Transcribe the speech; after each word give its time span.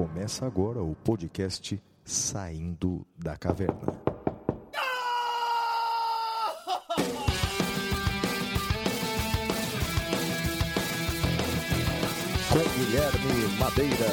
Começa 0.00 0.46
agora 0.46 0.82
o 0.82 0.94
podcast 1.04 1.78
Saindo 2.02 3.06
da 3.18 3.36
Caverna. 3.36 4.00
Com 12.48 12.78
Guilherme 12.78 13.58
Madeira, 13.58 14.08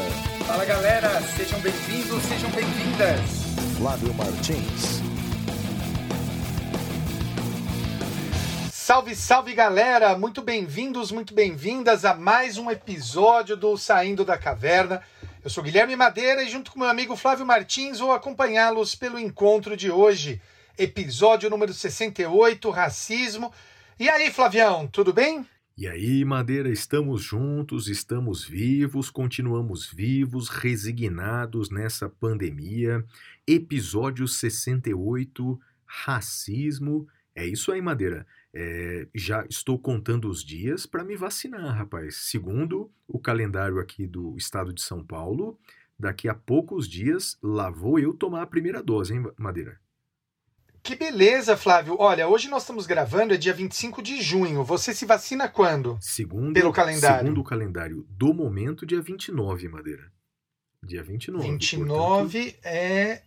Fala 0.45 0.65
galera, 0.65 1.21
sejam 1.21 1.61
bem-vindos, 1.61 2.21
sejam 2.23 2.51
bem-vindas. 2.51 3.77
Flávio 3.77 4.13
Martins, 4.13 5.01
Salve, 8.87 9.15
salve 9.17 9.53
galera, 9.53 10.17
muito 10.17 10.41
bem-vindos, 10.41 11.11
muito 11.11 11.33
bem-vindas 11.33 12.05
a 12.05 12.13
mais 12.13 12.57
um 12.57 12.71
episódio 12.71 13.57
do 13.57 13.75
Saindo 13.75 14.23
da 14.23 14.37
Caverna. 14.37 15.01
Eu 15.47 15.49
sou 15.49 15.63
Guilherme 15.63 15.95
Madeira 15.95 16.43
e 16.43 16.49
junto 16.49 16.69
com 16.69 16.79
meu 16.79 16.89
amigo 16.89 17.15
Flávio 17.15 17.45
Martins 17.45 17.99
vou 17.99 18.11
acompanhá-los 18.11 18.95
pelo 18.95 19.17
encontro 19.17 19.77
de 19.77 19.89
hoje, 19.89 20.41
episódio 20.77 21.49
número 21.49 21.73
68, 21.73 22.69
racismo. 22.69 23.53
E 23.97 24.09
aí, 24.09 24.29
Flavião, 24.29 24.87
tudo 24.87 25.13
bem? 25.13 25.47
E 25.77 25.87
aí, 25.87 26.25
Madeira, 26.25 26.67
estamos 26.67 27.23
juntos, 27.23 27.87
estamos 27.87 28.43
vivos, 28.43 29.09
continuamos 29.09 29.89
vivos, 29.89 30.49
resignados 30.49 31.69
nessa 31.69 32.09
pandemia. 32.09 33.05
Episódio 33.47 34.27
68, 34.27 35.57
racismo. 35.85 37.07
É 37.33 37.45
isso 37.45 37.71
aí, 37.71 37.81
Madeira. 37.81 38.27
É, 38.59 39.07
já 39.13 39.45
estou 39.47 39.77
contando 39.77 40.27
os 40.27 40.43
dias 40.43 40.87
para 40.87 41.03
me 41.03 41.15
vacinar, 41.15 41.77
rapaz. 41.77 42.15
Segundo 42.15 42.89
o 43.07 43.19
calendário 43.19 43.79
aqui 43.79 44.07
do 44.07 44.35
estado 44.35 44.73
de 44.73 44.81
São 44.81 45.05
Paulo, 45.05 45.59
daqui 45.97 46.27
a 46.27 46.33
poucos 46.33 46.89
dias 46.89 47.37
lá 47.39 47.69
vou 47.69 47.99
eu 47.99 48.15
tomar 48.15 48.41
a 48.41 48.47
primeira 48.47 48.81
dose, 48.81 49.13
hein, 49.13 49.23
Madeira? 49.37 49.79
Que 50.81 50.95
beleza, 50.95 51.55
Flávio. 51.55 51.97
Olha, 51.99 52.27
hoje 52.27 52.49
nós 52.49 52.63
estamos 52.63 52.87
gravando, 52.87 53.31
é 53.31 53.37
dia 53.37 53.53
25 53.53 54.01
de 54.01 54.23
junho. 54.23 54.63
Você 54.63 54.91
se 54.91 55.05
vacina 55.05 55.47
quando? 55.47 55.95
Segundo, 56.01 56.55
Pelo 56.55 56.73
calendário. 56.73 57.19
Segundo 57.19 57.41
o 57.41 57.43
calendário 57.43 58.07
do 58.09 58.33
momento, 58.33 58.87
dia 58.87 59.01
29, 59.03 59.69
Madeira. 59.69 60.11
Dia 60.83 61.03
29. 61.03 61.47
29 61.47 62.57
é 62.63 63.21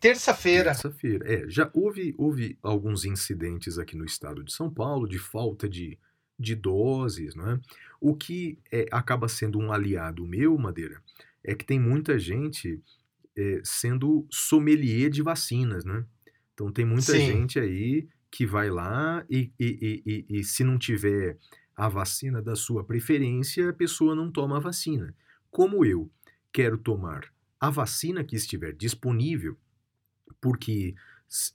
terça-feira. 0.00 0.70
Terça-feira. 0.72 1.32
É, 1.32 1.48
já 1.48 1.70
houve, 1.74 2.14
houve 2.16 2.58
alguns 2.62 3.04
incidentes 3.04 3.78
aqui 3.78 3.96
no 3.96 4.04
estado 4.04 4.42
de 4.42 4.52
São 4.52 4.72
Paulo 4.72 5.08
de 5.08 5.18
falta 5.18 5.68
de, 5.68 5.98
de 6.38 6.54
doses, 6.54 7.34
né? 7.34 7.60
O 8.00 8.14
que 8.14 8.58
é, 8.70 8.86
acaba 8.90 9.28
sendo 9.28 9.58
um 9.58 9.72
aliado 9.72 10.26
meu, 10.26 10.56
Madeira, 10.56 11.02
é 11.42 11.54
que 11.54 11.64
tem 11.64 11.80
muita 11.80 12.18
gente 12.18 12.80
é, 13.36 13.60
sendo 13.64 14.26
sommelier 14.30 15.10
de 15.10 15.22
vacinas, 15.22 15.84
né? 15.84 16.04
Então 16.54 16.72
tem 16.72 16.84
muita 16.84 17.12
Sim. 17.12 17.20
gente 17.20 17.58
aí 17.58 18.08
que 18.30 18.44
vai 18.44 18.70
lá 18.70 19.24
e, 19.30 19.52
e, 19.58 20.02
e, 20.06 20.26
e, 20.28 20.38
e 20.40 20.44
se 20.44 20.62
não 20.62 20.78
tiver 20.78 21.38
a 21.74 21.88
vacina 21.88 22.42
da 22.42 22.56
sua 22.56 22.84
preferência, 22.84 23.70
a 23.70 23.72
pessoa 23.72 24.14
não 24.14 24.30
toma 24.30 24.56
a 24.56 24.60
vacina. 24.60 25.14
Como 25.50 25.84
eu 25.84 26.10
quero 26.52 26.76
tomar 26.76 27.32
a 27.60 27.70
vacina 27.70 28.24
que 28.24 28.36
estiver 28.36 28.72
disponível, 28.72 29.56
porque 30.40 30.94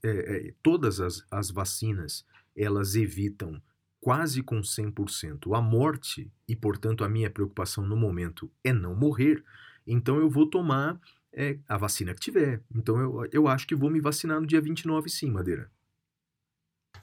é, 0.03 0.09
é, 0.09 0.53
todas 0.61 0.99
as, 0.99 1.25
as 1.31 1.49
vacinas 1.49 2.25
elas 2.55 2.95
evitam 2.95 3.61
quase 3.99 4.43
com 4.43 4.59
100% 4.59 5.57
a 5.57 5.61
morte 5.61 6.31
e, 6.47 6.55
portanto, 6.55 7.03
a 7.03 7.09
minha 7.09 7.29
preocupação 7.29 7.85
no 7.85 7.95
momento 7.95 8.51
é 8.63 8.73
não 8.73 8.93
morrer, 8.95 9.43
então 9.87 10.17
eu 10.17 10.29
vou 10.29 10.45
tomar 10.45 10.99
é, 11.31 11.57
a 11.67 11.77
vacina 11.77 12.13
que 12.13 12.19
tiver. 12.19 12.61
Então 12.75 12.99
eu, 12.99 13.29
eu 13.31 13.47
acho 13.47 13.65
que 13.65 13.75
vou 13.75 13.89
me 13.89 13.99
vacinar 13.99 14.39
no 14.39 14.47
dia 14.47 14.61
29 14.61 15.09
sim, 15.09 15.31
Madeira. 15.31 15.69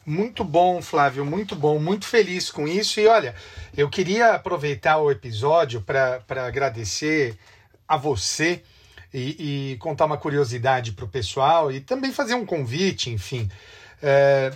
Muito 0.06 0.45
bom, 0.45 0.81
Flávio, 0.81 1.27
muito 1.27 1.55
bom, 1.55 1.78
muito 1.78 2.06
feliz 2.06 2.50
com 2.50 2.66
isso. 2.66 3.00
E 3.00 3.06
olha, 3.06 3.34
eu 3.77 3.89
queria 3.89 4.34
aproveitar 4.34 4.99
o 4.99 5.11
episódio 5.11 5.83
para 5.83 6.22
agradecer 6.47 7.39
a 7.87 7.97
você 7.97 8.62
e, 9.12 9.72
e 9.72 9.76
contar 9.78 10.04
uma 10.04 10.16
curiosidade 10.16 10.93
para 10.93 11.04
o 11.04 11.09
pessoal 11.09 11.71
e 11.71 11.81
também 11.81 12.12
fazer 12.12 12.34
um 12.34 12.47
convite, 12.47 13.10
enfim. 13.10 13.50
É, 14.03 14.53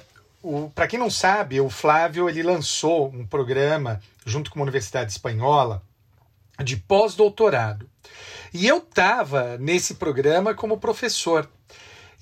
para 0.75 0.87
quem 0.87 0.99
não 0.99 1.11
sabe, 1.11 1.61
o 1.61 1.71
Flávio 1.71 2.29
ele 2.29 2.43
lançou 2.43 3.09
um 3.09 3.27
programa 3.27 4.01
junto 4.25 4.51
com 4.51 4.59
uma 4.59 4.65
universidade 4.65 5.11
espanhola 5.11 5.83
de 6.63 6.77
pós-doutorado. 6.77 7.89
E 8.53 8.67
eu 8.67 8.79
estava 8.79 9.59
nesse 9.59 9.95
programa 9.95 10.55
como 10.55 10.79
professor. 10.79 11.49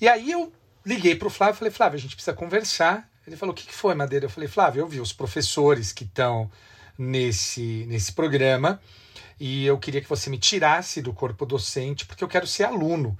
E 0.01 0.07
aí 0.07 0.31
eu 0.31 0.51
liguei 0.85 1.15
para 1.15 1.27
o 1.27 1.31
Flávio 1.31 1.55
e 1.55 1.57
falei, 1.59 1.71
Flávio, 1.71 1.97
a 1.97 2.01
gente 2.01 2.15
precisa 2.15 2.35
conversar. 2.35 3.07
Ele 3.27 3.37
falou, 3.37 3.53
o 3.53 3.55
que, 3.55 3.67
que 3.67 3.73
foi, 3.73 3.93
Madeira? 3.93 4.25
Eu 4.25 4.29
falei, 4.29 4.49
Flávio, 4.49 4.81
eu 4.81 4.87
vi 4.87 4.99
os 4.99 5.13
professores 5.13 5.91
que 5.91 6.03
estão 6.03 6.49
nesse, 6.97 7.85
nesse 7.87 8.11
programa 8.11 8.81
e 9.45 9.65
eu 9.65 9.77
queria 9.77 9.99
que 9.99 10.07
você 10.07 10.29
me 10.29 10.37
tirasse 10.37 11.01
do 11.01 11.11
corpo 11.11 11.45
docente 11.45 12.05
porque 12.05 12.23
eu 12.23 12.29
quero 12.29 12.47
ser 12.47 12.63
aluno. 12.63 13.17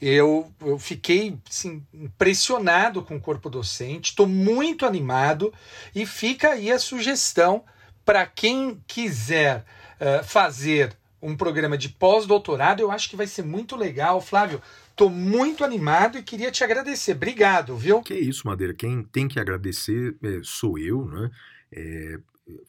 Eu, 0.00 0.48
eu 0.60 0.78
fiquei 0.78 1.36
assim, 1.50 1.84
impressionado 1.92 3.02
com 3.02 3.16
o 3.16 3.20
corpo 3.20 3.50
docente, 3.50 4.10
estou 4.10 4.28
muito 4.28 4.86
animado 4.86 5.52
e 5.92 6.06
fica 6.06 6.50
aí 6.50 6.70
a 6.70 6.78
sugestão 6.78 7.64
para 8.04 8.24
quem 8.24 8.80
quiser 8.86 9.64
uh, 10.00 10.22
fazer 10.22 10.96
um 11.20 11.36
programa 11.36 11.76
de 11.76 11.88
pós-doutorado, 11.88 12.78
eu 12.78 12.92
acho 12.92 13.10
que 13.10 13.16
vai 13.16 13.26
ser 13.26 13.42
muito 13.42 13.74
legal. 13.74 14.20
Flávio, 14.20 14.62
estou 14.88 15.10
muito 15.10 15.64
animado 15.64 16.16
e 16.18 16.22
queria 16.22 16.52
te 16.52 16.62
agradecer. 16.62 17.16
Obrigado, 17.16 17.76
viu? 17.76 18.00
Que 18.00 18.14
isso, 18.14 18.46
Madeira. 18.46 18.74
Quem 18.74 19.02
tem 19.02 19.26
que 19.26 19.40
agradecer 19.40 20.14
é, 20.22 20.38
sou 20.44 20.78
eu, 20.78 21.04
né? 21.06 21.30
É, 21.72 22.18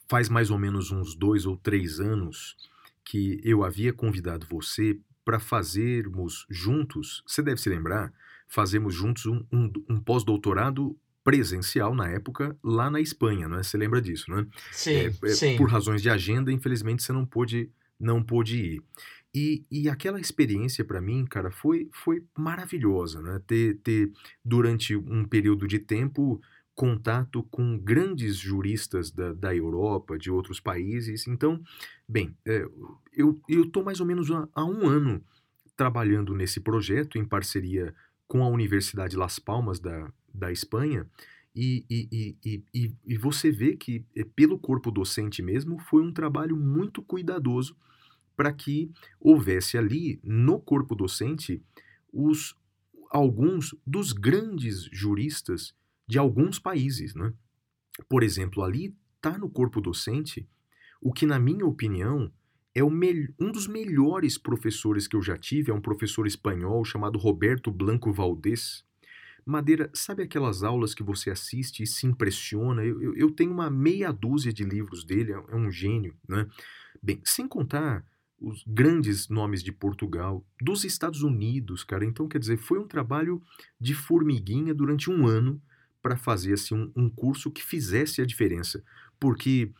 faz 0.08 0.28
mais 0.28 0.50
ou 0.50 0.58
menos 0.58 0.90
uns 0.90 1.14
dois 1.14 1.46
ou 1.46 1.56
três 1.56 2.00
anos 2.00 2.56
que 3.06 3.40
eu 3.44 3.64
havia 3.64 3.92
convidado 3.92 4.46
você 4.50 4.98
para 5.24 5.38
fazermos 5.38 6.44
juntos, 6.50 7.22
você 7.26 7.40
deve 7.40 7.60
se 7.60 7.68
lembrar, 7.68 8.12
fazemos 8.48 8.94
juntos 8.94 9.26
um, 9.26 9.44
um, 9.50 9.72
um 9.88 10.00
pós-doutorado 10.00 10.96
presencial 11.24 11.94
na 11.94 12.08
época 12.08 12.56
lá 12.62 12.90
na 12.90 13.00
Espanha, 13.00 13.48
né? 13.48 13.62
Você 13.62 13.76
lembra 13.76 14.02
disso, 14.02 14.30
né? 14.30 14.46
Sim, 14.70 14.90
é, 14.90 15.12
é, 15.24 15.28
sim. 15.28 15.56
Por 15.56 15.70
razões 15.70 16.02
de 16.02 16.10
agenda, 16.10 16.52
infelizmente 16.52 17.02
você 17.02 17.12
não 17.12 17.24
pôde, 17.24 17.70
não 17.98 18.22
pôde 18.22 18.56
ir. 18.56 18.82
E, 19.34 19.64
e 19.70 19.88
aquela 19.88 20.20
experiência 20.20 20.84
para 20.84 21.00
mim, 21.00 21.24
cara, 21.26 21.50
foi, 21.50 21.88
foi 21.92 22.24
maravilhosa, 22.36 23.20
né? 23.20 23.40
Ter, 23.46 23.78
ter 23.82 24.10
durante 24.44 24.96
um 24.96 25.24
período 25.24 25.66
de 25.66 25.78
tempo 25.78 26.40
contato 26.76 27.42
com 27.44 27.78
grandes 27.78 28.36
juristas 28.36 29.10
da, 29.10 29.32
da 29.32 29.56
Europa, 29.56 30.18
de 30.18 30.30
outros 30.30 30.60
países. 30.60 31.26
Então, 31.26 31.60
bem, 32.06 32.36
é, 32.44 32.68
eu 33.16 33.40
estou 33.48 33.82
mais 33.82 33.98
ou 33.98 34.06
menos 34.06 34.30
há, 34.30 34.64
um 34.64 34.86
ano 34.86 35.24
trabalhando 35.74 36.34
nesse 36.34 36.60
projeto 36.60 37.16
em 37.16 37.24
parceria 37.24 37.94
com 38.28 38.44
a 38.44 38.48
Universidade 38.48 39.16
Las 39.16 39.38
Palmas 39.38 39.80
da, 39.80 40.12
da 40.32 40.52
Espanha. 40.52 41.08
E, 41.54 41.86
e, 41.88 42.36
e, 42.44 42.62
e, 42.74 42.94
e 43.06 43.16
você 43.16 43.50
vê 43.50 43.74
que, 43.74 44.04
pelo 44.34 44.58
corpo 44.58 44.90
docente 44.90 45.40
mesmo, 45.40 45.78
foi 45.78 46.02
um 46.02 46.12
trabalho 46.12 46.54
muito 46.54 47.00
cuidadoso 47.02 47.74
para 48.36 48.52
que 48.52 48.90
houvesse 49.18 49.78
ali, 49.78 50.20
no 50.22 50.60
corpo 50.60 50.94
docente, 50.94 51.62
os 52.12 52.54
alguns 53.10 53.74
dos 53.86 54.12
grandes 54.12 54.82
juristas 54.92 55.74
de 56.06 56.18
alguns 56.18 56.58
países. 56.58 57.14
Né? 57.14 57.32
Por 58.08 58.22
exemplo, 58.22 58.62
ali 58.62 58.96
está 59.16 59.38
no 59.38 59.48
corpo 59.48 59.80
docente 59.80 60.48
o 61.00 61.12
que, 61.12 61.26
na 61.26 61.38
minha 61.38 61.66
opinião, 61.66 62.32
é 62.74 62.84
um 62.84 63.50
dos 63.50 63.66
melhores 63.66 64.36
professores 64.36 65.08
que 65.08 65.16
eu 65.16 65.22
já 65.22 65.36
tive, 65.36 65.70
é 65.70 65.74
um 65.74 65.80
professor 65.80 66.26
espanhol 66.26 66.84
chamado 66.84 67.18
Roberto 67.18 67.70
Blanco 67.70 68.12
Valdés. 68.12 68.84
Madeira, 69.44 69.88
sabe 69.94 70.22
aquelas 70.22 70.62
aulas 70.62 70.94
que 70.94 71.02
você 71.02 71.30
assiste 71.30 71.82
e 71.82 71.86
se 71.86 72.06
impressiona? 72.06 72.84
Eu, 72.84 73.00
eu, 73.00 73.16
eu 73.16 73.30
tenho 73.30 73.52
uma 73.52 73.70
meia 73.70 74.12
dúzia 74.12 74.52
de 74.52 74.64
livros 74.64 75.04
dele, 75.04 75.32
é, 75.32 75.36
é 75.36 75.56
um 75.56 75.70
gênio, 75.70 76.14
né? 76.28 76.46
Bem, 77.02 77.20
sem 77.24 77.46
contar 77.46 78.04
os 78.38 78.62
grandes 78.66 79.28
nomes 79.28 79.62
de 79.62 79.72
Portugal, 79.72 80.44
dos 80.60 80.84
Estados 80.84 81.22
Unidos, 81.22 81.84
cara. 81.84 82.04
Então, 82.04 82.28
quer 82.28 82.38
dizer, 82.38 82.58
foi 82.58 82.78
um 82.78 82.86
trabalho 82.86 83.40
de 83.80 83.94
formiguinha 83.94 84.74
durante 84.74 85.10
um 85.10 85.26
ano 85.26 85.62
para 86.06 86.16
fazer 86.16 86.52
assim, 86.52 86.72
um, 86.72 86.92
um, 86.94 87.10
curso 87.10 87.50
que 87.50 87.60
fizesse 87.60 88.22
a 88.22 88.24
diferença. 88.24 88.80
Porque 89.18 89.72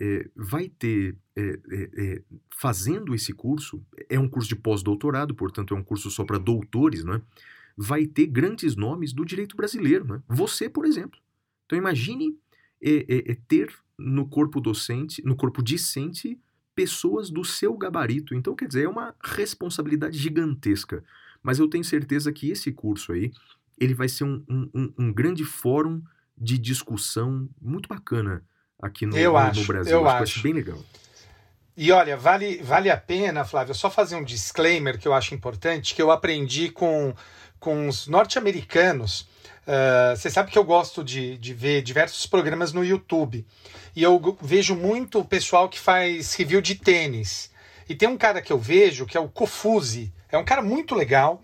é, 0.00 0.26
vai 0.34 0.70
ter, 0.70 1.14
é, 1.36 1.60
é, 1.70 2.22
fazendo 2.48 3.14
esse 3.14 3.34
curso, 3.34 3.84
é 4.08 4.18
um 4.18 4.26
curso 4.26 4.48
de 4.48 4.56
pós-doutorado, 4.56 5.34
portanto 5.34 5.74
é 5.74 5.76
um 5.76 5.84
curso 5.84 6.10
só 6.10 6.24
para 6.24 6.38
doutores, 6.38 7.04
né? 7.04 7.20
vai 7.76 8.06
ter 8.06 8.26
grandes 8.26 8.74
nomes 8.74 9.12
do 9.12 9.22
direito 9.22 9.54
brasileiro. 9.54 10.06
Né? 10.06 10.22
Você, 10.26 10.66
por 10.66 10.86
exemplo. 10.86 11.20
Então 11.66 11.76
imagine 11.76 12.34
ter 13.46 13.70
no 13.98 14.26
corpo 14.26 14.58
docente, 14.58 15.22
no 15.26 15.36
corpo 15.36 15.62
discente, 15.62 16.40
pessoas 16.74 17.28
do 17.28 17.44
seu 17.44 17.76
gabarito. 17.76 18.34
Então, 18.34 18.56
quer 18.56 18.68
dizer, 18.68 18.84
é 18.84 18.88
uma 18.88 19.14
responsabilidade 19.22 20.16
gigantesca. 20.16 21.04
Mas 21.42 21.58
eu 21.58 21.68
tenho 21.68 21.84
certeza 21.84 22.32
que 22.32 22.50
esse 22.50 22.72
curso 22.72 23.12
aí, 23.12 23.30
ele 23.78 23.94
vai 23.94 24.08
ser 24.08 24.24
um, 24.24 24.44
um, 24.48 24.92
um 24.98 25.12
grande 25.12 25.44
fórum 25.44 26.02
de 26.36 26.58
discussão 26.58 27.48
muito 27.60 27.88
bacana 27.88 28.42
aqui 28.80 29.06
no, 29.06 29.16
eu 29.16 29.32
no, 29.32 29.38
acho, 29.38 29.60
no 29.60 29.66
Brasil. 29.66 29.92
Eu 29.92 30.08
acho, 30.08 30.22
acho. 30.22 30.42
bem 30.42 30.52
legal. 30.52 30.78
E 31.76 31.92
olha, 31.92 32.16
vale, 32.16 32.62
vale 32.62 32.90
a 32.90 32.96
pena, 32.96 33.44
Flávio, 33.44 33.74
só 33.74 33.90
fazer 33.90 34.16
um 34.16 34.24
disclaimer 34.24 34.98
que 34.98 35.06
eu 35.06 35.12
acho 35.12 35.34
importante, 35.34 35.94
que 35.94 36.00
eu 36.00 36.10
aprendi 36.10 36.70
com, 36.70 37.14
com 37.60 37.86
os 37.88 38.06
norte-americanos. 38.06 39.28
Uh, 39.66 40.16
você 40.16 40.30
sabe 40.30 40.50
que 40.50 40.58
eu 40.58 40.64
gosto 40.64 41.04
de, 41.04 41.36
de 41.36 41.52
ver 41.52 41.82
diversos 41.82 42.26
programas 42.26 42.72
no 42.72 42.82
YouTube. 42.82 43.46
E 43.94 44.02
eu 44.02 44.38
vejo 44.40 44.74
muito 44.74 45.18
o 45.18 45.24
pessoal 45.24 45.68
que 45.68 45.78
faz 45.78 46.34
review 46.34 46.62
de 46.62 46.76
tênis. 46.76 47.50
E 47.88 47.94
tem 47.94 48.08
um 48.08 48.16
cara 48.16 48.40
que 48.40 48.52
eu 48.52 48.58
vejo 48.58 49.04
que 49.04 49.16
é 49.16 49.20
o 49.20 49.28
Kofuzi. 49.28 50.12
É 50.30 50.38
um 50.38 50.44
cara 50.44 50.62
muito 50.62 50.94
legal. 50.94 51.42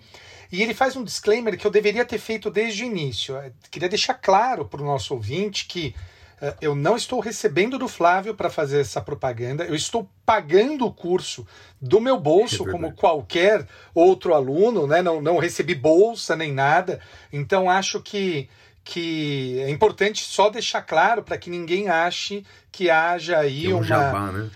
E 0.52 0.62
ele 0.62 0.74
faz 0.74 0.94
um 0.94 1.02
disclaimer 1.02 1.56
que 1.56 1.66
eu 1.66 1.70
deveria 1.70 2.04
ter 2.04 2.18
feito 2.18 2.50
desde 2.50 2.84
o 2.84 2.86
início. 2.86 3.34
Eu 3.36 3.52
queria 3.70 3.88
deixar 3.88 4.12
claro 4.12 4.66
para 4.66 4.82
o 4.82 4.84
nosso 4.84 5.14
ouvinte 5.14 5.64
que 5.66 5.94
uh, 6.42 6.54
eu 6.60 6.76
não 6.76 6.94
estou 6.94 7.20
recebendo 7.20 7.78
do 7.78 7.88
Flávio 7.88 8.34
para 8.34 8.50
fazer 8.50 8.82
essa 8.82 9.00
propaganda. 9.00 9.64
Eu 9.64 9.74
estou 9.74 10.06
pagando 10.26 10.84
o 10.84 10.92
curso 10.92 11.46
do 11.80 11.98
meu 12.02 12.20
bolso, 12.20 12.68
É 12.68 12.70
como 12.70 12.92
qualquer 12.92 13.66
outro 13.94 14.34
aluno. 14.34 14.86
Né? 14.86 15.00
Não, 15.00 15.22
não 15.22 15.38
recebi 15.38 15.74
bolsa 15.74 16.36
nem 16.36 16.52
nada. 16.52 17.00
Então 17.32 17.70
acho 17.70 18.00
que 18.02 18.48
que 18.84 19.60
é 19.60 19.70
importante 19.70 20.24
só 20.24 20.50
deixar 20.50 20.82
claro 20.82 21.22
para 21.22 21.38
que 21.38 21.48
ninguém 21.48 21.88
ache 21.88 22.44
que 22.72 22.90
haja 22.90 23.38
aí 23.38 23.66
É 23.66 23.68
um 23.68 23.76
uma, 23.76 23.84
jabá, 23.84 24.32
né? 24.32 24.50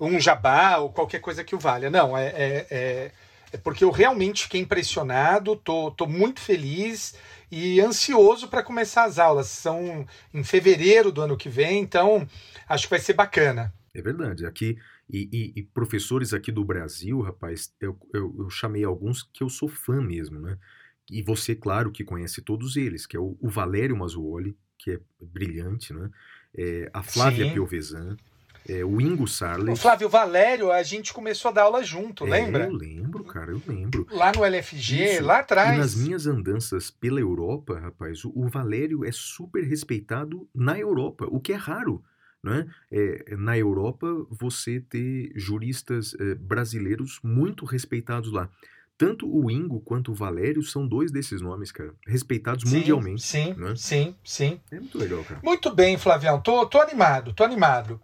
um 0.00 0.18
jabá 0.18 0.78
ou 0.78 0.90
qualquer 0.90 1.20
coisa 1.20 1.44
que 1.44 1.54
o 1.54 1.58
valha. 1.58 1.90
Não, 1.90 2.16
é, 2.16 2.28
é, 2.28 2.32
é, 2.34 2.66
é 2.70 3.12
porque 3.58 3.84
eu 3.84 3.90
realmente 3.90 4.44
fiquei 4.44 4.60
impressionado, 4.60 5.56
tô, 5.56 5.90
tô 5.90 6.06
muito 6.06 6.40
feliz 6.40 7.14
e 7.50 7.80
ansioso 7.80 8.48
para 8.48 8.62
começar 8.62 9.04
as 9.04 9.18
aulas. 9.18 9.46
São 9.48 10.06
em 10.32 10.42
fevereiro 10.44 11.12
do 11.12 11.22
ano 11.22 11.36
que 11.36 11.48
vem, 11.48 11.80
então 11.80 12.26
acho 12.68 12.84
que 12.84 12.90
vai 12.90 13.00
ser 13.00 13.12
bacana. 13.14 13.72
É 13.94 14.02
verdade. 14.02 14.44
Aqui, 14.46 14.76
e, 15.08 15.28
e- 15.32 15.60
e 15.60 15.62
professores 15.62 16.34
aqui 16.34 16.50
do 16.50 16.64
Brasil, 16.64 17.20
rapaz, 17.20 17.72
eu, 17.80 17.96
eu, 18.12 18.34
eu 18.40 18.50
chamei 18.50 18.84
alguns 18.84 19.22
que 19.22 19.42
eu 19.42 19.48
sou 19.48 19.68
fã 19.68 20.00
mesmo, 20.02 20.40
né? 20.40 20.58
E 21.10 21.22
você, 21.22 21.54
claro, 21.54 21.92
que 21.92 22.02
conhece 22.02 22.42
todos 22.42 22.76
eles, 22.76 23.06
que 23.06 23.16
é 23.16 23.20
o, 23.20 23.36
o 23.40 23.48
Valério 23.48 23.96
Mazzuoli, 23.96 24.56
que 24.78 24.92
é 24.92 25.00
brilhante, 25.20 25.92
né? 25.92 26.10
É, 26.56 26.90
a 26.92 27.02
Flávia 27.02 27.44
Sim. 27.46 27.52
Piovesan, 27.52 28.16
é, 28.68 28.84
o 28.84 29.00
Ingo 29.00 29.26
Sarli. 29.26 29.70
O 29.72 29.76
Flávio 29.76 30.08
Valério, 30.08 30.72
a 30.72 30.82
gente 30.82 31.12
começou 31.12 31.50
a 31.50 31.52
dar 31.52 31.62
aula 31.62 31.82
junto, 31.82 32.26
É, 32.26 32.30
lembra? 32.30 32.64
Eu 32.66 32.72
lembro, 32.72 33.24
cara, 33.24 33.50
eu 33.50 33.60
lembro. 33.66 34.06
Lá 34.10 34.32
no 34.32 34.44
LFG, 34.44 35.04
Isso. 35.04 35.22
lá 35.24 35.38
E 35.38 35.40
atrás. 35.40 35.78
nas 35.78 35.94
minhas 35.94 36.26
andanças 36.26 36.90
pela 36.90 37.20
Europa, 37.20 37.78
rapaz, 37.78 38.24
o, 38.24 38.32
o 38.34 38.48
Valério 38.48 39.04
é 39.04 39.12
super 39.12 39.62
respeitado 39.64 40.48
na 40.54 40.78
Europa, 40.78 41.26
o 41.30 41.40
que 41.40 41.52
é 41.52 41.56
raro. 41.56 42.02
Né? 42.42 42.66
É, 42.92 43.36
na 43.36 43.56
Europa, 43.56 44.06
você 44.30 44.78
ter 44.78 45.32
juristas 45.34 46.14
eh, 46.20 46.34
brasileiros 46.34 47.18
muito 47.22 47.64
respeitados 47.64 48.30
lá. 48.30 48.50
Tanto 48.98 49.26
o 49.26 49.50
Ingo 49.50 49.80
quanto 49.80 50.12
o 50.12 50.14
Valério 50.14 50.62
são 50.62 50.86
dois 50.86 51.10
desses 51.10 51.40
nomes, 51.40 51.72
cara, 51.72 51.92
respeitados 52.06 52.68
Sim, 52.68 52.76
mundialmente. 52.78 53.22
Sim, 53.22 53.54
né? 53.54 53.74
sim, 53.74 54.14
sim. 54.22 54.60
É 54.70 54.78
muito 54.78 54.98
legal, 54.98 55.24
cara. 55.24 55.40
Muito 55.42 55.74
bem, 55.74 55.96
Flavião. 55.98 56.40
Tô, 56.40 56.66
tô 56.66 56.80
animado, 56.80 57.32
tô 57.32 57.42
animado. 57.42 58.00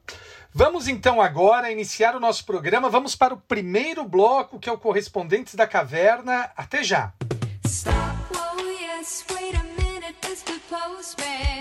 Vamos 0.53 0.89
então 0.89 1.23
agora 1.23 1.71
iniciar 1.71 2.17
o 2.17 2.21
nosso 2.21 2.45
programa. 2.45 2.91
Vamos 2.91 3.15
para 3.15 3.33
o 3.33 3.37
primeiro 3.37 4.05
bloco, 4.05 4.59
que 4.59 4.69
é 4.69 4.73
o 4.73 4.79
Correspondentes 4.79 5.55
da 5.55 5.65
Caverna. 5.65 6.51
Até 6.57 6.83
já. 6.83 7.13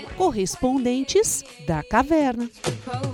Oh. 0.08 0.16
Correspondentes 0.16 1.44
da 1.66 1.84
Caverna. 1.84 2.50
Oh. 2.88 3.10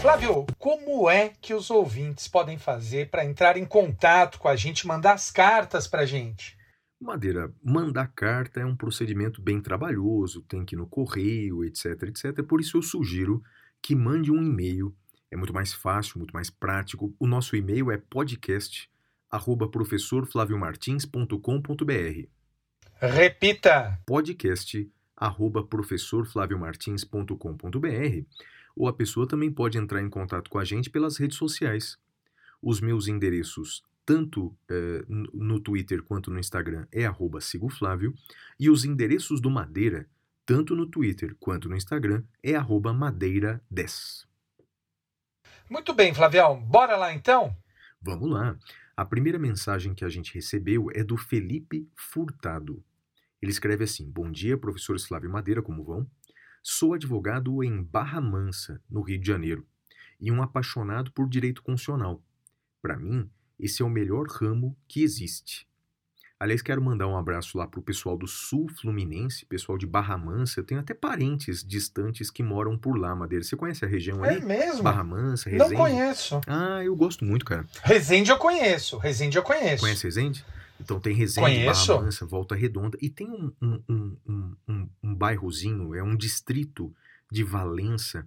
Flávio, 0.00 0.46
como 0.60 1.10
é 1.10 1.32
que 1.40 1.52
os 1.52 1.68
ouvintes 1.68 2.28
podem 2.28 2.56
fazer 2.56 3.10
para 3.10 3.24
entrar 3.24 3.56
em 3.56 3.64
contato 3.64 4.38
com 4.38 4.46
a 4.46 4.54
gente, 4.54 4.86
mandar 4.86 5.14
as 5.14 5.32
cartas 5.32 5.88
para 5.88 6.02
a 6.02 6.06
gente? 6.06 6.55
Madeira, 7.00 7.52
mandar 7.62 8.08
carta 8.08 8.60
é 8.60 8.64
um 8.64 8.74
procedimento 8.74 9.42
bem 9.42 9.60
trabalhoso, 9.60 10.42
tem 10.42 10.64
que 10.64 10.74
ir 10.74 10.78
no 10.78 10.86
correio, 10.86 11.62
etc, 11.62 12.04
etc. 12.04 12.42
Por 12.42 12.60
isso 12.60 12.78
eu 12.78 12.82
sugiro 12.82 13.42
que 13.82 13.94
mande 13.94 14.32
um 14.32 14.42
e-mail. 14.42 14.96
É 15.30 15.36
muito 15.36 15.52
mais 15.52 15.74
fácil, 15.74 16.18
muito 16.18 16.32
mais 16.32 16.48
prático. 16.48 17.14
O 17.18 17.26
nosso 17.26 17.54
e-mail 17.54 17.90
é 17.90 17.98
podcast 17.98 18.90
arroba 19.30 19.68
professorflaviomartins.com.br 19.68 22.28
Repita. 22.98 24.00
podcast 24.06 24.90
arroba 25.14 25.62
professorflaviomartins.com.br 25.62 28.24
ou 28.74 28.88
a 28.88 28.92
pessoa 28.92 29.26
também 29.26 29.50
pode 29.50 29.76
entrar 29.78 30.02
em 30.02 30.08
contato 30.08 30.48
com 30.50 30.58
a 30.58 30.64
gente 30.64 30.88
pelas 30.90 31.18
redes 31.18 31.36
sociais. 31.36 31.98
Os 32.62 32.80
meus 32.80 33.08
endereços, 33.08 33.82
tanto 34.06 34.56
eh, 34.70 35.04
no- 35.08 35.60
Twitter 35.60 36.00
quanto 36.02 36.30
no 36.30 36.38
Instagram, 36.38 36.86
é 36.92 37.04
arroba 37.04 37.40
sigoflávio, 37.40 38.14
e 38.58 38.70
os 38.70 38.84
endereços 38.84 39.40
do 39.40 39.50
Madeira, 39.50 40.08
tanto 40.46 40.76
no 40.76 40.86
Twitter 40.86 41.34
quanto 41.40 41.68
no 41.68 41.76
Instagram, 41.76 42.22
é 42.40 42.54
arroba 42.54 42.94
madeira10. 42.94 44.24
Muito 45.68 45.92
bem, 45.92 46.14
Flavião. 46.14 46.62
Bora 46.62 46.96
lá 46.96 47.12
então? 47.12 47.54
Vamos 48.00 48.30
lá. 48.30 48.56
A 48.96 49.04
primeira 49.04 49.38
mensagem 49.38 49.92
que 49.92 50.04
a 50.04 50.08
gente 50.08 50.32
recebeu 50.32 50.88
é 50.94 51.02
do 51.02 51.16
Felipe 51.16 51.90
Furtado. 51.96 52.82
Ele 53.42 53.50
escreve 53.50 53.82
assim: 53.84 54.08
Bom 54.08 54.30
dia, 54.30 54.56
professor 54.56 54.98
Flávio 55.00 55.28
Madeira, 55.30 55.60
como 55.60 55.82
vão? 55.84 56.08
Sou 56.62 56.94
advogado 56.94 57.62
em 57.64 57.82
Barra 57.82 58.20
Mansa, 58.20 58.80
no 58.88 59.02
Rio 59.02 59.18
de 59.20 59.26
Janeiro, 59.26 59.66
e 60.20 60.30
um 60.30 60.42
apaixonado 60.42 61.12
por 61.12 61.28
direito 61.28 61.62
constitucional. 61.62 62.22
Para 62.80 62.96
mim, 62.96 63.28
esse 63.58 63.82
é 63.82 63.84
o 63.84 63.90
melhor 63.90 64.26
ramo 64.28 64.76
que 64.88 65.02
existe. 65.02 65.66
Aliás, 66.38 66.60
quero 66.60 66.82
mandar 66.82 67.06
um 67.06 67.16
abraço 67.16 67.56
lá 67.56 67.66
pro 67.66 67.80
pessoal 67.80 68.14
do 68.18 68.26
Sul 68.26 68.68
Fluminense, 68.68 69.46
pessoal 69.46 69.78
de 69.78 69.86
Barra 69.86 70.18
Mansa. 70.18 70.60
Eu 70.60 70.64
tenho 70.64 70.78
até 70.80 70.92
parentes 70.92 71.64
distantes 71.64 72.30
que 72.30 72.42
moram 72.42 72.76
por 72.76 72.98
lá, 72.98 73.16
Madeira. 73.16 73.42
Você 73.42 73.56
conhece 73.56 73.86
a 73.86 73.88
região 73.88 74.22
É 74.22 74.34
ali? 74.34 74.44
mesmo? 74.44 74.82
Barra 74.82 75.02
Mansa, 75.02 75.48
Não 75.48 75.56
Resende? 75.60 75.74
conheço. 75.80 76.40
Ah, 76.46 76.84
eu 76.84 76.94
gosto 76.94 77.24
muito, 77.24 77.42
cara. 77.46 77.66
Resende 77.82 78.30
eu 78.30 78.36
conheço. 78.36 78.98
Resende 78.98 79.38
eu 79.38 79.42
conheço. 79.42 79.80
Conhece 79.82 80.04
Resende? 80.04 80.44
Então 80.78 81.00
tem 81.00 81.14
Resende, 81.14 81.40
Conheço. 81.40 81.86
Barra 81.94 82.02
Mansa, 82.04 82.26
Volta 82.26 82.54
Redonda. 82.54 82.98
E 83.00 83.08
tem 83.08 83.30
um, 83.30 83.50
um, 83.62 83.82
um, 83.88 84.16
um, 84.28 84.56
um, 84.68 84.88
um 85.04 85.14
bairrozinho, 85.14 85.94
é 85.94 86.02
um 86.02 86.14
distrito 86.14 86.94
de 87.32 87.42
Valença, 87.42 88.26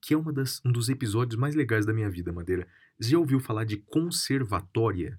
que 0.00 0.12
é 0.12 0.16
uma 0.16 0.32
das, 0.32 0.60
um 0.64 0.72
dos 0.72 0.88
episódios 0.88 1.38
mais 1.38 1.54
legais 1.54 1.86
da 1.86 1.92
minha 1.92 2.10
vida, 2.10 2.32
Madeira. 2.32 2.66
Você 3.00 3.10
já 3.10 3.18
ouviu 3.18 3.40
falar 3.40 3.64
de 3.64 3.76
conservatória? 3.76 5.18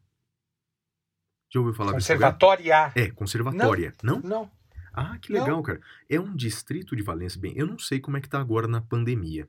Já 1.54 1.60
ouviu 1.60 1.74
falar? 1.74 1.94
Conservatória. 1.94 2.92
É, 2.96 3.10
conservatória. 3.12 3.94
Não? 4.04 4.20
Não. 4.22 4.52
Ah, 4.94 5.18
que 5.18 5.34
Não. 5.34 5.42
legal, 5.42 5.62
cara. 5.62 5.82
É 6.10 6.20
um 6.20 6.34
distrito 6.36 6.96
de 6.96 7.04
Valença. 7.04 7.38
Bem, 7.38 7.54
eu 7.58 7.68
não 7.68 7.78
sei 7.78 8.00
como 8.00 8.16
é 8.16 8.22
que 8.22 8.30
tá 8.30 8.40
agora 8.40 8.68
na 8.68 8.80
pandemia, 8.80 9.48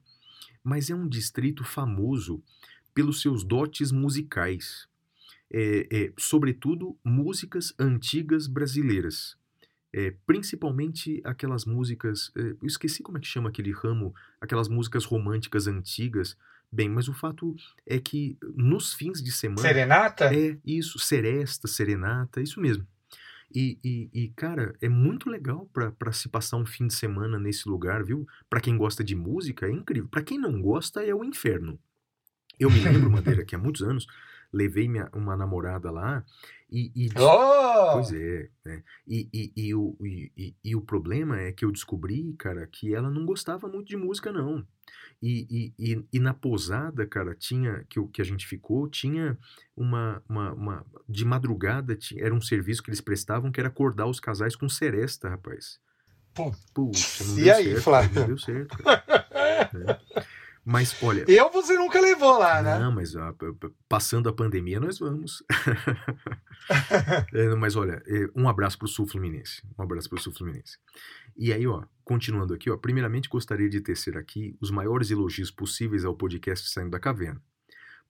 mas 0.63 0.91
é 0.91 0.95
um 0.95 1.09
distrito 1.09 1.63
famoso 1.63 2.43
pelos 2.93 3.21
seus 3.21 3.45
dotes 3.45 3.93
musicais. 3.93 4.89
É, 5.53 5.87
é, 5.91 6.13
sobretudo, 6.19 6.99
músicas 7.05 7.73
antigas 7.79 8.49
brasileiras. 8.49 9.37
É, 9.93 10.15
principalmente 10.27 11.23
aquelas 11.25 11.65
músicas. 11.65 12.33
é, 12.37 12.41
eu 12.41 12.67
esqueci 12.67 13.03
como 13.03 13.17
é 13.19 13.21
que 13.21 13.27
chama 13.27 13.49
aquele 13.49 13.71
ramo, 13.71 14.13
aquelas 14.41 14.69
músicas 14.69 15.05
românticas 15.05 15.69
antigas. 15.69 16.37
Bem, 16.71 16.89
mas 16.89 17.09
o 17.09 17.15
fato 17.15 17.55
é 17.87 17.99
que 17.99 18.37
nos 18.55 18.93
fins 18.93 19.23
de 19.23 19.33
semana. 19.33 19.61
Serenata? 19.63 20.35
É, 20.35 20.59
isso, 20.65 20.99
seresta, 20.99 21.67
serenata, 21.69 22.41
isso 22.41 22.61
mesmo. 22.61 22.87
E, 23.55 23.79
e, 23.83 24.11
e, 24.13 24.29
cara, 24.31 24.75
é 24.81 24.89
muito 24.89 25.31
legal 25.31 25.67
pra 25.73 25.93
pra 25.93 26.13
se 26.13 26.29
passar 26.29 26.57
um 26.57 26.67
fim 26.67 26.89
de 26.89 26.95
semana 26.95 27.39
nesse 27.39 27.69
lugar, 27.69 28.03
viu? 28.05 28.27
Pra 28.51 28.61
quem 28.61 28.77
gosta 28.77 29.05
de 29.05 29.15
música, 29.15 29.67
é 29.67 29.71
incrível. 29.71 30.09
Pra 30.09 30.23
quem 30.23 30.37
não 30.39 30.61
gosta, 30.61 31.03
é 31.05 31.15
o 31.15 31.25
inferno. 31.25 31.79
Eu 32.59 32.71
me 32.71 32.81
lembro, 32.81 33.09
Madeira, 33.11 33.45
que 33.45 33.55
há 33.55 33.59
muitos 33.59 33.83
anos 33.83 34.07
levei 34.53 34.89
minha, 34.89 35.09
uma 35.15 35.37
namorada 35.37 35.91
lá 35.91 36.25
e. 36.71 36.91
e 36.95 37.09
Oh! 37.19 37.93
Pois 37.93 38.13
é, 38.13 38.51
né? 38.65 38.83
E, 39.07 39.29
e, 39.33 39.53
e, 39.57 39.75
o, 39.75 39.97
e- 40.01 40.55
e 40.65 40.75
o 40.75 40.81
problema 40.81 41.39
é 41.41 41.53
que 41.53 41.65
eu 41.65 41.71
descobri, 41.71 42.35
cara, 42.37 42.67
que 42.67 42.93
ela 42.95 43.11
não 43.11 43.25
gostava 43.25 43.69
muito 43.69 43.87
de 43.89 43.97
música, 43.97 44.33
não. 44.33 44.67
E, 45.23 45.73
e, 45.79 45.93
e, 45.93 46.05
e 46.13 46.19
na 46.21 46.35
posada, 46.35 47.07
cara, 47.07 47.35
tinha, 47.35 47.85
que, 47.89 47.99
o- 47.99 48.07
que 48.07 48.21
a 48.21 48.25
gente 48.25 48.47
ficou, 48.47 48.87
tinha 48.89 49.39
uma, 49.77 50.23
uma, 50.29 50.53
uma- 50.53 50.87
De 51.09 51.25
madrugada, 51.25 51.97
ti- 51.97 52.21
era 52.21 52.35
um 52.35 52.41
serviço 52.41 52.83
que 52.83 52.91
eles 52.91 53.01
prestavam 53.01 53.51
que 53.51 53.59
era 53.59 53.69
acordar 53.69 54.07
os 54.07 54.21
casais 54.21 54.55
com 54.55 54.69
seresta, 54.69 55.29
rapaz. 55.29 55.79
Putz, 56.35 56.59
Puxa, 56.75 57.25
não 57.25 57.39
E 57.39 57.45
deu 57.45 57.55
aí, 57.55 57.65
certo, 57.65 57.83
Flávio? 57.83 58.21
Não 58.21 58.27
deu 58.27 58.39
certo. 58.39 58.77
cara. 58.79 59.05
É. 59.37 60.27
Mas 60.69 61.01
olha, 61.01 61.25
Eu 61.29 61.49
você 61.49 61.75
nunca 61.79 62.01
levou 62.01 62.39
lá, 62.41 62.61
né? 62.61 62.77
Não, 62.81 62.91
mas 62.91 63.15
ah, 63.15 63.33
p- 63.33 63.53
p- 63.53 63.71
passando 63.89 64.29
a 64.29 64.33
pandemia, 64.33 64.81
nós 64.81 64.99
vamos. 64.99 65.43
É, 67.33 67.55
mas 67.55 67.77
olha, 67.77 68.03
é, 68.07 68.29
um 68.35 68.49
abraço 68.49 68.77
pro 68.77 68.89
Sul 68.89 69.07
Fluminense. 69.07 69.63
Um 69.79 69.83
abraço 69.85 70.09
pro 70.09 70.21
Sul 70.21 70.33
Fluminense. 70.33 70.79
E 71.37 71.53
aí, 71.53 71.65
ó, 71.65 71.85
continuando 72.03 72.53
aqui, 72.55 72.69
ó, 72.69 72.77
primeiramente 72.77 73.29
gostaria 73.29 73.69
de 73.69 73.81
tecer 73.81 74.17
aqui 74.17 74.57
os 74.61 74.71
maiores 74.73 75.13
elogios 75.13 75.49
possíveis 75.51 76.05
ao 76.05 76.17
podcast 76.17 76.69
Saindo 76.69 76.91
da 76.91 76.99
Caverna. 76.99 77.41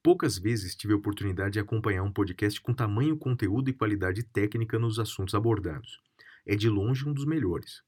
Poucas 0.03 0.39
vezes 0.39 0.75
tive 0.75 0.95
a 0.95 0.97
oportunidade 0.97 1.55
de 1.55 1.61
acompanhar 1.61 2.03
um 2.03 2.13
podcast 2.13 2.59
com 2.63 2.73
tamanho 2.73 3.19
conteúdo 3.19 3.69
e 3.69 3.75
qualidade 3.75 4.23
técnica 4.23 4.79
nos 4.79 4.99
assuntos 4.99 5.35
abordados. 5.35 6.01
É 6.47 6.57
de 6.57 6.71
longe 6.71 7.07
um 7.07 7.13
dos 7.13 7.27
melhores. 7.27 7.83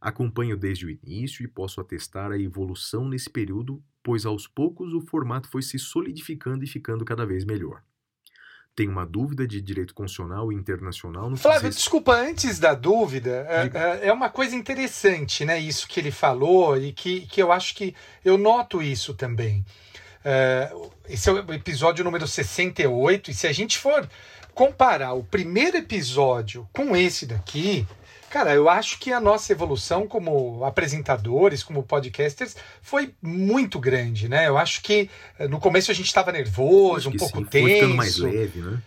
Acompanho 0.00 0.56
desde 0.56 0.86
o 0.86 0.90
início 0.90 1.44
e 1.44 1.48
posso 1.48 1.80
atestar 1.80 2.30
a 2.30 2.38
evolução 2.38 3.06
nesse 3.06 3.28
período, 3.28 3.82
pois 4.04 4.24
aos 4.24 4.46
poucos 4.46 4.92
o 4.92 5.00
formato 5.00 5.48
foi 5.48 5.62
se 5.62 5.78
solidificando 5.78 6.62
e 6.62 6.68
ficando 6.68 7.04
cada 7.04 7.26
vez 7.26 7.44
melhor. 7.44 7.82
Tenho 8.76 8.90
uma 8.90 9.06
dúvida 9.06 9.46
de 9.46 9.60
direito 9.60 9.94
constitucional 9.94 10.52
e 10.52 10.54
internacional 10.56 11.30
no 11.30 11.36
Flávio, 11.36 11.68
diz- 11.70 11.78
desculpa, 11.78 12.12
antes 12.12 12.58
da 12.58 12.74
dúvida, 12.74 13.46
é- 13.48 13.70
é, 14.04 14.08
é 14.08 14.12
uma 14.12 14.28
coisa 14.28 14.54
interessante, 14.56 15.44
né? 15.44 15.58
Isso 15.58 15.88
que 15.88 15.98
ele 16.00 16.10
falou 16.10 16.76
e 16.76 16.92
que, 16.92 17.20
que 17.26 17.40
eu 17.42 17.50
acho 17.50 17.74
que 17.74 17.94
eu 18.24 18.36
noto 18.36 18.82
isso 18.82 19.14
também. 19.14 19.64
É, 20.24 20.72
esse 21.08 21.28
é 21.28 21.32
o 21.32 21.52
episódio 21.52 22.04
número 22.04 22.26
68, 22.26 23.30
e 23.30 23.34
se 23.34 23.46
a 23.46 23.52
gente 23.52 23.78
for 23.78 24.08
comparar 24.52 25.12
o 25.14 25.22
primeiro 25.24 25.76
episódio 25.76 26.68
com 26.72 26.96
esse 26.96 27.26
daqui, 27.26 27.86
cara, 28.34 28.52
eu 28.52 28.68
acho 28.68 28.98
que 28.98 29.12
a 29.12 29.20
nossa 29.20 29.52
evolução 29.52 30.08
como 30.08 30.64
apresentadores, 30.64 31.62
como 31.62 31.84
podcasters, 31.84 32.56
foi 32.82 33.14
muito 33.22 33.78
grande, 33.78 34.28
né? 34.28 34.48
Eu 34.48 34.58
acho 34.58 34.82
que 34.82 35.08
eh, 35.38 35.46
no 35.46 35.60
começo 35.60 35.92
a 35.92 35.94
gente 35.94 36.06
estava 36.06 36.32
nervoso, 36.32 37.10
um 37.10 37.16
pouco 37.16 37.38
sim, 37.38 37.44
tenso. 37.44 37.68
Foi 37.68 37.74
ficando 37.76 37.94
mais 37.94 38.18
leve, 38.18 38.60
né? 38.60 38.82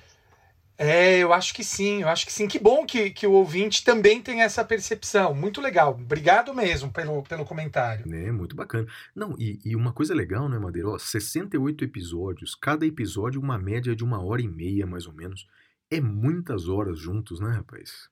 É, 0.78 1.20
eu 1.20 1.32
acho 1.32 1.54
que 1.54 1.64
sim, 1.64 2.02
eu 2.02 2.10
acho 2.10 2.26
que 2.26 2.32
sim. 2.34 2.46
Que 2.46 2.60
bom 2.60 2.86
que, 2.86 3.10
que 3.10 3.26
o 3.26 3.32
ouvinte 3.32 3.86
também 3.86 4.22
tem 4.22 4.42
essa 4.42 4.66
percepção. 4.66 5.34
Muito 5.34 5.62
legal. 5.62 5.94
Obrigado 5.94 6.54
mesmo 6.54 6.92
pelo, 6.92 7.24
pelo 7.24 7.46
comentário. 7.46 8.06
Né, 8.06 8.30
muito 8.34 8.54
bacana. 8.54 8.86
Não, 9.16 9.34
e, 9.40 9.62
e 9.64 9.78
uma 9.78 9.94
coisa 9.94 10.14
legal, 10.14 10.50
né, 10.50 10.60
Madeira? 10.60 10.90
Ó, 10.90 11.00
68 11.00 11.86
episódios, 11.86 12.54
cada 12.54 12.86
episódio 12.86 13.40
uma 13.40 13.58
média 13.58 13.96
de 13.96 14.04
uma 14.04 14.22
hora 14.22 14.42
e 14.42 14.48
meia, 14.48 14.86
mais 14.86 15.08
ou 15.08 15.14
menos. 15.14 15.48
É 15.90 16.02
muitas 16.02 16.68
horas 16.68 17.00
juntos, 17.00 17.40
né, 17.40 17.50
rapaz? 17.52 18.10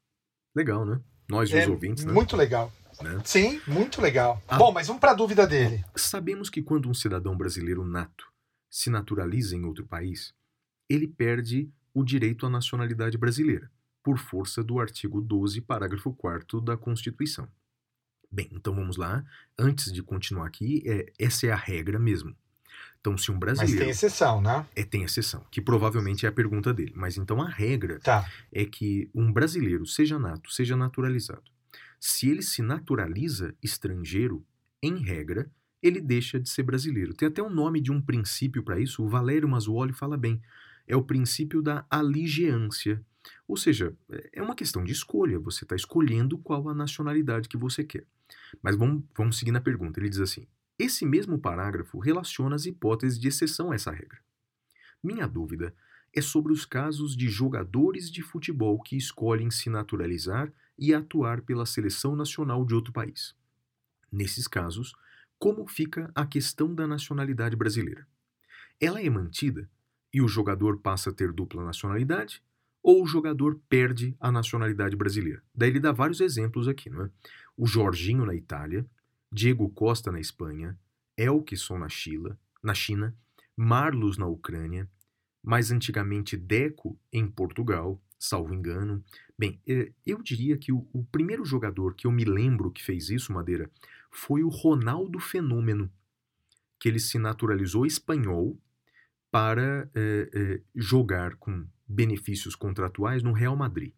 Legal, 0.56 0.86
né? 0.86 1.01
Nós 1.27 1.50
e 1.50 1.55
os 1.55 1.60
É 1.63 1.67
ouvintes, 1.67 2.05
né? 2.05 2.13
muito 2.13 2.36
legal. 2.36 2.72
Né? 3.01 3.22
Sim, 3.25 3.62
muito 3.67 4.01
legal. 4.01 4.41
Ah. 4.48 4.58
Bom, 4.58 4.72
mas 4.72 4.88
vamos 4.88 5.00
para 5.00 5.12
a 5.12 5.15
dúvida 5.15 5.46
dele. 5.46 5.84
Sabemos 5.96 6.50
que 6.50 6.62
quando 6.62 6.89
um 6.89 6.94
cidadão 6.94 7.36
brasileiro 7.36 7.84
nato 7.86 8.25
se 8.70 8.89
naturaliza 8.89 9.55
em 9.55 9.65
outro 9.65 9.86
país, 9.86 10.34
ele 10.89 11.08
perde 11.08 11.70
o 11.94 12.03
direito 12.03 12.46
à 12.46 12.50
nacionalidade 12.50 13.17
brasileira, 13.17 13.72
por 14.03 14.17
força 14.17 14.63
do 14.63 14.79
artigo 14.79 15.20
12, 15.22 15.62
parágrafo 15.62 16.13
4 16.13 16.62
da 16.62 16.77
Constituição. 16.77 17.48
Bem, 18.32 18.50
então 18.51 18.75
vamos 18.75 18.98
lá. 18.98 19.24
Antes 19.58 19.91
de 19.91 20.03
continuar 20.03 20.48
aqui, 20.48 20.84
é, 20.86 21.12
essa 21.17 21.48
é 21.48 21.51
a 21.51 21.55
regra 21.55 21.98
mesmo. 21.98 22.36
Então, 23.05 23.17
se 23.19 23.29
um 23.29 23.35
Mas 23.35 23.39
brasileiro. 23.41 23.79
tem 23.81 23.89
exceção, 23.89 24.41
né? 24.41 24.65
É, 24.75 24.83
tem 24.83 25.03
exceção, 25.03 25.45
que 25.51 25.62
provavelmente 25.62 26.25
é 26.25 26.29
a 26.29 26.31
pergunta 26.31 26.74
dele. 26.74 26.91
Mas 26.95 27.17
então 27.17 27.39
a 27.39 27.47
regra 27.47 28.00
Tá. 28.00 28.27
é 28.51 28.65
que 28.65 29.09
um 29.13 29.31
brasileiro, 29.31 29.85
seja 29.85 30.17
nato, 30.17 30.51
seja 30.51 30.75
naturalizado, 30.75 31.43
se 32.00 32.27
ele 32.29 32.41
se 32.41 32.63
naturaliza 32.63 33.53
estrangeiro, 33.62 34.43
em 34.81 34.97
regra, 34.97 35.50
ele 35.83 36.01
deixa 36.01 36.39
de 36.39 36.50
ser 36.50 36.63
brasileiro. 36.63 37.13
Tem 37.13 37.27
até 37.27 37.43
o 37.43 37.50
nome 37.50 37.79
de 37.79 37.91
um 37.91 38.01
princípio 38.01 38.63
para 38.63 38.79
isso, 38.79 39.03
o 39.03 39.07
Valério 39.07 39.47
Mazuoli 39.47 39.93
fala 39.93 40.17
bem. 40.17 40.41
É 40.88 40.95
o 40.95 41.03
princípio 41.03 41.62
da 41.62 41.85
aligeância. 41.89 43.03
Ou 43.47 43.55
seja, 43.55 43.93
é 44.33 44.41
uma 44.41 44.55
questão 44.55 44.83
de 44.83 44.91
escolha, 44.91 45.38
você 45.39 45.63
está 45.63 45.75
escolhendo 45.75 46.38
qual 46.39 46.67
a 46.69 46.74
nacionalidade 46.74 47.47
que 47.50 47.57
você 47.57 47.83
quer. 47.83 48.05
Mas 48.63 48.75
vamos, 48.75 49.03
vamos 49.15 49.38
seguir 49.38 49.51
na 49.51 49.62
pergunta. 49.62 50.00
Ele 50.00 50.09
diz 50.09 50.19
assim: 50.19 50.47
esse 50.77 51.05
mesmo 51.05 51.39
parágrafo 51.39 52.00
relaciona 52.00 52.55
as 52.55 52.65
hipóteses 52.65 53.20
de 53.20 53.27
exceção 53.27 53.72
a 53.72 53.75
essa 53.75 53.91
regra. 53.91 54.20
Minha 55.03 55.27
dúvida 55.27 55.75
é 56.13 56.22
sobre 56.22 56.51
os 56.51 56.65
casos 56.65 57.15
de 57.15 57.27
jogadores 57.29 58.10
de 58.10 58.22
futebol 58.22 58.82
que 58.82 58.96
escolhem 58.98 59.51
se 59.51 59.70
naturalizar 59.70 60.51
e 60.77 60.94
atuar 60.94 61.41
pela 61.41 61.65
seleção 61.65 62.15
nacional 62.15 62.65
de 62.65 62.74
outro 62.74 62.91
país. 62.91 63.36
Nesses 64.12 64.48
casos, 64.48 64.94
como 65.38 65.67
fica 65.67 66.12
a 66.15 66.25
questão 66.25 66.74
da 66.74 66.88
nacionalidade 66.88 67.55
brasileira? 67.55 68.08
Ela 68.79 69.01
é 69.01 69.10
mantida 69.10 69.70
e 70.13 70.22
o 70.22 70.27
jogador 70.27 70.79
passa 70.79 71.10
a 71.10 71.13
ter 71.13 71.32
dupla 71.32 71.63
nacionalidade? 71.63 72.41
Ou 72.82 73.03
o 73.03 73.08
jogador 73.08 73.60
perde 73.67 74.15
a 74.20 74.32
nacionalidade 74.32 74.96
brasileira? 74.96 75.41
Daí 75.53 75.70
ele 75.70 75.79
dá 75.79 75.91
vários 75.91 76.22
exemplos 76.22 76.67
aqui, 76.67 76.89
não 76.89 77.05
é? 77.05 77.10
O 77.58 77.65
Jorginho 77.65 78.25
na 78.25 78.36
Itália, 78.36 78.86
Diego 79.36 79.68
Costa 79.68 80.13
na 80.13 80.20
Espanha, 80.22 80.80
Elkson 81.18 81.77
na 81.77 81.89
China, 81.89 82.39
na 82.63 82.74
China, 82.74 83.13
Marlos 83.54 84.18
na 84.18 84.25
Ucrânia, 84.25 84.89
mais 85.44 85.72
antigamente 85.72 86.38
Deco 86.38 86.98
em 87.12 87.27
Portugal, 87.27 88.01
salvo 88.18 88.54
engano. 88.54 89.04
Bem, 89.38 89.60
eh, 89.68 89.92
eu 90.06 90.24
diria 90.24 90.58
que 90.58 90.72
o, 90.72 90.88
o 90.94 91.04
primeiro 91.04 91.44
jogador 91.44 91.96
que 91.96 92.08
eu 92.08 92.12
me 92.12 92.24
lembro 92.24 92.72
que 92.72 92.82
fez 92.82 93.10
isso, 93.10 93.34
Madeira, 93.34 93.70
foi 94.10 94.42
o 94.42 94.48
Ronaldo 94.48 95.20
Fenômeno, 95.20 95.92
que 96.80 96.88
ele 96.88 97.00
se 97.00 97.20
naturalizou 97.20 97.86
espanhol 97.86 98.58
para 99.30 99.92
eh, 99.94 100.30
eh, 100.34 100.62
jogar 100.74 101.36
com 101.36 101.68
benefícios 101.86 102.56
contratuais 102.56 103.22
no 103.22 103.34
Real 103.34 103.58
Madrid. 103.58 103.92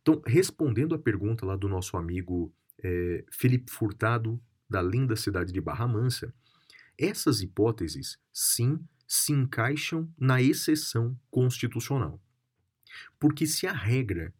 Então, 0.00 0.22
respondendo 0.24 0.94
à 0.94 0.98
pergunta 1.00 1.44
lá 1.44 1.56
do 1.56 1.68
nosso 1.68 1.96
amigo 1.96 2.54
Felipe 3.28 3.72
Furtado, 3.72 4.40
da 4.68 4.82
linda 4.82 5.16
cidade 5.16 5.52
de 5.52 5.60
Barra 5.60 5.86
Mansa, 5.86 6.32
essas 6.96 7.40
hipóteses, 7.40 8.18
sim, 8.32 8.80
se 9.06 9.32
encaixam 9.32 10.12
na 10.18 10.42
exceção 10.42 11.18
constitucional. 11.30 12.20
Porque 13.18 13.46
se 13.46 13.66
a 13.66 13.72
regra 13.72 14.34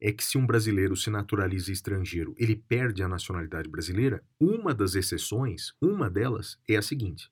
é 0.00 0.12
que 0.12 0.24
se 0.24 0.38
um 0.38 0.46
brasileiro 0.46 0.96
se 0.96 1.10
naturaliza 1.10 1.72
estrangeiro, 1.72 2.34
ele 2.38 2.56
perde 2.56 3.02
a 3.02 3.08
nacionalidade 3.08 3.68
brasileira, 3.68 4.24
uma 4.38 4.74
das 4.74 4.94
exceções, 4.94 5.72
uma 5.80 6.08
delas 6.08 6.58
é 6.68 6.76
a 6.76 6.82
seguinte: 6.82 7.30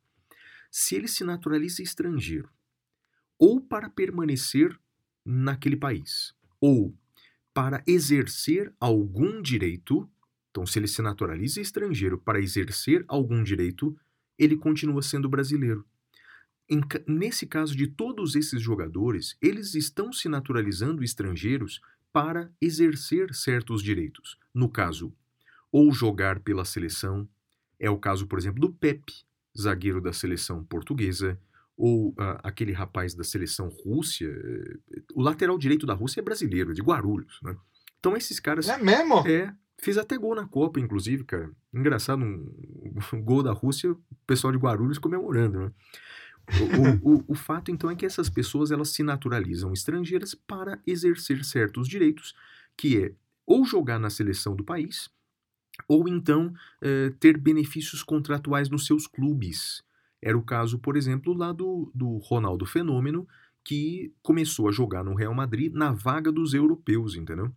se 0.70 0.94
ele 0.94 1.08
se 1.08 1.24
naturaliza 1.24 1.82
estrangeiro, 1.82 2.50
ou 3.38 3.60
para 3.60 3.88
permanecer 3.88 4.78
naquele 5.24 5.76
país, 5.76 6.34
ou 6.60 6.96
para 7.54 7.82
exercer 7.86 8.74
algum 8.78 9.40
direito, 9.40 10.10
então 10.56 10.64
se 10.64 10.78
ele 10.78 10.88
se 10.88 11.02
naturaliza 11.02 11.60
estrangeiro 11.60 12.16
para 12.16 12.40
exercer 12.40 13.04
algum 13.08 13.42
direito, 13.42 13.94
ele 14.38 14.56
continua 14.56 15.02
sendo 15.02 15.28
brasileiro. 15.28 15.84
Em 16.66 16.80
nesse 17.06 17.46
caso 17.46 17.76
de 17.76 17.86
todos 17.86 18.34
esses 18.34 18.62
jogadores, 18.62 19.36
eles 19.42 19.74
estão 19.74 20.10
se 20.10 20.30
naturalizando 20.30 21.04
estrangeiros 21.04 21.82
para 22.10 22.50
exercer 22.58 23.34
certos 23.34 23.82
direitos. 23.82 24.38
No 24.54 24.70
caso, 24.70 25.12
ou 25.70 25.92
jogar 25.92 26.40
pela 26.40 26.64
seleção, 26.64 27.28
é 27.78 27.90
o 27.90 27.98
caso, 27.98 28.26
por 28.26 28.38
exemplo, 28.38 28.58
do 28.58 28.72
Pepe, 28.72 29.12
zagueiro 29.56 30.00
da 30.00 30.14
seleção 30.14 30.64
portuguesa, 30.64 31.38
ou 31.76 32.14
ah, 32.16 32.40
aquele 32.42 32.72
rapaz 32.72 33.14
da 33.14 33.24
seleção 33.24 33.68
Rússia. 33.68 34.26
eh, 34.26 35.02
O 35.14 35.20
lateral 35.20 35.58
direito 35.58 35.84
da 35.84 35.92
Rússia 35.92 36.20
é 36.20 36.24
brasileiro, 36.24 36.70
é 36.70 36.74
de 36.74 36.80
Guarulhos. 36.80 37.38
Né? 37.42 37.54
Então 38.00 38.16
esses 38.16 38.40
caras. 38.40 38.66
É 38.70 38.78
mesmo? 38.78 39.18
É, 39.28 39.54
fez 39.78 39.98
até 39.98 40.16
gol 40.16 40.34
na 40.34 40.46
Copa, 40.46 40.80
inclusive, 40.80 41.24
cara. 41.24 41.50
Engraçado, 41.72 42.24
um, 42.24 42.52
um 43.12 43.22
gol 43.22 43.42
da 43.42 43.52
Rússia, 43.52 43.92
o 43.92 43.98
pessoal 44.26 44.52
de 44.52 44.58
Guarulhos 44.58 44.98
comemorando, 44.98 45.60
né? 45.60 45.72
O, 46.48 47.10
o, 47.10 47.16
o, 47.16 47.24
o 47.28 47.34
fato, 47.34 47.70
então, 47.70 47.90
é 47.90 47.96
que 47.96 48.06
essas 48.06 48.30
pessoas 48.30 48.70
elas 48.70 48.90
se 48.90 49.02
naturalizam 49.02 49.72
estrangeiras 49.72 50.34
para 50.34 50.80
exercer 50.86 51.44
certos 51.44 51.88
direitos, 51.88 52.34
que 52.76 53.02
é 53.02 53.12
ou 53.44 53.64
jogar 53.64 53.98
na 53.98 54.10
seleção 54.10 54.54
do 54.54 54.64
país, 54.64 55.08
ou 55.88 56.08
então 56.08 56.52
eh, 56.80 57.12
ter 57.20 57.36
benefícios 57.38 58.02
contratuais 58.02 58.68
nos 58.68 58.86
seus 58.86 59.06
clubes. 59.06 59.84
Era 60.20 60.36
o 60.36 60.42
caso, 60.42 60.78
por 60.78 60.96
exemplo, 60.96 61.32
lá 61.32 61.52
do, 61.52 61.90
do 61.94 62.16
Ronaldo 62.18 62.66
Fenômeno, 62.66 63.26
que 63.62 64.12
começou 64.22 64.68
a 64.68 64.72
jogar 64.72 65.04
no 65.04 65.14
Real 65.14 65.34
Madrid 65.34 65.72
na 65.72 65.92
vaga 65.92 66.32
dos 66.32 66.54
europeus, 66.54 67.14
entendeu? 67.16 67.52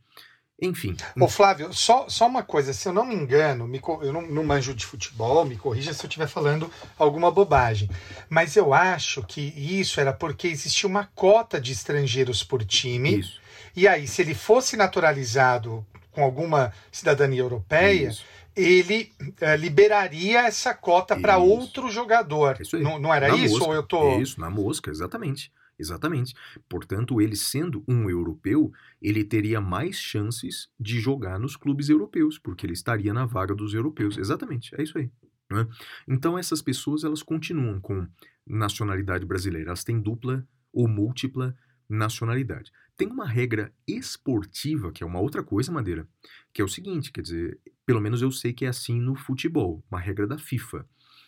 Enfim, 0.61 0.95
Ô, 1.19 1.27
Flávio, 1.27 1.73
só, 1.73 2.09
só 2.09 2.27
uma 2.27 2.43
coisa, 2.43 2.73
se 2.73 2.87
eu 2.87 2.93
não 2.93 3.05
me 3.05 3.15
engano, 3.15 3.65
me 3.67 3.79
eu 4.01 4.11
não, 4.11 4.21
não 4.21 4.43
manjo 4.43 4.73
de 4.73 4.85
futebol, 4.85 5.45
me 5.45 5.55
corrija 5.55 5.93
se 5.93 6.03
eu 6.03 6.07
estiver 6.07 6.27
falando 6.27 6.69
alguma 6.97 7.31
bobagem. 7.31 7.89
Mas 8.29 8.55
eu 8.55 8.73
acho 8.73 9.23
que 9.23 9.41
isso 9.55 10.01
era 10.01 10.11
porque 10.11 10.47
existia 10.47 10.87
uma 10.89 11.05
cota 11.15 11.61
de 11.61 11.71
estrangeiros 11.71 12.43
por 12.43 12.63
time. 12.65 13.19
isso. 13.19 13.39
E 13.75 13.87
aí, 13.87 14.07
se 14.07 14.21
ele 14.21 14.33
fosse 14.33 14.75
naturalizado 14.75 15.85
com 16.11 16.23
alguma 16.23 16.73
cidadania 16.91 17.39
europeia, 17.39 18.09
isso. 18.09 18.25
ele 18.55 19.11
eh, 19.39 19.55
liberaria 19.55 20.41
essa 20.41 20.73
cota 20.73 21.15
para 21.17 21.37
outro 21.37 21.89
jogador. 21.89 22.57
É. 22.59 22.77
Não, 22.77 22.99
não 22.99 23.13
era 23.13 23.29
Na 23.29 23.35
isso? 23.35 23.53
mosca. 23.53 23.67
Ou 23.69 23.73
eu 23.73 23.83
tô. 23.83 24.03
É 24.09 24.17
isso, 24.17 24.41
na 24.41 24.49
mosca, 24.49 24.91
exatamente. 24.91 25.51
Exatamente. 25.79 26.35
Portanto, 26.67 27.21
ele 27.21 27.35
sendo 27.35 27.83
um 27.87 28.09
europeu, 28.09 28.71
ele 29.01 29.23
teria 29.23 29.61
mais 29.61 29.95
chances 29.95 30.69
de 30.79 30.99
jogar 30.99 31.39
nos 31.39 31.55
clubes 31.55 31.89
europeus, 31.89 32.37
porque 32.37 32.65
ele 32.65 32.73
estaria 32.73 33.13
na 33.13 33.25
vaga 33.25 33.55
dos 33.55 33.73
europeus. 33.73 34.17
Exatamente, 34.17 34.75
é 34.75 34.83
isso 34.83 34.97
aí. 34.97 35.09
né? 35.49 35.65
Então, 36.07 36.37
essas 36.37 36.61
pessoas, 36.61 37.03
elas 37.03 37.23
continuam 37.23 37.79
com 37.79 38.05
nacionalidade 38.45 39.25
brasileira. 39.25 39.69
Elas 39.69 39.83
têm 39.83 40.01
dupla 40.01 40.45
ou 40.73 40.87
múltipla 40.87 41.55
nacionalidade. 41.87 42.71
Tem 42.95 43.07
uma 43.07 43.25
regra 43.25 43.73
esportiva, 43.87 44.91
que 44.91 45.03
é 45.03 45.07
uma 45.07 45.19
outra 45.19 45.41
coisa, 45.41 45.71
Madeira, 45.71 46.07
que 46.53 46.61
é 46.61 46.65
o 46.65 46.67
seguinte, 46.67 47.11
quer 47.11 47.21
dizer, 47.21 47.57
pelo 47.85 48.01
menos 48.01 48.21
eu 48.21 48.31
sei 48.31 48.53
que 48.53 48.65
é 48.65 48.67
assim 48.67 48.99
no 48.99 49.15
futebol, 49.15 49.83
uma 49.89 49.99
regra 49.99 50.27
da 50.27 50.37
FIFA. 50.37 50.85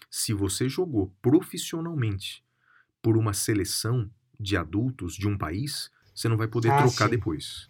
Se 0.09 0.33
você 0.33 0.67
jogou 0.67 1.15
profissionalmente 1.21 2.43
por 3.01 3.17
uma 3.17 3.33
seleção 3.33 4.11
de 4.41 4.57
adultos 4.57 5.13
de 5.15 5.27
um 5.27 5.37
país, 5.37 5.89
você 6.13 6.27
não 6.27 6.37
vai 6.37 6.47
poder 6.47 6.71
Ah, 6.71 6.77
trocar 6.77 7.07
sim. 7.07 7.17
depois. 7.17 7.69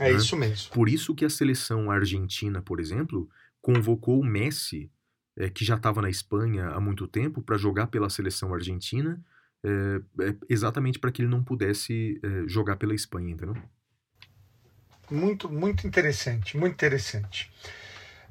É 0.00 0.10
né? 0.10 0.16
isso 0.16 0.36
mesmo. 0.36 0.72
Por 0.72 0.88
isso 0.88 1.14
que 1.14 1.24
a 1.24 1.30
seleção 1.30 1.90
argentina, 1.90 2.60
por 2.60 2.80
exemplo, 2.80 3.28
convocou 3.60 4.20
o 4.20 4.24
Messi, 4.24 4.90
eh, 5.36 5.48
que 5.48 5.64
já 5.64 5.76
estava 5.76 6.02
na 6.02 6.10
Espanha 6.10 6.68
há 6.68 6.80
muito 6.80 7.06
tempo, 7.06 7.42
para 7.42 7.56
jogar 7.56 7.86
pela 7.88 8.10
seleção 8.10 8.52
argentina, 8.52 9.22
eh, 9.64 10.00
eh, 10.20 10.36
exatamente 10.48 10.98
para 10.98 11.10
que 11.10 11.22
ele 11.22 11.28
não 11.28 11.42
pudesse 11.42 12.20
jogar 12.46 12.76
pela 12.76 12.94
Espanha, 12.94 13.32
entendeu? 13.32 13.56
Muito, 15.10 15.50
muito 15.50 15.86
interessante, 15.86 16.56
muito 16.56 16.74
interessante. 16.74 17.52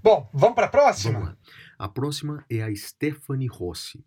Bom, 0.02 0.30
vamos 0.34 0.56
para 0.56 0.66
a 0.66 0.70
próxima? 0.70 1.38
A 1.78 1.88
próxima 1.88 2.44
é 2.50 2.62
a 2.62 2.76
Stephanie 2.76 3.48
Rossi. 3.48 4.04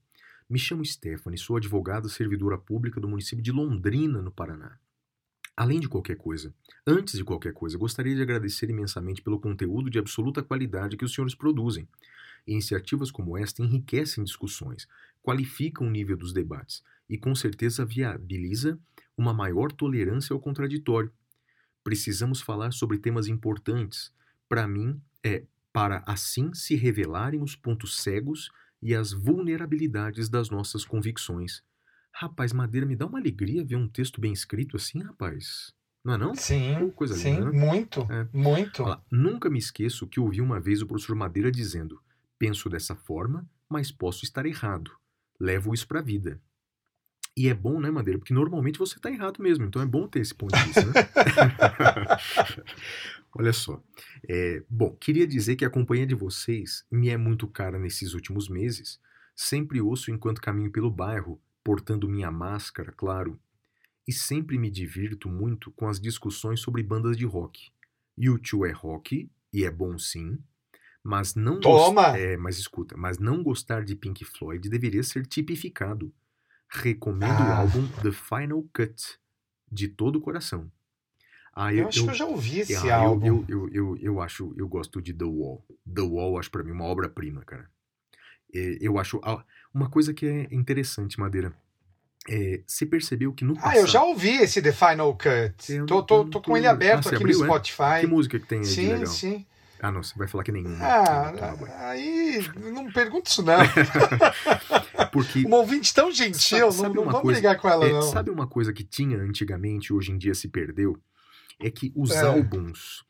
Me 0.49 0.61
chamo 0.61 0.85
Stephanie, 0.85 1.37
sou 1.37 1.57
advogada 1.57 2.09
servidora 2.09 2.57
pública 2.57 3.01
do 3.01 3.09
município 3.09 3.43
de 3.43 3.51
Londrina, 3.51 4.23
no 4.23 4.31
Paraná. 4.31 4.79
Além 5.57 5.81
de 5.81 5.89
qualquer 5.89 6.17
coisa, 6.17 6.55
antes 6.87 7.15
de 7.15 7.25
qualquer 7.25 7.53
coisa, 7.53 7.77
gostaria 7.77 8.15
de 8.15 8.23
agradecer 8.23 8.71
imensamente 8.71 9.21
pelo 9.21 9.41
conteúdo 9.41 9.91
de 9.91 9.99
absoluta 9.99 10.45
qualidade 10.45 10.97
que 10.97 11.05
os 11.05 11.13
senhores 11.13 11.35
produzem. 11.35 11.89
Iniciativas 12.47 13.11
como 13.11 13.37
esta 13.37 13.61
enriquecem 13.61 14.23
discussões, 14.23 14.87
qualificam 15.21 15.89
o 15.89 15.91
nível 15.91 16.17
dos 16.17 16.33
debates 16.33 16.81
e 17.11 17.19
com 17.19 17.35
certeza 17.35 17.85
viabiliza 17.85 18.79
uma 19.19 19.35
maior 19.35 19.73
tolerância 19.73 20.33
ao 20.33 20.39
contraditório. 20.39 21.11
Precisamos 21.83 22.41
falar 22.41 22.73
sobre 22.73 22.99
temas 22.99 23.27
importantes. 23.27 24.13
Para 24.49 24.69
mim, 24.69 25.01
é 25.25 25.43
para 25.73 26.05
assim 26.07 26.55
se 26.55 26.77
revelarem 26.77 27.43
os 27.43 27.57
pontos 27.57 28.01
cegos 28.01 28.49
e 28.83 28.95
as 28.95 29.13
vulnerabilidades 29.13 30.29
das 30.29 30.51
nossas 30.51 30.85
convicções. 30.85 31.63
Rapaz, 32.13 32.53
Madeira, 32.53 32.87
me 32.87 32.97
dá 32.97 33.07
uma 33.07 33.19
alegria 33.19 33.65
ver 33.65 33.77
um 33.77 33.89
texto 33.89 34.21
bem 34.21 34.33
escrito 34.33 34.77
assim, 34.77 35.03
rapaz. 35.03 35.73
Não 36.05 36.15
é 36.15 36.19
não? 36.19 36.35
Sim, 36.35 36.91
coisa 36.95 37.15
sim, 37.15 37.35
linda, 37.35 37.51
né? 37.51 37.59
muito, 37.59 38.07
É. 38.11 38.29
muito. 38.33 38.83
Lá, 38.85 39.03
nunca 39.11 39.51
me 39.51 39.59
esqueço 39.59 40.07
que 40.07 40.21
ouvi 40.21 40.41
uma 40.41 40.61
vez 40.61 40.81
o 40.81 40.87
professor 40.87 41.17
Madeira 41.17 41.51
dizendo: 41.51 42.01
penso 42.39 42.71
dessa 42.71 42.95
forma, 42.95 43.49
mas 43.69 43.91
posso 43.91 44.25
estar 44.25 44.47
errado. 44.47 44.93
Levo 45.41 45.75
isso 45.75 45.87
para 45.87 45.99
a 45.99 46.03
vida. 46.03 46.41
E 47.37 47.49
é 47.49 47.55
bom, 47.55 47.79
né, 47.79 47.91
Madeira? 47.91 48.19
Porque 48.19 48.33
normalmente 48.33 48.79
você 48.79 48.97
está 48.97 49.11
errado 49.11 49.43
mesmo, 49.43 49.67
então 49.67 49.83
é 49.83 49.87
bom 49.87 50.09
ter 50.09 50.21
esse 50.21 50.35
ponto 50.35 50.57
de 50.57 50.65
vista, 50.65 50.87
né? 50.87 50.93
Olha 53.39 53.53
só. 53.53 53.83
É, 54.29 54.63
bom, 54.69 54.97
queria 54.97 55.27
dizer 55.27 55.57
que 55.57 55.65
a 55.65 55.71
companhia 55.71 56.07
de 56.07 56.15
vocês 56.15 56.85
me 56.91 57.09
é 57.11 57.17
muito 57.17 57.47
cara 57.47 57.79
nesses 57.79 58.15
últimos 58.15 58.49
meses. 58.49 58.99
Sempre 59.35 59.81
ouço 59.81 60.11
enquanto 60.11 60.41
caminho 60.41 60.71
pelo 60.73 60.91
bairro, 60.91 61.41
portando 61.63 62.09
minha 62.09 62.31
máscara, 62.31 62.93
claro. 62.93 63.39
E 64.09 64.13
sempre 64.13 64.57
me 64.57 64.71
divirto 64.71 65.29
muito 65.29 65.71
com 65.73 65.87
as 65.89 66.01
discussões 66.01 66.61
sobre 66.61 66.83
bandas 66.83 67.17
de 67.17 67.27
rock. 67.27 67.71
U2 68.19 68.69
é 68.69 68.73
rock, 68.73 69.31
e 69.53 69.65
é 69.65 69.71
bom 69.71 69.99
sim, 69.99 70.39
mas 71.03 71.35
não 71.35 71.61
Toma! 71.61 72.17
é, 72.17 72.37
mas 72.39 72.57
escuta, 72.59 72.97
mas 72.97 73.19
não 73.19 73.43
gostar 73.43 73.85
de 73.85 73.95
Pink 73.95 74.25
Floyd 74.25 74.69
deveria 74.71 75.03
ser 75.03 75.27
tipificado. 75.27 76.13
Recomendo 76.69 77.41
o 77.41 77.43
Ah. 77.43 77.59
álbum 77.59 77.87
The 78.03 78.11
Final 78.13 78.63
Cut, 78.73 79.19
de 79.71 79.89
todo 79.89 80.17
o 80.17 80.21
coração. 80.21 80.71
Ah, 81.59 81.73
eu, 81.73 81.89
acho 81.89 82.05
que 82.05 82.11
eu 82.11 82.15
já 82.15 82.27
ouvi 82.27 82.61
esse 82.61 82.75
ah, 82.77 82.99
eu- 83.03 83.11
álbum. 83.13 83.27
Eu, 83.27 83.45
eu, 83.49 83.69
eu, 83.73 83.97
eu 83.97 84.21
acho, 84.21 84.53
eu 84.59 84.69
gosto 84.69 85.01
de 85.01 85.15
The 85.15 85.25
Wall. 85.25 85.65
The 85.93 86.03
Wall, 86.03 86.39
acho 86.39 86.51
pra 86.51 86.63
mim 86.63 86.71
uma 86.71 86.85
obra-prima, 86.85 87.43
cara. 87.47 87.71
É, 88.55 88.77
eu 88.79 88.99
acho 88.99 89.19
ah, 89.25 89.43
uma 89.73 89.89
coisa 89.89 90.13
que 90.13 90.27
é 90.27 90.47
interessante, 90.55 91.19
Madeira. 91.19 91.55
É, 92.29 92.61
você 92.67 92.85
percebeu 92.85 93.33
que 93.33 93.43
no 93.45 93.55
passado. 93.55 93.73
Ah, 93.73 93.79
eu 93.79 93.87
já 93.87 94.03
ouvi 94.05 94.33
esse 94.37 94.61
The 94.61 94.73
Final 94.73 95.17
Cut. 95.17 95.73
Eu 95.73 95.87
tô, 95.87 96.03
tô, 96.03 96.25
tô 96.27 96.41
com 96.43 96.57
ele 96.59 96.67
Ah, 96.67 96.73
aberto 96.73 97.05
você 97.05 97.15
aqui 97.15 97.25
abriu, 97.25 97.39
no 97.39 97.45
é? 97.45 97.49
Spotify. 97.49 98.01
Que 98.01 98.07
música 98.07 98.39
que 98.39 98.47
tem 98.47 98.59
aí 98.59 98.67
sim, 98.67 98.89
legal? 98.89 99.07
sim. 99.15 99.47
Ah, 99.81 99.91
não, 99.91 100.03
você 100.03 100.15
vai 100.19 100.27
falar 100.29 100.45
que 100.45 100.53
nenhuma. 100.53 100.85
Ah, 100.87 101.33
aí 101.91 102.39
não 102.73 102.91
pergunta 102.93 103.31
isso 103.31 103.43
não. 103.43 103.59
Porque 105.13 105.45
Uma 105.45 105.59
ouvinte 105.59 105.95
tão 105.95 106.11
gentil, 106.11 106.71
Sabe- 106.71 106.73
sabe 106.75 106.95
não, 106.97 107.05
não 107.05 107.13
vamos 107.13 107.23
coisa? 107.23 107.41
brigar 107.41 107.59
com 107.59 107.69
ela 107.69 107.87
É, 107.87 107.93
não. 107.93 108.03
sabe 108.03 108.31
uma 108.31 108.47
coisa 108.47 108.73
que 108.73 108.85
tinha 108.85 109.19
antigamente, 109.19 109.93
hoje 109.93 110.13
em 110.13 110.19
dia 110.19 110.35
se 110.35 110.49
perdeu? 110.49 110.99
É 111.61 111.71
que 111.71 111.93
os 111.95 112.11
É. 112.11 112.21
álbuns 112.21 113.05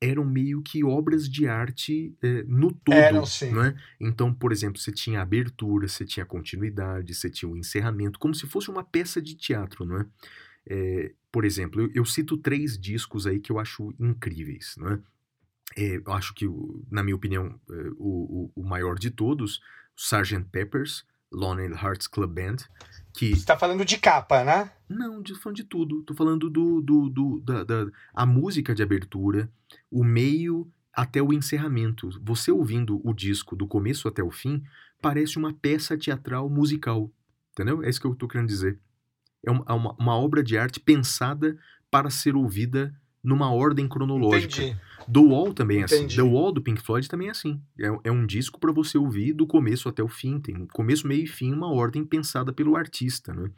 eram 0.00 0.24
meio 0.24 0.62
que 0.62 0.84
obras 0.84 1.28
de 1.28 1.48
arte 1.48 2.16
é, 2.22 2.44
no 2.44 2.72
todo. 2.72 2.94
Eram, 2.94 3.26
sim. 3.26 3.50
não 3.50 3.64
é? 3.64 3.74
Então, 4.00 4.32
por 4.32 4.52
exemplo, 4.52 4.80
você 4.80 4.92
tinha 4.92 5.18
a 5.18 5.22
abertura, 5.22 5.88
você 5.88 6.04
tinha 6.04 6.22
a 6.22 6.26
continuidade, 6.26 7.14
você 7.14 7.28
tinha 7.28 7.48
o 7.48 7.56
encerramento, 7.56 8.18
como 8.18 8.34
se 8.34 8.46
fosse 8.46 8.70
uma 8.70 8.84
peça 8.84 9.20
de 9.20 9.34
teatro, 9.34 9.84
não 9.84 10.00
é? 10.00 10.06
É, 10.70 11.12
por 11.32 11.44
exemplo, 11.44 11.80
eu, 11.80 11.90
eu 11.94 12.04
cito 12.04 12.36
três 12.36 12.78
discos 12.78 13.26
aí 13.26 13.40
que 13.40 13.50
eu 13.50 13.58
acho 13.58 13.92
incríveis, 13.98 14.74
não 14.78 14.92
é? 14.92 15.00
É, 15.76 15.96
eu 15.96 16.12
acho 16.12 16.32
que, 16.34 16.46
na 16.90 17.02
minha 17.02 17.16
opinião, 17.16 17.60
o, 17.98 18.52
o, 18.56 18.62
o 18.62 18.64
maior 18.64 18.98
de 18.98 19.10
todos, 19.10 19.60
Sgt. 19.96 20.44
Pepper's 20.50 21.04
Lonely 21.32 21.74
Hearts 21.74 22.06
Club 22.06 22.32
Band, 22.32 22.56
que 23.18 23.34
Você 23.36 23.44
tá 23.44 23.56
falando 23.58 23.84
de 23.84 23.98
capa, 23.98 24.44
né? 24.44 24.70
não, 24.88 25.20
de, 25.20 25.34
falando 25.34 25.56
de 25.56 25.64
tudo. 25.64 26.02
Tô 26.02 26.14
falando 26.14 26.48
do, 26.48 26.80
do, 26.80 27.08
do- 27.10 27.40
da, 27.40 27.64
da- 27.64 27.86
a 28.14 28.24
música 28.24 28.74
de 28.74 28.82
abertura, 28.82 29.50
o 29.90 30.02
meio 30.04 30.70
até 30.94 31.20
o 31.22 31.32
encerramento. 31.32 32.08
Você 32.22 32.50
ouvindo 32.50 33.00
o 33.06 33.12
disco 33.12 33.54
do 33.56 33.66
começo 33.66 34.08
até 34.08 34.22
o 34.22 34.30
fim, 34.30 34.62
parece 35.02 35.36
uma 35.38 35.52
peça 35.52 35.96
teatral 35.98 36.48
musical. 36.48 37.10
Entendeu? 37.52 37.82
É 37.82 37.90
isso 37.90 38.00
que 38.00 38.06
eu 38.06 38.14
tô 38.14 38.26
querendo 38.28 38.48
dizer. 38.48 38.78
É 39.44 39.50
uma, 39.50 39.64
é 39.68 39.72
uma, 39.72 39.92
uma 39.98 40.16
obra 40.16 40.42
de 40.42 40.56
arte 40.56 40.80
pensada 40.80 41.56
para 41.90 42.10
ser 42.10 42.34
ouvida 42.36 42.94
numa 43.22 43.50
ordem 43.52 43.88
cronológica. 43.88 44.62
Entendi. 44.62 44.80
The 45.12 45.20
Wall 45.20 45.54
também 45.54 45.80
é 45.80 45.84
assim. 45.84 46.06
The 46.06 46.22
Wall 46.22 46.52
do 46.52 46.62
Pink 46.62 46.82
Floyd 46.82 47.08
também 47.08 47.28
é 47.28 47.30
assim. 47.30 47.60
É, 47.78 47.86
é 48.04 48.12
um 48.12 48.26
disco 48.26 48.60
para 48.60 48.72
você 48.72 48.98
ouvir 48.98 49.32
do 49.32 49.46
começo 49.46 49.88
até 49.88 50.02
o 50.02 50.08
fim. 50.08 50.38
Tem 50.38 50.66
começo, 50.66 51.06
meio 51.06 51.24
e 51.24 51.26
fim, 51.26 51.52
uma 51.52 51.72
ordem 51.72 52.04
pensada 52.04 52.52
pelo 52.52 52.76
artista. 52.76 53.32
Né? 53.32 53.50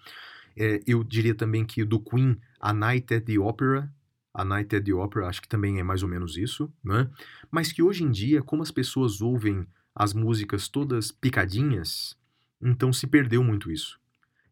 É, 0.56 0.80
eu 0.86 1.02
diria 1.02 1.34
também 1.34 1.64
que 1.64 1.84
do 1.84 2.00
Queen, 2.00 2.36
A 2.60 2.72
Night 2.72 3.12
at 3.14 3.24
the 3.24 3.38
Opera. 3.38 3.92
A 4.32 4.44
Night 4.44 4.76
at 4.76 4.84
the 4.84 4.94
Opera 4.94 5.26
acho 5.26 5.42
que 5.42 5.48
também 5.48 5.80
é 5.80 5.82
mais 5.82 6.02
ou 6.02 6.08
menos 6.08 6.36
isso. 6.36 6.72
Né? 6.84 7.10
Mas 7.50 7.72
que 7.72 7.82
hoje 7.82 8.04
em 8.04 8.10
dia, 8.10 8.42
como 8.42 8.62
as 8.62 8.70
pessoas 8.70 9.20
ouvem 9.20 9.66
as 9.94 10.14
músicas 10.14 10.68
todas 10.68 11.10
picadinhas, 11.10 12.16
então 12.62 12.92
se 12.92 13.06
perdeu 13.06 13.42
muito 13.42 13.70
isso. 13.70 13.98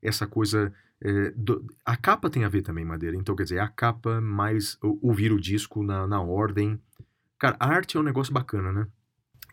Essa 0.03 0.27
coisa. 0.27 0.73
É, 1.03 1.31
do- 1.37 1.65
a 1.85 1.97
capa 1.97 2.29
tem 2.31 2.45
a 2.45 2.49
ver 2.49 2.63
também, 2.63 2.85
Madeira. 2.85 3.17
Então, 3.17 3.37
quer 3.37 3.45
dizer, 3.45 3.61
a 3.61 3.69
capa 3.69 4.21
mais 4.21 4.77
o- 4.83 4.99
ouvir 5.09 5.33
o 5.33 5.41
disco 5.41 5.83
na, 5.83 6.07
na 6.07 6.21
ordem. 6.21 6.81
Cara, 7.39 7.57
a 7.61 7.69
arte 7.69 7.97
é 7.97 8.01
um 8.01 8.03
negócio 8.03 8.33
bacana, 8.33 8.73
né? 8.73 8.87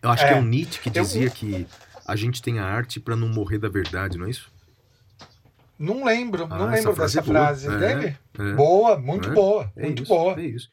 Eu 0.02 0.10
acho 0.10 0.24
É. 0.24 0.28
que 0.30 0.34
é 0.34 0.40
o 0.40 0.44
Nietzsche 0.44 0.80
que 0.82 0.90
Eu- 0.98 1.04
dizia 1.04 1.30
que 1.30 1.68
a 2.08 2.16
gente 2.16 2.42
tem 2.42 2.60
a 2.60 2.66
arte 2.66 3.00
pra 3.00 3.16
não 3.16 3.28
morrer 3.30 3.58
da 3.60 3.70
verdade, 3.70 4.18
não 4.18 4.26
é 4.26 4.30
isso? 4.30 4.52
Não 5.78 6.04
lembro, 6.06 6.46
Ah, 6.50 6.58
não 6.58 6.70
lembro 6.72 6.96
frase 6.96 7.16
dessa 7.18 7.20
é 7.30 7.34
boa. 7.34 7.46
frase 7.46 7.68
É, 7.68 7.78
dele. 7.78 8.18
É, 8.40 8.54
Boa, 8.54 8.98
muito 8.98 9.30
É, 9.30 9.34
boa, 9.34 9.72
é 9.76 9.84
muito 9.84 10.04
isso, 10.04 10.10
boa. 10.14 10.40
É 10.40 10.46
isso. 10.46 10.70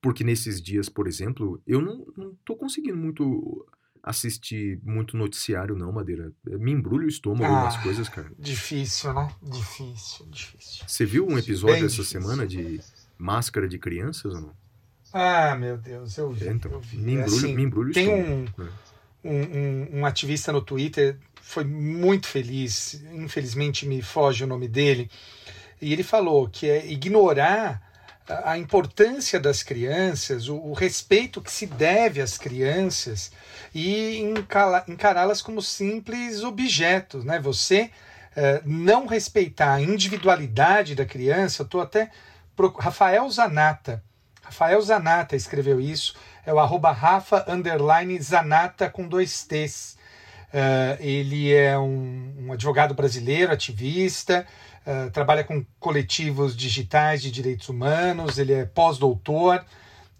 Porque 0.00 0.24
nesses 0.24 0.60
dias, 0.62 0.88
por 0.88 1.06
exemplo, 1.06 1.60
eu 1.66 1.80
não, 1.82 2.06
não 2.16 2.34
tô 2.44 2.56
conseguindo 2.56 2.96
muito 2.96 3.66
assistir 4.06 4.78
muito 4.84 5.16
noticiário, 5.16 5.74
não, 5.76 5.90
Madeira. 5.90 6.32
Me 6.44 6.70
embrulha 6.70 7.06
o 7.06 7.08
estômago 7.08 7.44
Ah. 7.44 7.48
algumas 7.48 7.76
coisas, 7.82 8.08
cara. 8.08 8.30
Difícil, 8.38 9.12
né? 9.12 9.28
Difícil, 9.42 10.26
difícil. 10.30 10.84
Você 10.86 11.04
viu 11.04 11.26
um 11.26 11.36
episódio 11.36 11.74
Bem 11.74 11.84
essa 11.86 11.96
difícil. 11.96 12.20
semana 12.22 12.46
de 12.46 12.80
máscara 13.18 13.68
de 13.68 13.78
crianças 13.80 14.32
ou 14.32 14.40
não? 14.42 14.52
Ah, 15.12 15.56
meu 15.56 15.76
Deus, 15.76 16.16
eu 16.18 16.30
vi. 16.30 16.46
É, 16.46 16.52
então, 16.52 16.70
eu 16.70 16.80
vi. 16.80 16.98
me 16.98 17.12
É 17.12 17.14
embrulha, 17.20 17.36
assim, 17.36 17.54
me 17.56 17.62
embrulha 17.64 17.90
o 17.90 17.94
tem 17.94 18.08
estômago. 18.08 18.52
um, 18.58 18.64
É. 18.64 19.28
um, 19.28 19.58
um, 19.96 20.00
um 20.00 20.06
ativista 20.06 20.52
no 20.52 20.60
Twitter, 20.62 21.18
foi 21.42 21.64
muito 21.64 22.28
feliz, 22.28 23.02
infelizmente 23.12 23.86
me 23.86 24.00
foge 24.02 24.44
o 24.44 24.46
nome 24.46 24.68
dele, 24.68 25.10
e 25.82 25.92
ele 25.92 26.02
falou 26.04 26.48
que 26.48 26.68
é 26.70 26.86
ignorar 26.90 27.82
a 28.28 28.52
a 28.52 28.58
importância 28.58 29.38
das 29.38 29.62
crianças, 29.62 30.48
o, 30.48 30.56
o 30.56 30.72
respeito 30.72 31.40
que 31.40 31.50
se 31.52 31.64
deve 31.64 32.20
às 32.20 32.36
crianças 32.36 33.30
e 33.74 34.18
encará-las 34.88 35.42
como 35.42 35.60
simples 35.62 36.42
objetos, 36.42 37.24
né? 37.24 37.38
Você 37.40 37.90
eh, 38.34 38.60
não 38.64 39.06
respeitar 39.06 39.74
a 39.74 39.80
individualidade 39.80 40.94
da 40.94 41.04
criança, 41.04 41.62
estou 41.62 41.80
até. 41.80 42.10
Rafael 42.78 43.28
Zanata. 43.30 44.02
Rafael 44.42 44.80
Zanata 44.80 45.36
escreveu 45.36 45.80
isso. 45.80 46.14
É 46.44 46.52
o 46.52 46.58
arroba 46.58 46.92
Rafa 46.92 47.44
Zanata 48.20 48.88
com 48.88 49.08
dois 49.08 49.44
T's. 49.44 49.96
Eh, 50.52 50.96
ele 51.00 51.52
é 51.52 51.78
um, 51.78 52.46
um 52.46 52.52
advogado 52.52 52.94
brasileiro, 52.94 53.52
ativista, 53.52 54.46
eh, 54.86 55.10
trabalha 55.10 55.42
com 55.42 55.64
coletivos 55.80 56.56
digitais 56.56 57.20
de 57.20 57.30
direitos 57.30 57.68
humanos, 57.68 58.38
ele 58.38 58.52
é 58.52 58.64
pós-doutor, 58.64 59.64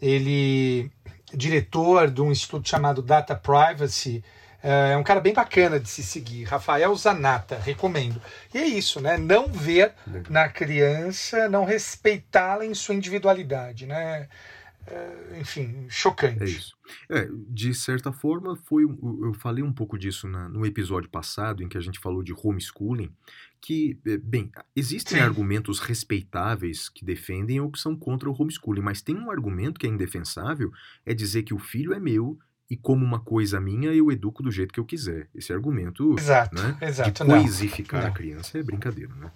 ele 0.03 0.91
diretor 1.37 2.11
de 2.11 2.21
um 2.23 2.33
instituto 2.33 2.69
chamado 2.69 3.03
Data 3.03 3.35
Privacy. 3.35 4.25
Eh, 4.63 4.93
É 4.93 4.97
um 4.97 5.03
cara 5.05 5.21
bem 5.21 5.33
bacana 5.35 5.79
de 5.79 5.89
se 5.89 6.03
seguir. 6.03 6.45
Rafael 6.45 6.95
Zanata, 6.97 7.57
recomendo. 7.59 8.21
E 8.55 8.59
é 8.59 8.67
isso, 8.67 9.01
né? 9.01 9.17
Não 9.17 9.47
ver 9.49 9.93
na 10.31 10.49
criança, 10.49 11.49
não 11.49 11.65
respeitá-la 11.65 12.65
em 12.65 12.75
sua 12.75 12.95
individualidade, 12.95 13.87
né? 13.87 14.29
Eh, 14.89 15.39
enfim, 15.41 15.87
chocante. 15.89 16.43
É 16.43 16.47
isso. 16.47 16.75
É, 17.11 17.29
de 17.49 17.75
certa 17.75 18.13
forma, 18.13 18.57
foi 18.57 18.85
eu 18.85 19.35
falei 19.35 19.63
um 19.63 19.73
pouco 19.73 19.99
disso 19.99 20.27
na- 20.29 20.49
no 20.49 20.65
episódio 20.65 21.11
passado, 21.11 21.63
em 21.63 21.69
que 21.69 21.77
a 21.77 21.81
gente 21.81 21.99
falou 21.99 22.23
de 22.23 22.33
homeschooling, 22.33 23.13
que, 23.67 23.99
é, 24.07 24.17
bem, 24.17 24.49
existem 24.77 25.19
Sim. 25.19 25.25
argumentos 25.25 25.81
respeitáveis 25.81 26.89
que 26.89 27.05
defendem 27.05 27.61
ou 27.61 27.69
que 27.69 27.81
são 27.81 27.97
contra 27.97 28.31
o 28.31 28.33
homeschooling, 28.33 28.81
mas 28.81 29.03
tem 29.03 29.17
um 29.17 29.29
argumento 29.29 29.81
que 29.81 29.89
é 29.89 29.91
indefensável, 29.91 30.71
é 31.05 31.13
dizer 31.13 31.43
que 31.43 31.53
o 31.53 31.59
filho 31.59 31.93
é 31.93 31.99
meu 31.99 32.39
e 32.71 32.77
como 32.77 33.05
uma 33.05 33.19
coisa 33.19 33.61
minha 33.61 33.93
eu 33.93 34.13
educo 34.13 34.41
do 34.41 34.53
jeito 34.53 34.73
que 34.73 34.79
eu 34.79 34.85
quiser. 34.85 35.29
Esse 35.35 35.53
argumento 35.53 36.15
Exato, 36.17 36.55
né, 36.55 36.79
exato. 36.81 37.25
de 37.25 37.29
Não. 37.29 37.41
coisificar 37.41 38.05
a 38.05 38.07
Não. 38.07 38.15
criança 38.15 38.57
é 38.57 38.63
brincadeira, 38.63 39.13
né? 39.17 39.33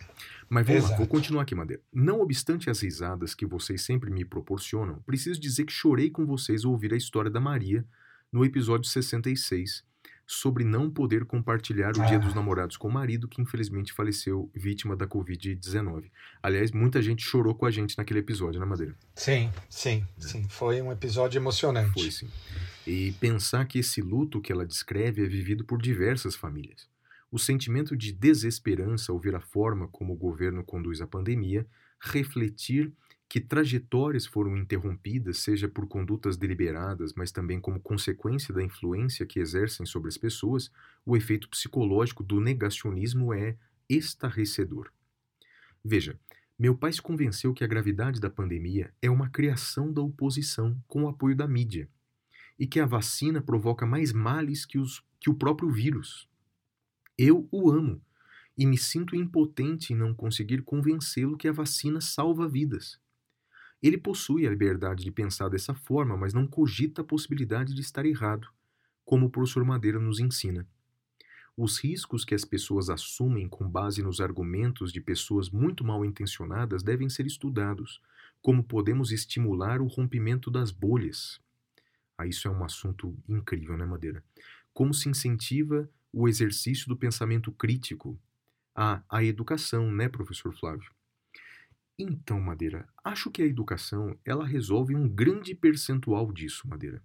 Mas 0.49 0.65
vamos 0.65 0.83
lá, 0.83 0.89
Exato. 0.91 0.99
vou 0.99 1.09
continuar 1.09 1.43
aqui, 1.43 1.55
Madeira. 1.57 1.83
Não 1.93 2.21
obstante 2.21 2.71
as 2.71 2.81
risadas 2.81 3.35
que 3.35 3.45
vocês 3.45 3.83
sempre 3.83 4.13
me 4.13 4.25
proporcionam, 4.25 5.03
preciso 5.05 5.41
dizer 5.41 5.65
que 5.65 5.73
chorei 5.73 6.09
com 6.09 6.25
vocês 6.25 6.65
ao 6.65 6.71
ouvir 6.71 6.95
a 6.95 6.97
história 6.97 7.31
da 7.33 7.41
Maria 7.41 7.85
no 8.33 8.45
episódio 8.45 8.89
66, 8.89 9.83
sobre 10.33 10.63
não 10.63 10.89
poder 10.89 11.25
compartilhar 11.25 11.91
o 11.91 12.07
Dia 12.07 12.15
Ah. 12.17 12.19
dos 12.19 12.35
Namorados 12.35 12.77
com 12.77 12.87
o 12.87 12.93
marido, 12.93 13.27
que 13.27 13.43
infelizmente 13.43 13.93
faleceu 13.93 14.49
vítima 14.55 14.95
da 14.95 15.05
Covid-19. 15.05 16.09
Aliás, 16.41 16.71
muita 16.71 17.03
gente 17.03 17.21
chorou 17.25 17.53
com 17.53 17.67
a 17.67 17.71
gente 17.71 17.99
naquele 17.99 18.21
episódio, 18.21 18.61
né, 18.61 18.65
Madeira? 18.65 18.95
Sim, 19.17 19.51
sim, 19.69 20.07
sim. 20.17 20.47
Foi 20.49 20.81
um 20.81 20.93
episódio 20.93 21.37
emocionante. 21.37 21.93
Foi 22.01 22.13
sim. 22.13 22.29
E 22.87 23.11
pensar 23.19 23.65
que 23.65 23.81
esse 23.81 24.01
luto 24.01 24.41
que 24.41 24.53
ela 24.53 24.65
descreve 24.65 25.25
é 25.25 25.29
vivido 25.29 25.65
por 25.65 25.83
diversas 25.83 26.37
famílias. 26.37 26.89
O 27.29 27.39
sentimento 27.39 27.97
de 27.97 28.13
desesperança 28.13 29.11
ao 29.11 29.19
ver 29.19 29.35
a 29.35 29.41
forma 29.41 29.89
como 29.89 30.13
o 30.13 30.17
governo 30.17 30.63
conduz 30.63 31.01
a 31.01 31.09
pandemia, 31.09 31.67
refletir 32.01 32.93
que 33.31 33.39
trajetórias 33.39 34.27
foram 34.27 34.57
interrompidas, 34.57 35.39
seja 35.39 35.69
por 35.69 35.87
condutas 35.87 36.37
deliberadas, 36.37 37.15
mas 37.15 37.31
também 37.31 37.61
como 37.61 37.79
consequência 37.79 38.53
da 38.53 38.61
influência 38.61 39.25
que 39.25 39.39
exercem 39.39 39.87
sobre 39.87 40.09
as 40.09 40.19
pessoas, 40.19 40.69
o 41.07 41.17
efeito 41.17 41.49
psicológico 41.49 42.25
do 42.25 42.41
negacionismo 42.41 43.33
é 43.33 43.57
estarrecedor. 43.89 44.91
Veja, 45.85 46.19
meu 46.59 46.77
pai 46.77 46.93
se 46.93 47.01
convenceu 47.01 47.55
que 47.55 47.63
a 47.63 47.69
gravidade 47.69 48.19
da 48.19 48.29
pandemia 48.29 48.93
é 49.01 49.09
uma 49.09 49.31
criação 49.31 49.93
da 49.93 50.03
oposição 50.03 50.77
com 50.89 51.05
o 51.05 51.09
apoio 51.09 51.37
da 51.37 51.47
mídia 51.47 51.89
e 52.59 52.67
que 52.67 52.81
a 52.81 52.85
vacina 52.85 53.41
provoca 53.41 53.87
mais 53.87 54.13
males 54.13 54.67
que, 54.67 54.77
os, 54.77 55.05
que 55.21 55.31
o 55.31 55.35
próprio 55.35 55.71
vírus. 55.71 56.29
Eu 57.17 57.47
o 57.53 57.71
amo 57.71 58.03
e 58.59 58.67
me 58.67 58.77
sinto 58.77 59.15
impotente 59.15 59.93
em 59.93 59.97
não 59.97 60.13
conseguir 60.13 60.63
convencê-lo 60.63 61.37
que 61.37 61.47
a 61.47 61.53
vacina 61.53 62.01
salva 62.01 62.49
vidas. 62.49 62.99
Ele 63.83 63.97
possui 63.97 64.47
a 64.47 64.51
liberdade 64.51 65.03
de 65.03 65.11
pensar 65.11 65.49
dessa 65.49 65.75
forma, 65.75 66.17
mas 66.17 66.35
não 66.35 66.47
cogita 66.47 67.01
a 67.01 67.05
possibilidade 67.05 67.75
de 67.75 67.81
estar 67.81 68.05
errado, 68.05 68.49
como 69.05 69.27
o 69.27 69.31
professor 69.31 69.65
Madeira 69.65 69.99
nos 69.99 70.21
ensina. 70.21 70.69
Os 71.57 71.79
riscos 71.79 72.25
que 72.25 72.35
as 72.35 72.45
pessoas 72.45 72.89
assumem 72.89 73.49
com 73.49 73.69
base 73.69 74.03
nos 74.03 74.21
argumentos 74.21 74.93
de 74.93 75.01
pessoas 75.01 75.51
muito 75.51 75.85
mal 75.85 76.05
intencionadas 76.05 76.83
devem 76.83 77.09
ser 77.09 77.27
estudados, 77.27 78.01
como 78.41 78.63
podemos 78.63 79.13
estimular 79.13 79.81
o 79.81 79.87
rompimento 79.87 80.51
das 80.51 80.71
bolhas. 80.71 81.41
Ah, 82.17 82.27
isso 82.27 82.49
é 82.49 82.51
um 82.51 82.65
assunto 82.65 83.17
incrível, 83.29 83.77
né, 83.77 83.85
Madeira? 83.85 84.23
Como 84.73 84.95
se 84.95 85.09
incentiva 85.09 85.89
o 86.13 86.29
exercício 86.29 86.89
do 86.89 86.97
pensamento 86.97 87.51
crítico? 87.53 88.19
A, 88.75 89.03
a 89.11 89.25
educação, 89.25 89.91
né, 89.91 90.09
professor 90.09 90.55
Flávio? 90.55 90.91
Então, 92.03 92.41
Madeira, 92.41 92.89
acho 93.05 93.31
que 93.31 93.43
a 93.43 93.47
educação 93.47 94.17
ela 94.25 94.47
resolve 94.47 94.95
um 94.97 95.07
grande 95.07 95.55
percentual 95.55 96.33
disso, 96.33 96.67
Madeira. 96.67 97.03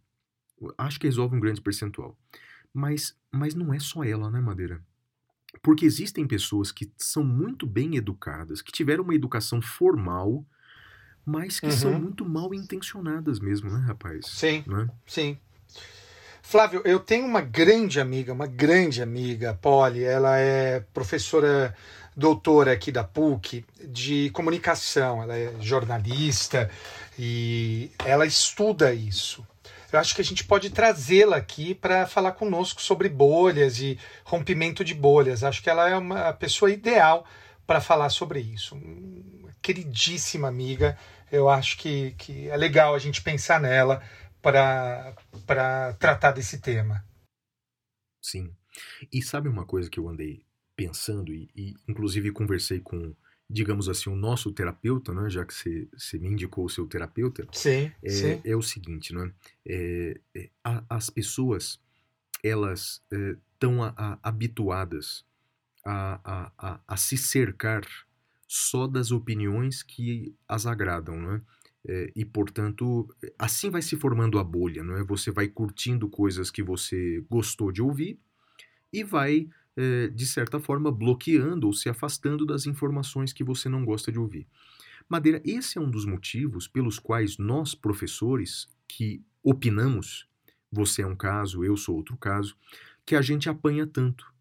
Acho 0.78 0.98
que 1.00 1.06
resolve 1.08 1.36
um 1.36 1.40
grande 1.40 1.60
percentual. 1.62 2.18
Mas, 2.74 3.18
mas 3.30 3.54
não 3.54 3.74
é 3.74 3.80
só 3.80 4.04
ela, 4.06 4.32
né, 4.32 4.40
Madeira? 4.40 4.82
Porque 5.62 5.86
existem 5.86 6.26
pessoas 6.26 6.72
que 6.72 6.92
são 6.98 7.24
muito 7.26 7.66
bem 7.68 7.96
educadas, 7.98 8.62
que 8.62 8.72
tiveram 8.72 9.04
uma 9.04 9.16
educação 9.16 9.62
formal, 9.62 10.46
mas 11.26 11.60
que 11.60 11.72
são 11.72 11.92
Uhum. 11.92 12.00
muito 12.00 12.26
mal 12.26 12.54
intencionadas 12.54 13.40
mesmo, 13.40 13.70
né, 13.70 13.80
rapaz? 13.86 14.26
Sim, 14.28 14.64
Né? 14.66 14.90
sim. 15.06 15.38
Flávio, 16.42 16.82
eu 16.86 17.00
tenho 17.00 17.26
uma 17.26 17.42
grande 17.42 18.00
amiga, 18.00 18.32
uma 18.32 18.46
grande 18.48 19.02
amiga, 19.02 19.54
Polly, 19.56 20.04
ela 20.04 20.38
é 20.38 20.80
professora 20.94 21.76
doutora 22.16 22.72
aqui 22.72 22.92
da 22.92 23.04
PUC 23.04 23.66
de 23.84 24.30
comunicação, 24.32 25.22
ela 25.22 25.36
é 25.36 25.54
jornalista 25.60 26.70
e 27.20 27.92
ela 28.06 28.26
estuda 28.26 28.94
isso. 28.94 29.46
Eu 29.92 30.00
acho 30.00 30.16
que 30.16 30.22
a 30.22 30.26
gente 30.26 30.44
pode 30.44 30.70
trazê-la 30.70 31.38
aqui 31.38 31.74
para 31.74 32.06
falar 32.06 32.34
conosco 32.34 32.82
sobre 32.82 33.08
bolhas 33.08 33.80
e 33.80 34.00
rompimento 34.24 34.84
de 34.84 34.94
bolhas. 34.94 35.44
Acho 35.44 35.62
que 35.62 35.70
ela 35.70 35.90
é 35.90 35.98
uma 35.98 36.34
pessoa 36.34 36.72
ideal 36.72 37.26
para 37.66 37.80
falar 37.80 38.10
sobre 38.10 38.40
isso. 38.40 38.78
Queridíssima 39.62 40.48
amiga, 40.48 40.98
eu 41.32 41.50
acho 41.50 41.78
que, 41.78 42.12
que 42.18 42.50
é 42.50 42.58
legal 42.58 42.94
a 42.94 43.00
gente 43.00 43.22
pensar 43.22 43.60
nela 43.60 44.04
para 44.42 45.16
tratar 45.98 46.32
desse 46.32 46.60
tema. 46.60 47.04
Sim. 48.22 48.54
E 49.12 49.22
sabe 49.22 49.48
uma 49.48 49.66
coisa 49.66 49.90
que 49.90 50.00
eu 50.00 50.10
andei 50.10 50.44
pensando 50.76 51.34
e, 51.34 51.50
e 51.56 51.74
inclusive 51.88 52.32
conversei 52.32 52.80
com, 52.80 53.16
digamos 53.50 53.90
assim, 53.90 54.10
o 54.10 54.16
nosso 54.16 54.52
terapeuta, 54.52 55.14
né, 55.14 55.30
já 55.30 55.46
que 55.46 55.54
você, 55.54 55.88
você 55.96 56.18
me 56.20 56.30
indicou 56.30 56.66
o 56.66 56.70
seu 56.70 56.88
terapeuta, 56.88 57.48
Sim, 57.52 57.96
é, 58.04 58.40
sim. 58.40 58.44
é 58.44 58.56
o 58.56 58.62
seguinte, 58.62 59.14
né? 59.14 59.32
É, 59.68 60.20
é, 60.36 60.50
a- 60.64 60.84
as 60.90 61.10
pessoas 61.10 61.80
elas 62.44 63.02
estão 63.12 63.80
habituadas 64.24 65.26
a, 65.86 66.20
a, 66.24 66.54
a, 66.58 66.82
a 66.88 66.98
se 66.98 67.18
cercar 67.18 67.84
só 68.48 68.88
das 68.88 69.12
opiniões 69.12 69.82
que 69.84 70.36
as 70.48 70.66
agradam, 70.66 71.20
né? 71.22 71.42
É, 71.88 72.12
e 72.16 72.26
portanto 72.26 73.08
assim 73.38 73.70
vai 73.70 73.82
se 73.82 73.96
formando 73.96 74.40
a 74.40 74.44
bolha, 74.44 74.84
não 74.84 74.98
é? 74.98 75.04
Você 75.04 75.32
vai 75.32 75.48
curtindo 75.48 76.10
coisas 76.10 76.50
que 76.50 76.64
você 76.64 77.24
gostou 77.30 77.72
de 77.72 77.82
ouvir 77.82 78.20
e 78.94 79.04
vai 79.04 79.50
é, 79.76 80.08
de 80.08 80.26
certa 80.26 80.60
forma 80.60 80.92
bloqueando 80.92 81.68
ou 81.68 81.74
se 81.74 81.90
afastando 81.90 82.46
das 82.46 82.66
informações 82.66 83.34
que 83.34 83.44
você 83.44 83.68
não 83.68 83.84
gosta 83.84 84.12
de 84.12 84.20
ouvir. 84.20 84.48
Madeira, 85.08 85.42
esse 85.46 85.78
é 85.78 85.82
um 85.82 85.90
dos 85.90 86.06
motivos 86.06 86.68
pelos 86.68 86.98
quais 86.98 87.38
nós 87.38 87.76
professores 87.76 88.68
que 88.88 89.24
opinamos, 89.44 90.28
você 90.72 91.04
é 91.04 91.08
um 91.08 91.16
caso, 91.16 91.64
eu 91.64 91.78
sou 91.78 91.96
outro 91.96 92.18
caso, 92.18 92.58
que 93.06 93.16
a 93.16 93.22
gente 93.22 93.48
apanha 93.48 93.86
tanto. 93.86 94.34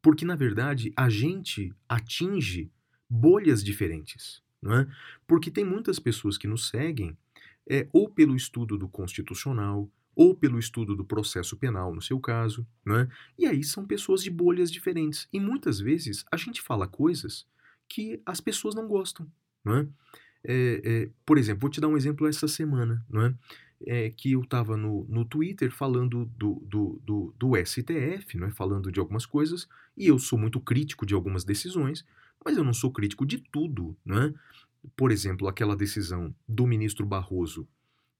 Porque, 0.00 0.24
na 0.24 0.34
verdade, 0.34 0.92
a 0.96 1.10
gente 1.10 1.74
atinge 1.88 2.70
bolhas 3.08 3.62
diferentes. 3.62 4.42
Não 4.62 4.74
é? 4.74 4.88
Porque 5.26 5.50
tem 5.50 5.64
muitas 5.64 5.98
pessoas 5.98 6.38
que 6.38 6.46
nos 6.46 6.68
seguem, 6.68 7.18
é, 7.68 7.88
ou 7.92 8.08
pelo 8.08 8.34
estudo 8.34 8.78
do 8.78 8.88
constitucional, 8.88 9.90
ou 10.14 10.34
pelo 10.34 10.58
estudo 10.58 10.94
do 10.94 11.04
processo 11.04 11.56
penal, 11.56 11.94
no 11.94 12.02
seu 12.02 12.20
caso, 12.20 12.66
não 12.84 12.96
é? 12.96 13.08
e 13.38 13.46
aí 13.46 13.64
são 13.64 13.86
pessoas 13.86 14.22
de 14.22 14.30
bolhas 14.30 14.70
diferentes. 14.70 15.28
E 15.32 15.40
muitas 15.40 15.80
vezes 15.80 16.24
a 16.30 16.36
gente 16.36 16.60
fala 16.60 16.86
coisas 16.86 17.46
que 17.88 18.20
as 18.24 18.40
pessoas 18.40 18.74
não 18.74 18.86
gostam. 18.86 19.26
Não 19.64 19.76
é? 19.76 19.88
É, 20.44 21.10
por 21.24 21.38
exemplo, 21.38 21.60
vou 21.60 21.70
te 21.70 21.80
dar 21.80 21.88
um 21.88 21.96
exemplo 21.96 22.26
essa 22.26 22.48
semana, 22.48 23.04
não 23.08 23.22
é? 23.22 24.10
Que 24.10 24.32
eu 24.32 24.42
estava 24.42 24.76
no, 24.76 25.04
no 25.08 25.24
Twitter 25.24 25.70
falando 25.70 26.24
do, 26.36 26.54
do, 26.66 27.00
do, 27.04 27.34
do 27.38 27.64
STF, 27.64 28.36
não 28.36 28.48
é? 28.48 28.50
falando 28.50 28.92
de 28.92 29.00
algumas 29.00 29.26
coisas, 29.26 29.68
e 29.96 30.06
eu 30.06 30.18
sou 30.18 30.38
muito 30.38 30.60
crítico 30.60 31.06
de 31.06 31.14
algumas 31.14 31.44
decisões, 31.44 32.04
mas 32.44 32.56
eu 32.56 32.64
não 32.64 32.74
sou 32.74 32.92
crítico 32.92 33.24
de 33.24 33.38
tudo. 33.38 33.96
Não 34.04 34.22
é? 34.22 34.34
por 34.96 35.12
exemplo, 35.12 35.46
aquela 35.48 35.76
decisão 35.76 36.34
do 36.48 36.66
ministro 36.66 37.06
Barroso 37.06 37.68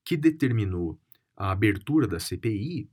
que 0.04 0.16
determinou 0.16 0.98
a 1.36 1.50
abertura 1.50 2.06
da 2.06 2.20
CPI, 2.20 2.88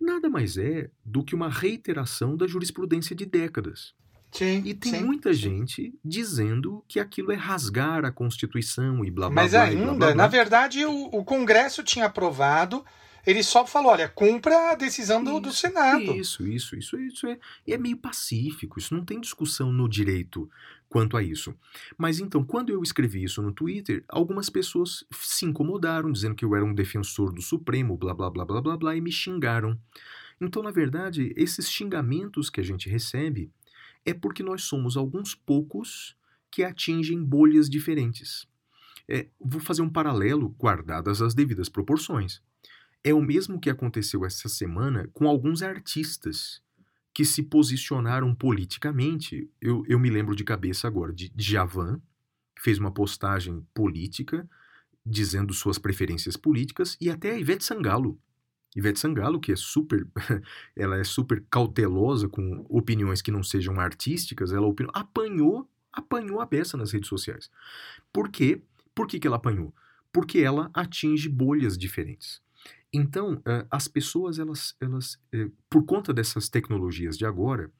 nada 0.00 0.28
mais 0.28 0.56
é 0.56 0.90
do 1.04 1.24
que 1.24 1.34
uma 1.34 1.48
reiteração 1.48 2.36
da 2.36 2.46
jurisprudência 2.46 3.14
de 3.16 3.26
décadas. 3.26 3.94
Sim, 4.30 4.62
E 4.64 4.74
tem 4.74 4.92
sim, 4.92 5.02
muita 5.04 5.32
sim. 5.32 5.40
gente 5.40 5.98
dizendo 6.04 6.84
que 6.86 7.00
aquilo 7.00 7.32
é 7.32 7.34
rasgar 7.34 8.04
a 8.04 8.12
Constituição 8.12 9.02
e 9.04 9.10
blá 9.10 9.28
blá 9.30 9.42
Mas 9.42 9.52
blá. 9.52 9.60
blá, 9.60 9.68
ainda, 9.70 9.84
blá, 9.86 9.94
blá. 9.94 10.14
na 10.14 10.26
verdade, 10.26 10.84
o, 10.84 11.04
o 11.06 11.24
Congresso 11.24 11.82
tinha 11.82 12.04
aprovado, 12.04 12.84
ele 13.26 13.42
só 13.42 13.66
falou: 13.66 13.90
olha, 13.90 14.06
cumpra 14.08 14.72
a 14.72 14.74
decisão 14.74 15.24
do, 15.24 15.40
do 15.40 15.48
Isso, 15.48 15.58
Senado. 15.58 16.02
Isso, 16.14 16.46
isso, 16.46 16.76
isso, 16.76 16.98
isso 17.00 17.26
é, 17.26 17.38
é 17.66 17.78
meio 17.78 17.96
pacífico, 17.96 18.78
isso 18.78 18.94
não 18.94 19.02
tem 19.04 19.18
discussão 19.18 19.72
no 19.72 19.88
direito 19.88 20.48
quanto 20.88 21.16
a 21.16 21.22
isso. 21.22 21.54
Mas 21.96 22.18
então, 22.18 22.42
quando 22.42 22.70
eu 22.70 22.82
escrevi 22.82 23.22
isso 23.22 23.42
no 23.42 23.52
Twitter, 23.52 24.04
algumas 24.08 24.48
pessoas 24.48 25.04
se 25.12 25.44
incomodaram, 25.44 26.10
dizendo 26.10 26.34
que 26.34 26.44
eu 26.44 26.54
era 26.54 26.64
um 26.64 26.74
defensor 26.74 27.32
do 27.32 27.42
Supremo, 27.42 27.96
blá 27.96 28.14
blá 28.14 28.30
blá 28.30 28.44
blá 28.44 28.60
blá 28.60 28.76
blá, 28.76 28.96
e 28.96 29.00
me 29.00 29.12
xingaram. 29.12 29.78
Então, 30.40 30.62
na 30.62 30.70
verdade, 30.70 31.32
esses 31.36 31.68
xingamentos 31.68 32.48
que 32.48 32.60
a 32.60 32.64
gente 32.64 32.88
recebe 32.88 33.50
é 34.04 34.14
porque 34.14 34.42
nós 34.42 34.62
somos 34.64 34.96
alguns 34.96 35.34
poucos 35.34 36.16
que 36.50 36.62
atingem 36.62 37.22
bolhas 37.22 37.68
diferentes. 37.68 38.46
É, 39.08 39.26
vou 39.40 39.60
fazer 39.60 39.82
um 39.82 39.90
paralelo, 39.90 40.54
guardadas 40.58 41.20
as 41.20 41.34
devidas 41.34 41.68
proporções. 41.68 42.40
É 43.02 43.12
o 43.12 43.20
mesmo 43.20 43.60
que 43.60 43.70
aconteceu 43.70 44.24
essa 44.24 44.48
semana 44.48 45.08
com 45.12 45.28
alguns 45.28 45.62
artistas 45.62 46.62
que 47.18 47.24
se 47.24 47.42
posicionaram 47.42 48.32
politicamente. 48.32 49.50
Eu, 49.60 49.82
eu 49.88 49.98
me 49.98 50.08
lembro 50.08 50.36
de 50.36 50.44
cabeça 50.44 50.86
agora 50.86 51.12
de 51.12 51.28
Djavan, 51.30 52.00
que 52.54 52.62
fez 52.62 52.78
uma 52.78 52.92
postagem 52.92 53.66
política 53.74 54.48
dizendo 55.04 55.52
suas 55.52 55.78
preferências 55.78 56.36
políticas, 56.36 56.96
e 57.00 57.10
até 57.10 57.32
a 57.32 57.36
Ivete 57.40 57.64
Sangalo. 57.64 58.20
Ivete 58.76 59.00
Sangalo, 59.00 59.40
que 59.40 59.50
é 59.50 59.56
super, 59.56 60.06
ela 60.76 60.96
é 60.96 61.02
super 61.02 61.44
cautelosa 61.50 62.28
com 62.28 62.64
opiniões 62.68 63.20
que 63.20 63.32
não 63.32 63.42
sejam 63.42 63.80
artísticas, 63.80 64.52
ela 64.52 64.72
apanhou, 64.94 65.68
apanhou 65.92 66.40
a 66.40 66.46
beça 66.46 66.76
nas 66.76 66.92
redes 66.92 67.08
sociais. 67.08 67.50
Por 68.12 68.28
quê? 68.28 68.62
Por 68.94 69.08
que, 69.08 69.18
que 69.18 69.26
ela 69.26 69.38
apanhou? 69.38 69.74
Porque 70.12 70.38
ela 70.38 70.70
atinge 70.72 71.28
bolhas 71.28 71.76
diferentes. 71.76 72.40
Então, 72.92 73.40
eh, 73.46 73.66
as 73.70 73.86
pessoas, 73.86 74.38
elas, 74.38 74.74
elas 74.80 75.18
eh, 75.32 75.48
por 75.68 75.84
conta 75.84 76.12
dessas 76.12 76.48
tecnologias 76.48 77.18
de 77.18 77.26
agora, 77.26 77.70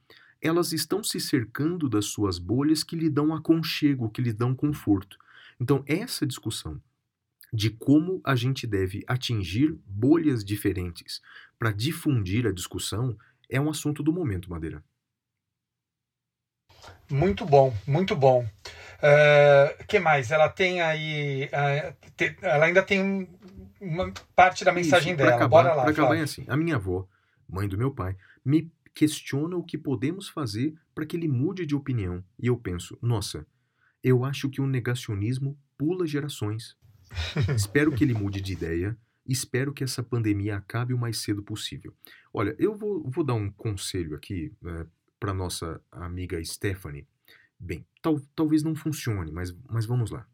elas 0.41 0.73
estão 0.73 1.03
se 1.03 1.19
cercando 1.21 1.89
das 1.89 2.07
suas 2.07 2.39
bolhas 2.39 2.85
que 2.85 2.95
lhe 2.97 3.09
dão 3.11 3.35
aconchego, 3.35 4.11
que 4.11 4.23
lhe 4.23 4.33
dão 4.33 4.55
conforto. 4.55 5.17
Então, 5.61 5.83
essa 5.87 6.27
discussão 6.27 6.81
de 7.53 7.71
como 7.71 8.21
a 8.25 8.37
gente 8.37 8.67
deve 8.67 9.05
atingir 9.09 9.79
bolhas 9.87 10.45
diferentes 10.45 11.21
para 11.59 11.73
difundir 11.73 12.47
a 12.47 12.53
discussão 12.53 13.17
é 13.51 13.61
um 13.61 13.71
assunto 13.71 14.03
do 14.03 14.13
momento, 14.13 14.51
Madeira. 14.51 14.85
Muito 17.11 17.45
bom, 17.47 17.75
muito 17.87 18.15
bom. 18.15 18.47
O 19.81 19.85
que 19.87 19.99
mais? 19.99 20.31
Ela 20.31 20.49
tem 20.49 20.81
aí. 20.81 21.49
eh, 21.53 21.95
te- 22.17 22.37
ela 22.43 22.67
ainda 22.67 22.83
tem 22.83 23.29
uma 23.81 24.13
parte 24.35 24.65
da 24.65 24.73
mensagem 24.73 25.13
Isso, 25.13 25.19
dela. 25.19 25.35
acabar, 25.37 25.49
Bora 25.63 25.75
lá. 25.75 25.83
pra 25.83 25.91
acabar 25.93 26.17
é 26.17 26.23
assim. 26.23 26.45
A 26.49 26.57
minha 26.57 26.77
avó, 26.77 27.07
mãe 27.49 27.69
do 27.69 27.79
meu 27.79 27.91
pai, 27.93 28.17
me 28.45 28.71
questiona 28.95 29.57
o 29.57 29.63
que 29.63 29.79
podemos 29.79 30.29
fazer 30.29 30.75
para 30.95 31.07
que 31.07 31.17
ele 31.17 31.29
mude 31.29 31.65
de 31.65 31.75
opinião. 31.75 32.25
E 32.39 32.47
eu 32.49 32.57
penso, 32.57 32.99
nossa, 33.01 33.47
eu 34.03 34.25
acho 34.25 34.49
que 34.51 34.61
o 34.61 34.67
negacionismo 34.67 35.57
pula 35.77 36.07
gerações. 36.07 36.77
espero 37.57 37.93
que 37.93 38.05
ele 38.05 38.15
mude 38.15 38.41
de 38.41 38.53
ideia. 38.53 38.97
Espero 39.25 39.73
que 39.73 39.85
essa 39.85 40.03
pandemia 40.03 40.57
acabe 40.57 40.95
o 40.95 40.99
mais 40.99 41.19
cedo 41.19 41.43
possível. 41.43 41.95
Olha, 42.33 42.57
eu 42.59 42.75
vou, 42.75 43.09
vou 43.11 43.23
dar 43.23 43.35
um 43.35 43.51
conselho 43.51 44.17
aqui 44.17 44.53
para 45.21 45.35
nossa 45.35 45.81
amiga 45.93 46.43
Stephanie. 46.43 47.07
Bem, 47.61 47.85
tal- 48.01 48.21
talvez 48.35 48.63
não 48.63 48.75
funcione, 48.75 49.31
mas, 49.31 49.55
mas 49.69 49.85
vamos 49.85 50.11
lá. 50.11 50.27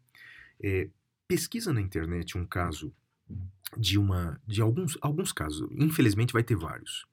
É, 0.63 0.89
pesquisa 1.27 1.73
na 1.73 1.81
internet 1.81 2.37
um 2.37 2.45
caso 2.45 2.93
de 3.77 3.97
uma 3.97 4.39
de 4.47 4.61
alguns 4.61 4.97
alguns 5.01 5.31
casos 5.31 5.67
infelizmente 5.71 6.33
vai 6.33 6.43
ter 6.43 6.55
vários 6.55 7.05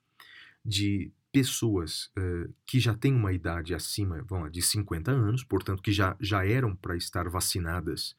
de 0.64 1.11
pessoas 1.33 2.11
eh, 2.16 2.48
que 2.66 2.79
já 2.79 2.94
têm 2.94 3.14
uma 3.14 3.33
idade 3.33 3.75
acima 3.75 4.22
vamos 4.29 4.44
lá, 4.44 4.51
de 4.51 4.62
50 4.62 5.11
anos 5.11 5.42
portanto 5.44 5.83
que 5.83 5.92
já 5.92 6.16
já 6.20 6.46
eram 6.46 6.77
para 6.77 6.96
estar 6.96 7.29
vacinadas 7.29 8.16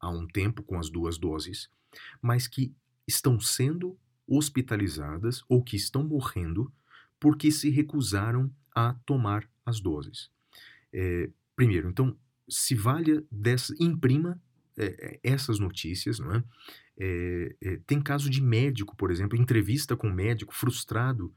há 0.00 0.10
um 0.10 0.26
tempo 0.26 0.62
com 0.62 0.78
as 0.78 0.90
duas 0.90 1.16
doses 1.16 1.70
mas 2.20 2.46
que 2.46 2.74
estão 3.06 3.38
sendo 3.38 3.96
hospitalizadas 4.26 5.44
ou 5.48 5.62
que 5.62 5.76
estão 5.76 6.02
morrendo 6.02 6.72
porque 7.20 7.50
se 7.50 7.70
recusaram 7.70 8.50
a 8.74 8.94
tomar 9.06 9.48
as 9.64 9.80
doses. 9.80 10.30
Eh, 10.92 11.30
primeiro 11.54 11.88
então 11.88 12.16
se 12.48 12.74
valha 12.74 13.24
dessa 13.30 13.74
imprima 13.80 14.40
eh, 14.78 15.20
essas 15.22 15.58
notícias 15.58 16.18
não 16.18 16.34
é 16.34 16.44
é, 16.98 17.54
é, 17.60 17.76
tem 17.86 18.00
caso 18.00 18.30
de 18.30 18.40
médico, 18.40 18.96
por 18.96 19.10
exemplo, 19.10 19.38
entrevista 19.38 19.96
com 19.96 20.08
um 20.08 20.14
médico 20.14 20.54
frustrado, 20.54 21.32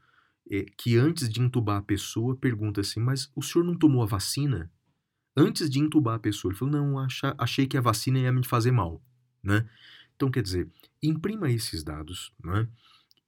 é, 0.50 0.64
que 0.76 0.96
antes 0.96 1.28
de 1.28 1.40
entubar 1.40 1.76
a 1.78 1.82
pessoa 1.82 2.34
pergunta 2.36 2.80
assim: 2.80 3.00
Mas 3.00 3.30
o 3.34 3.42
senhor 3.42 3.64
não 3.64 3.76
tomou 3.76 4.02
a 4.02 4.06
vacina? 4.06 4.72
Antes 5.36 5.70
de 5.70 5.78
entubar 5.78 6.16
a 6.16 6.20
pessoa, 6.20 6.50
ele 6.50 6.58
falou: 6.58 6.72
Não, 6.72 6.98
acha- 6.98 7.34
achei 7.38 7.66
que 7.66 7.76
a 7.76 7.80
vacina 7.80 8.18
ia 8.18 8.32
me 8.32 8.44
fazer 8.44 8.70
mal. 8.70 9.02
Né? 9.42 9.68
Então, 10.16 10.30
quer 10.30 10.42
dizer, 10.42 10.68
imprima 11.02 11.50
esses 11.50 11.84
dados. 11.84 12.32
Né? 12.42 12.68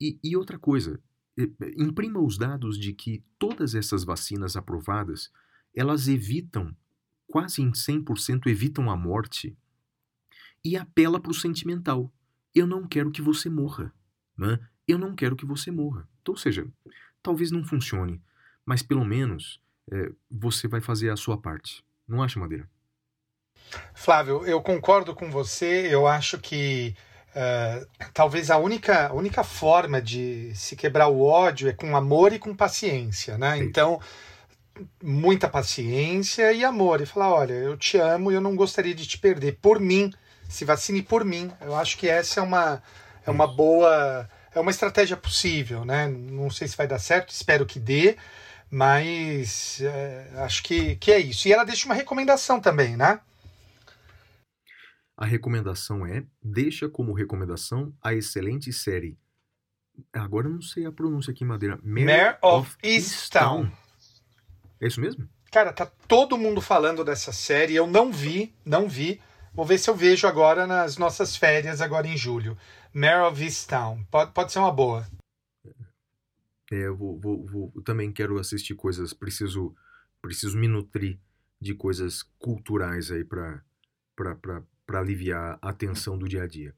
E, 0.01 0.19
e 0.23 0.37
outra 0.37 0.59
coisa, 0.59 1.01
é, 1.39 1.43
é, 1.45 1.49
imprima 1.77 2.21
os 2.21 2.39
dados 2.39 2.79
de 2.79 2.93
que 2.93 3.23
todas 3.39 3.75
essas 3.75 4.05
vacinas 4.05 4.57
aprovadas 4.57 5.31
elas 5.75 6.09
evitam, 6.09 6.75
quase 7.27 7.63
em 7.63 7.73
100%, 7.73 8.47
evitam 8.47 8.91
a 8.91 8.97
morte 8.97 9.57
e 10.65 10.77
apela 10.77 11.21
para 11.21 11.31
o 11.31 11.35
sentimental 11.35 12.13
eu 12.55 12.67
não 12.67 12.87
quero 12.87 13.11
que 13.11 13.23
você 13.23 13.49
morra, 13.49 13.93
né? 14.37 14.59
Eu 14.87 14.99
não 14.99 15.15
quero 15.15 15.37
que 15.37 15.47
você 15.47 15.71
morra. 15.71 16.07
Então, 16.21 16.35
ou 16.35 16.39
seja, 16.39 16.67
talvez 17.23 17.51
não 17.51 17.65
funcione, 17.65 18.23
mas 18.65 18.83
pelo 18.83 19.05
menos 19.05 19.61
é, 19.91 20.11
você 20.31 20.69
vai 20.69 20.81
fazer 20.81 21.11
a 21.11 21.17
sua 21.17 21.41
parte. 21.41 21.85
Não 22.07 22.23
acha, 22.23 22.39
Madeira? 22.39 22.69
Flávio, 23.95 24.45
eu 24.45 24.61
concordo 24.61 25.15
com 25.15 25.31
você. 25.31 25.89
Eu 25.91 26.07
acho 26.07 26.39
que 26.39 26.95
eh, 27.35 27.87
talvez 28.13 28.51
a 28.51 28.59
única, 28.59 29.09
a 29.09 29.13
única 29.15 29.43
forma 29.43 30.03
de 30.03 30.53
se 30.55 30.77
quebrar 30.77 31.09
o 31.09 31.23
ódio 31.23 31.69
é 31.69 31.73
com 31.73 31.97
amor 31.97 32.33
e 32.35 32.39
com 32.39 32.55
paciência, 32.55 33.39
né? 33.39 33.57
Sim. 33.57 33.65
Então, 33.65 34.01
muita 35.03 35.49
paciência 35.49 36.53
e 36.53 36.65
amor. 36.65 37.01
E 37.01 37.07
falar, 37.07 37.33
olha, 37.33 37.55
eu 37.55 37.79
te 37.79 37.97
amo 37.97 38.31
e 38.31 38.35
eu 38.35 38.41
não 38.43 38.57
gostaria 38.57 38.95
de 38.95 39.07
te 39.07 39.17
perder. 39.17 39.59
Por 39.63 39.81
mim, 39.81 40.13
se 40.53 40.65
vacine 40.65 41.03
por 41.03 41.25
mim. 41.25 41.51
Eu 41.61 41.75
acho 41.75 41.97
que 41.99 42.09
essa 42.09 42.41
é 42.41 42.43
uma, 42.43 42.83
é 43.27 43.31
uma 43.31 43.47
boa... 43.47 44.29
É 44.55 44.61
uma 44.61 44.71
estratégia 44.71 45.17
possível, 45.17 45.83
né? 45.83 46.07
Não 46.07 46.51
sei 46.51 46.69
se 46.69 46.77
vai 46.77 46.87
dar 46.87 46.99
certo, 46.99 47.31
espero 47.31 47.65
que 47.65 47.81
dê, 47.81 48.19
mas 48.71 49.81
eh, 49.81 50.31
acho 50.37 50.63
que, 50.63 50.97
que 50.97 51.11
é 51.11 51.19
isso. 51.19 51.49
E 51.49 51.53
ela 51.55 51.65
deixa 51.65 51.87
uma 51.87 51.95
recomendação 51.95 52.61
também, 52.61 52.95
né? 52.95 53.19
A 55.17 55.25
recomendação 55.25 56.07
é: 56.07 56.25
deixa 56.43 56.89
como 56.89 57.13
recomendação 57.13 57.95
a 58.03 58.13
excelente 58.13 58.73
série. 58.73 59.17
Agora 60.13 60.49
eu 60.49 60.53
não 60.53 60.63
sei 60.63 60.85
a 60.85 60.93
pronúncia 60.93 61.31
aqui, 61.31 61.45
Madeira. 61.45 61.79
Mare 61.83 62.37
of 62.43 62.77
Easttown. 62.83 63.71
É 64.81 64.87
isso 64.87 65.01
mesmo? 65.01 65.29
Cara, 65.51 65.73
tá 65.73 65.87
todo 66.09 66.37
mundo 66.39 66.61
falando 66.61 67.05
dessa 67.05 67.33
série. 67.33 67.75
Eu 67.75 67.87
não 67.87 68.11
vi, 68.11 68.55
não 68.65 68.89
vi. 68.89 69.21
Vou 69.55 69.65
ver 69.67 69.79
se 69.79 69.89
eu 69.91 69.95
vejo 69.95 70.27
agora 70.27 70.67
nas 70.67 70.97
nossas 70.97 71.37
férias, 71.37 71.81
agora 71.81 72.07
em 72.07 72.17
julho. 72.17 72.57
Mare 72.93 73.23
of 73.31 73.43
Easttown. 73.43 74.03
Pode, 74.11 74.33
pode 74.33 74.53
ser 74.53 74.59
uma 74.59 74.73
boa. 74.73 75.07
É, 76.71 76.87
eu 76.87 76.97
vou, 76.97 77.19
vou- 77.21 77.47
vou- 77.47 77.73
eu 77.77 77.83
também 77.83 78.11
quero 78.11 78.39
assistir 78.39 78.75
coisas, 78.75 79.13
preciso, 79.13 79.75
preciso 80.23 80.57
me 80.57 80.67
nutrir 80.69 81.19
de 81.61 81.75
coisas 81.75 82.23
culturais 82.39 83.11
aí 83.11 83.25
para 83.25 83.63
aliviar 84.95 85.59
a 85.61 85.73
tensão 85.73 86.17
do 86.17 86.27
dia 86.29 86.45
a 86.45 86.47
dia. 86.47 86.75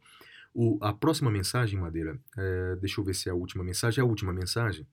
O, 0.52 0.78
a 0.82 0.92
próxima 0.92 1.30
mensagem, 1.30 1.78
Madeira, 1.78 2.18
é, 2.36 2.76
deixa 2.76 3.00
eu 3.00 3.04
ver 3.04 3.14
se 3.14 3.28
é 3.28 3.32
a 3.32 3.34
última 3.36 3.62
mensagem. 3.64 4.00
É 4.00 4.04
a 4.04 4.08
última 4.08 4.32
mensagem 4.32 4.86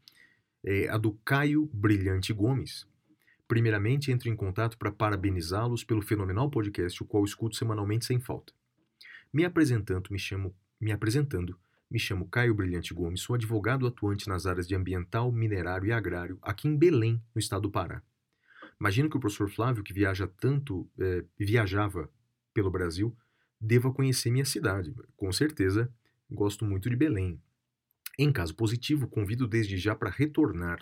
é 0.63 0.87
a 0.89 0.97
do 0.97 1.13
Caio 1.25 1.67
Brilhante 1.73 2.31
Gomes. 2.31 2.87
Primeiramente, 3.51 4.13
entre 4.13 4.29
em 4.29 4.35
contato 4.35 4.77
para 4.77 4.93
parabenizá-los 4.93 5.83
pelo 5.83 6.01
fenomenal 6.01 6.49
podcast, 6.49 7.03
o 7.03 7.05
qual 7.05 7.25
escuto 7.25 7.57
semanalmente 7.57 8.05
sem 8.05 8.17
falta. 8.17 8.53
Me 9.33 9.43
apresentando, 9.43 10.09
me 10.09 10.17
chamo, 10.17 10.55
me 10.79 10.93
apresentando, 10.93 11.59
me 11.89 11.99
chamo 11.99 12.29
Caio 12.29 12.55
Brilhante 12.55 12.93
Gomes, 12.93 13.19
sou 13.19 13.35
advogado 13.35 13.85
atuante 13.85 14.29
nas 14.29 14.45
áreas 14.45 14.65
de 14.65 14.73
ambiental, 14.73 15.33
minerário 15.33 15.87
e 15.87 15.91
agrário, 15.91 16.39
aqui 16.41 16.69
em 16.69 16.77
Belém, 16.77 17.21
no 17.35 17.39
estado 17.39 17.63
do 17.63 17.69
Pará. 17.69 18.01
Imagino 18.79 19.09
que 19.09 19.17
o 19.17 19.19
professor 19.19 19.49
Flávio, 19.49 19.83
que 19.83 19.91
viaja 19.91 20.29
tanto, 20.39 20.89
eh, 20.97 21.25
viajava 21.37 22.09
pelo 22.53 22.71
Brasil, 22.71 23.13
deva 23.59 23.91
conhecer 23.91 24.31
minha 24.31 24.45
cidade. 24.45 24.95
Com 25.17 25.29
certeza, 25.29 25.93
gosto 26.29 26.63
muito 26.63 26.89
de 26.89 26.95
Belém. 26.95 27.37
Em 28.17 28.31
caso 28.31 28.55
positivo, 28.55 29.09
convido 29.09 29.45
desde 29.45 29.75
já 29.75 29.93
para 29.93 30.09
retornar 30.09 30.79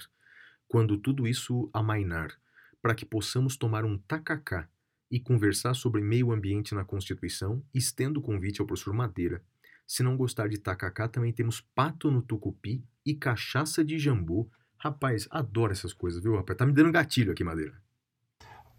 quando 0.68 1.00
tudo 1.00 1.28
isso 1.28 1.68
amainar, 1.74 2.38
para 2.82 2.96
que 2.96 3.06
possamos 3.06 3.58
tomar 3.58 3.86
um 3.86 3.98
tacacá 3.98 4.68
e 5.12 5.20
conversar 5.20 5.74
sobre 5.74 6.02
meio 6.02 6.32
ambiente 6.32 6.76
na 6.76 6.86
Constituição, 6.86 7.64
estendo 7.74 8.20
o 8.20 8.24
convite 8.24 8.62
ao 8.62 8.68
professor 8.68 8.94
Madeira. 8.94 9.42
Se 9.88 10.04
não 10.04 10.16
gostar 10.16 10.48
de 10.48 10.58
tacacá, 10.60 11.08
também 11.08 11.34
temos 11.34 11.62
pato 11.74 12.12
no 12.12 12.22
tucupi 12.22 12.84
e 13.06 13.16
cachaça 13.16 13.84
de 13.84 13.98
jambu. 13.98 14.50
Rapaz, 14.78 15.28
adoro 15.32 15.72
essas 15.72 15.94
coisas, 15.94 16.22
viu, 16.22 16.36
rapaz? 16.36 16.58
Tá 16.58 16.66
me 16.66 16.72
dando 16.72 16.92
gatilho 16.92 17.32
aqui, 17.32 17.44
Madeira. 17.44 17.82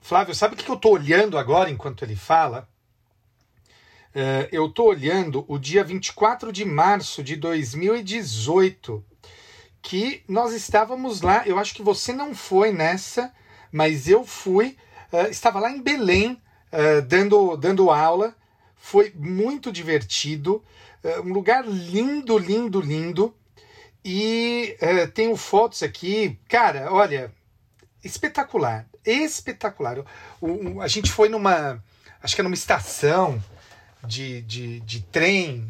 Flávio, 0.00 0.34
sabe 0.34 0.54
o 0.54 0.56
que 0.56 0.70
eu 0.70 0.76
estou 0.76 0.94
olhando 0.94 1.36
agora 1.36 1.68
enquanto 1.68 2.04
ele 2.04 2.16
fala? 2.16 2.68
É, 4.14 4.48
eu 4.50 4.66
estou 4.66 4.88
olhando 4.88 5.44
o 5.46 5.58
dia 5.58 5.84
24 5.84 6.52
de 6.52 6.64
março 6.64 7.22
de 7.22 7.36
2018, 7.36 9.04
que 9.82 10.22
nós 10.26 10.52
estávamos 10.52 11.20
lá. 11.20 11.46
Eu 11.46 11.58
acho 11.58 11.74
que 11.74 11.82
você 11.82 12.12
não 12.12 12.34
foi 12.34 12.72
nessa, 12.72 13.32
mas 13.72 14.08
eu 14.08 14.24
fui. 14.24 14.76
é, 15.12 15.28
estava 15.30 15.58
lá 15.60 15.70
em 15.70 15.80
Belém, 15.82 16.40
é, 16.72 17.00
dando, 17.00 17.56
dando 17.56 17.90
aula. 17.90 18.34
Foi 18.76 19.12
muito 19.14 19.70
divertido. 19.72 20.62
é, 21.02 21.20
um 21.20 21.32
lugar 21.32 21.64
lindo, 21.66 22.36
lindo, 22.38 22.80
lindo. 22.80 23.34
E 24.04 24.76
tenho 25.14 25.36
fotos 25.36 25.82
aqui. 25.82 26.38
Cara, 26.48 26.92
olha, 26.92 27.32
espetacular. 28.02 28.86
Espetacular. 29.04 29.98
O- 30.40 30.46
o- 30.76 30.80
a 30.82 30.88
gente 30.88 31.10
foi 31.10 31.28
numa. 31.28 31.82
Acho 32.22 32.34
que 32.34 32.40
é 32.40 32.44
numa 32.44 32.54
estação 32.54 33.42
de, 34.06 34.42
de, 34.42 34.80
de 34.80 35.02
trem 35.02 35.68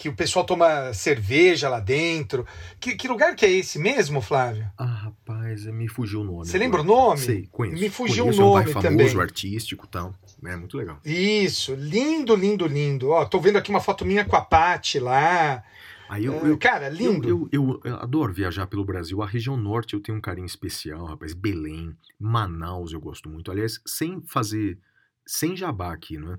que 0.00 0.08
o 0.08 0.14
pessoal 0.16 0.46
toma 0.46 0.94
cerveja 0.94 1.68
lá 1.68 1.78
dentro. 1.78 2.46
Que, 2.80 2.94
que 2.96 3.06
lugar 3.06 3.36
que 3.36 3.44
é 3.44 3.50
esse 3.50 3.78
mesmo, 3.78 4.22
Flávio? 4.22 4.66
Ah, 4.78 4.84
rapaz, 4.86 5.66
me 5.66 5.88
fugiu 5.88 6.22
o 6.22 6.24
nome. 6.24 6.46
Você 6.46 6.56
lembra 6.56 6.80
o 6.80 6.84
nome? 6.84 7.18
Sei, 7.20 7.46
conheço. 7.52 7.82
Me 7.82 7.90
fugiu 7.90 8.24
conheço, 8.24 8.40
o 8.40 8.42
é 8.42 8.46
um 8.46 8.48
nome 8.52 8.64
bairro 8.64 8.72
famoso, 8.82 9.08
também. 9.10 9.20
artístico 9.22 9.84
e 9.84 9.88
tal. 9.88 10.14
É 10.42 10.56
muito 10.56 10.78
legal. 10.78 10.98
Isso, 11.04 11.74
lindo, 11.74 12.34
lindo, 12.34 12.66
lindo. 12.66 13.10
Ó, 13.10 13.26
tô 13.26 13.38
vendo 13.38 13.58
aqui 13.58 13.68
uma 13.68 13.80
foto 13.80 14.06
minha 14.06 14.24
com 14.24 14.36
a 14.36 14.40
Paty 14.40 14.98
lá. 14.98 15.62
Aí 16.08 16.24
eu, 16.24 16.32
É, 16.32 16.48
eu, 16.50 16.56
cara, 16.56 16.88
lindo. 16.88 17.28
Eu, 17.28 17.48
eu- 17.52 17.80
eu 17.84 17.94
adoro 17.96 18.32
viajar 18.32 18.66
pelo 18.66 18.84
Brasil. 18.86 19.20
A 19.22 19.26
região 19.26 19.54
norte 19.56 19.92
eu 19.92 20.00
tenho 20.00 20.16
um 20.16 20.20
carinho 20.20 20.46
especial, 20.46 21.04
rapaz. 21.04 21.34
Belém, 21.34 21.94
Manaus 22.18 22.92
eu 22.94 23.00
gosto 23.00 23.28
muito. 23.28 23.50
Aliás, 23.50 23.78
sem 23.86 24.22
fazer, 24.22 24.78
sem 25.26 25.54
jabá 25.54 25.92
aqui, 25.92 26.16
não 26.16 26.32
é? 26.32 26.38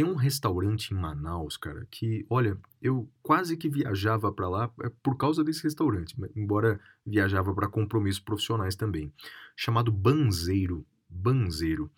Tem 0.00 0.08
um 0.08 0.14
restaurante 0.14 0.94
em 0.94 0.96
Manaus, 0.96 1.58
cara, 1.58 1.86
que, 1.90 2.24
olha, 2.30 2.58
eu 2.80 3.06
quase 3.22 3.54
que 3.54 3.68
viajava 3.68 4.32
pra 4.32 4.48
lá 4.48 4.72
é, 4.82 4.90
por 5.02 5.14
causa 5.18 5.44
desse 5.44 5.62
restaurante, 5.62 6.16
embora 6.34 6.80
viajava 7.04 7.54
para 7.54 7.68
compromissos 7.68 8.18
profissionais 8.18 8.74
também, 8.74 9.12
chamado 9.54 9.92
Banzeiro, 9.92 10.86
Banzeiro. 11.06 11.90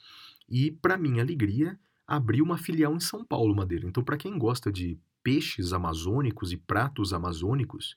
E 0.48 0.72
para 0.72 0.98
minha 0.98 1.22
alegria, 1.22 1.78
abriu 2.04 2.44
uma 2.44 2.58
filial 2.58 2.92
em 2.92 2.98
São 2.98 3.24
Paulo, 3.24 3.54
Madeira. 3.54 3.86
Então, 3.86 4.02
para 4.02 4.16
quem 4.16 4.36
gosta 4.36 4.72
de 4.72 4.98
peixes 5.22 5.72
amazônicos 5.72 6.50
e 6.50 6.56
pratos 6.56 7.12
amazônicos, 7.12 7.96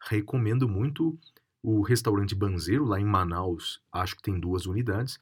recomendo 0.00 0.68
muito 0.68 1.18
o 1.60 1.82
restaurante 1.82 2.36
Banzeiro 2.36 2.84
lá 2.84 3.00
em 3.00 3.04
Manaus. 3.04 3.82
Acho 3.90 4.14
que 4.14 4.22
tem 4.22 4.38
duas 4.38 4.66
unidades, 4.66 5.18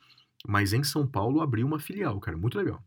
mas 0.46 0.74
em 0.74 0.84
São 0.84 1.06
Paulo 1.06 1.40
abriu 1.40 1.66
uma 1.66 1.78
filial, 1.78 2.20
cara, 2.20 2.36
muito 2.36 2.58
legal. 2.58 2.84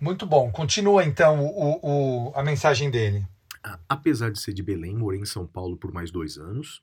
Muito 0.00 0.26
bom. 0.26 0.50
Continua 0.50 1.04
então 1.04 1.44
o, 1.44 2.28
o- 2.30 2.32
a 2.34 2.42
mensagem 2.42 2.90
dele. 2.90 3.26
A- 3.62 3.78
Apesar 3.88 4.30
de 4.30 4.40
ser 4.40 4.52
de 4.52 4.62
Belém, 4.62 4.96
morei 4.96 5.20
em 5.20 5.24
São 5.24 5.46
Paulo 5.46 5.76
por 5.76 5.92
mais 5.92 6.10
dois 6.10 6.36
anos, 6.38 6.82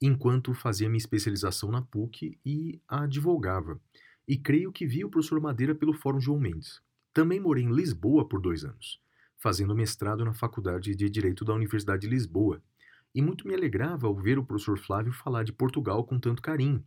enquanto 0.00 0.52
fazia 0.54 0.88
minha 0.88 0.98
especialização 0.98 1.70
na 1.70 1.82
PUC 1.82 2.38
e 2.44 2.80
advogava. 2.88 3.80
E 4.26 4.36
creio 4.36 4.72
que 4.72 4.86
vi 4.86 5.04
o 5.04 5.10
professor 5.10 5.40
Madeira 5.40 5.74
pelo 5.74 5.92
Fórum 5.94 6.20
João 6.20 6.38
Mendes. 6.38 6.80
Também 7.12 7.40
morei 7.40 7.64
em 7.64 7.72
Lisboa 7.72 8.26
por 8.26 8.40
dois 8.40 8.64
anos, 8.64 9.00
fazendo 9.38 9.74
mestrado 9.74 10.24
na 10.24 10.32
Faculdade 10.32 10.94
de 10.94 11.10
Direito 11.10 11.44
da 11.44 11.52
Universidade 11.54 12.02
de 12.02 12.08
Lisboa. 12.08 12.62
E 13.14 13.20
muito 13.20 13.46
me 13.46 13.54
alegrava 13.54 14.06
ao 14.06 14.14
ver 14.14 14.38
o 14.38 14.44
professor 14.44 14.78
Flávio 14.78 15.12
falar 15.12 15.44
de 15.44 15.52
Portugal 15.52 16.02
com 16.04 16.18
tanto 16.18 16.40
carinho, 16.40 16.82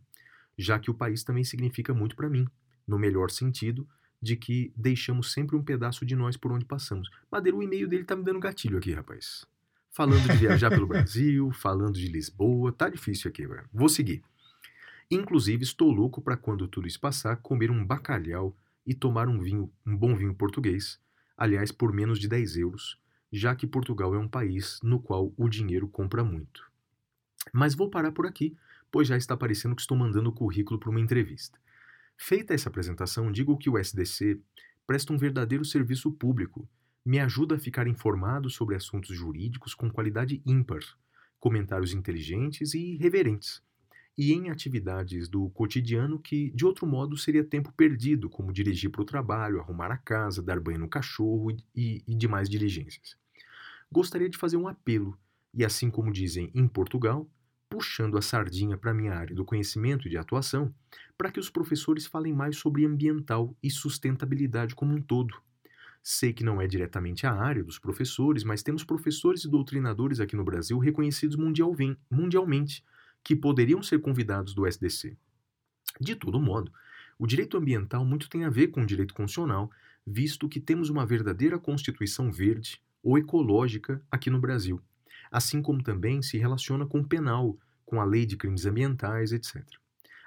já 0.58 0.78
que 0.78 0.90
o 0.90 0.94
país 0.94 1.22
também 1.22 1.44
significa 1.44 1.94
muito 1.94 2.16
para 2.16 2.28
mim, 2.28 2.48
no 2.86 2.98
melhor 2.98 3.30
sentido, 3.30 3.86
de 4.20 4.36
que 4.36 4.72
deixamos 4.76 5.32
sempre 5.32 5.56
um 5.56 5.62
pedaço 5.62 6.04
de 6.04 6.16
nós 6.16 6.36
por 6.36 6.52
onde 6.52 6.64
passamos. 6.64 7.10
Madeira, 7.30 7.56
o 7.56 7.62
e-mail 7.62 7.88
dele 7.88 8.04
tá 8.04 8.16
me 8.16 8.24
dando 8.24 8.40
gatilho 8.40 8.78
aqui, 8.78 8.92
rapaz. 8.92 9.46
Falando 9.90 10.28
de 10.28 10.36
viajar 10.36 10.70
pelo 10.70 10.86
Brasil, 10.88 11.50
falando 11.52 11.94
de 11.94 12.08
Lisboa, 12.08 12.72
tá 12.72 12.88
difícil 12.88 13.28
aqui, 13.28 13.46
velho. 13.46 13.68
Vou 13.72 13.88
seguir. 13.88 14.22
Inclusive, 15.10 15.62
estou 15.62 15.90
louco 15.90 16.20
para 16.20 16.36
quando 16.36 16.66
tudo 16.66 16.88
isso 16.88 17.00
passar, 17.00 17.36
comer 17.36 17.70
um 17.70 17.84
bacalhau 17.84 18.56
e 18.84 18.94
tomar 18.94 19.28
um 19.28 19.40
vinho, 19.40 19.70
um 19.86 19.96
bom 19.96 20.16
vinho 20.16 20.34
português, 20.34 21.00
aliás, 21.36 21.70
por 21.70 21.92
menos 21.92 22.18
de 22.18 22.28
10 22.28 22.56
euros, 22.56 22.98
já 23.32 23.54
que 23.54 23.66
Portugal 23.66 24.14
é 24.14 24.18
um 24.18 24.28
país 24.28 24.80
no 24.82 25.00
qual 25.00 25.32
o 25.36 25.48
dinheiro 25.48 25.86
compra 25.88 26.24
muito. 26.24 26.70
Mas 27.52 27.74
vou 27.74 27.88
parar 27.88 28.12
por 28.12 28.26
aqui, 28.26 28.56
pois 28.90 29.08
já 29.08 29.16
está 29.16 29.36
parecendo 29.36 29.74
que 29.76 29.82
estou 29.82 29.96
mandando 29.96 30.30
o 30.30 30.32
currículo 30.32 30.78
para 30.78 30.90
uma 30.90 31.00
entrevista. 31.00 31.58
Feita 32.16 32.54
essa 32.54 32.68
apresentação, 32.68 33.30
digo 33.30 33.56
que 33.56 33.68
o 33.68 33.78
SDC 33.78 34.40
presta 34.86 35.12
um 35.12 35.18
verdadeiro 35.18 35.64
serviço 35.64 36.10
público, 36.10 36.68
me 37.04 37.20
ajuda 37.20 37.56
a 37.56 37.58
ficar 37.58 37.86
informado 37.86 38.50
sobre 38.50 38.74
assuntos 38.74 39.16
jurídicos 39.16 39.74
com 39.74 39.90
qualidade 39.90 40.42
ímpar, 40.44 40.80
comentários 41.38 41.92
inteligentes 41.92 42.74
e 42.74 42.94
irreverentes, 42.94 43.62
e 44.18 44.32
em 44.32 44.50
atividades 44.50 45.28
do 45.28 45.50
cotidiano 45.50 46.18
que, 46.18 46.50
de 46.52 46.64
outro 46.64 46.86
modo, 46.86 47.16
seria 47.16 47.44
tempo 47.44 47.72
perdido, 47.76 48.30
como 48.30 48.52
dirigir 48.52 48.90
para 48.90 49.02
o 49.02 49.06
trabalho, 49.06 49.60
arrumar 49.60 49.92
a 49.92 49.98
casa, 49.98 50.42
dar 50.42 50.58
banho 50.58 50.78
no 50.78 50.88
cachorro 50.88 51.50
e, 51.74 52.02
e 52.06 52.14
demais 52.14 52.48
diligências. 52.48 53.16
Gostaria 53.92 54.28
de 54.28 54.38
fazer 54.38 54.56
um 54.56 54.66
apelo, 54.66 55.18
e 55.52 55.64
assim 55.64 55.90
como 55.90 56.12
dizem 56.12 56.50
em 56.54 56.66
Portugal, 56.66 57.28
puxando 57.68 58.16
a 58.16 58.22
sardinha 58.22 58.76
para 58.76 58.94
minha 58.94 59.14
área 59.14 59.34
do 59.34 59.44
conhecimento 59.44 60.06
e 60.06 60.10
de 60.10 60.16
atuação, 60.16 60.72
para 61.16 61.30
que 61.30 61.40
os 61.40 61.50
professores 61.50 62.06
falem 62.06 62.32
mais 62.32 62.56
sobre 62.56 62.84
ambiental 62.84 63.56
e 63.62 63.70
sustentabilidade 63.70 64.74
como 64.74 64.94
um 64.94 65.02
todo. 65.02 65.34
Sei 66.02 66.32
que 66.32 66.44
não 66.44 66.60
é 66.60 66.66
diretamente 66.66 67.26
a 67.26 67.32
área 67.32 67.64
dos 67.64 67.78
professores, 67.78 68.44
mas 68.44 68.62
temos 68.62 68.84
professores 68.84 69.44
e 69.44 69.50
doutrinadores 69.50 70.20
aqui 70.20 70.36
no 70.36 70.44
Brasil 70.44 70.78
reconhecidos 70.78 71.36
mundialmente 71.36 72.84
que 73.24 73.34
poderiam 73.34 73.82
ser 73.82 74.00
convidados 74.00 74.54
do 74.54 74.66
SDC. 74.66 75.16
De 76.00 76.14
todo 76.14 76.38
modo, 76.38 76.72
o 77.18 77.26
direito 77.26 77.56
ambiental 77.56 78.04
muito 78.04 78.28
tem 78.28 78.44
a 78.44 78.50
ver 78.50 78.68
com 78.68 78.82
o 78.82 78.86
direito 78.86 79.14
constitucional, 79.14 79.70
visto 80.06 80.48
que 80.48 80.60
temos 80.60 80.90
uma 80.90 81.04
verdadeira 81.04 81.58
Constituição 81.58 82.30
verde 82.30 82.80
ou 83.02 83.18
ecológica 83.18 84.00
aqui 84.10 84.30
no 84.30 84.40
Brasil, 84.40 84.80
assim 85.36 85.60
como 85.60 85.82
também 85.82 86.22
se 86.22 86.38
relaciona 86.38 86.86
com 86.86 87.00
o 87.00 87.06
penal, 87.06 87.58
com 87.84 88.00
a 88.00 88.04
lei 88.06 88.24
de 88.24 88.38
crimes 88.38 88.64
ambientais, 88.64 89.32
etc. 89.32 89.62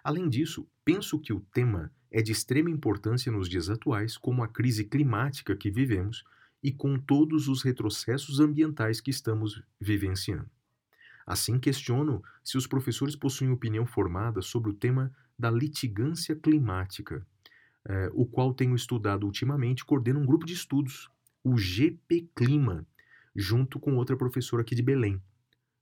Além 0.03 0.29
disso, 0.29 0.67
penso 0.85 1.19
que 1.19 1.33
o 1.33 1.39
tema 1.51 1.91
é 2.11 2.21
de 2.21 2.31
extrema 2.31 2.69
importância 2.69 3.31
nos 3.31 3.49
dias 3.49 3.71
atuais, 3.71 4.19
como 4.19 4.43
a 4.43 4.47
crise 4.47 4.83
climática 4.83 5.55
que 5.55 5.71
vivemos 5.71 6.23
e 6.61 6.71
com 6.71 6.99
todos 6.99 7.47
os 7.47 7.63
retrocessos 7.63 8.39
ambientais 8.39 9.01
que 9.01 9.09
estamos 9.09 9.59
vivenciando. 9.81 10.47
Assim, 11.25 11.57
questiono 11.57 12.21
se 12.43 12.55
os 12.55 12.67
professores 12.67 13.15
possuem 13.15 13.49
opinião 13.49 13.87
formada 13.87 14.43
sobre 14.43 14.69
o 14.69 14.75
tema 14.75 15.11
da 15.37 15.49
litigância 15.49 16.35
climática, 16.35 17.25
eh, 17.87 18.11
o 18.13 18.27
qual 18.27 18.53
tenho 18.53 18.75
estudado 18.75 19.25
ultimamente, 19.25 19.83
coordeno 19.83 20.19
um 20.19 20.25
grupo 20.25 20.45
de 20.45 20.53
estudos, 20.53 21.09
o 21.43 21.57
GP 21.57 22.29
Clima, 22.35 22.85
junto 23.35 23.79
com 23.79 23.95
outra 23.95 24.17
professora 24.17 24.61
aqui 24.61 24.75
de 24.75 24.81
Belém. 24.81 25.21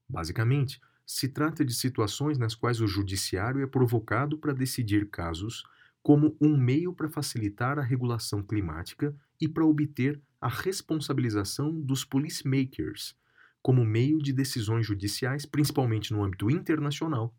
Basicamente, 0.08 0.80
se 1.06 1.28
trata 1.28 1.64
de 1.64 1.74
situações 1.74 2.38
nas 2.38 2.54
quais 2.54 2.80
o 2.80 2.86
judiciário 2.86 3.62
é 3.62 3.66
provocado 3.66 4.36
para 4.36 4.52
decidir 4.52 5.08
casos 5.08 5.64
como 6.02 6.36
um 6.40 6.56
meio 6.56 6.92
para 6.92 7.08
facilitar 7.08 7.78
a 7.78 7.82
regulação 7.82 8.42
climática 8.42 9.14
e 9.40 9.48
para 9.48 9.64
obter 9.64 10.20
a 10.40 10.48
responsabilização 10.48 11.78
dos 11.80 12.04
policymakers, 12.04 13.16
como 13.60 13.84
meio 13.84 14.18
de 14.18 14.32
decisões 14.32 14.86
judiciais, 14.86 15.44
principalmente 15.44 16.12
no 16.12 16.22
âmbito 16.22 16.50
internacional, 16.50 17.34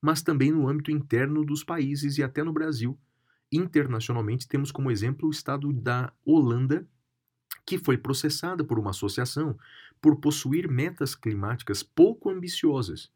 mas 0.00 0.22
também 0.22 0.50
no 0.50 0.68
âmbito 0.68 0.90
interno 0.90 1.44
dos 1.44 1.64
países 1.64 2.18
e 2.18 2.22
até 2.22 2.42
no 2.42 2.52
Brasil. 2.52 2.98
Internacionalmente, 3.50 4.48
temos 4.48 4.70
como 4.70 4.90
exemplo 4.90 5.28
o 5.28 5.30
estado 5.30 5.72
da 5.72 6.12
Holanda, 6.24 6.86
que 7.64 7.78
foi 7.78 7.96
processada 7.96 8.64
por 8.64 8.78
uma 8.78 8.90
associação 8.90 9.56
por 10.00 10.16
possuir 10.20 10.68
metas 10.68 11.14
climáticas 11.14 11.82
pouco 11.82 12.28
ambiciosas, 12.28 13.10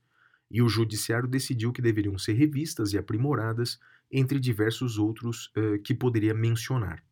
e 0.51 0.62
o 0.62 0.68
judiciário 0.68 1.28
decidiu 1.28 1.72
que 1.72 1.82
deveriam 1.82 2.16
ser 2.16 2.34
revistas 2.34 2.92
e 2.92 2.99
aprimoradas, 2.99 3.80
entre 4.11 4.38
diversos 4.38 4.99
outros 4.99 5.51
eh, 5.57 5.78
que 5.78 5.92
poderia 5.92 6.32
mencionar. 6.32 7.03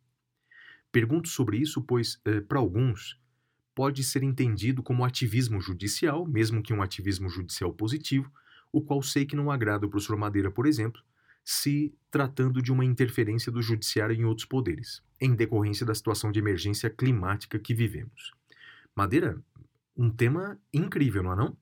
Pergunto 0.91 1.27
sobre 1.27 1.57
isso, 1.57 1.81
pois, 1.81 2.21
eh, 2.23 2.39
para 2.39 2.57
alguns, 2.57 3.19
pode 3.75 4.01
ser 4.01 4.23
entendido 4.23 4.81
como 4.81 5.03
ativismo 5.03 5.59
judicial, 5.59 6.25
mesmo 6.25 6.63
que 6.63 6.73
um 6.73 6.81
ativismo 6.81 7.27
judicial 7.27 7.73
positivo, 7.73 8.31
o 8.71 8.81
qual 8.81 9.01
sei 9.01 9.25
que 9.25 9.35
não 9.35 9.51
agrada 9.51 9.85
o 9.85 9.89
professor 9.89 10.17
Madeira, 10.17 10.49
por 10.49 10.65
exemplo, 10.65 11.01
se 11.43 11.93
tratando 12.09 12.61
de 12.61 12.71
uma 12.71 12.85
interferência 12.85 13.51
do 13.51 13.61
judiciário 13.61 14.15
em 14.15 14.23
outros 14.23 14.45
poderes, 14.45 15.03
em 15.19 15.33
decorrência 15.35 15.85
da 15.85 15.95
situação 15.95 16.31
de 16.31 16.39
emergência 16.39 16.89
climática 16.89 17.59
que 17.59 17.73
vivemos. 17.73 18.31
Madeira, 18.95 19.37
um 19.95 20.09
tema 20.09 20.59
incrível, 20.73 21.23
não 21.23 21.33
é 21.33 21.35
não? 21.35 21.57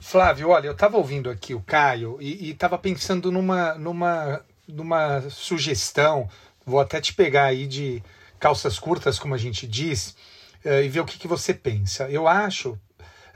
Flávio, 0.00 0.48
olha, 0.48 0.66
eu 0.66 0.72
estava 0.72 0.96
ouvindo 0.96 1.30
aqui 1.30 1.54
o 1.54 1.62
Caio 1.62 2.18
e 2.20 2.50
estava 2.50 2.76
pensando 2.76 3.30
numa, 3.30 3.74
numa, 3.74 4.44
numa 4.66 5.20
sugestão. 5.30 6.28
Vou 6.66 6.80
até 6.80 7.00
te 7.00 7.14
pegar 7.14 7.44
aí 7.44 7.66
de 7.66 8.02
calças 8.38 8.78
curtas, 8.78 9.18
como 9.18 9.34
a 9.34 9.38
gente 9.38 9.66
diz, 9.66 10.16
eh, 10.64 10.84
e 10.84 10.88
ver 10.88 11.00
o 11.00 11.04
que, 11.04 11.18
que 11.18 11.28
você 11.28 11.54
pensa. 11.54 12.10
Eu 12.10 12.26
acho, 12.26 12.76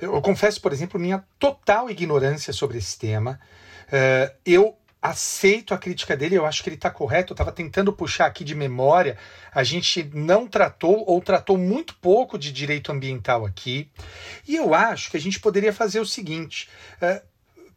eu, 0.00 0.20
confesso, 0.20 0.60
por 0.60 0.72
exemplo, 0.72 0.98
minha 0.98 1.24
total 1.38 1.88
ignorância 1.88 2.52
sobre 2.52 2.78
esse 2.78 2.98
tema. 2.98 3.38
Eh, 3.90 4.34
eu 4.44 4.76
aceito 5.10 5.74
a 5.74 5.78
crítica 5.78 6.16
dele, 6.16 6.36
eu 6.36 6.46
acho 6.46 6.62
que 6.62 6.68
ele 6.68 6.76
está 6.76 6.90
correto. 6.90 7.32
Eu 7.32 7.34
estava 7.34 7.52
tentando 7.52 7.92
puxar 7.92 8.26
aqui 8.26 8.44
de 8.44 8.54
memória. 8.54 9.16
A 9.52 9.62
gente 9.62 10.10
não 10.14 10.46
tratou 10.46 11.04
ou 11.06 11.20
tratou 11.20 11.56
muito 11.56 11.94
pouco 11.96 12.38
de 12.38 12.52
direito 12.52 12.92
ambiental 12.92 13.44
aqui. 13.44 13.90
E 14.46 14.56
eu 14.56 14.74
acho 14.74 15.10
que 15.10 15.16
a 15.16 15.20
gente 15.20 15.40
poderia 15.40 15.72
fazer 15.72 16.00
o 16.00 16.06
seguinte. 16.06 16.68
eh, 17.00 17.22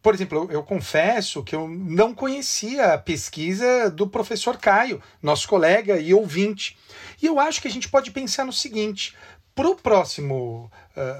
por 0.02 0.14
exemplo, 0.14 0.38
eu, 0.38 0.50
eu 0.50 0.62
confesso 0.62 1.44
que 1.44 1.54
eu 1.54 1.68
não 1.68 2.14
conhecia 2.14 2.94
a 2.94 2.98
pesquisa 2.98 3.90
do 3.90 4.08
professor 4.08 4.56
Caio, 4.56 5.02
nosso 5.22 5.46
colega 5.46 5.98
e 5.98 6.14
ouvinte. 6.14 6.78
E 7.20 7.26
eu 7.26 7.38
acho 7.38 7.60
que 7.60 7.68
a 7.68 7.70
gente 7.70 7.88
pode 7.88 8.10
pensar 8.10 8.46
no 8.46 8.52
seguinte: 8.52 9.14
para 9.60 9.68
o 9.68 9.76
próximo, 9.76 10.72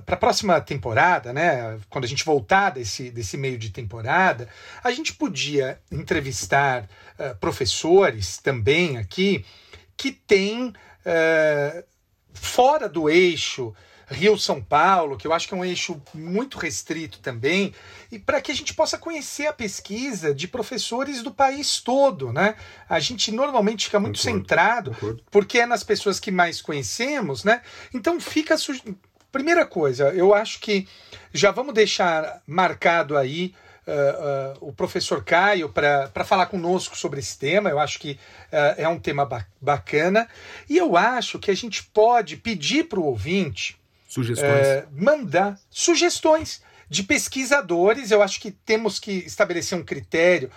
para 0.06 0.14
a 0.14 0.18
próxima 0.18 0.58
temporada, 0.62 1.30
né, 1.30 1.78
quando 1.90 2.04
a 2.04 2.08
gente 2.08 2.24
voltar 2.24 2.70
desse, 2.70 3.10
desse 3.10 3.36
meio 3.36 3.58
de 3.58 3.68
temporada, 3.68 4.48
a 4.82 4.90
gente 4.90 5.12
podia 5.12 5.78
entrevistar 5.92 6.88
eh, 7.18 7.34
professores 7.34 8.38
também 8.38 8.96
aqui 8.96 9.44
que 9.94 10.10
têm 10.10 10.72
eh, 11.04 11.84
fora 12.32 12.88
do 12.88 13.10
eixo 13.10 13.74
Rio-São 14.10 14.60
Paulo, 14.60 15.16
que 15.16 15.26
eu 15.26 15.32
acho 15.32 15.46
que 15.48 15.54
é 15.54 15.56
um 15.56 15.64
eixo 15.64 16.00
muito 16.12 16.58
restrito 16.58 17.20
também, 17.20 17.72
e 18.10 18.18
para 18.18 18.40
que 18.40 18.50
a 18.50 18.54
gente 18.54 18.74
possa 18.74 18.98
conhecer 18.98 19.46
a 19.46 19.52
pesquisa 19.52 20.34
de 20.34 20.48
professores 20.48 21.22
do 21.22 21.30
país 21.30 21.80
todo, 21.80 22.32
né? 22.32 22.56
A 22.88 22.98
gente 22.98 23.30
normalmente 23.30 23.84
fica 23.86 24.00
muito 24.00 24.18
Concordo, 24.18 24.38
centrado 24.40 24.90
concordo. 24.92 25.22
porque 25.30 25.60
é 25.60 25.66
nas 25.66 25.84
pessoas 25.84 26.18
que 26.18 26.30
mais 26.30 26.60
conhecemos, 26.60 27.44
né? 27.44 27.62
Então 27.94 28.20
fica. 28.20 28.58
su- 28.58 28.74
Primeira 29.32 29.64
coisa, 29.64 30.08
eu 30.08 30.34
acho 30.34 30.58
que 30.58 30.88
já 31.32 31.52
vamos 31.52 31.72
deixar 31.72 32.42
marcado 32.48 33.16
aí 33.16 33.54
ah, 33.86 33.92
ah, 33.92 34.58
o 34.60 34.72
professor 34.72 35.22
Caio 35.22 35.68
para 35.68 36.24
falar 36.24 36.46
conosco 36.46 36.98
sobre 36.98 37.20
esse 37.20 37.38
tema. 37.38 37.70
Eu 37.70 37.78
acho 37.78 38.00
que 38.00 38.18
ah, 38.50 38.74
é 38.76 38.88
um 38.88 38.98
tema 38.98 39.24
ba- 39.24 39.46
bacana. 39.60 40.26
E 40.68 40.76
eu 40.76 40.96
acho 40.96 41.38
que 41.38 41.48
a 41.48 41.54
gente 41.54 41.84
pode 41.84 42.36
pedir 42.38 42.88
para 42.88 42.98
o 42.98 43.04
ouvinte 43.04 43.78
Sugestões? 44.10 44.66
é, 44.66 44.88
mandar 44.92 45.56
sugestões 45.70 46.60
de 46.88 47.04
pesquisadores. 47.04 48.10
Eu 48.10 48.22
acho 48.22 48.40
que 48.40 48.50
temos 48.50 48.98
que 48.98 49.12
estabelecer 49.12 49.78
um 49.78 49.84
critério, 49.84 50.50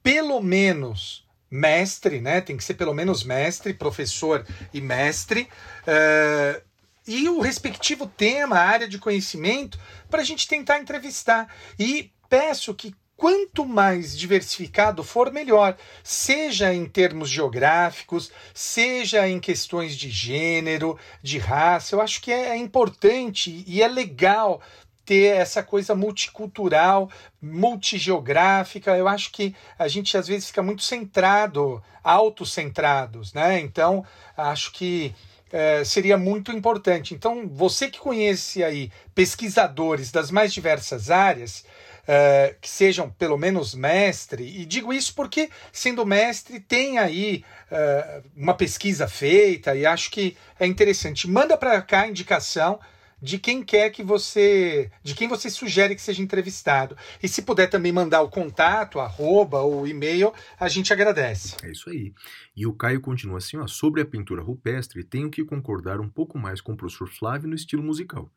pelo 0.00 0.40
menos 0.40 1.26
mestre, 1.50 2.20
né? 2.20 2.40
Tem 2.40 2.56
que 2.56 2.62
ser 2.62 2.74
pelo 2.74 2.94
menos 2.94 3.24
mestre, 3.24 3.74
professor 3.74 4.46
e 4.72 4.80
mestre. 4.80 5.48
é, 5.86 6.62
e 7.06 7.28
o 7.28 7.40
respectivo 7.40 8.06
tema, 8.06 8.56
área 8.56 8.86
de 8.86 8.96
conhecimento, 8.96 9.80
para 10.08 10.20
a 10.20 10.24
gente 10.24 10.46
tentar 10.46 10.78
entrevistar. 10.78 11.52
E 11.76 12.12
peço 12.28 12.72
que 12.72 12.94
quanto 13.20 13.66
mais 13.66 14.16
diversificado 14.16 15.04
for, 15.04 15.30
melhor. 15.30 15.76
Seja 16.02 16.72
em 16.72 16.86
termos 16.86 17.28
geográficos, 17.28 18.32
seja 18.54 19.28
em 19.28 19.38
questões 19.38 19.94
de 19.94 20.08
gênero, 20.08 20.98
de 21.22 21.36
raça. 21.36 21.94
Eu 21.94 22.00
acho 22.00 22.22
que 22.22 22.32
é 22.32 22.56
importante 22.56 23.62
e 23.66 23.82
é 23.82 23.88
legal 23.88 24.62
ter 25.04 25.36
essa 25.36 25.62
coisa 25.62 25.94
multicultural, 25.94 27.10
multigeográfica. 27.42 28.96
Eu 28.96 29.06
acho 29.06 29.30
que 29.32 29.54
a 29.78 29.86
gente 29.86 30.16
às 30.16 30.26
vezes 30.26 30.46
fica 30.46 30.62
muito 30.62 30.82
centrado, 30.82 31.82
autocentrados, 32.02 33.34
né? 33.34 33.60
Então, 33.60 34.02
acho 34.34 34.72
que 34.72 35.14
eh, 35.52 35.84
seria 35.84 36.16
muito 36.16 36.52
importante. 36.52 37.12
Então, 37.12 37.46
você 37.46 37.90
que 37.90 37.98
conhece 37.98 38.64
aí 38.64 38.90
pesquisadores 39.14 40.10
das 40.10 40.30
mais 40.30 40.54
diversas 40.54 41.10
áreas, 41.10 41.66
eh, 42.12 42.56
que 42.60 42.68
sejam 42.68 43.08
pelo 43.08 43.38
menos 43.38 43.72
mestre, 43.72 44.42
e 44.42 44.66
digo 44.66 44.92
isso 44.92 45.14
porque, 45.14 45.48
sendo 45.72 46.04
mestre, 46.04 46.58
tem 46.58 46.98
aí 46.98 47.44
eh, 47.70 48.22
uma 48.34 48.52
pesquisa 48.52 49.06
feita 49.06 49.76
e 49.76 49.86
acho 49.86 50.10
que 50.10 50.36
é 50.58 50.66
interessante. 50.66 51.30
Manda 51.30 51.56
para 51.56 51.80
cá 51.80 52.00
a 52.00 52.08
indicação 52.08 52.80
de 53.22 53.38
quem 53.38 53.62
quer 53.62 53.90
que 53.90 54.02
você, 54.02 54.90
de 55.04 55.14
quem 55.14 55.28
você 55.28 55.48
sugere 55.48 55.94
que 55.94 56.02
seja 56.02 56.20
entrevistado. 56.20 56.96
E 57.22 57.28
se 57.28 57.42
puder 57.42 57.68
também 57.68 57.92
mandar 57.92 58.22
o 58.22 58.28
contato, 58.28 58.98
arroba 58.98 59.60
ou 59.60 59.86
e-mail, 59.86 60.32
a 60.58 60.68
gente 60.68 60.92
agradece. 60.92 61.58
É 61.62 61.70
isso 61.70 61.88
aí. 61.90 62.12
E 62.56 62.66
o 62.66 62.72
Caio 62.72 63.00
continua 63.00 63.38
assim, 63.38 63.56
ó, 63.56 63.68
sobre 63.68 64.02
a 64.02 64.04
pintura 64.04 64.42
rupestre, 64.42 65.04
tenho 65.04 65.30
que 65.30 65.44
concordar 65.44 66.00
um 66.00 66.08
pouco 66.08 66.36
mais 66.36 66.60
com 66.60 66.72
o 66.72 66.76
professor 66.76 67.08
Flávio 67.08 67.48
no 67.48 67.54
estilo 67.54 67.84
musical, 67.84 68.28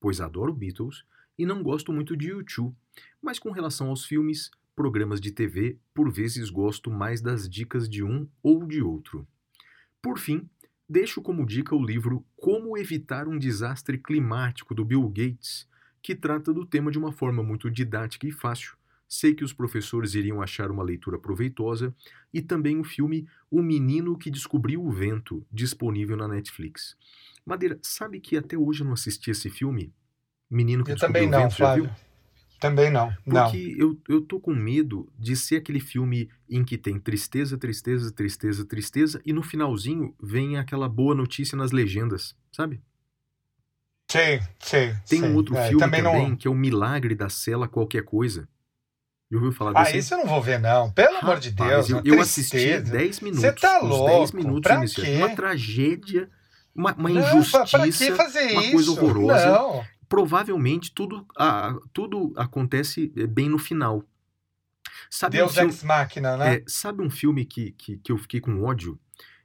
pois 0.00 0.18
adoro 0.18 0.54
Beatles 0.54 1.04
e 1.38 1.46
não 1.46 1.62
gosto 1.62 1.92
muito 1.92 2.16
de 2.16 2.32
U2, 2.32 2.74
mas 3.22 3.38
com 3.38 3.50
relação 3.50 3.88
aos 3.88 4.04
filmes, 4.04 4.50
programas 4.74 5.20
de 5.20 5.30
TV, 5.30 5.78
por 5.94 6.10
vezes 6.10 6.50
gosto 6.50 6.90
mais 6.90 7.20
das 7.20 7.48
dicas 7.48 7.88
de 7.88 8.02
um 8.02 8.28
ou 8.42 8.66
de 8.66 8.82
outro. 8.82 9.26
Por 10.02 10.18
fim, 10.18 10.48
deixo 10.88 11.20
como 11.22 11.46
dica 11.46 11.74
o 11.74 11.84
livro 11.84 12.24
Como 12.36 12.76
Evitar 12.76 13.28
um 13.28 13.38
Desastre 13.38 13.98
Climático 13.98 14.74
do 14.74 14.84
Bill 14.84 15.08
Gates, 15.08 15.68
que 16.02 16.14
trata 16.14 16.52
do 16.52 16.64
tema 16.64 16.90
de 16.90 16.98
uma 16.98 17.12
forma 17.12 17.42
muito 17.42 17.70
didática 17.70 18.26
e 18.26 18.30
fácil. 18.30 18.76
Sei 19.08 19.34
que 19.34 19.42
os 19.42 19.52
professores 19.52 20.14
iriam 20.14 20.42
achar 20.42 20.70
uma 20.70 20.82
leitura 20.82 21.18
proveitosa 21.18 21.94
e 22.32 22.42
também 22.42 22.78
o 22.78 22.84
filme 22.84 23.26
O 23.50 23.62
Menino 23.62 24.18
que 24.18 24.30
Descobriu 24.30 24.84
o 24.84 24.92
Vento, 24.92 25.44
disponível 25.50 26.16
na 26.16 26.28
Netflix. 26.28 26.96
Madeira, 27.44 27.78
sabe 27.82 28.20
que 28.20 28.36
até 28.36 28.56
hoje 28.56 28.82
eu 28.82 28.86
não 28.86 28.92
assisti 28.92 29.30
esse 29.30 29.48
filme? 29.48 29.92
Menino 30.50 30.84
que 30.84 30.92
Eu 30.92 30.96
também 30.96 31.28
não? 31.28 31.50
Flávio. 31.50 31.90
Também 32.60 32.90
não. 32.90 33.12
Não. 33.24 33.44
Porque 33.44 33.76
eu, 33.78 33.96
eu 34.08 34.20
tô 34.20 34.40
com 34.40 34.52
medo 34.52 35.08
de 35.16 35.36
ser 35.36 35.56
aquele 35.56 35.78
filme 35.78 36.28
em 36.50 36.64
que 36.64 36.76
tem 36.76 36.98
tristeza, 36.98 37.56
tristeza, 37.56 38.10
tristeza, 38.10 38.64
tristeza, 38.64 39.20
e 39.24 39.32
no 39.32 39.42
finalzinho 39.42 40.12
vem 40.20 40.56
aquela 40.56 40.88
boa 40.88 41.14
notícia 41.14 41.56
nas 41.56 41.70
legendas, 41.70 42.34
sabe? 42.50 42.80
Sei, 44.10 44.40
sei. 44.58 44.94
Tem 45.08 45.20
sei. 45.20 45.22
um 45.28 45.34
outro 45.36 45.54
É, 45.56 45.68
filme 45.68 45.78
também 45.80 46.02
também, 46.02 46.28
não. 46.30 46.36
que 46.36 46.48
é 46.48 46.50
o 46.50 46.54
Milagre 46.54 47.14
da 47.14 47.28
Cela 47.28 47.68
Qualquer 47.68 48.02
Coisa. 48.02 48.48
Já 49.30 49.36
ouviu 49.36 49.52
falar 49.52 49.72
Ah, 49.78 49.84
desse? 49.84 49.98
esse 49.98 50.14
eu 50.14 50.18
não 50.18 50.26
vou 50.26 50.40
ver, 50.40 50.58
não. 50.58 50.90
Pelo 50.92 51.18
amor 51.18 51.38
de 51.38 51.50
Rapaz, 51.50 51.86
Deus. 51.88 52.04
eu, 52.06 52.14
eu 52.14 52.20
assisti 52.20 52.50
tristeza. 52.56 52.90
10 52.92 53.20
minutos. 53.20 53.42
Você 53.42 53.52
tá 53.52 53.78
louco? 53.80 54.06
10 54.18 54.32
minutos 54.32 54.62
Pra 54.62 54.76
iniciais. 54.76 55.08
quê? 55.10 55.16
Uma 55.16 55.36
tragédia, 55.36 56.30
uma, 56.74 56.94
uma 56.94 57.10
Não, 57.10 57.20
injustiça. 57.20 57.58
pra, 57.66 57.78
pra 57.80 57.86
que 57.92 58.12
fazer 58.14 58.52
uma 58.52 58.62
isso? 58.62 58.72
coisa 58.72 58.90
horrorosa. 58.92 59.46
Não. 59.52 59.84
Provavelmente 60.08 60.92
tudo, 60.92 61.26
ah, 61.36 61.76
tudo 61.92 62.32
acontece 62.36 63.12
eh, 63.16 63.26
bem 63.26 63.48
no 63.48 63.58
final. 63.58 64.02
Sabe 65.10 65.36
um 65.36 65.40
Deus 65.40 65.54
filme- 65.54 65.68
ex 65.70 65.82
máquina, 65.82 66.36
né? 66.36 66.56
É, 66.56 66.64
sabe 66.66 67.02
um 67.02 67.10
filme 67.10 67.44
que, 67.44 67.72
que, 67.72 67.98
que 67.98 68.10
eu 68.12 68.18
fiquei 68.18 68.40
com 68.40 68.62
ódio? 68.64 68.98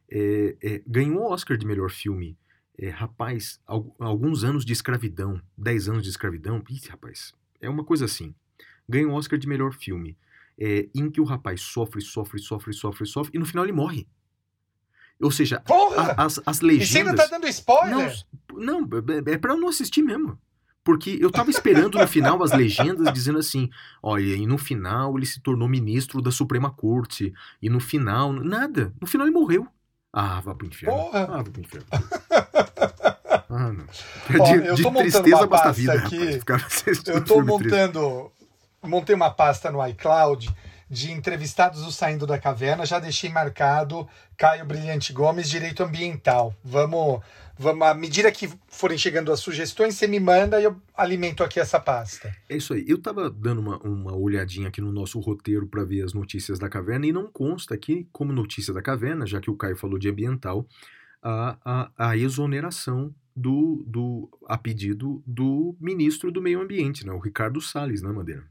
É, 0.10 0.56
é, 0.62 0.82
ganhou 0.88 1.20
o 1.24 1.32
Oscar 1.32 1.58
de 1.58 1.66
melhor 1.66 1.90
filme. 1.90 2.38
É, 2.78 2.90
rapaz, 2.90 3.60
al- 3.68 3.96
alguns 4.00 4.44
anos 4.44 4.66
de 4.66 4.74
escravidão, 4.74 5.42
10 5.58 5.90
anos 5.90 6.04
de 6.04 6.10
escravidão. 6.10 6.64
Ih, 6.70 6.80
rapaz, 6.90 7.34
é 7.62 7.70
uma 7.70 7.84
coisa 7.84 8.06
assim. 8.06 8.34
Ganhou 8.88 9.12
o 9.12 9.16
Oscar 9.16 9.38
de 9.38 9.48
melhor 9.48 9.74
filme. 9.74 10.18
É, 10.58 10.88
em 10.94 11.10
que 11.10 11.20
o 11.22 11.24
rapaz 11.24 11.62
sofre, 11.62 12.02
sofre, 12.02 12.40
sofre, 12.40 12.74
sofre, 12.74 13.06
sofre, 13.06 13.32
e 13.36 13.40
no 13.40 13.46
final 13.46 13.66
ele 13.66 13.74
morre. 13.74 14.08
Ou 15.22 15.32
seja, 15.32 15.62
a- 15.98 16.26
as, 16.26 16.40
as 16.46 16.58
e 16.58 16.60
você 16.60 16.66
legendas. 16.66 17.10
ainda 17.12 17.24
tá 17.24 17.28
dando 17.30 17.48
spoiler? 17.48 18.14
Não, 18.54 18.82
não, 18.82 18.90
é 19.28 19.34
é 19.34 19.38
pra 19.38 19.54
eu 19.54 19.58
não 19.58 19.70
assistir 19.70 20.02
mesmo. 20.04 20.40
Porque 20.84 21.18
eu 21.22 21.32
tava 21.32 21.50
esperando 21.50 21.98
no 21.98 22.08
final 22.08 22.44
as 22.44 22.52
legendas 22.52 23.12
dizendo 23.14 23.40
assim: 23.40 23.70
olha, 24.02 24.36
e 24.36 24.46
no 24.46 24.58
final 24.58 25.18
ele 25.18 25.26
se 25.26 25.40
tornou 25.40 25.68
ministro 25.68 26.22
da 26.22 26.32
Suprema 26.32 26.70
Corte. 26.72 27.34
E 27.62 27.70
no 27.70 27.80
final. 27.80 28.34
Nada. 28.34 28.94
No 29.00 29.08
final 29.08 29.26
ele 29.28 29.34
morreu. 29.34 29.68
Ah, 30.12 30.42
vá 30.42 30.54
pro 30.54 30.68
inferno. 30.68 30.96
Porra. 30.96 31.24
Ah, 31.24 31.42
vá 31.42 31.44
pro 31.44 31.62
inferno. 31.62 31.88
Ah, 33.56 33.72
não. 33.72 33.86
Ó, 34.40 34.46
de 34.46 34.68
eu 34.68 34.74
de 34.76 34.82
tô 34.82 34.90
montando 34.90 35.12
tristeza 35.12 35.46
basta 35.46 35.72
vida, 35.72 35.94
aqui. 35.94 36.40
rapaz. 36.40 36.84
Eu 37.06 37.24
tô 37.24 37.44
montando. 37.44 38.32
Montei 38.82 39.16
uma 39.16 39.30
pasta 39.30 39.72
no 39.72 39.86
iCloud 39.88 40.50
de 40.90 41.12
entrevistados 41.12 41.84
do 41.84 41.92
Saindo 41.92 42.26
da 42.26 42.40
Caverna. 42.40 42.86
Já 42.86 43.00
deixei 43.00 43.30
marcado 43.30 44.08
Caio 44.38 44.66
Brilhante 44.66 45.14
Gomes, 45.14 45.50
Direito 45.50 45.84
Ambiental. 45.84 46.54
Vamos, 46.64 47.22
vamos 47.58 47.88
à 47.88 47.94
medida 47.94 48.32
que 48.32 48.50
forem 48.68 48.98
chegando 48.98 49.32
as 49.32 49.40
sugestões, 49.40 49.96
você 49.96 50.08
me 50.08 50.20
manda 50.20 50.60
e 50.60 50.64
eu 50.64 50.76
alimento 50.96 51.44
aqui 51.44 51.60
essa 51.60 51.80
pasta. 51.80 52.36
É 52.50 52.58
isso 52.58 52.74
aí. 52.74 52.84
Eu 52.88 52.98
tava 52.98 53.30
dando 53.30 53.62
uma, 53.62 53.78
uma 53.80 54.16
olhadinha 54.16 54.68
aqui 54.68 54.82
no 54.82 54.92
nosso 54.92 55.20
roteiro 55.20 55.68
para 55.68 55.84
ver 55.84 56.04
as 56.04 56.14
notícias 56.14 56.60
da 56.60 56.70
caverna 56.70 57.06
e 57.06 57.12
não 57.12 57.28
consta 57.28 57.74
aqui, 57.76 58.08
como 58.12 58.34
notícia 58.34 58.74
da 58.74 58.82
caverna, 58.82 59.26
já 59.26 59.40
que 59.40 59.50
o 59.50 59.56
Caio 59.56 59.76
falou 59.76 59.98
de 59.98 60.10
ambiental, 60.10 60.68
a, 61.22 61.58
a, 61.64 62.10
a 62.10 62.18
exoneração 62.18 63.14
do, 63.36 63.84
do 63.88 64.30
a 64.48 64.58
pedido 64.58 65.24
do 65.26 65.76
ministro 65.80 66.32
do 66.32 66.42
Meio 66.42 66.62
Ambiente, 66.62 67.06
né, 67.06 67.12
o 67.12 67.20
Ricardo 67.20 67.60
Salles, 67.62 68.02
né, 68.02 68.12
Madeira? 68.12 68.44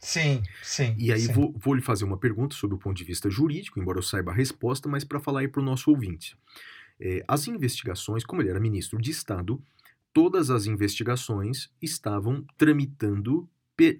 Sim, 0.00 0.42
sim. 0.62 0.94
E 0.98 1.12
aí 1.12 1.20
sim. 1.20 1.32
vou, 1.32 1.54
vou 1.56 1.74
lhe 1.74 1.82
fazer 1.82 2.04
uma 2.04 2.18
pergunta 2.18 2.54
sobre 2.54 2.76
o 2.76 2.78
ponto 2.78 2.96
de 2.96 3.04
vista 3.04 3.30
jurídico, 3.30 3.80
embora 3.80 3.98
eu 3.98 4.02
saiba 4.02 4.30
a 4.30 4.34
resposta, 4.34 4.88
mas 4.88 5.04
para 5.04 5.20
falar 5.20 5.40
aí 5.40 5.48
para 5.48 5.60
o 5.60 5.64
nosso 5.64 5.90
ouvinte. 5.90 6.36
É, 7.00 7.24
as 7.28 7.46
investigações, 7.46 8.24
como 8.24 8.42
ele 8.42 8.50
era 8.50 8.60
ministro 8.60 9.00
de 9.00 9.10
Estado, 9.10 9.62
todas 10.12 10.50
as 10.50 10.66
investigações 10.66 11.70
estavam 11.80 12.44
tramitando 12.56 13.48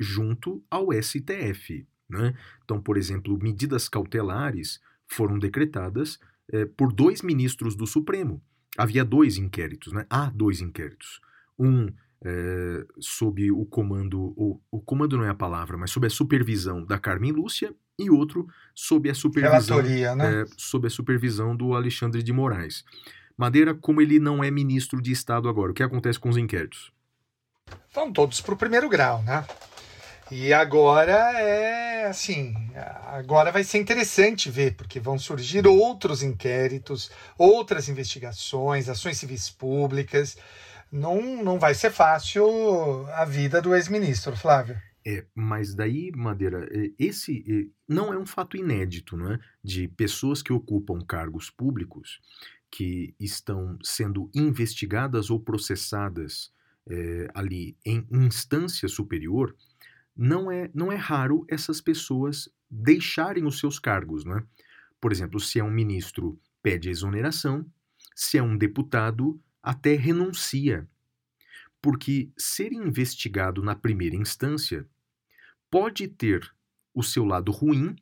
junto 0.01 0.65
ao 0.71 0.91
STF. 0.93 1.87
Né? 2.09 2.35
Então, 2.65 2.81
por 2.81 2.97
exemplo, 2.97 3.39
medidas 3.39 3.89
cautelares 3.89 4.81
foram 5.07 5.39
decretadas 5.39 6.19
é, 6.51 6.65
por 6.65 6.93
dois 6.93 7.21
ministros 7.23 7.77
do 7.77 7.87
Supremo. 7.87 8.43
Havia 8.79 9.05
dois 9.05 9.37
inquéritos, 9.37 9.93
né? 9.93 10.07
há 10.09 10.31
dois 10.31 10.61
inquéritos. 10.61 11.21
Um 11.59 11.93
é, 12.25 12.87
sob 12.99 13.51
o 13.53 13.67
comando, 13.67 14.35
o 14.71 14.81
comando 14.81 15.17
não 15.19 15.25
é 15.25 15.29
a 15.29 15.35
palavra, 15.35 15.77
mas 15.77 15.91
sob 15.91 16.07
a 16.07 16.11
supervisão 16.11 16.85
da 16.85 16.99
Carmen 16.99 17.33
Lúcia, 17.33 17.75
e 17.99 18.11
outro 18.11 18.47
sob 18.75 19.09
a 19.09 19.15
supervisão, 19.15 19.83
né? 20.17 20.43
é, 20.43 20.45
sob 20.57 20.87
a 20.87 20.91
supervisão 20.91 21.57
do 21.57 21.75
Alexandre 21.75 22.23
de 22.23 22.33
Moraes. 22.33 22.85
Madeira, 23.37 23.75
como 23.75 24.01
ele 24.01 24.19
não 24.19 24.43
é 24.43 24.51
ministro 24.51 25.01
de 25.01 25.13
Estado 25.13 25.49
agora, 25.49 25.73
o 25.73 25.75
que 25.75 25.83
acontece 25.83 26.19
com 26.19 26.29
os 26.29 26.37
inquéritos? 26.37 26.93
Vão 27.95 28.13
todos 28.13 28.41
para 28.41 28.55
o 28.55 28.57
primeiro 28.57 28.89
grau, 28.89 29.23
né? 29.23 29.45
E 30.31 30.53
agora 30.53 31.13
é 31.41 32.07
assim, 32.07 32.55
agora 33.07 33.53
vai 33.53 33.63
ser 33.63 33.79
interessante 33.79 34.51
ver, 34.51 34.75
porque 34.75 34.99
vão 34.99 35.19
surgir 35.19 35.67
outros 35.67 36.23
inquéritos, 36.23 37.11
outras 37.39 37.89
investigações, 37.89 38.89
ações 38.89 39.19
civis 39.19 39.51
públicas. 39.51 40.37
Não, 40.91 41.43
não 41.43 41.59
vai 41.59 41.75
ser 41.75 41.91
fácil 41.91 43.07
a 43.15 43.25
vida 43.25 43.61
do 43.61 43.75
ex-ministro, 43.75 44.37
Flávio. 44.37 44.77
É, 45.09 45.25
mas 45.37 45.73
daí, 45.73 46.11
Madeira, 46.11 46.69
é, 46.69 46.91
esse 46.99 47.45
é, 47.49 47.73
não 47.89 48.13
é 48.13 48.19
um 48.19 48.27
fato 48.27 48.57
inédito, 48.57 49.17
não 49.17 49.35
é? 49.35 49.39
De 49.63 49.87
pessoas 49.87 50.43
que 50.43 50.53
ocupam 50.53 50.99
cargos 50.99 51.49
públicos 51.49 52.21
que 52.69 53.15
estão 53.21 53.79
sendo 53.85 54.29
investigadas 54.35 55.31
ou 55.31 55.39
processadas 55.39 56.53
é, 56.89 57.29
ali 57.33 57.77
em 57.87 58.05
instância 58.11 58.89
superior, 58.89 59.55
não 60.17 60.51
é, 60.51 60.69
não 60.75 60.91
é 60.91 60.97
raro 60.97 61.47
essas 61.49 61.81
pessoas 61.81 62.49
deixarem 62.69 63.47
os 63.47 63.61
seus 63.61 63.79
cargos, 63.79 64.25
não 64.25 64.39
é? 64.39 64.45
Por 65.01 65.13
exemplo, 65.13 65.39
se 65.39 65.61
é 65.61 65.63
um 65.63 65.71
ministro, 65.71 66.37
pede 66.61 66.91
exoneração, 66.91 67.65
se 68.13 68.39
é 68.39 68.43
um 68.43 68.59
deputado, 68.59 69.41
até 69.63 69.95
renuncia. 69.95 70.89
Porque 71.81 72.29
ser 72.37 72.73
investigado 72.73 73.63
na 73.63 73.77
primeira 73.77 74.17
instância 74.17 74.85
pode 75.71 76.09
ter 76.09 76.53
o 76.95 77.03
seu 77.03 77.25
lado 77.25 77.53
ruim, 77.53 77.97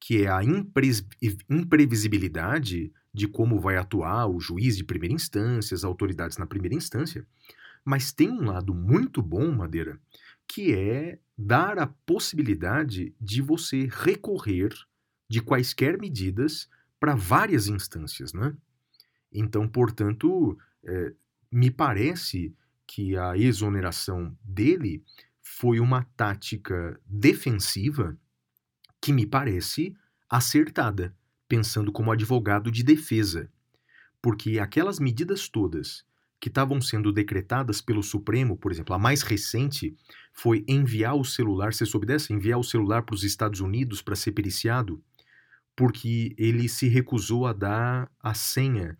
que 0.00 0.24
é 0.24 0.30
a 0.30 0.42
imprevisibilidade 0.42 2.92
de 3.12 3.26
como 3.26 3.58
vai 3.58 3.76
atuar 3.76 4.26
o 4.26 4.40
juiz 4.40 4.76
de 4.76 4.84
primeira 4.84 5.14
instância, 5.14 5.74
as 5.74 5.84
autoridades 5.84 6.38
na 6.38 6.46
primeira 6.46 6.74
instância, 6.74 7.26
mas 7.84 8.12
tem 8.12 8.30
um 8.30 8.46
lado 8.46 8.74
muito 8.74 9.22
bom, 9.22 9.50
Madeira, 9.50 10.00
que 10.46 10.74
é 10.74 11.18
dar 11.36 11.78
a 11.78 11.86
possibilidade 11.86 13.14
de 13.20 13.42
você 13.42 13.88
recorrer 13.90 14.72
de 15.28 15.40
quaisquer 15.40 15.98
medidas 15.98 16.68
para 16.98 17.14
várias 17.14 17.66
instâncias, 17.66 18.32
né? 18.32 18.54
Então, 19.32 19.66
portanto, 19.66 20.58
é, 20.84 21.14
me 21.50 21.70
parece 21.70 22.54
que 22.86 23.16
a 23.16 23.36
exoneração 23.36 24.36
dele 24.42 25.02
foi 25.56 25.80
uma 25.80 26.04
tática 26.16 26.98
defensiva 27.04 28.16
que 29.02 29.12
me 29.12 29.26
parece 29.26 29.92
acertada, 30.28 31.14
pensando 31.48 31.90
como 31.90 32.12
advogado 32.12 32.70
de 32.70 32.84
defesa. 32.84 33.50
Porque 34.22 34.60
aquelas 34.60 35.00
medidas 35.00 35.48
todas 35.48 36.04
que 36.40 36.48
estavam 36.48 36.80
sendo 36.80 37.12
decretadas 37.12 37.82
pelo 37.82 38.02
Supremo, 38.02 38.56
por 38.56 38.70
exemplo, 38.70 38.94
a 38.94 38.98
mais 38.98 39.22
recente 39.22 39.94
foi 40.32 40.64
enviar 40.68 41.16
o 41.16 41.24
celular, 41.24 41.74
você 41.74 41.84
soube 41.84 42.06
dessa? 42.06 42.32
Enviar 42.32 42.58
o 42.58 42.64
celular 42.64 43.02
para 43.02 43.14
os 43.14 43.24
Estados 43.24 43.60
Unidos 43.60 44.00
para 44.00 44.14
ser 44.14 44.32
periciado, 44.32 45.02
porque 45.76 46.32
ele 46.38 46.68
se 46.68 46.86
recusou 46.86 47.46
a 47.46 47.52
dar 47.52 48.10
a 48.20 48.32
senha 48.34 48.96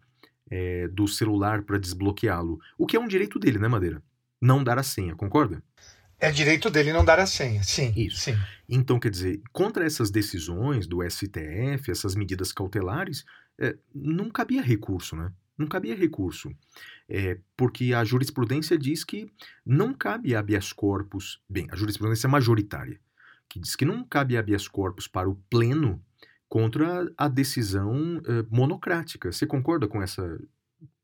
é, 0.51 0.89
do 0.89 1.07
celular 1.07 1.63
para 1.63 1.79
desbloqueá-lo. 1.79 2.59
O 2.77 2.87
que 2.87 2.97
é 2.97 3.01
um 3.01 3.09
direito 3.09 3.39
dele, 3.39 3.59
né, 3.59 3.69
Madeira? 3.69 4.03
Não 4.41 4.65
dar 4.65 4.79
a 4.79 4.83
senha, 4.83 5.15
concorda? 5.15 5.63
É 6.21 6.31
direito 6.31 6.69
dele 6.71 6.93
não 6.93 7.05
dar 7.05 7.19
a 7.19 7.27
senha, 7.27 7.63
sim. 7.63 7.93
Isso. 7.97 8.21
Sim. 8.21 8.37
Então, 8.69 9.01
quer 9.01 9.11
dizer, 9.11 9.41
contra 9.53 9.85
essas 9.85 10.11
decisões 10.11 10.87
do 10.87 11.03
STF, 11.09 11.91
essas 11.91 12.15
medidas 12.15 12.53
cautelares, 12.53 13.25
é, 13.59 13.77
não 13.95 14.31
cabia 14.31 14.63
recurso, 14.63 15.17
né? 15.17 15.33
Não 15.57 15.67
cabia 15.67 15.95
recurso. 15.95 16.51
É, 17.09 17.39
porque 17.57 17.93
a 17.93 18.05
jurisprudência 18.05 18.79
diz 18.79 19.03
que 19.03 19.31
não 19.65 19.93
cabe 19.93 20.35
habeas 20.35 20.73
corpus. 20.73 21.41
Bem, 21.49 21.67
a 21.71 21.77
jurisprudência 21.77 22.29
majoritária, 22.29 23.01
que 23.49 23.59
diz 23.59 23.75
que 23.75 23.85
não 23.85 24.05
cabe 24.05 24.37
habeas 24.37 24.69
corpus 24.69 25.09
para 25.09 25.29
o 25.29 25.35
pleno 25.51 26.03
contra 26.49 27.11
a 27.17 27.29
decisão 27.29 28.21
eh, 28.27 28.45
monocrática. 28.51 29.31
Você 29.31 29.47
concorda 29.47 29.87
com 29.87 30.03
essa 30.03 30.37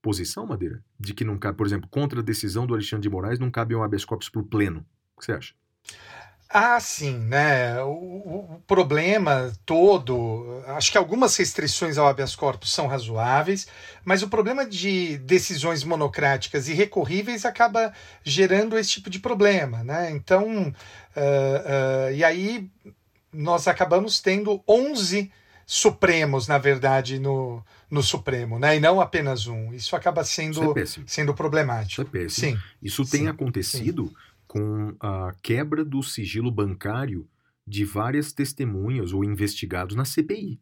posição, 0.03 0.45
Madeira? 0.45 0.83
De 0.99 1.15
que 1.15 1.25
não 1.25 1.39
cabe, 1.39 1.57
por 1.57 1.67
exemplo, 1.67 1.89
contra 1.89 2.19
a 2.19 2.23
decisão 2.23 2.67
do 2.67 2.75
Alexandre 2.75 3.03
de 3.03 3.09
Moraes, 3.09 3.39
não 3.39 3.51
cabe 3.51 3.75
um 3.75 3.83
habeas 3.83 4.05
corpus 4.05 4.29
para 4.29 4.41
o 4.41 4.45
pleno. 4.45 4.85
O 5.17 5.21
que 5.21 5.25
você 5.27 5.33
acha? 5.33 5.55
Ah, 6.49 6.79
sim, 6.79 7.19
né? 7.19 7.83
O, 7.83 7.89
o- 7.91 8.63
problema 8.67 9.53
todo, 9.67 10.63
acho 10.69 10.93
que 10.93 10.97
algumas 10.99 11.37
restrições 11.37 11.99
ao 11.99 12.07
habeas 12.07 12.37
corpus 12.37 12.73
são 12.73 12.87
razoáveis, 12.87 13.67
mas 14.05 14.23
o 14.23 14.29
problema 14.29 14.65
de 14.65 15.19
decisões 15.19 15.83
monocráticas 15.85 16.69
e 16.69 16.73
recorríveis 16.73 17.45
acaba 17.45 17.93
gerando 18.25 18.79
esse 18.79 18.91
tipo 18.91 19.11
de 19.11 19.19
problema, 19.19 19.83
né? 19.83 20.11
Então, 20.13 20.73
ah, 21.17 22.07
ah, 22.09 22.13
e 22.13 22.23
aí 22.25 22.71
nós 23.33 23.67
acabamos 23.69 24.21
tendo 24.21 24.63
11 24.69 25.31
Supremos, 25.69 26.47
na 26.47 26.59
verdade, 26.59 27.19
no, 27.19 27.61
no 27.91 28.01
Supremo, 28.01 28.57
né? 28.57 28.77
E 28.77 28.81
não 28.81 29.01
apenas 29.01 29.49
um. 29.49 29.73
Isso 29.75 29.97
acaba 29.97 30.23
Isso 30.51 30.63
é 30.63 30.69
sendo, 30.69 30.73
sendo 31.05 31.35
problemático. 31.35 31.91
Isso 31.93 32.01
é 32.03 32.05
péssimo. 32.05 32.53
Sim. 32.53 32.63
Isso 32.81 33.05
tem 33.05 33.23
Sim, 33.23 33.29
acontecido 33.29 34.15
com 34.47 34.95
a 35.01 35.35
quebra 35.43 35.85
do 35.85 36.03
sigilo 36.03 36.51
bancário 36.51 37.29
de 37.67 37.85
várias 37.85 38.33
testemunhas 38.33 39.13
ou 39.13 39.25
investigados 39.25 39.97
na 39.97 40.05
CPI. 40.05 40.61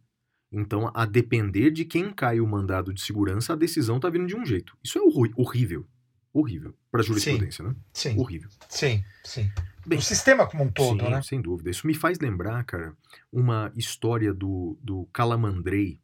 Então, 0.50 0.90
a 0.94 1.04
depender 1.04 1.70
de 1.70 1.84
quem 1.84 2.12
cai 2.12 2.40
o 2.40 2.46
mandado 2.46 2.94
de 2.94 3.00
segurança, 3.02 3.52
a 3.52 3.56
decisão 3.56 3.96
está 3.96 4.08
vindo 4.08 4.26
de 4.26 4.36
um 4.36 4.44
jeito. 4.44 4.76
Isso 4.82 4.98
é 4.98 5.02
horrível. 5.36 5.86
Horrível. 6.32 6.74
Para 6.90 7.00
a 7.00 7.04
jurisprudência, 7.04 7.64
né? 7.64 7.74
Sim, 7.92 8.18
Horrível. 8.18 8.48
sim, 8.68 9.04
sim. 9.24 9.50
Bem, 9.86 9.98
o 9.98 10.02
sistema 10.02 10.46
como 10.46 10.64
um 10.64 10.68
todo, 10.70 11.04
Sim, 11.04 11.10
né? 11.10 11.22
sem 11.22 11.40
dúvida. 11.40 11.70
Isso 11.70 11.86
me 11.86 11.94
faz 11.94 12.18
lembrar, 12.18 12.64
cara, 12.64 12.96
uma 13.30 13.70
história 13.76 14.32
do, 14.32 14.78
do 14.82 15.06
Calamandrei, 15.12 16.00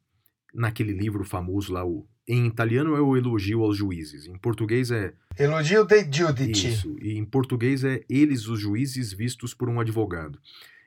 naquele 0.54 0.92
livro 0.92 1.24
famoso 1.24 1.72
lá, 1.72 1.84
o, 1.84 2.06
em 2.30 2.46
italiano 2.46 2.94
é 2.94 3.00
o 3.00 3.16
Elogio 3.16 3.64
aos 3.64 3.76
Juízes, 3.76 4.26
em 4.26 4.38
português 4.38 4.92
é 4.92 5.12
Elogio 5.36 5.84
de 5.84 6.08
Giudici. 6.10 6.68
isso, 6.68 6.96
e 7.00 7.18
em 7.18 7.24
português 7.24 7.82
é 7.82 8.04
Eles 8.08 8.46
os 8.46 8.60
Juízes 8.60 9.12
Vistos 9.12 9.52
por 9.52 9.68
um 9.68 9.80
Advogado, 9.80 10.38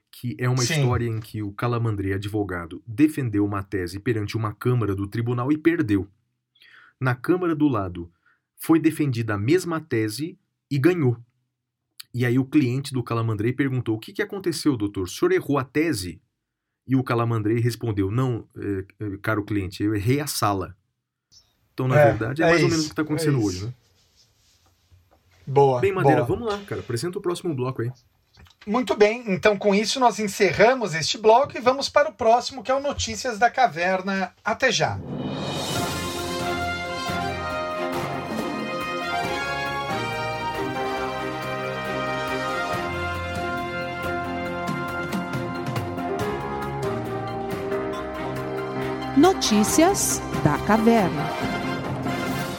que 0.09 0.37
é 0.39 0.47
uma 0.47 0.63
Sim. 0.63 0.75
história 0.75 1.05
em 1.05 1.19
que 1.19 1.43
o 1.43 1.51
Calamandrei, 1.51 2.13
advogado, 2.13 2.81
defendeu 2.87 3.43
uma 3.43 3.61
tese 3.61 3.99
perante 3.99 4.37
uma 4.37 4.53
Câmara 4.53 4.95
do 4.95 5.05
Tribunal 5.05 5.51
e 5.51 5.57
perdeu. 5.57 6.07
Na 6.97 7.13
Câmara 7.13 7.53
do 7.53 7.67
lado, 7.67 8.09
foi 8.55 8.79
defendida 8.79 9.33
a 9.33 9.37
mesma 9.37 9.81
tese 9.81 10.39
e 10.71 10.77
ganhou. 10.77 11.17
E 12.13 12.25
aí 12.25 12.39
o 12.39 12.45
cliente 12.45 12.93
do 12.93 13.03
Calamandrei 13.03 13.51
perguntou: 13.51 13.95
O 13.95 13.99
que, 13.99 14.13
que 14.13 14.21
aconteceu, 14.21 14.77
doutor? 14.77 15.03
O 15.03 15.07
senhor 15.07 15.33
errou 15.33 15.57
a 15.57 15.65
tese? 15.65 16.21
E 16.87 16.95
o 16.95 17.03
Calamandrei 17.03 17.59
respondeu: 17.59 18.09
Não, 18.09 18.47
eh, 18.55 18.85
eh, 18.99 19.17
caro 19.21 19.43
cliente, 19.43 19.83
eu 19.83 19.93
errei 19.93 20.21
a 20.21 20.27
sala. 20.27 20.77
Então, 21.73 21.87
na 21.87 21.99
É, 21.99 22.05
verdade, 22.05 22.43
é, 22.43 22.45
é 22.45 22.49
mais 22.49 22.61
ou 22.61 22.67
isso, 22.67 22.69
menos 22.75 22.85
o 22.85 22.87
que 22.89 22.93
está 22.93 23.01
é 23.01 23.05
acontecendo 23.05 23.37
isso. 23.39 23.47
hoje, 23.47 23.65
né? 23.65 23.73
Boa. 25.45 25.79
Bem, 25.81 25.91
Madeira, 25.91 26.23
boa. 26.23 26.37
vamos 26.37 26.53
lá, 26.53 26.59
cara. 26.65 26.81
Apresenta 26.81 27.17
o 27.17 27.21
próximo 27.21 27.53
bloco 27.53 27.81
aí. 27.81 27.91
Muito 28.65 28.95
bem, 28.95 29.25
então 29.27 29.57
com 29.57 29.75
isso 29.75 29.99
nós 29.99 30.19
encerramos 30.19 30.93
este 30.93 31.17
bloco 31.17 31.57
e 31.57 31.59
vamos 31.61 31.89
para 31.89 32.09
o 32.09 32.13
próximo, 32.13 32.63
que 32.63 32.71
é 32.71 32.73
o 32.73 32.79
Notícias 32.79 33.37
da 33.37 33.49
Caverna. 33.49 34.33
Até 34.43 34.71
já! 34.71 34.97
Notícias 49.17 50.21
da 50.43 50.57
Caverna. 50.65 51.62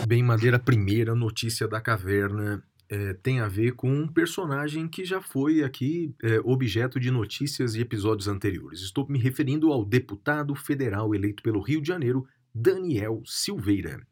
Bem, 0.07 0.23
Madeira, 0.23 0.59
a 0.59 0.61
primeira 0.61 1.15
notícia 1.15 1.67
da 1.67 1.81
caverna 1.81 2.63
é, 2.91 3.15
tem 3.15 3.41
a 3.41 3.49
ver 3.49 3.73
com 3.73 3.91
um 3.91 4.07
personagem 4.07 4.87
que 4.87 5.03
já 5.03 5.19
foi 5.23 5.65
aqui 5.65 6.15
é, 6.23 6.39
objeto 6.45 7.01
de 7.01 7.11
notícias 7.11 7.75
e 7.75 7.81
episódios 7.81 8.29
anteriores. 8.29 8.81
Estou 8.81 9.09
me 9.09 9.19
referindo 9.19 9.73
ao 9.73 9.83
deputado 9.83 10.55
federal 10.55 11.15
eleito 11.15 11.43
pelo 11.43 11.59
Rio 11.63 11.81
de 11.81 11.89
Janeiro, 11.89 12.27
Daniel 12.55 13.23
Silveira. 13.25 14.07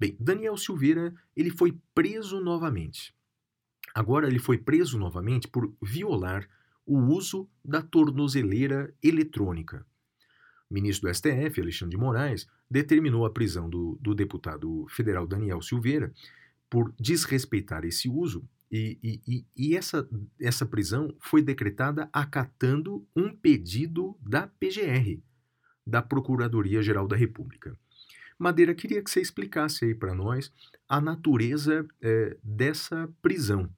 Bem, 0.00 0.16
Daniel 0.18 0.56
Silveira 0.56 1.14
ele 1.36 1.50
foi 1.50 1.76
preso 1.94 2.40
novamente. 2.40 3.14
Agora 3.94 4.26
ele 4.26 4.38
foi 4.38 4.56
preso 4.56 4.98
novamente 4.98 5.48
por 5.48 5.70
violar 5.82 6.48
o 6.86 6.98
uso 6.98 7.46
da 7.62 7.82
tornozeleira 7.82 8.90
eletrônica. 9.02 9.84
Ministro 10.70 11.08
do 11.08 11.14
STF, 11.14 11.60
Alexandre 11.60 11.96
de 11.96 12.02
Moraes, 12.02 12.46
determinou 12.70 13.24
a 13.24 13.30
prisão 13.30 13.68
do, 13.68 13.98
do 14.00 14.14
deputado 14.14 14.86
federal 14.88 15.26
Daniel 15.26 15.62
Silveira 15.62 16.12
por 16.68 16.92
desrespeitar 16.98 17.84
esse 17.84 18.08
uso. 18.08 18.44
E, 18.70 18.98
e, 19.26 19.46
e, 19.56 19.76
essa, 19.76 20.08
essa 20.40 20.66
prisão 20.66 21.14
foi 21.20 21.40
decretada 21.40 22.08
acatando 22.12 23.06
um 23.14 23.32
pedido 23.32 24.18
da 24.20 24.48
PGR, 24.48 25.20
da 25.86 26.02
Procuradoria-Geral 26.02 27.06
da 27.06 27.14
República. 27.14 27.78
Madeira, 28.36 28.74
queria 28.74 29.02
que 29.02 29.10
você 29.10 29.20
explicasse 29.20 29.84
aí 29.84 29.94
para 29.94 30.14
nós 30.14 30.52
a 30.88 31.00
natureza 31.00 31.86
eh, 32.02 32.36
dessa 32.42 33.08
prisão. 33.22 33.70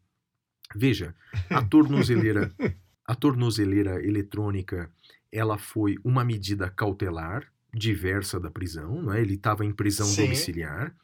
Veja, 0.74 1.14
a 1.48 1.62
tornozeleira, 1.62 2.52
a 3.04 3.14
tornozeleira 3.14 4.04
eletrônica, 4.04 4.90
ela 5.30 5.58
foi 5.58 5.96
uma 6.02 6.24
medida 6.24 6.70
cautelar 6.70 7.50
diversa 7.72 8.40
da 8.40 8.50
prisão, 8.50 9.02
não 9.02 9.12
é? 9.12 9.20
Ele 9.20 9.34
estava 9.34 9.64
em 9.64 9.72
prisão 9.72 10.06
Sim. 10.06 10.22
domiciliar 10.22 10.94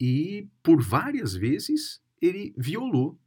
e 0.00 0.48
por 0.62 0.82
várias 0.82 1.34
vezes 1.34 2.00
ele 2.20 2.52
violou 2.56 3.18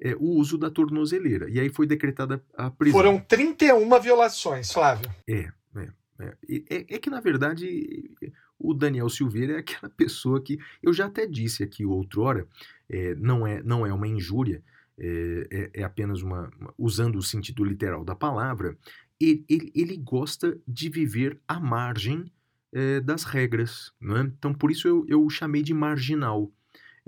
é, 0.00 0.14
o 0.16 0.24
uso 0.38 0.58
da 0.58 0.70
tornozeleira. 0.70 1.48
E 1.48 1.58
aí 1.58 1.70
foi 1.70 1.86
decretada 1.86 2.44
a 2.54 2.70
prisão. 2.70 2.98
Foram 2.98 3.18
31 3.18 4.00
violações, 4.00 4.70
Flávio. 4.70 5.10
É, 5.26 5.50
é, 5.76 5.88
é. 6.20 6.36
É, 6.48 6.94
é 6.94 6.98
que, 6.98 7.08
na 7.08 7.20
verdade, 7.20 8.10
o 8.58 8.74
Daniel 8.74 9.08
Silveira 9.08 9.54
é 9.54 9.58
aquela 9.58 9.88
pessoa 9.96 10.42
que 10.42 10.58
eu 10.82 10.92
já 10.92 11.06
até 11.06 11.26
disse 11.26 11.62
aqui 11.62 11.84
outrora, 11.86 12.46
é, 12.88 13.14
não, 13.14 13.46
é, 13.46 13.62
não 13.62 13.86
é 13.86 13.92
uma 13.92 14.06
injúria, 14.06 14.62
é, 14.98 15.46
é, 15.50 15.70
é 15.80 15.82
apenas 15.82 16.22
uma- 16.22 16.50
usando 16.76 17.16
o 17.16 17.22
sentido 17.22 17.64
literal 17.64 18.04
da 18.04 18.14
palavra, 18.14 18.76
ele, 19.20 19.72
ele, 19.74 19.96
gosta 19.96 20.58
de 20.66 20.88
viver 20.88 21.40
à 21.48 21.58
margem 21.58 22.30
é, 22.72 23.00
das 23.00 23.24
regras. 23.24 23.92
É? 24.02 24.20
Então, 24.20 24.52
por 24.52 24.70
isso 24.70 24.86
eu, 24.86 25.04
eu 25.08 25.24
o 25.24 25.30
chamei 25.30 25.62
de 25.62 25.74
marginal. 25.74 26.52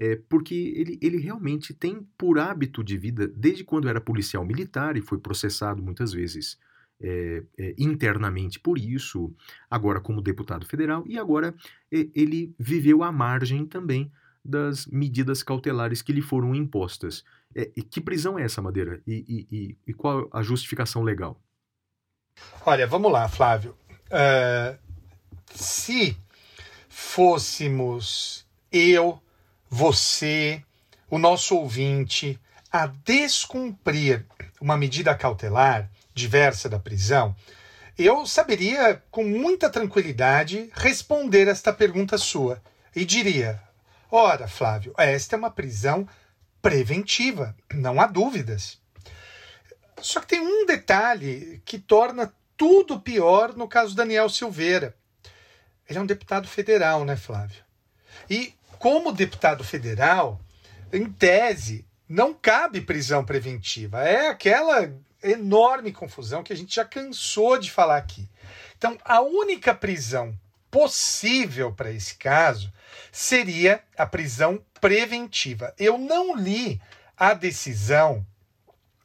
É, 0.00 0.14
porque 0.28 0.54
ele, 0.54 0.96
ele 1.02 1.18
realmente 1.18 1.74
tem 1.74 2.06
por 2.16 2.38
hábito 2.38 2.84
de 2.84 2.96
vida, 2.96 3.26
desde 3.26 3.64
quando 3.64 3.88
era 3.88 4.00
policial 4.00 4.44
militar 4.44 4.96
e 4.96 5.02
foi 5.02 5.18
processado 5.18 5.82
muitas 5.82 6.12
vezes 6.12 6.56
é, 7.00 7.42
é, 7.58 7.74
internamente 7.76 8.60
por 8.60 8.78
isso, 8.78 9.34
agora 9.68 10.00
como 10.00 10.22
deputado 10.22 10.64
federal, 10.66 11.04
e 11.06 11.18
agora 11.18 11.52
ele 11.90 12.54
viveu 12.56 13.02
à 13.02 13.10
margem 13.10 13.66
também 13.66 14.10
das 14.44 14.86
medidas 14.86 15.42
cautelares 15.42 16.00
que 16.00 16.12
lhe 16.12 16.22
foram 16.22 16.54
impostas. 16.54 17.24
Que 17.90 18.00
prisão 18.00 18.38
é 18.38 18.44
essa, 18.44 18.62
Madeira? 18.62 19.02
E, 19.04 19.46
e- 19.50 19.56
e- 19.56 19.76
e 19.88 19.92
qual 19.92 20.28
a 20.32 20.42
justificação 20.42 21.02
legal? 21.02 21.42
Olha, 22.64 22.86
vamos 22.86 23.10
lá, 23.10 23.28
Flávio. 23.28 23.76
Ah, 24.10 24.74
se 25.54 26.16
fôssemos 26.88 28.46
eu, 28.70 29.20
você, 29.68 30.62
o 31.10 31.18
nosso 31.18 31.56
ouvinte, 31.56 32.38
a 32.70 32.86
descumprir 32.86 34.26
uma 34.60 34.76
medida 34.76 35.14
cautelar 35.14 35.90
diversa 36.14 36.68
da 36.68 36.78
prisão, 36.78 37.34
eu 37.96 38.26
saberia 38.26 39.02
com 39.10 39.24
muita 39.24 39.70
tranquilidade 39.70 40.70
responder 40.74 41.48
esta 41.48 41.72
pergunta 41.72 42.16
sua 42.18 42.62
e 42.94 43.04
diria: 43.04 43.60
ora, 44.10 44.46
Flávio, 44.46 44.94
esta 44.96 45.34
é 45.34 45.38
uma 45.38 45.50
prisão 45.50 46.06
preventiva, 46.62 47.56
não 47.72 48.00
há 48.00 48.06
dúvidas. 48.06 48.78
Só 50.02 50.20
que 50.20 50.26
tem 50.26 50.40
um 50.40 50.66
detalhe 50.66 51.62
que 51.64 51.78
torna 51.78 52.32
tudo 52.56 53.00
pior 53.00 53.56
no 53.56 53.68
caso 53.68 53.94
Daniel 53.94 54.28
Silveira. 54.28 54.94
Ele 55.88 55.98
é 55.98 56.02
um 56.02 56.06
deputado 56.06 56.46
federal, 56.46 57.04
né, 57.04 57.16
Flávio? 57.16 57.62
E 58.28 58.54
como 58.78 59.12
deputado 59.12 59.64
federal, 59.64 60.40
em 60.92 61.10
tese, 61.10 61.86
não 62.08 62.34
cabe 62.34 62.80
prisão 62.80 63.24
preventiva. 63.24 64.02
É 64.02 64.28
aquela 64.28 64.92
enorme 65.22 65.92
confusão 65.92 66.42
que 66.42 66.52
a 66.52 66.56
gente 66.56 66.74
já 66.74 66.84
cansou 66.84 67.58
de 67.58 67.70
falar 67.70 67.96
aqui. 67.96 68.28
Então, 68.76 68.96
a 69.04 69.20
única 69.20 69.74
prisão 69.74 70.38
possível 70.70 71.72
para 71.72 71.90
esse 71.90 72.14
caso 72.14 72.72
seria 73.10 73.82
a 73.96 74.06
prisão 74.06 74.62
preventiva. 74.80 75.74
Eu 75.78 75.98
não 75.98 76.36
li 76.36 76.80
a 77.16 77.34
decisão 77.34 78.24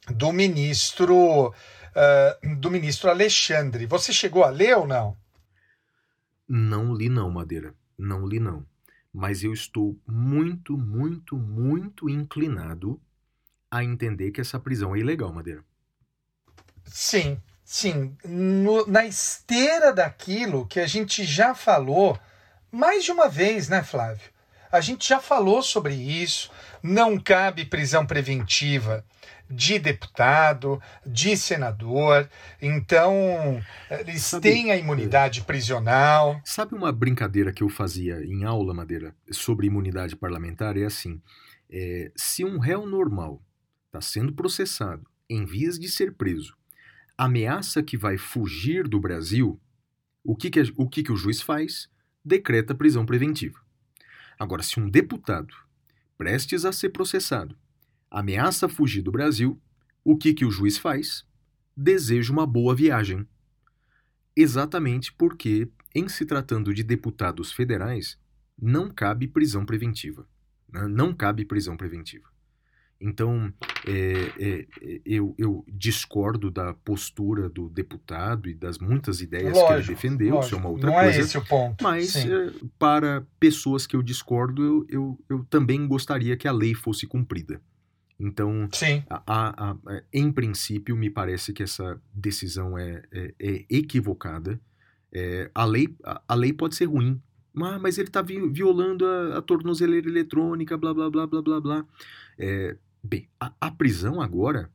do 0.08 0.32
ministro 0.32 1.52
ah, 1.94 2.38
do 2.58 2.70
ministro 2.70 3.08
Alexandre. 3.08 3.86
Você 3.86 4.12
chegou 4.12 4.44
a 4.44 4.50
ler 4.50 4.76
ou 4.76 4.86
não? 4.86 5.16
Não 6.48 6.92
li 6.92 7.08
não, 7.08 7.30
Madeira. 7.30 7.74
Não 7.96 8.26
li 8.26 8.40
não. 8.40 8.66
Mas 9.12 9.44
eu 9.44 9.52
estou 9.52 9.96
muito, 10.06 10.76
muito, 10.76 11.36
muito 11.36 12.08
inclinado 12.10 13.00
a 13.70 13.84
entender 13.84 14.32
que 14.32 14.40
essa 14.40 14.58
prisão 14.58 14.94
é 14.94 14.98
ilegal, 14.98 15.32
Madeira. 15.32 15.64
Sim, 16.84 17.40
sim. 17.64 18.16
No- 18.24 18.86
na 18.86 19.06
esteira 19.06 19.92
daquilo 19.92 20.66
que 20.66 20.80
a 20.80 20.86
gente 20.86 21.24
já 21.24 21.54
falou 21.54 22.18
mais 22.70 23.04
de 23.04 23.12
uma 23.12 23.28
vez, 23.28 23.68
né, 23.68 23.82
Flávio? 23.84 24.32
A 24.70 24.80
gente 24.80 25.08
já 25.08 25.20
falou 25.20 25.62
sobre 25.62 25.94
isso. 25.94 26.50
Não 26.82 27.18
cabe 27.18 27.64
prisão 27.64 28.04
preventiva 28.04 29.04
de 29.50 29.78
deputado, 29.78 30.80
de 31.04 31.36
senador. 31.36 32.28
Então, 32.60 33.60
eles 33.90 34.22
Sabe, 34.22 34.50
têm 34.50 34.70
a 34.70 34.76
imunidade 34.76 35.42
prisional. 35.42 36.40
Sabe 36.44 36.74
uma 36.74 36.92
brincadeira 36.92 37.52
que 37.52 37.62
eu 37.62 37.68
fazia 37.68 38.24
em 38.24 38.44
aula, 38.44 38.74
Madeira, 38.74 39.14
sobre 39.30 39.66
imunidade 39.66 40.16
parlamentar? 40.16 40.76
É 40.76 40.84
assim: 40.84 41.20
é, 41.70 42.10
se 42.16 42.44
um 42.44 42.58
réu 42.58 42.86
normal 42.86 43.42
está 43.86 44.00
sendo 44.00 44.32
processado 44.32 45.06
em 45.28 45.44
vias 45.44 45.78
de 45.78 45.88
ser 45.88 46.14
preso, 46.14 46.56
ameaça 47.16 47.82
que 47.82 47.96
vai 47.96 48.16
fugir 48.18 48.88
do 48.88 49.00
Brasil, 49.00 49.60
o 50.22 50.34
que, 50.34 50.50
que, 50.50 50.60
o, 50.76 50.88
que, 50.88 51.02
que 51.02 51.12
o 51.12 51.16
juiz 51.16 51.40
faz? 51.40 51.88
Decreta 52.24 52.74
prisão 52.74 53.04
preventiva. 53.04 53.60
Agora, 54.38 54.62
se 54.62 54.80
um 54.80 54.88
deputado, 54.88 55.54
prestes 56.16 56.64
a 56.64 56.72
ser 56.72 56.90
processado, 56.90 57.56
ameaça 58.18 58.68
fugir 58.68 59.02
do 59.02 59.10
Brasil, 59.12 59.60
o 60.04 60.16
que, 60.16 60.32
que 60.32 60.44
o 60.44 60.50
juiz 60.50 60.78
faz? 60.78 61.24
Deseja 61.76 62.32
uma 62.32 62.46
boa 62.46 62.74
viagem. 62.74 63.26
Exatamente 64.36 65.12
porque, 65.12 65.68
em 65.94 66.08
se 66.08 66.24
tratando 66.24 66.72
de 66.74 66.82
deputados 66.82 67.52
federais, 67.52 68.18
não 68.60 68.90
cabe 68.90 69.26
prisão 69.28 69.64
preventiva. 69.64 70.26
né? 70.72 70.86
Não 70.88 71.12
cabe 71.14 71.44
prisão 71.44 71.76
preventiva. 71.76 72.28
Então, 73.00 73.52
é, 73.86 74.32
é, 74.38 74.66
é, 74.80 75.00
eu, 75.04 75.34
eu 75.36 75.64
discordo 75.68 76.50
da 76.50 76.72
postura 76.72 77.48
do 77.48 77.68
deputado 77.68 78.48
e 78.48 78.54
das 78.54 78.78
muitas 78.78 79.20
ideias 79.20 79.52
que 79.52 79.58
ele 79.58 79.68
Lógico, 79.68 79.92
defendeu, 79.92 80.40
isso 80.40 80.54
é 80.54 80.58
uma 80.58 80.68
outra 80.68 80.86
não 80.86 80.94
coisa. 80.94 81.18
é 81.18 81.20
esse 81.20 81.36
o 81.36 81.44
ponto. 81.44 81.82
Mas 81.82 82.14
eh, 82.16 82.52
para 82.78 83.26
pessoas 83.38 83.86
que 83.86 83.94
eu 83.96 84.02
discordo, 84.02 84.62
eu, 84.62 84.86
eu, 84.88 85.18
eu 85.28 85.44
também 85.50 85.86
gostaria 85.86 86.36
que 86.36 86.48
a 86.48 86.52
lei 86.52 86.72
fosse 86.74 87.06
cumprida. 87.06 87.60
Então, 88.18 88.68
Sim. 88.72 89.02
a- 89.10 89.22
a- 89.26 89.70
a- 89.72 90.02
em 90.12 90.30
princípio, 90.30 90.96
me 90.96 91.10
parece 91.10 91.52
que 91.52 91.62
essa 91.62 92.00
decisão 92.12 92.78
é, 92.78 93.02
é- 93.12 93.34
é 93.38 93.66
equivocada. 93.68 94.60
É, 95.12 95.50
a, 95.54 95.64
lei, 95.64 95.94
a, 96.02 96.34
lei 96.34 96.52
pode 96.52 96.74
ser 96.74 96.86
ruim, 96.86 97.20
mas, 97.52 97.80
mas 97.80 97.98
ele 97.98 98.08
está 98.08 98.20
violando 98.22 99.06
a, 99.06 99.40
tornozeleira 99.42 100.08
eletrônica, 100.08 100.76
blá, 100.76 100.92
blá, 100.92 101.08
blá, 101.10 101.26
blá, 101.26 101.42
blá, 101.42 101.60
blá. 101.60 101.86
É, 102.38 102.76
bem, 103.02 103.28
a, 103.38 103.52
a 103.60 103.70
prisão 103.70 104.20
agora 104.20 104.70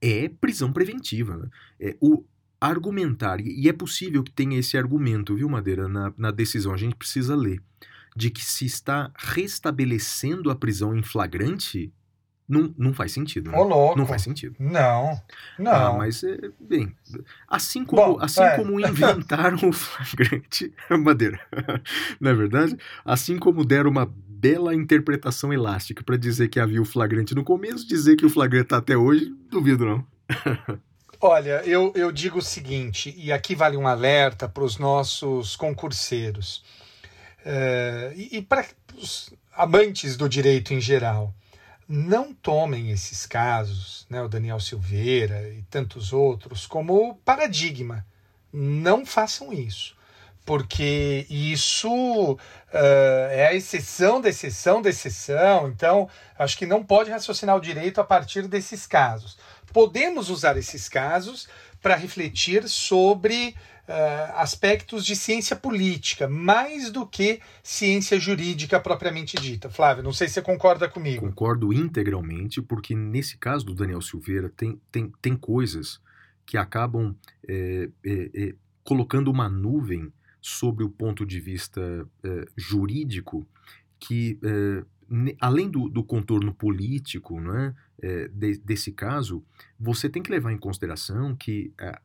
é 0.00 0.28
prisão 0.28 0.72
preventiva. 0.72 1.36
Né? 1.36 1.48
É, 1.78 1.96
o 2.00 2.24
argumentar, 2.60 3.40
e 3.40 3.68
é 3.68 3.72
possível 3.72 4.22
que 4.22 4.32
tenha 4.32 4.58
esse 4.58 4.76
argumento, 4.76 5.34
viu, 5.34 5.48
Madeira, 5.48 5.88
na, 5.88 6.12
na 6.16 6.30
decisão, 6.30 6.72
a 6.72 6.76
gente 6.76 6.94
precisa 6.94 7.34
ler, 7.34 7.62
de 8.14 8.30
que 8.30 8.44
se 8.44 8.66
está 8.66 9.10
restabelecendo 9.16 10.50
a 10.50 10.54
prisão 10.54 10.94
em 10.96 11.02
flagrante, 11.02 11.92
não, 12.50 12.74
não 12.76 12.92
faz 12.92 13.12
sentido. 13.12 13.50
Né? 13.50 13.58
Ô, 13.58 13.62
louco. 13.62 13.98
Não 13.98 14.04
faz 14.04 14.22
sentido. 14.22 14.56
Não, 14.58 15.20
não. 15.58 15.72
Ah, 15.72 15.92
mas, 15.92 16.24
é, 16.24 16.36
bem, 16.58 16.92
assim 17.48 17.84
como, 17.84 18.14
Bom, 18.14 18.18
assim 18.20 18.42
é. 18.42 18.56
como 18.56 18.80
inventaram 18.80 19.68
o 19.68 19.72
flagrante, 19.72 20.72
Madeira, 20.90 21.40
não 22.20 22.30
é 22.30 22.34
verdade? 22.34 22.76
Assim 23.04 23.38
como 23.38 23.64
deram 23.64 23.90
uma 23.90 24.12
bela 24.28 24.74
interpretação 24.74 25.52
elástica 25.52 26.02
para 26.02 26.16
dizer 26.16 26.48
que 26.48 26.58
havia 26.58 26.82
o 26.82 26.84
flagrante 26.84 27.34
no 27.34 27.44
começo, 27.44 27.86
dizer 27.86 28.16
que 28.16 28.26
o 28.26 28.30
flagrante 28.30 28.68
tá 28.68 28.78
até 28.78 28.96
hoje, 28.96 29.32
duvido 29.48 29.86
não. 29.86 30.06
Olha, 31.22 31.62
eu, 31.66 31.92
eu 31.94 32.10
digo 32.10 32.38
o 32.38 32.42
seguinte, 32.42 33.14
e 33.16 33.30
aqui 33.30 33.54
vale 33.54 33.76
um 33.76 33.86
alerta 33.86 34.48
para 34.48 34.64
os 34.64 34.78
nossos 34.78 35.54
concurseiros 35.54 36.64
eh, 37.44 38.12
e, 38.16 38.38
e 38.38 38.42
para 38.42 38.64
os 38.96 39.30
amantes 39.54 40.16
do 40.16 40.26
direito 40.26 40.72
em 40.72 40.80
geral. 40.80 41.34
Não 41.92 42.32
tomem 42.32 42.92
esses 42.92 43.26
casos, 43.26 44.06
né, 44.08 44.22
o 44.22 44.28
Daniel 44.28 44.60
Silveira 44.60 45.48
e 45.48 45.62
tantos 45.62 46.12
outros, 46.12 46.64
como 46.64 47.16
paradigma. 47.24 48.06
Não 48.52 49.04
façam 49.04 49.52
isso, 49.52 49.96
porque 50.46 51.26
isso 51.28 52.38
eh, 52.72 53.30
é 53.32 53.46
a 53.48 53.54
exceção 53.54 54.20
da 54.20 54.28
exceção 54.28 54.80
da 54.80 54.88
exceção. 54.88 55.66
Então, 55.66 56.08
acho 56.38 56.56
que 56.56 56.64
não 56.64 56.84
pode 56.84 57.10
raciocinar 57.10 57.56
o 57.56 57.60
direito 57.60 58.00
a 58.00 58.04
partir 58.04 58.46
desses 58.46 58.86
casos 58.86 59.36
podemos 59.72 60.28
usar 60.30 60.56
esses 60.56 60.88
casos 60.88 61.48
para 61.82 61.96
refletir 61.96 62.68
sobre 62.68 63.54
uh, 63.88 64.32
aspectos 64.36 65.04
de 65.04 65.16
ciência 65.16 65.56
política, 65.56 66.28
mais 66.28 66.90
do 66.90 67.06
que 67.06 67.40
ciência 67.62 68.18
jurídica 68.18 68.78
propriamente 68.78 69.36
dita. 69.36 69.68
Flávio, 69.68 70.02
não 70.02 70.12
sei 70.12 70.28
se 70.28 70.34
você 70.34 70.42
concorda 70.42 70.88
comigo. 70.88 71.26
Concordo 71.26 71.72
integralmente, 71.72 72.60
porque 72.62 72.94
nesse 72.94 73.36
caso 73.38 73.64
do 73.66 73.74
Daniel 73.74 74.00
Silveira 74.02 74.50
tem, 74.56 74.80
tem, 74.92 75.12
tem 75.20 75.36
coisas 75.36 76.00
que 76.46 76.56
acabam 76.56 77.14
é, 77.48 77.88
é, 78.04 78.30
é, 78.34 78.54
colocando 78.82 79.30
uma 79.30 79.48
nuvem 79.48 80.12
sobre 80.40 80.84
o 80.84 80.90
ponto 80.90 81.24
de 81.24 81.38
vista 81.38 81.80
é, 82.24 82.46
jurídico 82.56 83.46
que, 83.98 84.38
ne- 84.42 84.84
além 85.40 85.68
do, 85.70 85.88
do 85.88 86.02
contorno 86.04 86.54
político 86.54 87.40
né, 87.40 87.74
é, 88.00 88.28
de- 88.28 88.58
desse 88.58 88.92
caso, 88.92 89.44
você 89.78 90.08
tem 90.08 90.22
que 90.22 90.30
levar 90.30 90.52
em 90.52 90.58
consideração 90.58 91.34
que 91.34 91.72
é, 91.80 91.98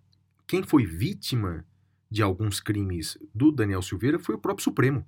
quem 0.47 0.63
foi 0.63 0.85
vítima 0.85 1.65
de 2.09 2.21
alguns 2.21 2.59
crimes 2.59 3.17
do 3.33 3.51
Daniel 3.51 3.81
Silveira 3.81 4.17
foi 4.19 4.35
o 4.35 4.39
próprio 4.39 4.63
Supremo. 4.63 5.05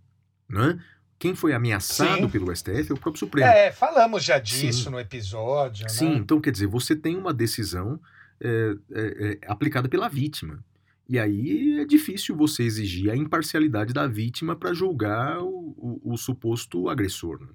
Né? 0.49 0.79
Quem 1.19 1.33
foi 1.35 1.53
ameaçado 1.53 2.21
Sim. 2.23 2.29
pelo 2.29 2.55
STF 2.55 2.91
é 2.91 2.93
o 2.93 2.99
próprio 2.99 3.19
Supremo. 3.19 3.47
É, 3.47 3.71
falamos 3.71 4.23
já 4.23 4.37
disso 4.39 4.83
Sim. 4.85 4.89
no 4.91 4.99
episódio. 4.99 5.89
Sim, 5.89 6.09
Né? 6.11 6.15
então 6.17 6.39
quer 6.39 6.51
dizer, 6.51 6.67
você 6.67 6.95
tem 6.95 7.17
uma 7.17 7.33
decisão 7.33 7.99
é, 8.39 8.75
é, 8.91 9.39
é, 9.43 9.51
aplicada 9.51 9.89
pela 9.89 10.07
vítima. 10.07 10.63
E 11.09 11.17
aí 11.17 11.79
é 11.79 11.85
difícil 11.85 12.35
você 12.35 12.63
exigir 12.63 13.09
a 13.09 13.15
imparcialidade 13.15 13.93
da 13.93 14.05
vítima 14.07 14.55
para 14.55 14.73
julgar 14.73 15.39
o, 15.41 15.73
o- 15.77 16.01
o 16.13 16.17
suposto 16.17 16.89
agressor. 16.89 17.39
né? 17.41 17.47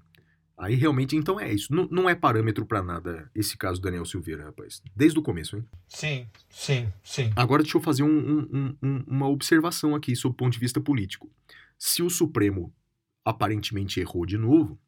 Aí 0.62 0.76
realmente, 0.76 1.16
então 1.16 1.40
é 1.40 1.52
isso. 1.52 1.74
Não, 1.74 1.88
não 1.90 2.08
é 2.08 2.14
parâmetro 2.14 2.64
para 2.64 2.80
nada 2.84 3.28
esse 3.34 3.56
caso 3.58 3.80
do 3.80 3.84
Daniel 3.84 4.04
Silveira, 4.04 4.44
rapaz. 4.44 4.80
Desde 4.94 5.18
o 5.18 5.22
começo, 5.22 5.56
hein? 5.56 5.64
Sim, 5.88 6.28
sim, 6.48 6.92
sim. 7.02 7.32
Agora 7.34 7.64
deixa 7.64 7.76
eu 7.76 7.82
fazer 7.82 8.04
um- 8.04 8.08
um- 8.08 8.48
um- 8.52 8.76
um- 8.80 9.04
uma 9.08 9.28
observação 9.28 9.92
aqui 9.96 10.14
sob 10.14 10.34
o 10.34 10.36
ponto 10.36 10.52
de 10.52 10.60
vista 10.60 10.80
político. 10.80 11.28
Se 11.76 12.00
o 12.00 12.08
Supremo 12.08 12.72
aparentemente 13.24 13.98
errou 13.98 14.24
de 14.24 14.38
novo, 14.38 14.78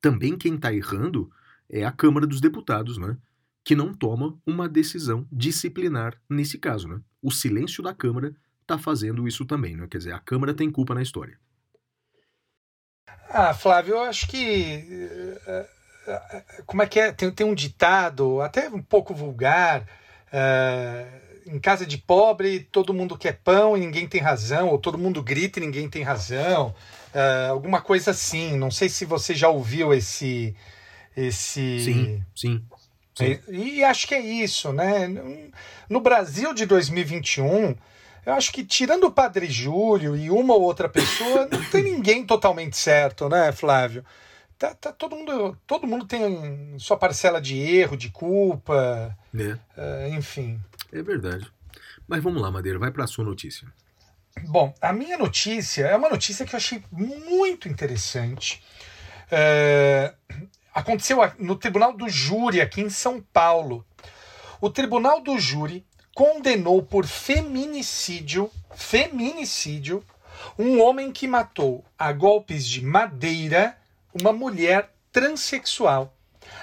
também 0.00 0.34
quem 0.34 0.54
está 0.54 0.72
errando 0.72 1.30
é 1.68 1.84
a 1.84 1.92
Câmara 1.92 2.26
dos 2.26 2.40
Deputados, 2.40 2.96
né? 2.96 3.18
Que 3.62 3.74
não 3.76 3.92
toma 3.92 4.38
uma 4.46 4.66
decisão 4.66 5.28
disciplinar 5.30 6.18
nesse 6.26 6.56
caso, 6.58 6.88
né? 6.88 7.02
O 7.20 7.30
silêncio 7.30 7.82
da 7.82 7.92
Câmara 7.92 8.34
está 8.62 8.78
fazendo 8.78 9.28
isso 9.28 9.44
também, 9.44 9.76
né? 9.76 9.86
Quer 9.88 9.98
dizer, 9.98 10.12
a 10.12 10.18
Câmara 10.20 10.54
tem 10.54 10.70
culpa 10.70 10.94
na 10.94 11.02
história. 11.02 11.38
Ah, 13.28 13.52
Flávio, 13.54 13.94
eu 13.94 14.00
acho 14.02 14.26
que. 14.28 15.38
eh, 15.46 15.66
eh, 16.08 16.42
Como 16.66 16.82
é 16.82 16.86
que 16.86 17.00
é? 17.00 17.12
Tem, 17.12 17.30
tem 17.30 17.46
um 17.46 17.54
ditado, 17.54 18.40
até 18.40 18.68
um 18.68 18.82
pouco 18.82 19.14
vulgar. 19.14 19.86
eh, 20.32 21.06
em 21.46 21.60
casa 21.60 21.86
de 21.86 21.96
pobre, 21.96 22.60
todo 22.72 22.92
mundo 22.92 23.16
quer 23.16 23.34
pão 23.44 23.76
e 23.76 23.80
ninguém 23.80 24.08
tem 24.08 24.20
razão, 24.20 24.68
ou 24.68 24.78
todo 24.80 24.98
mundo 24.98 25.22
grita 25.22 25.60
e 25.60 25.62
ninguém 25.62 25.88
tem 25.88 26.02
razão. 26.02 26.74
eh, 27.14 27.48
alguma 27.50 27.80
coisa 27.80 28.10
assim. 28.10 28.56
Não 28.56 28.70
sei 28.70 28.88
se 28.88 29.04
você 29.04 29.34
já 29.34 29.48
ouviu 29.48 29.92
esse. 29.94 30.54
esse 31.16 31.80
Sim, 31.80 32.22
sim. 32.34 32.64
sim. 33.14 33.40
e, 33.48 33.78
e 33.78 33.84
acho 33.84 34.06
que 34.06 34.14
é 34.14 34.20
isso, 34.20 34.72
né? 34.72 35.08
No 35.88 36.00
Brasil 36.00 36.52
de 36.54 36.66
2021, 36.66 37.74
eu 38.26 38.32
acho 38.34 38.52
que 38.52 38.64
tirando 38.64 39.04
o 39.04 39.12
Padre 39.12 39.46
Júlio 39.46 40.16
e 40.16 40.30
uma 40.30 40.52
ou 40.52 40.62
outra 40.62 40.88
pessoa, 40.88 41.48
não 41.50 41.64
tem 41.70 41.84
ninguém 41.84 42.26
totalmente 42.26 42.76
certo, 42.76 43.28
né, 43.28 43.52
Flávio? 43.52 44.04
Tá, 44.58 44.74
tá 44.74 44.92
todo 44.92 45.14
mundo, 45.14 45.56
todo 45.66 45.86
mundo 45.86 46.06
tem 46.06 46.76
sua 46.78 46.96
parcela 46.96 47.40
de 47.40 47.56
erro, 47.56 47.96
de 47.96 48.10
culpa, 48.10 49.16
É, 49.32 49.56
eh, 49.76 50.08
enfim. 50.10 50.58
é 50.92 51.02
verdade. 51.02 51.46
Mas 52.08 52.22
vamos 52.22 52.42
lá, 52.42 52.50
Madeira, 52.50 52.78
vai 52.78 52.90
para 52.90 53.04
a 53.04 53.06
sua 53.06 53.24
notícia. 53.24 53.68
Bom, 54.44 54.74
a 54.80 54.92
minha 54.92 55.16
notícia 55.16 55.86
é 55.86 55.96
uma 55.96 56.08
notícia 56.08 56.44
que 56.44 56.54
eu 56.54 56.58
achei 56.58 56.82
muito 56.90 57.68
interessante. 57.68 58.62
É, 59.30 60.14
aconteceu 60.74 61.18
no 61.38 61.56
Tribunal 61.56 61.96
do 61.96 62.08
Júri, 62.08 62.60
aqui 62.60 62.80
em 62.80 62.90
São 62.90 63.20
Paulo. 63.20 63.84
O 64.60 64.68
Tribunal 64.70 65.22
do 65.22 65.38
Júri 65.38 65.86
condenou 66.16 66.82
por 66.82 67.06
feminicídio, 67.06 68.50
feminicídio, 68.74 70.02
um 70.58 70.80
homem 70.80 71.12
que 71.12 71.28
matou 71.28 71.84
a 71.98 72.10
golpes 72.10 72.66
de 72.66 72.82
madeira 72.82 73.76
uma 74.14 74.32
mulher 74.32 74.94
transexual. 75.12 76.16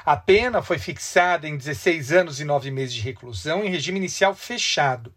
A 0.04 0.18
pena 0.18 0.64
foi 0.64 0.80
fixada 0.80 1.48
em 1.48 1.56
16 1.56 2.12
anos 2.12 2.40
e 2.40 2.44
9 2.44 2.72
meses 2.72 2.96
de 2.96 3.02
reclusão 3.02 3.64
em 3.64 3.70
regime 3.70 4.00
inicial 4.00 4.34
fechado. 4.34 5.14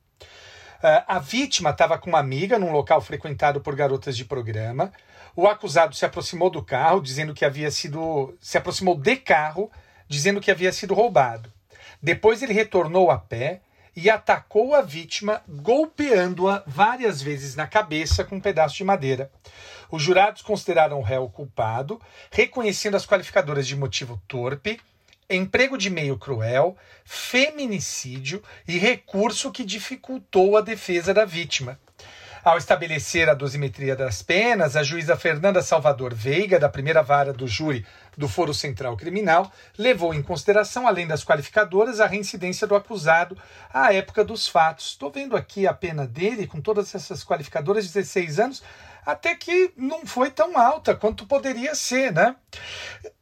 Ah, 0.83 1.17
a 1.17 1.19
vítima 1.19 1.71
estava 1.71 1.97
com 1.97 2.11
uma 2.11 2.19
amiga 2.19 2.59
num 2.59 2.73
local 2.73 3.01
frequentado 3.01 3.63
por 3.63 3.75
garotas 3.75 4.15
de 4.19 4.27
programa. 4.27 4.93
O 5.35 5.49
acusado 5.49 5.97
se 5.97 6.05
aproximou 6.05 6.51
do 6.51 6.63
carro, 6.63 7.01
dizendo 7.01 7.33
que 7.33 7.45
havia 7.45 7.71
sido. 7.71 8.37
se 8.39 8.59
aproximou 8.59 8.99
de 8.99 9.17
carro, 9.17 9.71
dizendo 10.07 10.43
que 10.43 10.51
havia 10.51 10.73
sido 10.73 10.93
roubado. 10.93 11.51
Depois 12.03 12.43
ele 12.43 12.53
retornou 12.53 13.11
a 13.11 13.17
pé 13.17 13.63
e 13.97 14.11
atacou 14.11 14.75
a 14.75 14.83
vítima, 14.83 15.43
golpeando-a 15.49 16.63
várias 16.67 17.23
vezes 17.23 17.57
na 17.57 17.67
cabeça 17.67 18.23
com 18.23 18.37
um 18.37 18.41
pedaço 18.41 18.77
de 18.77 18.85
madeira. 18.85 19.33
Os 19.91 20.03
jurados 20.03 20.43
consideraram 20.43 20.99
o 20.99 21.03
réu 21.03 21.31
culpado, 21.31 21.99
reconhecendo 22.31 22.97
as 22.97 23.07
qualificadoras 23.07 23.67
de 23.67 23.75
motivo 23.75 24.21
torpe, 24.29 24.79
emprego 25.31 25.79
de 25.79 25.89
meio 25.89 26.19
cruel, 26.19 26.77
feminicídio 27.05 28.43
e 28.69 28.79
recurso 28.79 29.51
que 29.51 29.65
dificultou 29.65 30.57
a 30.57 30.61
defesa 30.61 31.15
da 31.15 31.25
vítima. 31.25 31.81
Ao 32.47 32.57
estabelecer 32.57 33.29
a 33.29 33.35
dosimetria 33.35 33.97
das 33.97 34.23
penas, 34.23 34.77
a 34.77 34.85
juíza 34.85 35.17
Fernanda 35.17 35.61
Salvador 35.61 36.15
Veiga, 36.15 36.61
da 36.61 36.69
primeira 36.69 37.03
vara 37.03 37.33
do 37.33 37.49
júri 37.49 37.85
do 38.17 38.29
Foro 38.29 38.55
Central 38.55 38.97
Criminal, 38.97 39.51
levou 39.77 40.15
em 40.15 40.23
consideração, 40.23 40.87
além 40.87 41.09
das 41.09 41.25
qualificadoras, 41.25 41.99
a 41.99 42.07
reincidência 42.07 42.65
do 42.65 42.77
acusado 42.77 43.37
à 43.75 43.93
época 43.93 44.25
dos 44.25 44.47
fatos. 44.47 44.91
Estou 44.91 45.11
vendo 45.11 45.37
aqui 45.37 45.67
a 45.67 45.75
pena 45.75 46.07
dele, 46.07 46.47
com 46.47 46.61
todas 46.61 46.95
essas 46.95 47.25
qualificadoras, 47.25 47.91
16 47.91 48.39
anos, 48.39 48.63
até 49.05 49.35
que 49.35 49.73
não 49.77 50.07
foi 50.07 50.31
tão 50.31 50.57
alta 50.57 50.95
quanto 50.95 51.27
poderia 51.27 51.75
ser, 51.75 52.13
né? 52.13 52.37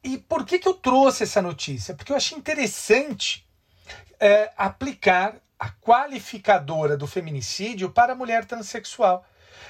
E 0.03 0.19
por 0.19 0.45
que, 0.45 0.59
que 0.59 0.67
eu 0.67 0.75
trouxe 0.75 1.23
essa 1.23 1.41
notícia? 1.41 1.95
Porque 1.95 2.11
eu 2.11 2.15
achei 2.15 2.37
interessante 2.37 3.43
é, 4.19 4.51
aplicar 4.55 5.35
a 5.59 5.69
qualificadora 5.69 6.97
do 6.97 7.07
feminicídio 7.07 7.89
para 7.89 8.13
a 8.13 8.15
mulher 8.15 8.45
transexual. 8.45 9.25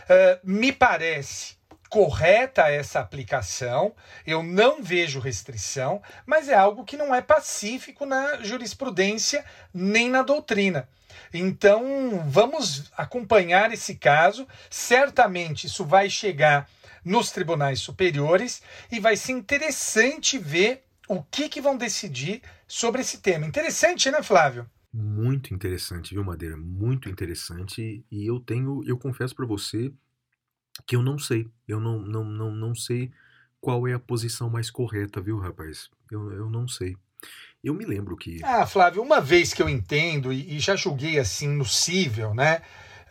É, 0.09 0.39
me 0.43 0.71
parece 0.71 1.55
correta 1.89 2.69
essa 2.69 2.99
aplicação, 2.99 3.93
eu 4.25 4.43
não 4.43 4.83
vejo 4.83 5.19
restrição, 5.19 6.01
mas 6.25 6.49
é 6.49 6.55
algo 6.55 6.83
que 6.83 6.97
não 6.97 7.13
é 7.13 7.21
pacífico 7.21 8.05
na 8.05 8.43
jurisprudência 8.43 9.45
nem 9.73 10.09
na 10.09 10.21
doutrina. 10.21 10.89
Então, 11.33 12.23
vamos 12.27 12.91
acompanhar 12.97 13.71
esse 13.71 13.95
caso. 13.95 14.47
Certamente 14.69 15.67
isso 15.67 15.86
vai 15.86 16.09
chegar 16.09 16.67
nos 17.03 17.31
tribunais 17.31 17.79
superiores 17.79 18.61
e 18.91 18.99
vai 18.99 19.15
ser 19.15 19.33
interessante 19.33 20.38
ver 20.38 20.83
o 21.07 21.21
que, 21.23 21.47
que 21.47 21.61
vão 21.61 21.77
decidir 21.77 22.41
sobre 22.67 23.01
esse 23.01 23.19
tema. 23.19 23.45
Interessante, 23.45 24.09
né, 24.09 24.23
Flávio? 24.23 24.69
Muito 24.97 25.53
interessante, 25.53 26.13
viu, 26.13 26.23
Madeira? 26.23 26.55
Muito 26.55 27.09
interessante. 27.09 28.05
E 28.09 28.25
eu 28.25 28.39
tenho, 28.39 28.81
eu 28.87 28.97
confesso 28.97 29.35
para 29.35 29.45
você 29.45 29.91
que 30.87 30.95
eu 30.95 31.03
não 31.03 31.19
sei. 31.19 31.49
Eu 31.67 31.81
não, 31.81 31.99
não, 31.99 32.23
não, 32.23 32.51
não 32.51 32.73
sei 32.73 33.11
qual 33.59 33.85
é 33.89 33.93
a 33.93 33.99
posição 33.99 34.49
mais 34.49 34.71
correta, 34.71 35.19
viu, 35.19 35.37
rapaz? 35.37 35.89
Eu, 36.09 36.31
eu 36.31 36.49
não 36.49 36.65
sei. 36.65 36.95
Eu 37.61 37.73
me 37.73 37.83
lembro 37.83 38.15
que. 38.15 38.39
Ah, 38.41 38.65
Flávio, 38.65 39.01
uma 39.01 39.19
vez 39.19 39.53
que 39.53 39.61
eu 39.61 39.67
entendo 39.67 40.31
e, 40.31 40.55
e 40.55 40.59
já 40.59 40.77
julguei 40.77 41.19
assim 41.19 41.49
no 41.49 41.65
cível, 41.65 42.33
né, 42.33 42.61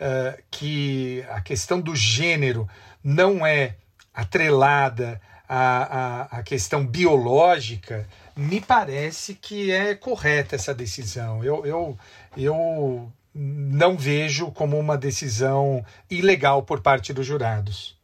eh, 0.01 0.43
que 0.51 1.23
a 1.29 1.43
questão 1.43 1.83
do 1.83 1.95
gênero 1.95 2.67
não 3.03 3.45
é 3.45 3.77
atrelada 4.15 5.21
à, 5.49 5.57
à, 5.57 6.39
à 6.39 6.43
questão 6.43 6.87
biológica, 6.87 8.09
me 8.37 8.61
parece 8.61 9.35
que 9.35 9.71
é 9.71 9.95
correta 9.95 10.57
essa 10.57 10.75
decisão. 10.75 11.45
Eu, 11.45 11.65
eu, 11.65 11.99
eu 12.37 13.13
não 13.35 13.97
vejo 13.97 14.51
como 14.53 14.79
uma 14.79 14.97
decisão 14.97 15.85
ilegal 16.11 16.63
por 16.63 16.81
parte 16.81 17.13
dos 17.13 17.27
jurados. 17.27 17.99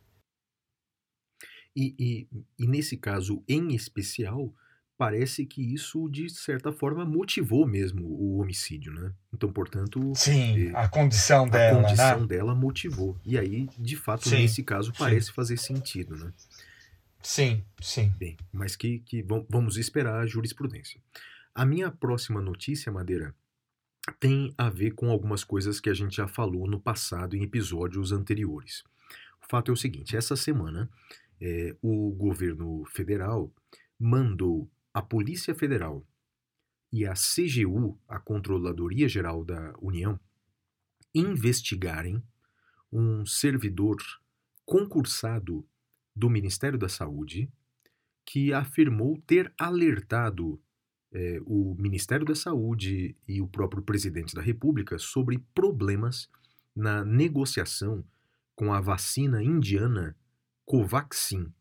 E, 1.74 1.94
e, 1.98 2.28
e 2.58 2.66
nesse 2.66 2.96
caso 2.96 3.42
em 3.48 3.74
especial, 3.74 4.52
parece 5.00 5.46
que 5.46 5.62
isso, 5.62 6.10
de 6.10 6.28
certa 6.28 6.70
forma, 6.70 7.06
motivou 7.06 7.66
mesmo 7.66 8.04
o 8.04 8.38
homicídio, 8.38 8.92
né? 8.92 9.10
Então, 9.32 9.50
portanto. 9.50 10.12
Sim, 10.14 10.68
eh, 10.68 10.72
a 10.74 10.88
condição 10.88 11.46
a 11.46 11.48
dela, 11.48 11.82
condição 11.82 12.20
né? 12.20 12.26
dela 12.26 12.54
motivou. 12.54 13.16
E 13.24 13.38
aí, 13.38 13.66
de 13.78 13.96
fato, 13.96 14.28
Sim, 14.28 14.42
nesse 14.42 14.62
caso, 14.62 14.90
sim. 14.90 14.98
parece 14.98 15.32
fazer 15.32 15.56
sentido, 15.56 16.16
né? 16.16 16.30
Sim, 17.22 17.64
sim. 17.80 18.12
Bem, 18.18 18.36
mas 18.52 18.76
que, 18.76 19.00
que 19.00 19.22
vam- 19.22 19.46
vamos 19.48 19.76
esperar 19.76 20.20
a 20.20 20.26
jurisprudência. 20.26 21.00
A 21.54 21.66
minha 21.66 21.90
próxima 21.90 22.40
notícia, 22.40 22.90
Madeira, 22.90 23.34
tem 24.18 24.54
a 24.56 24.70
ver 24.70 24.92
com 24.92 25.10
algumas 25.10 25.44
coisas 25.44 25.80
que 25.80 25.90
a 25.90 25.94
gente 25.94 26.16
já 26.16 26.28
falou 26.28 26.68
no 26.68 26.80
passado 26.80 27.36
em 27.36 27.42
episódios 27.42 28.12
anteriores. 28.12 28.82
O 29.42 29.48
fato 29.50 29.70
é 29.70 29.74
o 29.74 29.76
seguinte: 29.76 30.16
essa 30.16 30.36
semana, 30.36 30.90
eh, 31.40 31.76
o 31.82 32.10
governo 32.12 32.84
federal 32.86 33.52
mandou 33.98 34.70
a 34.94 35.02
Polícia 35.02 35.54
Federal 35.54 36.06
e 36.92 37.06
a 37.06 37.14
CGU, 37.14 37.98
a 38.08 38.18
Controladoria 38.18 39.08
Geral 39.08 39.44
da 39.44 39.74
União, 39.80 40.18
investigarem 41.14 42.22
um 42.92 43.24
servidor 43.26 43.98
concursado 44.64 45.66
do 46.14 46.28
Ministério 46.30 46.78
da 46.78 46.88
Saúde 46.88 47.50
que 48.24 48.52
afirmou 48.52 49.20
ter 49.26 49.52
alertado 49.58 50.60
eh, 51.12 51.40
o 51.44 51.74
Ministério 51.76 52.24
da 52.24 52.34
Saúde 52.34 53.16
e 53.26 53.40
o 53.40 53.48
próprio 53.48 53.82
presidente 53.82 54.34
da 54.34 54.40
República 54.40 54.98
sobre 54.98 55.38
problemas 55.52 56.28
na 56.74 57.04
negociação 57.04 58.04
com 58.54 58.72
a 58.72 58.80
vacina 58.80 59.42
indiana 59.42 60.16
Covaxin. 60.64 61.52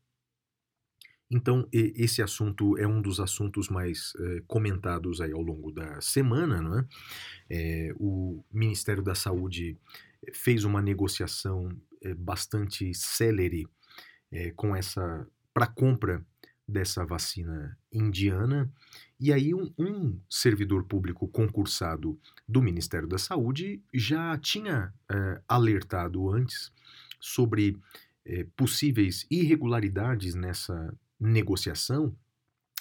Então, 1.31 1.67
esse 1.71 2.21
assunto 2.21 2.77
é 2.77 2.87
um 2.87 3.01
dos 3.01 3.19
assuntos 3.19 3.69
mais 3.69 4.13
eh, 4.19 4.43
comentados 4.47 5.21
aí 5.21 5.31
ao 5.31 5.41
longo 5.41 5.71
da 5.71 5.99
semana, 6.01 6.61
não 6.61 6.79
é? 6.79 6.87
Eh, 7.49 7.93
o 7.99 8.43
Ministério 8.51 9.01
da 9.01 9.15
Saúde 9.15 9.75
fez 10.33 10.63
uma 10.63 10.81
negociação 10.81 11.69
bastante 12.17 12.93
célere 12.93 13.67
eh, 14.31 14.51
com 14.55 14.75
essa 14.75 15.27
para 15.53 15.67
compra 15.67 16.23
dessa 16.67 17.03
vacina 17.03 17.77
indiana 17.91 18.71
e 19.19 19.33
aí 19.33 19.55
um, 19.55 19.73
um 19.77 20.19
servidor 20.29 20.83
público 20.83 21.27
concursado 21.27 22.19
do 22.47 22.61
Ministério 22.61 23.07
da 23.07 23.17
Saúde 23.17 23.81
já 23.93 24.37
tinha 24.37 24.93
eh, 25.11 25.41
alertado 25.47 26.29
antes 26.29 26.71
sobre 27.19 27.75
eh, 28.25 28.45
possíveis 28.55 29.25
irregularidades 29.31 30.35
nessa 30.35 30.93
negociação, 31.19 32.15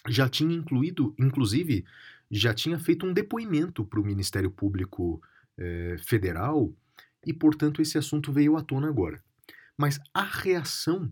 já 0.06 0.28
tinha 0.28 0.54
incluído, 0.54 1.14
inclusive, 1.18 1.84
já 2.30 2.54
tinha 2.54 2.78
feito 2.78 3.04
um 3.04 3.12
depoimento 3.12 3.84
para 3.84 4.00
o 4.00 4.04
Ministério 4.04 4.50
Público 4.50 5.20
Federal 6.04 6.72
e, 7.26 7.32
portanto, 7.32 7.82
esse 7.82 7.98
assunto 7.98 8.32
veio 8.32 8.56
à 8.56 8.62
tona 8.62 8.88
agora. 8.88 9.20
Mas 9.76 9.98
a 10.14 10.22
reação 10.22 11.10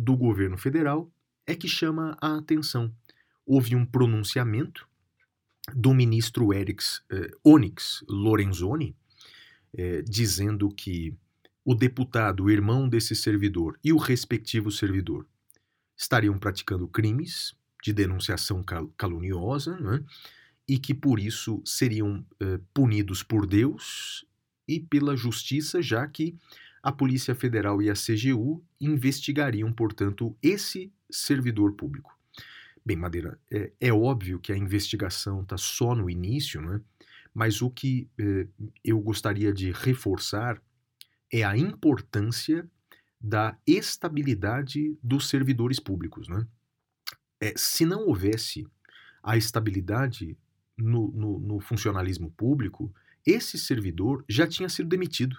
do 0.00 0.16
governo 0.16 0.56
federal 0.56 1.12
é 1.46 1.54
que 1.54 1.68
chama 1.68 2.16
a 2.20 2.38
atenção. 2.38 2.90
Houve 3.44 3.76
um 3.76 3.84
pronunciamento 3.84 4.88
do 5.74 5.92
ministro 5.92 6.54
Erix, 6.54 7.02
eh, 7.12 7.30
Onyx 7.44 8.02
Lorenzoni, 8.08 8.96
eh, 9.76 10.02
dizendo 10.02 10.70
que 10.70 11.14
o 11.64 11.74
deputado, 11.74 12.44
o 12.44 12.50
irmão 12.50 12.88
desse 12.88 13.14
servidor 13.14 13.78
e 13.84 13.92
o 13.92 13.98
respectivo 13.98 14.70
servidor 14.70 15.26
estariam 15.96 16.38
praticando 16.38 16.88
crimes 16.88 17.54
de 17.84 17.92
denunciação 17.92 18.62
cal- 18.62 18.88
caluniosa, 18.96 19.78
né? 19.78 20.02
e 20.66 20.78
que 20.78 20.94
por 20.94 21.18
isso 21.18 21.60
seriam 21.64 22.24
eh, 22.40 22.58
punidos 22.72 23.22
por 23.22 23.46
Deus 23.46 24.24
e 24.66 24.80
pela 24.80 25.14
justiça, 25.14 25.82
já 25.82 26.06
que 26.08 26.36
a 26.82 26.90
Polícia 26.90 27.34
Federal 27.34 27.82
e 27.82 27.90
a 27.90 27.94
CGU 27.94 28.64
investigariam, 28.80 29.72
portanto, 29.72 30.36
esse 30.42 30.92
servidor 31.10 31.72
público. 31.74 32.18
Bem, 32.84 32.96
Madeira, 32.96 33.38
é, 33.50 33.72
é 33.80 33.92
óbvio 33.92 34.38
que 34.38 34.52
a 34.52 34.56
investigação 34.56 35.42
está 35.42 35.56
só 35.58 35.94
no 35.94 36.08
início, 36.08 36.60
né? 36.60 36.80
mas 37.34 37.60
o 37.62 37.70
que 37.70 38.08
eh, 38.18 38.46
eu 38.82 38.98
gostaria 39.00 39.52
de 39.52 39.70
reforçar 39.70 40.60
é 41.32 41.44
a 41.44 41.56
importância 41.56 42.68
da 43.20 43.56
estabilidade 43.66 44.96
dos 45.02 45.28
servidores 45.28 45.78
públicos. 45.78 46.26
Né? 46.26 46.46
É, 47.40 47.52
se 47.56 47.84
não 47.84 48.06
houvesse 48.06 48.66
a 49.22 49.36
estabilidade 49.36 50.36
no, 50.76 51.12
no, 51.12 51.38
no 51.38 51.60
funcionalismo 51.60 52.30
público, 52.30 52.92
esse 53.24 53.58
servidor 53.58 54.24
já 54.28 54.46
tinha 54.46 54.68
sido 54.68 54.88
demitido. 54.88 55.38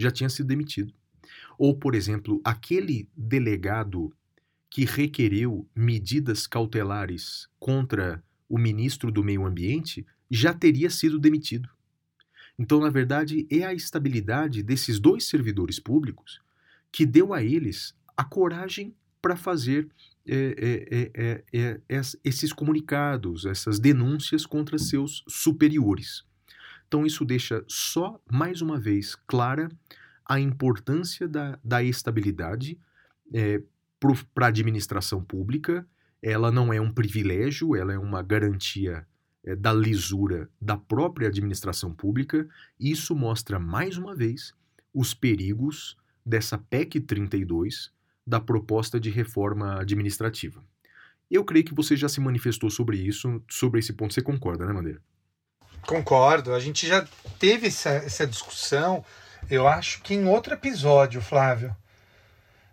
Já 0.00 0.10
tinha 0.10 0.30
sido 0.30 0.46
demitido. 0.46 0.94
Ou, 1.58 1.76
por 1.76 1.94
exemplo, 1.94 2.40
aquele 2.42 3.08
delegado 3.14 4.10
que 4.70 4.84
requereu 4.84 5.68
medidas 5.74 6.46
cautelares 6.46 7.48
contra 7.58 8.22
o 8.48 8.56
ministro 8.56 9.12
do 9.12 9.22
Meio 9.22 9.44
Ambiente 9.44 10.06
já 10.30 10.54
teria 10.54 10.88
sido 10.88 11.18
demitido. 11.18 11.68
Então, 12.58 12.80
na 12.80 12.88
verdade, 12.88 13.46
é 13.50 13.64
a 13.64 13.74
estabilidade 13.74 14.62
desses 14.62 14.98
dois 14.98 15.24
servidores 15.24 15.78
públicos 15.78 16.40
que 16.92 17.04
deu 17.04 17.34
a 17.34 17.42
eles 17.42 17.94
a 18.16 18.24
coragem 18.24 18.94
para 19.20 19.36
fazer 19.36 19.88
é, 20.26 21.10
é, 21.14 21.44
é, 21.52 21.80
esses 22.24 22.52
comunicados, 22.52 23.44
essas 23.44 23.78
denúncias 23.78 24.46
contra 24.46 24.78
seus 24.78 25.24
superiores. 25.28 26.24
Então, 26.90 27.06
isso 27.06 27.24
deixa 27.24 27.64
só 27.68 28.20
mais 28.28 28.60
uma 28.60 28.76
vez 28.76 29.14
clara 29.14 29.68
a 30.28 30.40
importância 30.40 31.28
da, 31.28 31.56
da 31.62 31.84
estabilidade 31.84 32.76
para 34.34 34.46
a 34.46 34.48
administração 34.48 35.22
pública. 35.22 35.86
Ela 36.20 36.50
não 36.50 36.72
é 36.72 36.80
um 36.80 36.90
privilégio, 36.90 37.76
ela 37.76 37.92
é 37.92 37.98
uma 37.98 38.22
garantia 38.22 39.06
da 39.56 39.72
lisura 39.72 40.50
da 40.60 40.76
própria 40.76 41.28
administração 41.28 41.94
pública. 41.94 42.48
Isso 42.78 43.14
mostra 43.14 43.60
mais 43.60 43.96
uma 43.96 44.12
vez 44.12 44.52
os 44.92 45.14
perigos 45.14 45.96
dessa 46.26 46.58
PEC 46.58 46.98
32 47.02 47.92
da 48.26 48.40
proposta 48.40 48.98
de 48.98 49.10
reforma 49.10 49.80
administrativa. 49.80 50.60
Eu 51.30 51.44
creio 51.44 51.64
que 51.64 51.74
você 51.74 51.94
já 51.94 52.08
se 52.08 52.20
manifestou 52.20 52.68
sobre 52.68 52.96
isso, 52.96 53.40
sobre 53.48 53.78
esse 53.78 53.92
ponto. 53.92 54.12
Você 54.12 54.22
concorda, 54.22 54.66
né, 54.66 54.72
Madeira? 54.72 55.00
Concordo. 55.86 56.54
A 56.54 56.60
gente 56.60 56.86
já 56.86 57.06
teve 57.38 57.68
essa, 57.68 57.90
essa 57.90 58.26
discussão, 58.26 59.04
eu 59.50 59.66
acho 59.66 60.02
que 60.02 60.14
em 60.14 60.26
outro 60.26 60.54
episódio, 60.54 61.20
Flávio, 61.20 61.74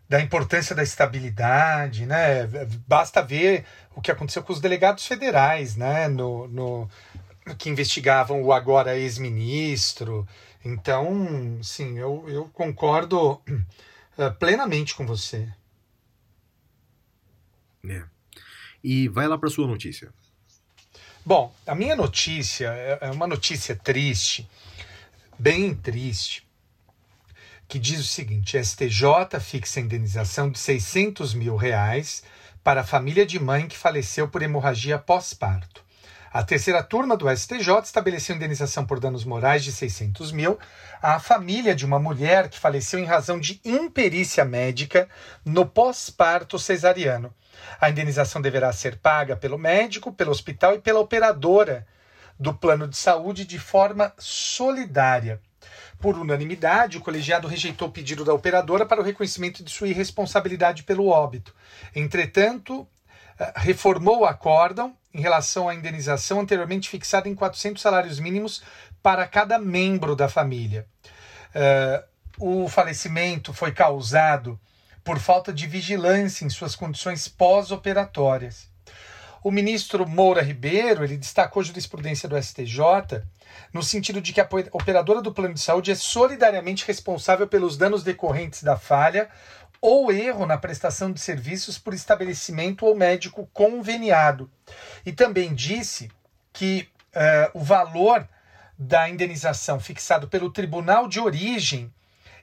da 0.09 0.21
importância 0.21 0.75
da 0.75 0.83
estabilidade, 0.83 2.05
né? 2.05 2.47
Basta 2.87 3.21
ver 3.21 3.65
o 3.95 4.01
que 4.01 4.11
aconteceu 4.11 4.43
com 4.43 4.53
os 4.53 4.61
delegados 4.61 5.05
federais, 5.05 5.75
né? 5.75 6.07
No, 6.07 6.47
no 6.47 6.89
que 7.57 7.69
investigavam 7.69 8.41
o 8.43 8.53
agora 8.53 8.97
ex-ministro. 8.97 10.27
Então, 10.63 11.59
sim, 11.61 11.97
eu, 11.97 12.25
eu 12.27 12.45
concordo 12.49 13.33
uh, 13.33 14.33
plenamente 14.39 14.95
com 14.95 15.05
você. 15.05 15.47
É. 17.87 18.03
E 18.83 19.07
vai 19.07 19.27
lá 19.27 19.37
para 19.37 19.49
sua 19.49 19.67
notícia. 19.67 20.13
Bom, 21.27 21.53
a 21.67 21.75
minha 21.75 21.93
notícia 21.93 22.69
é 23.01 23.11
uma 23.11 23.27
notícia 23.27 23.75
triste, 23.75 24.49
bem 25.37 25.75
triste, 25.75 26.47
que 27.67 27.77
diz 27.77 27.99
o 27.99 28.03
seguinte: 28.05 28.57
STJ 28.57 29.37
fixa 29.41 29.81
indenização 29.81 30.49
de 30.49 30.57
600 30.57 31.33
mil 31.33 31.57
reais 31.57 32.23
para 32.63 32.79
a 32.79 32.85
família 32.85 33.25
de 33.25 33.37
mãe 33.41 33.67
que 33.67 33.77
faleceu 33.77 34.29
por 34.29 34.41
hemorragia 34.41 34.97
pós-parto. 34.97 35.83
A 36.31 36.43
terceira 36.43 36.83
turma 36.83 37.15
do 37.15 37.29
STJ 37.29 37.79
estabeleceu 37.83 38.35
indenização 38.35 38.85
por 38.85 38.99
danos 38.99 39.23
morais 39.23 39.63
de 39.63 39.71
600 39.71 40.31
mil 40.31 40.59
à 41.01 41.19
família 41.19 41.73
de 41.73 41.85
uma 41.85 41.99
mulher 41.99 42.49
que 42.49 42.59
faleceu 42.59 42.99
em 42.99 43.05
razão 43.05 43.39
de 43.39 43.61
imperícia 43.63 44.43
médica 44.43 45.07
no 45.45 45.65
pós-parto 45.65 46.59
cesariano. 46.59 47.33
A 47.79 47.89
indenização 47.89 48.41
deverá 48.41 48.71
ser 48.73 48.97
paga 48.97 49.35
pelo 49.35 49.57
médico, 49.57 50.11
pelo 50.11 50.31
hospital 50.31 50.75
e 50.75 50.79
pela 50.79 50.99
operadora 50.99 51.87
do 52.39 52.53
plano 52.53 52.87
de 52.87 52.97
saúde 52.97 53.45
de 53.45 53.57
forma 53.57 54.13
solidária. 54.17 55.41
Por 55.99 56.15
unanimidade, 56.17 56.97
o 56.97 57.01
colegiado 57.01 57.47
rejeitou 57.47 57.87
o 57.87 57.91
pedido 57.91 58.23
da 58.23 58.33
operadora 58.33 58.85
para 58.85 59.01
o 59.01 59.03
reconhecimento 59.03 59.63
de 59.63 59.71
sua 59.71 59.87
irresponsabilidade 59.87 60.83
pelo 60.83 61.07
óbito. 61.07 61.55
Entretanto, 61.95 62.87
reformou 63.55 64.19
o 64.19 64.25
acórdão 64.25 64.95
em 65.13 65.21
relação 65.21 65.67
à 65.67 65.75
indenização 65.75 66.39
anteriormente 66.39 66.89
fixada 66.89 67.27
em 67.27 67.35
400 67.35 67.81
salários 67.81 68.19
mínimos 68.19 68.61
para 69.01 69.25
cada 69.27 69.57
membro 69.57 70.15
da 70.15 70.27
família. 70.27 70.85
Eh, 71.53 72.03
o 72.39 72.67
falecimento 72.67 73.53
foi 73.53 73.71
causado 73.71 74.59
por 75.03 75.19
falta 75.19 75.53
de 75.53 75.65
vigilância 75.65 76.45
em 76.45 76.49
suas 76.49 76.75
condições 76.75 77.27
pós-operatórias. 77.27 78.69
O 79.43 79.49
ministro 79.49 80.07
Moura 80.07 80.41
Ribeiro 80.41 81.03
ele 81.03 81.17
destacou 81.17 81.61
a 81.61 81.63
jurisprudência 81.63 82.27
do 82.27 82.41
STJ 82.41 83.23
no 83.73 83.81
sentido 83.81 84.21
de 84.21 84.33
que 84.33 84.41
a 84.41 84.47
operadora 84.71 85.21
do 85.21 85.33
plano 85.33 85.53
de 85.53 85.61
saúde 85.61 85.91
é 85.91 85.95
solidariamente 85.95 86.85
responsável 86.85 87.47
pelos 87.47 87.77
danos 87.77 88.03
decorrentes 88.03 88.61
da 88.61 88.77
falha 88.77 89.29
ou 89.81 90.11
erro 90.11 90.45
na 90.45 90.57
prestação 90.57 91.11
de 91.11 91.19
serviços 91.19 91.77
por 91.77 91.93
estabelecimento 91.93 92.85
ou 92.85 92.95
médico 92.95 93.49
conveniado. 93.53 94.49
E 95.05 95.11
também 95.11 95.53
disse 95.53 96.09
que 96.51 96.87
uh, 97.15 97.59
o 97.59 97.63
valor 97.63 98.27
da 98.77 99.09
indenização 99.09 99.79
fixado 99.79 100.27
pelo 100.27 100.51
tribunal 100.51 101.07
de 101.07 101.19
origem 101.19 101.91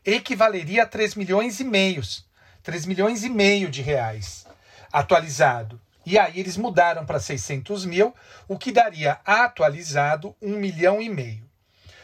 equivaleria 0.04 0.82
a 0.82 0.86
3 0.86 1.14
milhões 1.14 1.60
e 1.60 1.64
meios, 1.64 2.26
3 2.62 2.86
milhões 2.86 3.24
e 3.24 3.28
meio 3.28 3.70
de 3.70 3.82
reais, 3.82 4.46
atualizado. 4.92 5.80
E 6.06 6.18
aí 6.18 6.38
eles 6.38 6.56
mudaram 6.56 7.06
para 7.06 7.18
600 7.18 7.86
mil, 7.86 8.14
o 8.46 8.58
que 8.58 8.70
daria 8.70 9.20
atualizado 9.24 10.36
1 10.42 10.56
milhão 10.56 11.00
e 11.00 11.08
meio. 11.08 11.48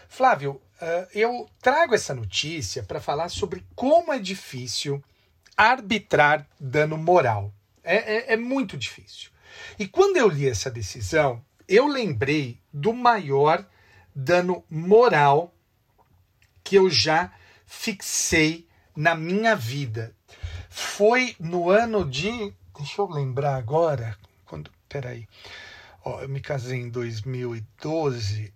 Flávio, 0.08 0.60
uh, 0.80 1.06
eu 1.14 1.48
trago 1.60 1.94
essa 1.94 2.14
notícia 2.14 2.82
para 2.82 3.00
falar 3.00 3.28
sobre 3.28 3.64
como 3.74 4.12
é 4.12 4.18
difícil 4.18 5.02
arbitrar 5.60 6.46
dano 6.58 6.96
moral. 6.96 7.52
É, 7.84 7.96
é, 7.96 8.32
é 8.32 8.36
muito 8.36 8.78
difícil. 8.78 9.30
E 9.78 9.86
quando 9.86 10.16
eu 10.16 10.26
li 10.26 10.48
essa 10.48 10.70
decisão, 10.70 11.44
eu 11.68 11.86
lembrei 11.86 12.58
do 12.72 12.94
maior 12.94 13.66
dano 14.14 14.64
moral 14.70 15.54
que 16.64 16.76
eu 16.76 16.88
já 16.88 17.30
fixei 17.66 18.66
na 18.96 19.14
minha 19.14 19.54
vida. 19.54 20.14
Foi 20.70 21.36
no 21.38 21.68
ano 21.68 22.08
de. 22.08 22.54
Deixa 22.78 23.02
eu 23.02 23.10
lembrar 23.10 23.56
agora. 23.56 24.16
Quando, 24.46 24.70
peraí. 24.88 25.28
Ó, 26.02 26.22
eu 26.22 26.28
me 26.30 26.40
casei 26.40 26.80
em 26.80 26.88
2012. 26.88 28.54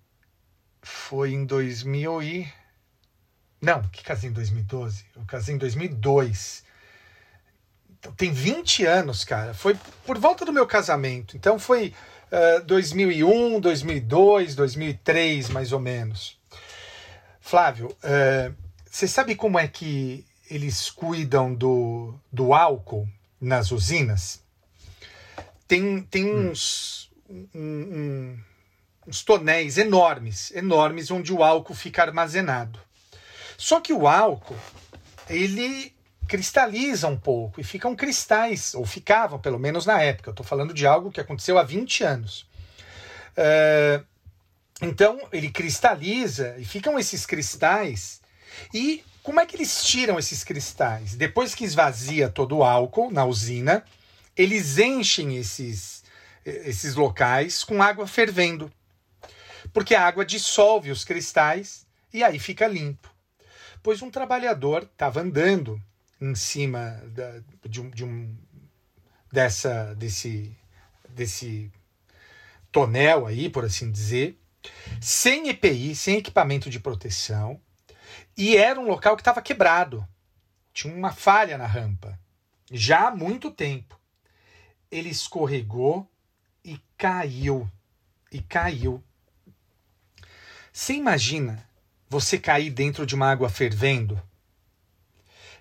Foi 0.81 1.33
em 1.33 1.45
2000 1.45 2.23
e. 2.23 2.53
Não, 3.61 3.83
que 3.91 4.03
casei 4.03 4.31
em 4.31 4.33
2012? 4.33 5.05
Eu 5.15 5.25
casei 5.27 5.55
em 5.55 5.59
2002. 5.59 6.64
Tem 8.17 8.31
20 8.33 8.85
anos, 8.85 9.25
cara. 9.25 9.55
Foi 9.55 9.77
por 10.07 10.19
volta 10.19 10.45
do 10.45 10.53
meu 10.53 10.67
casamento. 10.67 11.37
Então 11.37 11.59
foi 11.59 11.93
uh, 12.61 12.65
2001, 12.65 13.61
2002, 13.61 14.55
2003, 14.55 15.49
mais 15.49 15.73
ou 15.73 15.81
menos. 15.81 16.39
Flávio, 17.41 17.89
uh, 18.03 18.55
você 18.91 19.07
sabe 19.09 19.35
como 19.35 19.59
é 19.59 19.67
que 19.69 20.25
eles 20.51 20.91
cuidam 20.91 21.55
do, 21.55 22.15
do 22.31 22.53
álcool 22.55 23.09
nas 23.41 23.71
usinas? 23.73 24.43
Tem, 25.67 26.03
tem 26.03 26.27
Hum. 26.27 26.51
uns, 26.51 27.11
um- 27.29 27.49
um- 27.55 28.39
uns 29.07 29.23
tonéis 29.23 29.79
enormes, 29.79 30.51
enormes, 30.53 31.11
onde 31.11 31.33
o 31.33 31.43
álcool 31.43 31.75
fica 31.75 32.03
armazenado. 32.03 32.79
Só 33.57 33.81
que 33.81 33.93
o 33.93 34.07
álcool, 34.07 34.57
ele 35.29 35.94
cristaliza 36.29 37.09
um 37.09 37.17
pouco 37.17 37.61
e 37.61 37.65
ficam 37.65 37.95
cristais, 37.95 38.75
ou 38.75 38.85
ficavam, 38.85 39.39
pelo 39.39 39.59
menos 39.59 39.87
na 39.87 40.01
época. 40.01 40.31
Eu 40.31 40.33
estou 40.33 40.47
falando 40.47 40.75
de 40.75 40.87
algo 40.87 41.11
que 41.11 41.21
aconteceu 41.21 41.59
há 41.59 41.63
20 41.63 42.05
anos. 42.05 42.47
É, 43.37 44.03
então, 44.83 45.21
ele 45.33 45.51
cristaliza 45.51 46.57
e 46.59 46.65
ficam 46.65 46.99
esses 46.99 47.25
cristais. 47.25 48.21
E 48.73 49.05
como 49.23 49.41
é 49.41 49.47
que 49.47 49.57
eles 49.57 49.85
tiram 49.85 50.19
esses 50.19 50.45
cristais? 50.45 51.15
Depois 51.15 51.55
que 51.55 51.65
esvazia 51.65 52.29
todo 52.29 52.59
o 52.59 52.65
álcool 52.65 53.11
na 53.11 53.25
usina, 53.25 53.85
eles 54.37 54.79
enchem 54.79 55.37
esses, 55.37 56.05
esses 56.45 56.95
locais 56.95 57.65
com 57.65 57.83
água 57.83 58.07
fervendo. 58.07 58.71
Porque 59.73 59.95
a 59.95 60.07
água 60.07 60.25
dissolve 60.25 60.91
os 60.91 61.05
cristais 61.05 61.87
e 62.13 62.23
aí 62.23 62.39
fica 62.39 62.67
limpo. 62.67 63.13
Pois 63.83 64.03
um 64.03 64.11
trabalhador 64.11 64.83
estava 64.83 65.21
andando 65.21 65.81
em 66.21 66.35
cima 66.35 67.03
da- 67.09 67.41
de, 67.69 67.81
um, 67.81 67.91
de 67.91 68.05
um- 68.05 68.37
dessa 69.33 69.95
desse 69.95 70.57
desse 71.09 71.71
tonel 72.73 73.27
aí, 73.27 73.49
por 73.49 73.65
assim 73.65 73.91
dizer, 73.91 74.39
sem 75.01 75.49
EPI, 75.49 75.95
sem 75.95 76.17
equipamento 76.17 76.69
de 76.69 76.81
proteção, 76.81 77.61
e 78.37 78.57
era 78.57 78.81
um 78.81 78.87
local 78.87 79.15
que 79.17 79.21
estava 79.23 79.41
quebrado. 79.43 80.07
Tinha 80.73 80.93
uma 80.93 81.13
falha 81.13 81.57
na 81.57 81.67
rampa, 81.67 82.19
já 82.71 83.09
há 83.09 83.11
muito 83.15 83.51
tempo. 83.51 83.99
Ele 84.91 85.09
escorregou 85.09 86.09
e 86.65 86.81
caiu. 86.97 87.71
E 88.33 88.41
caiu. 88.43 89.03
Você 90.73 90.95
imagina 90.95 91.65
você 92.09 92.39
cair 92.39 92.71
dentro 92.71 93.07
de 93.07 93.15
uma 93.15 93.31
água 93.31 93.49
fervendo? 93.49 94.21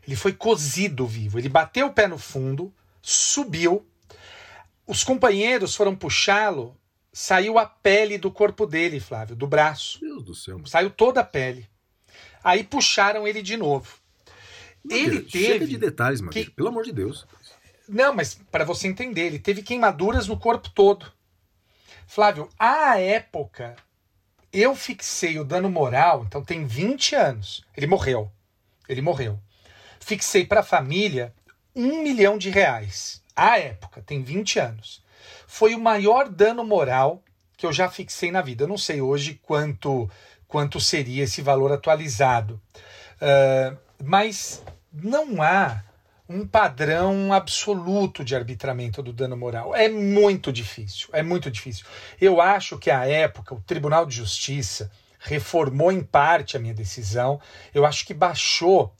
Ele 0.05 0.15
foi 0.15 0.33
cozido 0.33 1.07
vivo. 1.07 1.39
Ele 1.39 1.49
bateu 1.49 1.87
o 1.87 1.93
pé 1.93 2.07
no 2.07 2.17
fundo, 2.17 2.73
subiu. 3.01 3.85
Os 4.85 5.03
companheiros 5.03 5.75
foram 5.75 5.95
puxá-lo. 5.95 6.77
Saiu 7.11 7.59
a 7.59 7.65
pele 7.65 8.17
do 8.17 8.31
corpo 8.31 8.65
dele, 8.65 8.99
Flávio, 8.99 9.35
do 9.35 9.45
braço. 9.47 9.99
Deus 9.99 10.23
do 10.23 10.33
céu. 10.35 10.59
Saiu 10.65 10.89
toda 10.89 11.21
a 11.21 11.23
pele. 11.23 11.69
Aí 12.43 12.63
puxaram 12.63 13.27
ele 13.27 13.41
de 13.41 13.55
novo. 13.55 13.97
Ele 14.89 15.05
Madeira, 15.21 15.29
Chega 15.29 15.59
teve. 15.59 15.67
de 15.67 15.77
detalhes, 15.77 16.21
que- 16.29 16.49
Pelo 16.49 16.67
amor 16.69 16.83
de 16.83 16.91
Deus. 16.91 17.25
Não, 17.87 18.13
mas 18.13 18.33
para 18.51 18.65
você 18.65 18.87
entender, 18.87 19.21
ele 19.27 19.39
teve 19.39 19.61
queimaduras 19.61 20.27
no 20.27 20.37
corpo 20.37 20.69
todo. 20.69 21.11
Flávio, 22.07 22.49
à 22.59 22.99
época, 22.99 23.75
eu 24.51 24.75
fixei 24.75 25.39
o 25.39 25.45
dano 25.45 25.69
moral, 25.69 26.23
então 26.25 26.43
tem 26.43 26.65
20 26.65 27.15
anos. 27.15 27.63
Ele 27.77 27.87
morreu. 27.87 28.29
Ele 28.89 29.01
morreu. 29.01 29.39
Fixei 30.03 30.45
para 30.45 30.59
a 30.59 30.63
família 30.63 31.33
um 31.75 32.03
milhão 32.03 32.37
de 32.37 32.49
reais. 32.49 33.21
À 33.35 33.57
época, 33.57 34.01
tem 34.01 34.21
20 34.21 34.59
anos. 34.59 35.03
Foi 35.47 35.73
o 35.73 35.79
maior 35.79 36.29
dano 36.29 36.63
moral 36.63 37.23
que 37.57 37.65
eu 37.65 37.73
já 37.73 37.89
fixei 37.89 38.31
na 38.31 38.41
vida. 38.41 38.63
Eu 38.63 38.67
não 38.67 38.77
sei 38.77 39.01
hoje 39.01 39.39
quanto, 39.41 40.09
quanto 40.47 40.79
seria 40.79 41.23
esse 41.23 41.41
valor 41.41 41.71
atualizado. 41.71 42.61
Ah, 43.21 43.75
mas 44.03 44.61
não 44.91 45.41
há 45.41 45.81
um 46.27 46.45
padrão 46.45 47.31
absoluto 47.31 48.23
de 48.23 48.35
arbitramento 48.35 49.01
do 49.01 49.13
dano 49.13 49.37
moral. 49.37 49.73
É 49.73 49.87
muito 49.87 50.51
difícil, 50.51 51.07
é 51.13 51.23
muito 51.23 51.49
difícil. 51.49 51.85
Eu 52.19 52.41
acho 52.41 52.77
que 52.77 52.91
à 52.91 53.05
época 53.05 53.55
o 53.55 53.61
Tribunal 53.61 54.05
de 54.05 54.17
Justiça 54.17 54.91
reformou 55.19 55.91
em 55.91 56.01
parte 56.01 56.57
a 56.57 56.59
minha 56.59 56.73
decisão. 56.73 57.39
Eu 57.73 57.85
acho 57.85 58.05
que 58.05 58.13
baixou 58.13 58.93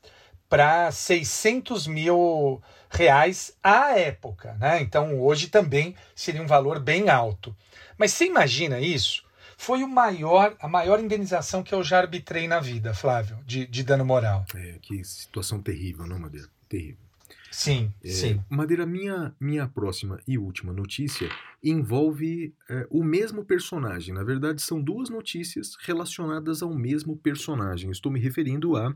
para 0.53 0.91
600 0.91 1.87
mil 1.87 2.61
reais 2.87 3.57
à 3.63 3.97
época, 3.97 4.53
né? 4.59 4.83
Então 4.83 5.19
hoje 5.19 5.47
também 5.47 5.95
seria 6.15 6.43
um 6.43 6.45
valor 6.45 6.79
bem 6.79 7.09
alto. 7.09 7.55
Mas 7.97 8.13
você 8.13 8.27
imagina 8.27 8.79
isso? 8.79 9.23
Foi 9.57 9.81
o 9.81 9.87
maior, 9.87 10.55
a 10.59 10.67
maior 10.67 10.99
indenização 10.99 11.63
que 11.63 11.73
eu 11.73 11.83
já 11.83 11.97
arbitrei 11.97 12.47
na 12.47 12.59
vida, 12.59 12.93
Flávio, 12.93 13.39
de, 13.47 13.65
de 13.65 13.81
dano 13.81 14.05
moral. 14.05 14.45
É, 14.53 14.77
que 14.79 15.03
situação 15.03 15.59
terrível, 15.59 16.05
não, 16.05 16.19
Madeira? 16.19 16.47
Terrível. 16.69 17.01
Sim, 17.49 17.91
É, 18.03 18.09
sim. 18.09 18.43
Madeira, 18.47 18.85
minha, 18.85 19.33
minha 19.39 19.67
próxima 19.67 20.19
e 20.27 20.37
última 20.37 20.71
notícia 20.71 21.29
envolve 21.63 22.53
é, 22.69 22.85
o 22.91 23.03
mesmo 23.03 23.43
personagem. 23.43 24.13
Na 24.13 24.23
verdade, 24.23 24.61
são 24.61 24.79
duas 24.79 25.09
notícias 25.09 25.75
relacionadas 25.79 26.61
ao 26.61 26.75
mesmo 26.75 27.17
personagem. 27.17 27.89
Estou 27.89 28.11
me 28.11 28.19
referindo 28.19 28.75
a 28.75 28.93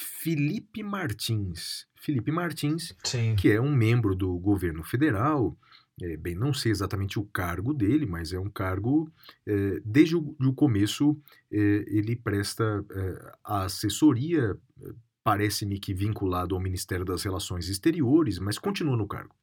Felipe 0.00 0.82
Martins. 0.82 1.86
Felipe 1.96 2.30
Martins, 2.30 2.94
Sim. 3.04 3.34
que 3.36 3.50
é 3.50 3.60
um 3.60 3.74
membro 3.74 4.14
do 4.14 4.38
governo 4.38 4.84
federal 4.84 5.56
É, 6.00 6.16
bem, 6.16 6.36
não 6.36 6.52
sei 6.54 6.70
exatamente 6.70 7.18
o 7.18 7.24
cargo 7.24 7.74
dele, 7.74 8.06
mas 8.06 8.32
é 8.32 8.38
um 8.38 8.48
cargo, 8.48 9.10
é, 9.44 9.80
desde 9.84 10.14
o 10.14 10.54
começo, 10.54 11.20
é, 11.50 11.84
ele 11.88 12.14
presta 12.14 12.84
é, 12.88 13.32
a 13.42 13.64
assessoria, 13.64 14.56
é, 14.80 14.94
parece-me 15.24 15.76
que 15.80 15.92
vinculado 15.92 16.54
ao 16.54 16.60
Ministério 16.60 17.04
das 17.04 17.24
Relações 17.24 17.68
Exteriores, 17.68 18.38
mas 18.38 18.60
continua 18.60 18.96
no 18.96 19.08
cargo. 19.08 19.34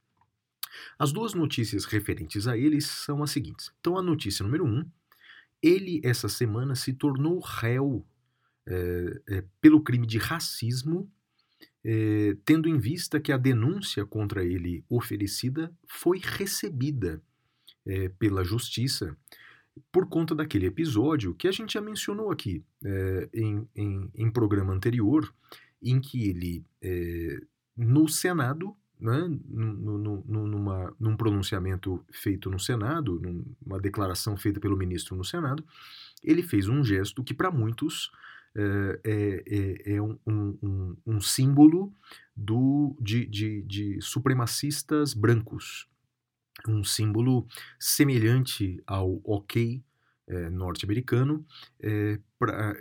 As 0.97 1.11
duas 1.11 1.33
notícias 1.33 1.83
referentes 1.83 2.47
a 2.47 2.57
ele 2.57 2.79
são 2.79 3.21
as 3.21 3.31
seguintes. 3.31 3.69
Então, 3.81 3.97
a 3.97 4.01
notícia 4.01 4.41
número 4.41 4.65
um, 4.65 4.89
ele, 5.61 5.99
essa 6.05 6.29
semana, 6.29 6.73
se 6.73 6.93
tornou 6.93 7.39
réu 7.39 8.05
é, 8.67 9.43
pelo 9.61 9.81
crime 9.81 10.07
de 10.07 10.17
racismo, 10.17 11.11
é, 11.83 12.35
tendo 12.43 12.67
em 12.67 12.77
vista 12.77 13.19
que 13.19 13.31
a 13.31 13.37
denúncia 13.37 14.05
contra 14.05 14.43
ele 14.43 14.83
oferecida 14.89 15.71
foi 15.87 16.19
recebida 16.19 17.21
pela 18.17 18.43
justiça 18.43 19.15
por 19.91 20.07
conta 20.07 20.33
daquele 20.33 20.65
episódio 20.65 21.35
que 21.35 21.47
a 21.47 21.51
gente 21.51 21.73
já 21.73 21.81
mencionou 21.81 22.31
aqui 22.31 22.63
em, 23.31 23.67
em, 23.75 24.09
em, 24.15 24.31
programa 24.31 24.73
anterior, 24.73 25.31
em 25.79 26.01
que 26.01 26.27
ele, 26.27 26.65
no 27.77 28.07
Senado, 28.09 28.75
né, 28.99 29.27
no, 29.47 29.97
no, 29.99 30.47
numa, 30.47 30.95
num 30.99 31.15
pronunciamento 31.15 32.03
feito 32.11 32.49
no 32.49 32.59
Senado, 32.59 33.21
numa 33.21 33.79
declaração 33.79 34.35
feita 34.35 34.59
pelo 34.59 34.77
ministro 34.77 35.15
no 35.15 35.23
Senado, 35.23 35.63
ele 36.23 36.41
fez 36.41 36.67
um 36.67 36.83
gesto 36.83 37.23
que 37.23 37.33
para 37.33 37.51
muitos 37.51 38.11
é, 38.55 38.99
é, 39.03 39.43
é, 39.47 39.95
é 39.95 40.01
um, 40.01 40.17
um, 40.25 40.95
um, 41.05 41.21
símbolo 41.21 41.93
do, 42.35 42.95
de, 43.01 43.25
de, 43.25 43.61
de 43.63 44.01
supremacistas 44.01 45.13
brancos, 45.13 45.87
um 46.67 46.83
símbolo 46.83 47.45
semelhante 47.77 48.81
ao 48.87 49.19
ok 49.25 49.83
é, 50.27 50.49
norte-americano, 50.49 51.45
é, 51.81 52.19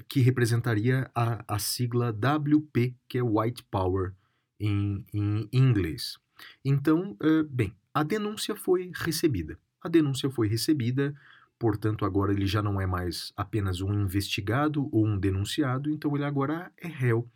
que 0.09 0.20
representaria 0.20 1.11
a, 1.14 1.45
a 1.55 1.59
sigla 1.59 2.11
WP, 2.11 2.95
que 3.09 3.18
é 3.18 3.22
White 3.22 3.64
Power 3.64 4.12
em, 4.61 5.05
em 5.12 5.49
inglês. 5.53 6.18
Então, 6.64 7.16
é, 7.20 7.43
bem, 7.43 7.75
a 7.93 8.03
denúncia 8.03 8.55
foi 8.55 8.93
recebida. 8.95 9.59
A 9.83 9.89
denúncia 9.89 10.31
foi 10.31 10.49
recebida 10.49 11.14
portanto, 11.59 12.05
agora 12.05 12.32
ele 12.32 12.46
já 12.46 12.62
não 12.62 12.80
é 12.80 12.86
mais 12.86 13.32
apenas 13.36 13.80
um 13.80 13.92
investigado 13.92 14.88
ou 14.92 15.07
um 15.07 15.18
denunciado, 15.18 15.90
então 15.90 16.14
ele 16.14 16.24
agora 16.24 16.72
é 16.76 16.88
réu 16.88 17.28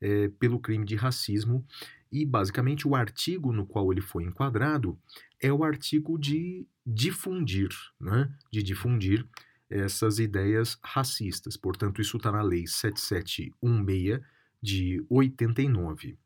é, 0.00 0.28
pelo 0.38 0.58
crime 0.58 0.84
de 0.84 0.96
racismo. 0.96 1.64
E 2.10 2.24
basicamente 2.24 2.86
o 2.86 2.94
artigo 2.94 3.52
no 3.52 3.66
qual 3.66 3.90
ele 3.90 4.00
foi 4.00 4.24
enquadrado 4.24 4.98
é 5.40 5.52
o 5.52 5.64
artigo 5.64 6.16
de 6.18 6.66
difundir, 6.86 7.70
né? 8.00 8.32
de 8.52 8.62
difundir 8.62 9.26
essas 9.68 10.18
ideias 10.18 10.78
racistas. 10.82 11.56
Portanto, 11.56 12.00
isso 12.00 12.16
está 12.16 12.30
na 12.30 12.42
Lei 12.42 12.66
7716 12.66 14.20
de 14.62 15.04
89. 15.08 16.16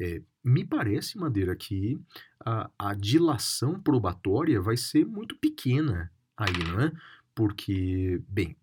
É, 0.00 0.22
me 0.42 0.64
parece, 0.64 1.18
Madeira, 1.18 1.54
que 1.54 2.00
a, 2.44 2.70
a 2.78 2.94
dilação 2.94 3.80
probatória 3.80 4.60
vai 4.60 4.76
ser 4.76 5.04
muito 5.04 5.36
pequena 5.36 6.10
aí, 6.38 6.64
não 6.64 6.80
é? 6.80 6.92
Porque, 7.34 8.22
bem, 8.28 8.56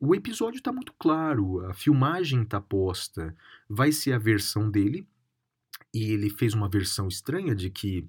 o 0.00 0.14
episódio 0.14 0.58
está 0.58 0.72
muito 0.72 0.92
claro, 0.98 1.66
a 1.66 1.74
filmagem 1.74 2.42
está 2.42 2.60
posta, 2.60 3.34
vai 3.68 3.90
ser 3.92 4.12
a 4.12 4.18
versão 4.18 4.70
dele, 4.70 5.08
e 5.92 6.12
ele 6.12 6.30
fez 6.30 6.54
uma 6.54 6.68
versão 6.68 7.08
estranha 7.08 7.54
de 7.54 7.70
que 7.70 8.08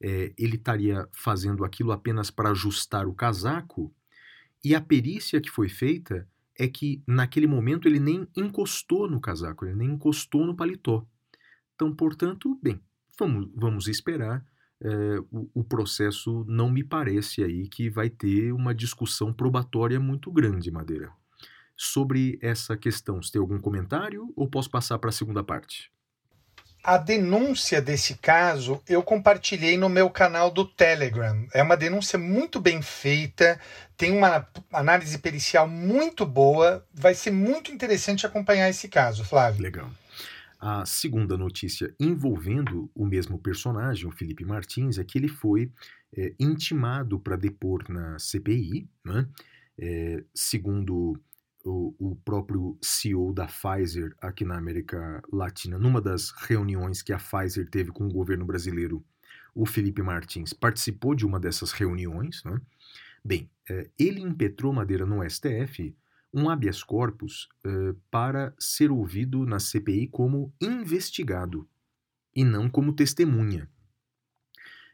é, 0.00 0.32
ele 0.36 0.56
estaria 0.56 1.08
fazendo 1.12 1.64
aquilo 1.64 1.92
apenas 1.92 2.30
para 2.30 2.50
ajustar 2.50 3.06
o 3.06 3.14
casaco, 3.14 3.94
e 4.62 4.74
a 4.74 4.80
perícia 4.80 5.40
que 5.40 5.50
foi 5.50 5.68
feita 5.68 6.28
é 6.56 6.66
que 6.66 7.02
naquele 7.06 7.46
momento 7.46 7.86
ele 7.86 8.00
nem 8.00 8.26
encostou 8.36 9.08
no 9.08 9.20
casaco, 9.20 9.64
ele 9.64 9.76
nem 9.76 9.92
encostou 9.92 10.44
no 10.44 10.56
paletó. 10.56 11.06
Então, 11.74 11.94
portanto, 11.94 12.58
bem, 12.60 12.80
vamos, 13.16 13.48
vamos 13.54 13.86
esperar 13.86 14.44
é, 14.82 15.18
o, 15.32 15.48
o, 15.54 15.64
processo 15.64 16.44
não 16.46 16.70
me 16.70 16.84
parece 16.84 17.42
aí 17.42 17.68
que 17.68 17.90
vai 17.90 18.08
ter 18.08 18.52
uma 18.52 18.74
discussão 18.74 19.32
probatória 19.32 19.98
muito 19.98 20.30
grande, 20.30 20.70
Madeira. 20.70 21.10
Sobre 21.76 22.38
essa 22.40 22.76
questão, 22.76 23.22
você 23.22 23.32
tem 23.32 23.40
algum 23.40 23.60
comentário 23.60 24.32
ou 24.36 24.48
posso 24.48 24.70
passar 24.70 24.98
para 24.98 25.10
a 25.10 25.12
segunda 25.12 25.42
parte? 25.42 25.90
A 26.82 26.96
denúncia 26.96 27.82
desse 27.82 28.14
caso 28.14 28.80
eu 28.88 29.02
compartilhei 29.02 29.76
no 29.76 29.88
meu 29.88 30.08
canal 30.08 30.50
do 30.50 30.64
Telegram. 30.64 31.46
É 31.52 31.62
uma 31.62 31.76
denúncia 31.76 32.18
muito 32.18 32.60
bem 32.60 32.80
feita, 32.80 33.60
tem 33.96 34.16
uma 34.16 34.46
análise 34.72 35.18
pericial 35.18 35.68
muito 35.68 36.24
boa. 36.24 36.86
Vai 36.94 37.14
ser 37.14 37.32
muito 37.32 37.72
interessante 37.72 38.24
acompanhar 38.24 38.70
esse 38.70 38.88
caso, 38.88 39.24
Flávio. 39.24 39.62
Legal. 39.62 39.90
A 40.58 40.84
segunda 40.84 41.36
notícia 41.36 41.94
envolvendo 42.00 42.90
o 42.94 43.06
mesmo 43.06 43.38
personagem, 43.38 44.06
o 44.06 44.12
Felipe 44.12 44.44
Martins, 44.44 44.98
é 44.98 45.04
que 45.04 45.16
ele 45.16 45.28
foi 45.28 45.70
é, 46.16 46.34
intimado 46.38 47.18
para 47.20 47.36
depor 47.36 47.84
na 47.88 48.18
CPI, 48.18 48.88
né? 49.04 49.28
é, 49.78 50.24
segundo 50.34 51.20
o, 51.64 51.94
o, 51.98 52.16
próprio 52.24 52.76
CEO 52.82 53.32
da 53.32 53.46
Pfizer 53.46 54.14
aqui 54.20 54.44
na 54.44 54.56
América 54.56 55.22
Latina, 55.32 55.78
numa 55.78 56.00
das 56.00 56.30
reuniões 56.30 57.02
que 57.02 57.12
a 57.12 57.18
Pfizer 57.18 57.68
teve 57.68 57.92
com 57.92 58.06
o 58.06 58.12
governo 58.12 58.44
brasileiro, 58.44 59.04
o 59.54 59.64
Felipe 59.66 60.02
Martins 60.02 60.52
participou 60.52 61.14
de 61.14 61.24
uma 61.24 61.38
dessas 61.38 61.72
reuniões. 61.72 62.42
Né? 62.44 62.60
Bem, 63.24 63.50
é, 63.68 63.88
ele 63.98 64.20
impetrou 64.20 64.72
Madeira 64.72 65.06
no 65.06 65.28
STF 65.28 65.94
um 66.32 66.50
habeas 66.50 66.82
corpus 66.82 67.48
para 68.10 68.54
ser 68.58 68.90
ouvido 68.90 69.46
na 69.46 69.58
CPI 69.58 70.08
como 70.08 70.52
investigado 70.60 71.68
e 72.34 72.44
não 72.44 72.68
como 72.68 72.92
testemunha. 72.92 73.68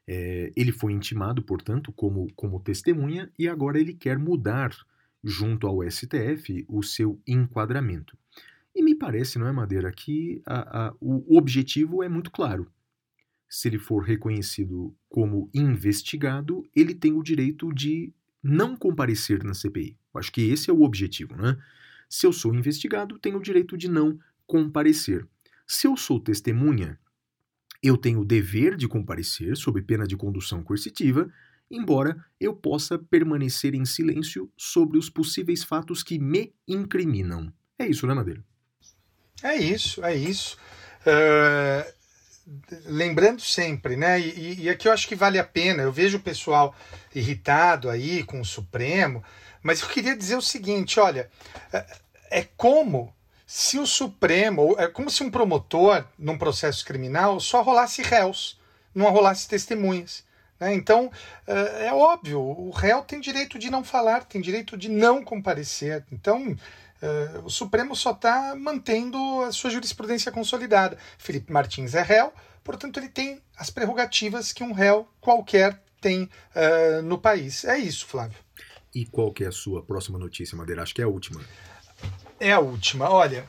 É, 0.07 0.53
ele 0.55 0.73
foi 0.73 0.93
intimado, 0.93 1.43
portanto, 1.43 1.93
como, 1.93 2.33
como 2.35 2.61
testemunha 2.61 3.31
e 3.39 3.49
agora 3.49 3.79
ele 3.79 3.95
quer 3.95 4.19
mudar, 4.19 4.71
junto 5.23 5.67
ao 5.67 5.83
STF, 5.91 6.65
o 6.69 6.83
seu 6.83 7.21
enquadramento. 7.27 8.17
E 8.75 8.83
me 8.83 8.95
parece, 8.95 9.39
não 9.39 9.47
é, 9.47 9.53
Madeira, 9.53 9.91
que 9.93 10.43
a, 10.45 10.87
a, 10.87 10.95
o 11.01 11.37
objetivo 11.37 12.03
é 12.03 12.09
muito 12.09 12.31
claro. 12.31 12.71
Se 13.49 13.69
ele 13.69 13.79
for 13.79 14.03
reconhecido 14.03 14.95
como 15.09 15.49
investigado, 15.55 16.69
ele 16.75 16.95
tem 16.95 17.13
o 17.13 17.23
direito 17.23 17.73
de 17.73 18.13
não 18.43 18.77
comparecer 18.77 19.43
na 19.45 19.55
CPI. 19.55 19.97
Acho 20.19 20.33
que 20.33 20.51
esse 20.51 20.71
é 20.71 20.73
o 20.73 20.83
objetivo, 20.83 21.37
né? 21.37 21.57
Se 22.09 22.27
eu 22.27 22.33
sou 22.33 22.55
investigado, 22.55 23.19
tenho 23.19 23.39
o 23.39 23.43
direito 23.43 23.77
de 23.77 23.89
não 23.89 24.19
comparecer. 24.47 25.27
Se 25.67 25.87
eu 25.87 25.97
sou 25.97 26.21
testemunha, 26.21 26.99
eu 27.83 27.97
tenho 27.97 28.21
o 28.21 28.25
dever 28.25 28.77
de 28.77 28.87
comparecer 28.87 29.57
sob 29.57 29.81
pena 29.83 30.07
de 30.07 30.17
condução 30.17 30.63
coercitiva, 30.63 31.31
embora 31.71 32.25
eu 32.39 32.55
possa 32.55 32.99
permanecer 32.99 33.75
em 33.75 33.85
silêncio 33.85 34.51
sobre 34.57 34.99
os 34.99 35.11
possíveis 35.11 35.65
fatos 35.65 36.03
que 36.03 36.19
me 36.19 36.55
incriminam. 36.69 37.53
É 37.79 37.87
isso, 37.87 38.07
né, 38.07 38.15
Madeira? 38.15 38.45
É 39.43 39.57
isso, 39.57 40.05
é 40.05 40.15
isso. 40.15 40.57
Uh 41.01 42.05
lembrando 42.87 43.41
sempre, 43.41 43.97
né? 43.97 44.21
E, 44.21 44.65
e, 44.65 44.69
aqui 44.69 44.89
eu 44.89 44.93
acho 44.93 45.09
que 45.09 45.15
vale 45.15 45.39
a 45.39 45.45
pena. 45.45 45.83
Eu 45.83 45.93
vejo 45.93 46.19
o 46.19 46.23
pessoal 46.23 46.75
irritado 47.15 47.89
aí 47.89 48.23
com 48.23 48.41
o 48.41 48.45
Supremo, 48.45 49.25
mas 49.65 49.81
eu 49.81 49.89
queria 49.89 50.15
dizer 50.15 50.37
o 50.37 50.43
seguinte: 50.43 51.01
olha, 51.01 51.31
é, 51.73 51.87
é 52.31 52.49
como 52.57 53.13
se 53.47 53.79
o 53.79 53.87
Supremo, 53.87 54.77
é 54.79 54.87
como 54.87 55.09
se 55.09 55.25
um 55.25 55.31
promotor 55.31 56.05
num 56.19 56.37
processo 56.37 56.85
criminal 56.85 57.41
só 57.41 57.63
rolasse 57.63 58.03
réus, 58.03 58.61
não 58.95 59.11
rolasse 59.11 59.49
testemunhas. 59.49 60.23
Né? 60.61 60.75
Então, 60.75 61.11
é, 61.47 61.87
é 61.87 61.93
óbvio, 61.95 62.41
o 62.41 62.71
réu 62.71 63.03
tem 63.03 63.21
direito 63.21 63.59
de 63.59 63.71
não 63.71 63.83
falar, 63.83 64.25
tem 64.25 64.41
direito 64.41 64.77
de 64.77 64.91
não 64.91 65.25
comparecer. 65.25 66.05
Então, 66.13 66.55
é, 67.01 67.41
o 67.43 67.49
Supremo 67.49 67.97
só 67.97 68.11
está 68.11 68.55
mantendo 68.55 69.19
a 69.43 69.51
sua 69.51 69.71
jurisprudência 69.71 70.31
consolidada. 70.31 70.99
Felipe 71.17 71.51
Martins 71.51 71.95
é 71.95 72.03
réu, 72.03 72.35
portanto, 72.63 72.99
ele 72.99 73.09
tem 73.09 73.41
as 73.57 73.71
prerrogativas 73.71 74.53
que 74.53 74.63
um 74.63 74.73
réu 74.73 75.09
qualquer 75.23 75.81
tem 76.03 76.25
uh, 76.25 77.01
no 77.03 77.17
país. 77.17 77.65
É 77.65 77.79
isso, 77.79 78.07
Flávio. 78.07 78.44
E 78.95 79.05
qual 79.07 79.33
que 79.33 79.45
é 79.45 79.49
a 79.49 79.53
sua 79.53 79.83
próxima 79.83 80.19
notícia, 80.19 80.57
Madeira? 80.57 80.83
Acho 80.83 80.95
que 80.95 81.03
é 81.03 81.05
a 81.05 81.09
última. 81.09 81.41
É 82.39 82.53
a 82.53 82.61
última. 82.61 83.11
Olha, 83.11 83.45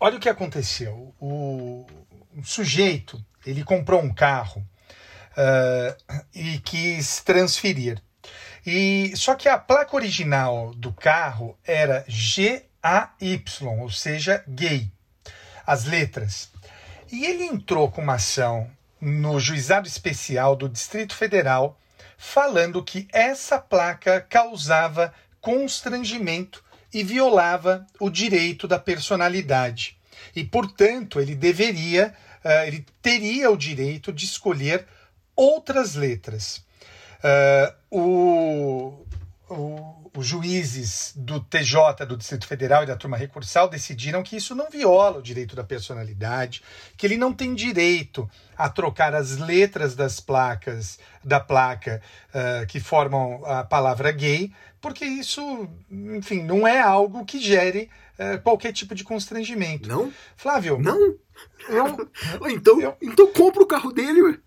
olha 0.00 0.16
o 0.16 0.20
que 0.20 0.28
aconteceu. 0.28 1.14
O, 1.20 1.86
sujeito, 2.42 3.22
ele 3.44 3.62
comprou 3.62 4.00
um 4.00 4.12
carro 4.12 4.66
uh, 5.32 6.16
e 6.34 6.58
quis 6.60 7.20
transferir. 7.20 8.02
E 8.64 9.12
só 9.16 9.34
que 9.34 9.48
a 9.48 9.58
placa 9.58 9.94
original 9.94 10.74
do 10.74 10.92
carro 10.92 11.56
era 11.62 12.04
GAY, 12.08 12.66
ou 13.80 13.90
seja, 13.90 14.42
gay. 14.48 14.90
As 15.66 15.84
letras. 15.84 16.50
E 17.12 17.26
ele 17.26 17.44
entrou 17.44 17.90
com 17.90 18.00
uma 18.00 18.14
ação 18.14 18.70
no 19.00 19.38
juizado 19.38 19.86
especial 19.86 20.56
do 20.56 20.68
Distrito 20.68 21.14
Federal 21.14 21.78
falando 22.16 22.82
que 22.82 23.06
essa 23.12 23.58
placa 23.58 24.20
causava 24.20 25.12
constrangimento 25.40 26.64
e 26.92 27.02
violava 27.02 27.86
o 28.00 28.08
direito 28.08 28.66
da 28.66 28.78
personalidade. 28.78 29.98
E, 30.34 30.44
portanto, 30.44 31.20
ele 31.20 31.34
deveria, 31.34 32.14
eh, 32.42 32.68
ele 32.68 32.86
teria 33.02 33.50
o 33.50 33.56
direito 33.56 34.12
de 34.12 34.24
escolher 34.24 34.86
outras 35.34 35.94
letras. 35.94 36.64
Eh, 37.22 37.74
o, 37.90 39.04
o- 39.48 40.10
os 40.16 40.26
juízes 40.26 41.12
do 41.16 41.38
TJ, 41.40 42.04
do 42.06 42.16
Distrito 42.16 42.46
Federal 42.46 42.82
e 42.82 42.86
da 42.86 42.96
turma 42.96 43.16
recursal 43.16 43.68
decidiram 43.68 44.22
que 44.22 44.36
isso 44.36 44.54
não 44.54 44.70
viola 44.70 45.18
o 45.18 45.22
direito 45.22 45.54
da 45.54 45.62
personalidade, 45.62 46.62
que 46.96 47.06
ele 47.06 47.16
não 47.16 47.32
tem 47.32 47.54
direito 47.54 48.28
a 48.56 48.68
trocar 48.68 49.14
as 49.14 49.36
letras 49.36 49.94
das 49.94 50.18
placas 50.20 50.98
da 51.22 51.38
placa 51.38 52.00
eh, 52.34 52.66
que 52.66 52.80
formam 52.80 53.44
a 53.44 53.62
palavra 53.64 54.10
gay, 54.10 54.52
porque 54.80 55.04
isso, 55.04 55.68
enfim, 55.90 56.42
não 56.42 56.66
é 56.66 56.80
algo 56.80 57.24
que 57.24 57.38
gere 57.38 57.90
eh, 58.18 58.38
qualquer 58.38 58.72
tipo 58.72 58.94
de 58.94 59.04
constrangimento. 59.04 59.88
Não? 59.88 60.10
Flávio, 60.36 60.78
Não? 60.78 61.14
eu, 61.68 62.10
Então, 62.50 62.80
Eu- 62.80 62.96
então 63.02 63.30
compra 63.32 63.62
o 63.62 63.66
carro 63.66 63.92
dele, 63.92 64.22
ué. 64.22 64.38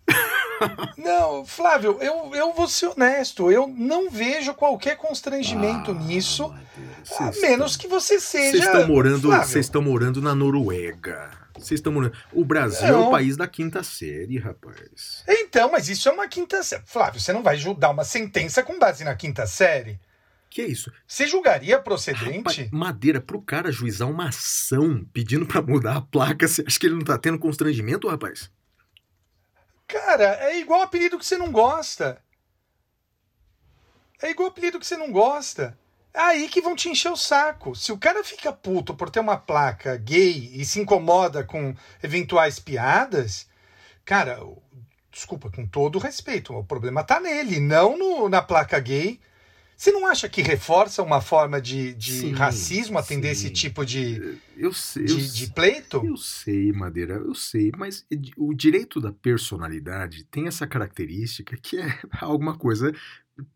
Não, 0.97 1.45
Flávio, 1.45 1.97
eu, 2.01 2.31
eu 2.33 2.53
vou 2.53 2.67
ser 2.67 2.87
honesto, 2.87 3.51
eu 3.51 3.67
não 3.67 4.09
vejo 4.09 4.53
qualquer 4.53 4.97
constrangimento 4.97 5.93
nisso, 5.93 6.53
a 7.19 7.31
menos 7.41 7.75
que 7.77 7.87
você 7.87 8.19
seja. 8.19 8.51
Vocês 8.51 8.65
estão 8.65 8.87
morando, 8.87 9.33
estão 9.57 9.81
morando 9.81 10.21
na 10.21 10.35
Noruega. 10.35 11.31
Vocês 11.55 11.79
estão 11.79 11.91
morando. 11.91 12.13
O 12.31 12.45
Brasil 12.45 12.87
é 12.87 12.91
Não. 12.91 13.07
o 13.07 13.11
país 13.11 13.35
da 13.35 13.47
quinta 13.47 13.83
série, 13.83 14.37
rapaz. 14.37 15.23
Então, 15.27 15.69
mas 15.71 15.89
isso 15.89 16.07
é 16.07 16.11
uma 16.11 16.27
quinta 16.27 16.63
série. 16.63 16.83
Flávio, 16.85 17.19
você 17.19 17.33
não 17.33 17.43
vai 17.43 17.57
julgar 17.57 17.91
uma 17.91 18.03
sentença 18.03 18.63
com 18.63 18.79
base 18.79 19.03
na 19.03 19.15
quinta 19.15 19.45
série? 19.45 19.99
Que 20.49 20.61
é 20.61 20.65
isso? 20.65 20.91
Você 21.05 21.27
julgaria 21.27 21.75
Rapaz, 21.77 21.83
procedente? 21.83 22.69
Madeira, 22.71 23.21
pro 23.21 23.41
cara 23.41 23.71
juizar 23.71 24.09
uma 24.09 24.29
ação 24.29 25.05
pedindo 25.13 25.45
pra 25.45 25.61
mudar 25.61 25.97
a 25.97 26.01
placa, 26.01 26.47
você 26.47 26.63
acha 26.65 26.79
que 26.79 26.87
ele 26.87 26.95
não 26.95 27.03
tá 27.03 27.17
tendo 27.17 27.37
constrangimento, 27.37 28.07
rapaz? 28.07 28.49
Cara, 29.89 30.37
é 30.49 30.57
igual 30.57 30.81
apelido 30.81 31.19
que 31.19 31.25
você 31.25 31.37
não 31.37 31.51
gosta. 31.51 32.23
É 34.21 34.29
igual 34.29 34.49
apelido 34.49 34.79
que 34.79 34.85
você 34.85 34.97
não 34.97 35.11
gosta. 35.11 35.77
É 36.13 36.19
aí 36.19 36.49
que 36.49 36.61
vão 36.61 36.75
te 36.75 36.89
encher 36.89 37.11
o 37.11 37.15
saco. 37.17 37.75
Se 37.75 37.91
o 37.91 37.97
cara 37.97 38.23
fica 38.23 38.51
puto 38.51 38.93
por 38.95 39.09
ter 39.09 39.19
uma 39.19 39.37
placa 39.37 39.95
gay 39.97 40.51
e 40.53 40.65
se 40.65 40.79
incomoda 40.79 41.43
com 41.43 41.75
eventuais 42.03 42.59
piadas, 42.59 43.47
cara, 44.05 44.39
desculpa, 45.11 45.51
com 45.51 45.67
todo 45.67 45.99
respeito, 45.99 46.53
o 46.55 46.63
problema 46.63 47.03
tá 47.03 47.19
nele, 47.19 47.59
não 47.59 47.97
no- 47.97 48.29
na 48.29 48.41
placa 48.41 48.79
gay. 48.79 49.19
Você 49.79 49.93
não 49.93 50.05
acha 50.05 50.27
que 50.27 50.41
reforça 50.41 51.01
uma 51.01 51.21
forma 51.21 51.61
de, 51.61 51.93
de 51.93 52.11
Sim, 52.11 52.31
racismo 52.33 52.97
atender 52.97 53.33
sim. 53.33 53.45
esse 53.47 53.49
tipo 53.49 53.85
de, 53.85 54.37
Eu 54.57 54.73
sei. 54.73 55.03
eu 55.03 55.07
de, 55.15 55.29
sei. 55.29 55.45
de 55.47 55.53
pleito? 55.53 56.05
Eu 56.05 56.17
sei, 56.17 56.73
Madeira, 56.73 57.13
eu 57.13 57.33
sei, 57.33 57.71
mas 57.77 58.05
o 58.35 58.53
direito 58.53 58.99
da 58.99 59.13
personalidade 59.13 60.25
tem 60.25 60.47
essa 60.47 60.67
característica 60.67 61.55
que 61.55 61.77
é 61.77 61.97
alguma 62.19 62.57
coisa 62.57 62.93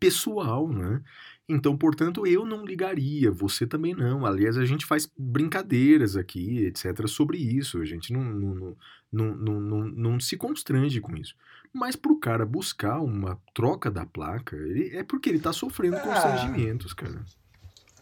pessoal, 0.00 0.66
né? 0.66 1.02
Então, 1.46 1.76
portanto, 1.76 2.26
eu 2.26 2.46
não 2.46 2.64
ligaria, 2.64 3.30
você 3.30 3.66
também 3.66 3.94
não. 3.94 4.24
Aliás, 4.24 4.56
a 4.56 4.64
gente 4.64 4.86
faz 4.86 5.06
brincadeiras 5.18 6.16
aqui, 6.16 6.64
etc., 6.64 7.06
sobre 7.06 7.36
isso. 7.36 7.82
A 7.82 7.84
gente 7.84 8.14
não, 8.14 8.24
não, 8.24 8.76
não, 9.12 9.36
não, 9.36 9.60
não, 9.60 9.84
não 9.88 10.20
se 10.20 10.38
constrange 10.38 11.02
com 11.02 11.14
isso. 11.14 11.34
Mas 11.74 11.96
pro 11.96 12.18
cara 12.20 12.46
buscar 12.46 13.00
uma 13.00 13.36
troca 13.52 13.90
da 13.90 14.06
placa, 14.06 14.54
ele- 14.54 14.96
é 14.96 15.02
porque 15.02 15.28
ele 15.28 15.40
tá 15.40 15.52
sofrendo 15.52 15.96
Ah. 15.96 16.00
constrangimentos, 16.00 16.92
cara. 16.92 17.20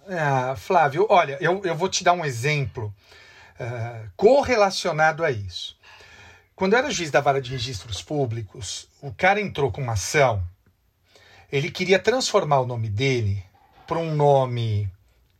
Ah, 0.07 0.55
Flávio, 0.57 1.07
olha, 1.09 1.39
eu, 1.41 1.63
eu 1.65 1.75
vou 1.75 1.89
te 1.89 2.05
dar 2.05 2.13
um 2.13 2.25
exemplo 2.25 2.95
ah, 3.59 4.05
correlacionado 4.17 5.25
a 5.25 5.31
isso. 5.31 5.77
Quando 6.55 6.73
eu 6.75 6.79
era 6.81 6.91
juiz 6.91 7.11
da 7.11 7.21
vara 7.21 7.41
de 7.41 7.51
registros 7.51 8.03
públicos, 8.03 8.89
o 9.01 9.13
cara 9.13 9.41
entrou 9.41 9.71
com 9.73 9.81
uma 9.81 9.93
ação, 9.95 10.43
ele 11.51 11.71
queria 11.71 11.99
transformar 11.99 12.61
o 12.61 12.67
nome 12.67 12.89
dele 12.89 13.43
para 13.87 13.99
um 13.99 14.15
nome 14.15 14.89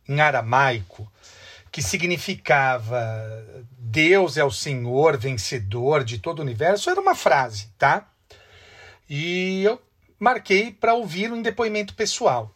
em 0.07 0.19
aramaico 0.21 1.11
que 1.71 1.81
significava 1.81 3.01
Deus 3.77 4.37
é 4.37 4.43
o 4.43 4.51
Senhor 4.51 5.17
vencedor 5.17 6.03
de 6.03 6.19
todo 6.19 6.39
o 6.39 6.41
universo. 6.41 6.89
Era 6.89 7.01
uma 7.01 7.15
frase, 7.15 7.69
tá? 7.77 8.07
E 9.09 9.63
eu 9.63 9.81
marquei 10.19 10.71
para 10.71 10.93
ouvi-lo 10.93 11.35
em 11.35 11.41
depoimento 11.41 11.93
pessoal. 11.93 12.55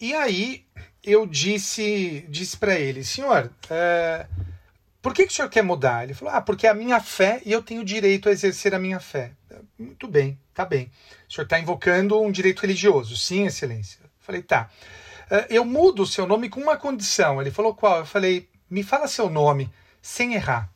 E 0.00 0.12
aí 0.14 0.64
eu 1.02 1.26
disse, 1.26 2.26
disse 2.28 2.56
para 2.56 2.74
ele, 2.74 3.04
senhor, 3.04 3.50
é, 3.70 4.26
por 5.00 5.12
que, 5.12 5.26
que 5.26 5.32
o 5.32 5.34
senhor 5.34 5.48
quer 5.48 5.62
mudar? 5.62 6.04
Ele 6.04 6.14
falou, 6.14 6.34
ah, 6.34 6.40
porque 6.40 6.66
é 6.66 6.70
a 6.70 6.74
minha 6.74 6.98
fé 7.00 7.40
e 7.44 7.52
eu 7.52 7.62
tenho 7.62 7.84
direito 7.84 8.28
a 8.28 8.32
exercer 8.32 8.74
a 8.74 8.78
minha 8.78 8.98
fé. 8.98 9.32
Muito 9.78 10.08
bem, 10.08 10.38
tá 10.52 10.64
bem. 10.64 10.90
O 11.28 11.32
senhor 11.32 11.44
está 11.44 11.58
invocando 11.58 12.20
um 12.20 12.32
direito 12.32 12.60
religioso. 12.60 13.16
Sim, 13.16 13.46
excelência. 13.46 14.00
Eu 14.02 14.10
falei, 14.18 14.42
tá. 14.42 14.70
É, 15.30 15.46
eu 15.50 15.64
mudo 15.64 16.02
o 16.02 16.06
seu 16.06 16.26
nome 16.26 16.48
com 16.48 16.60
uma 16.60 16.76
condição. 16.76 17.40
Ele 17.40 17.50
falou, 17.50 17.74
qual? 17.74 17.98
Eu 17.98 18.06
falei, 18.06 18.48
me 18.68 18.82
fala 18.82 19.06
seu 19.06 19.28
nome 19.28 19.70
sem 20.00 20.34
errar. 20.34 20.72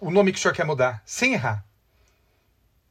O 0.00 0.10
nome 0.10 0.32
que 0.32 0.38
o 0.38 0.42
senhor 0.42 0.54
quer 0.54 0.64
mudar, 0.64 1.02
sem 1.04 1.34
errar. 1.34 1.64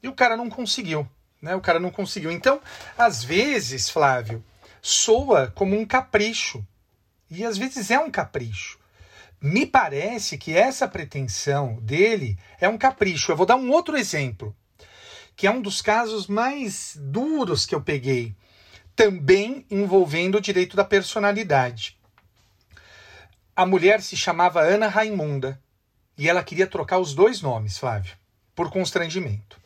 E 0.01 0.07
o 0.07 0.13
cara 0.13 0.37
não 0.37 0.49
conseguiu. 0.49 1.07
Né? 1.41 1.55
O 1.55 1.61
cara 1.61 1.79
não 1.79 1.91
conseguiu. 1.91 2.31
Então, 2.31 2.61
às 2.97 3.23
vezes, 3.23 3.89
Flávio, 3.89 4.43
soa 4.81 5.51
como 5.55 5.77
um 5.77 5.85
capricho. 5.85 6.65
E 7.29 7.45
às 7.45 7.57
vezes 7.57 7.91
é 7.91 7.99
um 7.99 8.09
capricho. 8.09 8.79
Me 9.41 9.65
parece 9.65 10.37
que 10.37 10.55
essa 10.55 10.87
pretensão 10.87 11.75
dele 11.81 12.37
é 12.59 12.67
um 12.67 12.77
capricho. 12.77 13.31
Eu 13.31 13.37
vou 13.37 13.45
dar 13.45 13.55
um 13.55 13.71
outro 13.71 13.95
exemplo, 13.95 14.55
que 15.35 15.47
é 15.47 15.51
um 15.51 15.61
dos 15.61 15.81
casos 15.81 16.27
mais 16.27 16.97
duros 16.99 17.65
que 17.65 17.73
eu 17.73 17.81
peguei, 17.81 18.35
também 18.95 19.65
envolvendo 19.71 20.35
o 20.35 20.41
direito 20.41 20.75
da 20.75 20.83
personalidade. 20.83 21.97
A 23.55 23.65
mulher 23.65 24.01
se 24.01 24.17
chamava 24.17 24.61
Ana 24.61 24.89
Raimunda 24.89 25.61
e 26.17 26.27
ela 26.27 26.43
queria 26.43 26.67
trocar 26.67 26.99
os 26.99 27.13
dois 27.13 27.41
nomes, 27.41 27.77
Flávio, 27.77 28.17
por 28.53 28.69
constrangimento. 28.69 29.57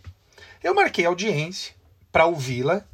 Eu 0.64 0.73
marquei 0.73 1.06
audiência 1.06 1.76
para 2.11 2.26
ouvi-la 2.26 2.85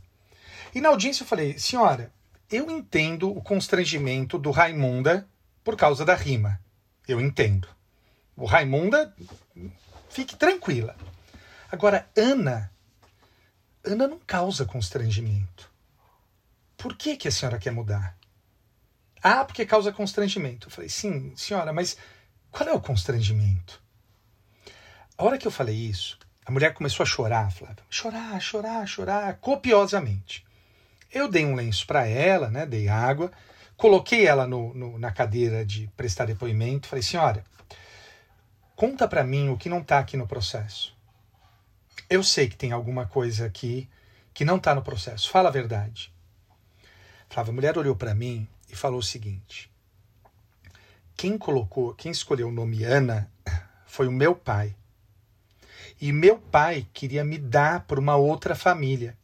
e 0.74 0.82
na 0.82 0.90
audiência 0.90 1.24
eu 1.24 1.28
falei: 1.28 1.58
senhora, 1.60 2.12
eu 2.50 2.70
entendo 2.72 3.30
o 3.30 3.42
constrangimento 3.42 4.40
do 4.40 4.50
Raimunda 4.50 5.30
por 5.64 5.78
causa 5.78 6.04
da 6.04 6.16
rima. 6.16 6.60
Eu 7.08 7.22
entendo. 7.22 7.68
O 8.36 8.46
Raimunda, 8.46 9.14
fique 10.10 10.36
tranquila. 10.36 10.96
Agora, 11.72 12.10
Ana, 12.18 12.72
Ana 13.84 14.08
não 14.08 14.20
causa 14.20 14.66
constrangimento. 14.66 15.72
Por 16.76 16.96
que, 16.96 17.18
que 17.18 17.28
a 17.28 17.32
senhora 17.32 17.60
quer 17.60 17.72
mudar? 17.72 18.18
Ah, 19.22 19.44
porque 19.44 19.66
causa 19.66 19.92
constrangimento. 19.92 20.68
Eu 20.68 20.72
falei, 20.72 20.90
sim, 20.90 21.36
senhora, 21.36 21.74
mas 21.74 21.98
qual 22.50 22.70
é 22.70 22.74
o 22.74 22.82
constrangimento? 22.82 23.84
A 25.18 25.24
hora 25.26 25.38
que 25.38 25.46
eu 25.46 25.52
falei 25.52 25.76
isso, 25.76 26.18
a 26.50 26.52
mulher 26.52 26.74
começou 26.74 27.04
a 27.04 27.06
chorar, 27.06 27.52
Flávio. 27.52 27.84
Chorar, 27.92 28.42
chorar, 28.42 28.88
chorar, 28.88 29.36
copiosamente. 29.36 30.44
Eu 31.14 31.30
dei 31.30 31.46
um 31.46 31.54
lenço 31.54 31.86
para 31.86 32.08
ela, 32.08 32.50
né? 32.50 32.66
Dei 32.66 32.88
água, 32.90 33.32
coloquei 33.78 34.26
ela 34.26 34.48
no, 34.48 34.74
no- 34.74 34.98
na 34.98 35.12
cadeira 35.12 35.64
de 35.64 35.88
prestar 35.96 36.26
depoimento. 36.26 36.88
Falei, 36.88 37.04
senhora, 37.04 37.44
conta 38.76 39.08
para 39.08 39.24
mim 39.24 39.50
o 39.50 39.58
que 39.58 39.70
não 39.70 39.82
está 39.82 40.00
aqui 40.00 40.18
no 40.18 40.26
processo. 40.26 40.98
Eu 42.10 42.24
sei 42.24 42.50
que 42.50 42.58
tem 42.58 42.72
alguma 42.72 43.06
coisa 43.06 43.46
aqui 43.46 43.88
que 44.34 44.44
não 44.44 44.58
está 44.58 44.74
no 44.74 44.82
processo. 44.82 45.30
Fala 45.30 45.50
a 45.50 45.52
verdade. 45.52 46.12
Flávia, 47.30 47.52
a 47.52 47.54
mulher 47.54 47.78
olhou 47.78 47.96
para 47.96 48.16
mim 48.16 48.48
e 48.68 48.76
falou 48.76 49.02
o 49.02 49.04
seguinte: 49.04 49.72
quem 51.16 51.38
colocou, 51.38 51.94
quem 51.94 52.12
escolheu 52.12 52.48
o 52.48 52.52
nome 52.52 52.84
Ana 52.84 53.32
foi 53.86 54.08
o 54.08 54.12
meu 54.12 54.34
pai. 54.36 54.76
E 56.02 56.12
meu 56.14 56.38
pai 56.38 56.88
queria 56.94 57.24
me 57.24 57.38
dar 57.38 57.82
para 57.82 58.00
uma 58.00 58.16
outra 58.16 58.56
família. 58.56 59.18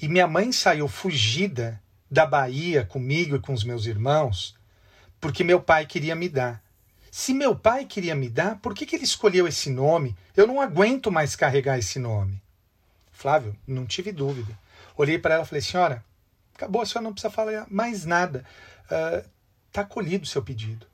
E 0.00 0.08
minha 0.08 0.26
mãe 0.26 0.52
saiu 0.52 0.88
fugida 0.88 1.80
da 2.10 2.24
Bahia 2.24 2.84
comigo 2.84 3.36
e 3.36 3.40
com 3.40 3.52
os 3.52 3.64
meus 3.64 3.86
irmãos, 3.86 4.56
porque 5.20 5.44
meu 5.44 5.60
pai 5.60 5.86
queria 5.86 6.14
me 6.14 6.28
dar. 6.28 6.62
Se 7.10 7.34
meu 7.34 7.56
pai 7.56 7.84
queria 7.84 8.14
me 8.14 8.28
dar, 8.28 8.56
por 8.60 8.74
que, 8.74 8.86
que 8.86 8.94
ele 8.96 9.04
escolheu 9.04 9.46
esse 9.46 9.70
nome? 9.70 10.16
Eu 10.36 10.46
não 10.46 10.60
aguento 10.60 11.10
mais 11.10 11.34
carregar 11.34 11.78
esse 11.78 11.98
nome. 11.98 12.40
Flávio, 13.10 13.56
não 13.66 13.84
tive 13.84 14.12
dúvida. 14.12 14.56
Olhei 14.96 15.18
para 15.18 15.34
ela 15.34 15.44
e 15.44 15.46
falei: 15.46 15.62
senhora, 15.62 16.04
acabou, 16.54 16.82
a 16.82 16.86
senhora 16.86 17.04
não 17.04 17.12
precisa 17.12 17.32
falar 17.32 17.66
mais 17.68 18.04
nada. 18.04 18.44
Está 19.68 19.80
acolhido 19.82 20.24
o 20.24 20.28
seu 20.28 20.42
pedido. 20.42 20.86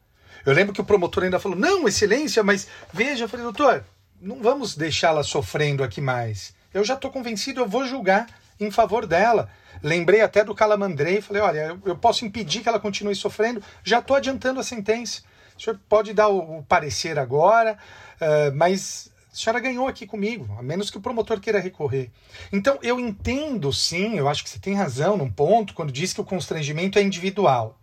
Eu 0.45 0.53
lembro 0.53 0.73
que 0.73 0.81
o 0.81 0.85
promotor 0.85 1.25
ainda 1.25 1.39
falou: 1.39 1.59
não, 1.59 1.87
excelência, 1.87 2.43
mas 2.43 2.69
veja, 2.93 3.25
eu 3.25 3.29
falei, 3.29 3.45
doutor, 3.45 3.85
não 4.25 4.43
vamos 4.43 4.75
deixá-la 4.75 5.23
sofrendo 5.23 5.85
aqui 5.85 6.01
mais. 6.01 6.55
Eu 6.73 6.83
já 6.83 6.95
estou 6.95 7.11
convencido, 7.11 7.61
eu 7.61 7.69
vou 7.69 7.87
julgar 7.87 8.27
em 8.59 8.71
favor 8.71 9.07
dela. 9.07 9.51
Lembrei 9.83 10.23
até 10.23 10.43
do 10.43 10.55
Calamandrei, 10.55 11.21
falei, 11.21 11.43
olha, 11.43 11.79
eu, 11.85 11.97
posso 11.97 12.25
impedir 12.25 12.63
que 12.63 12.69
ela 12.69 12.81
continue 12.81 13.15
sofrendo, 13.15 13.63
já 13.85 13.99
estou 13.99 14.17
adiantando 14.17 14.59
a 14.59 14.65
sentença. 14.65 15.23
O 15.57 15.63
senhor 15.63 15.79
pode 15.89 16.15
dar 16.15 16.29
o, 16.29 16.59
o 16.59 16.63
parecer 16.63 17.19
agora, 17.19 17.79
eh, 18.21 18.51
mas 18.53 19.11
a 19.33 19.37
senhora 19.37 19.61
ganhou 19.61 19.87
aqui 19.87 20.07
comigo, 20.07 20.49
a 20.59 20.63
menos 20.63 20.91
que 20.91 20.97
o 20.97 21.01
promotor 21.01 21.39
queira 21.39 21.61
recorrer. 21.61 22.11
Então, 22.53 22.79
eu 22.83 22.99
entendo 22.99 23.73
sim, 23.73 24.17
eu 24.17 24.29
acho 24.29 24.43
que 24.43 24.51
você 24.51 24.59
tem 24.59 24.75
razão 24.75 25.17
num 25.17 25.31
ponto, 25.31 25.75
quando 25.75 25.93
diz 25.93 26.13
que 26.13 26.21
o 26.21 26.25
constrangimento 26.25 26.99
é 26.99 27.03
individual. 27.03 27.79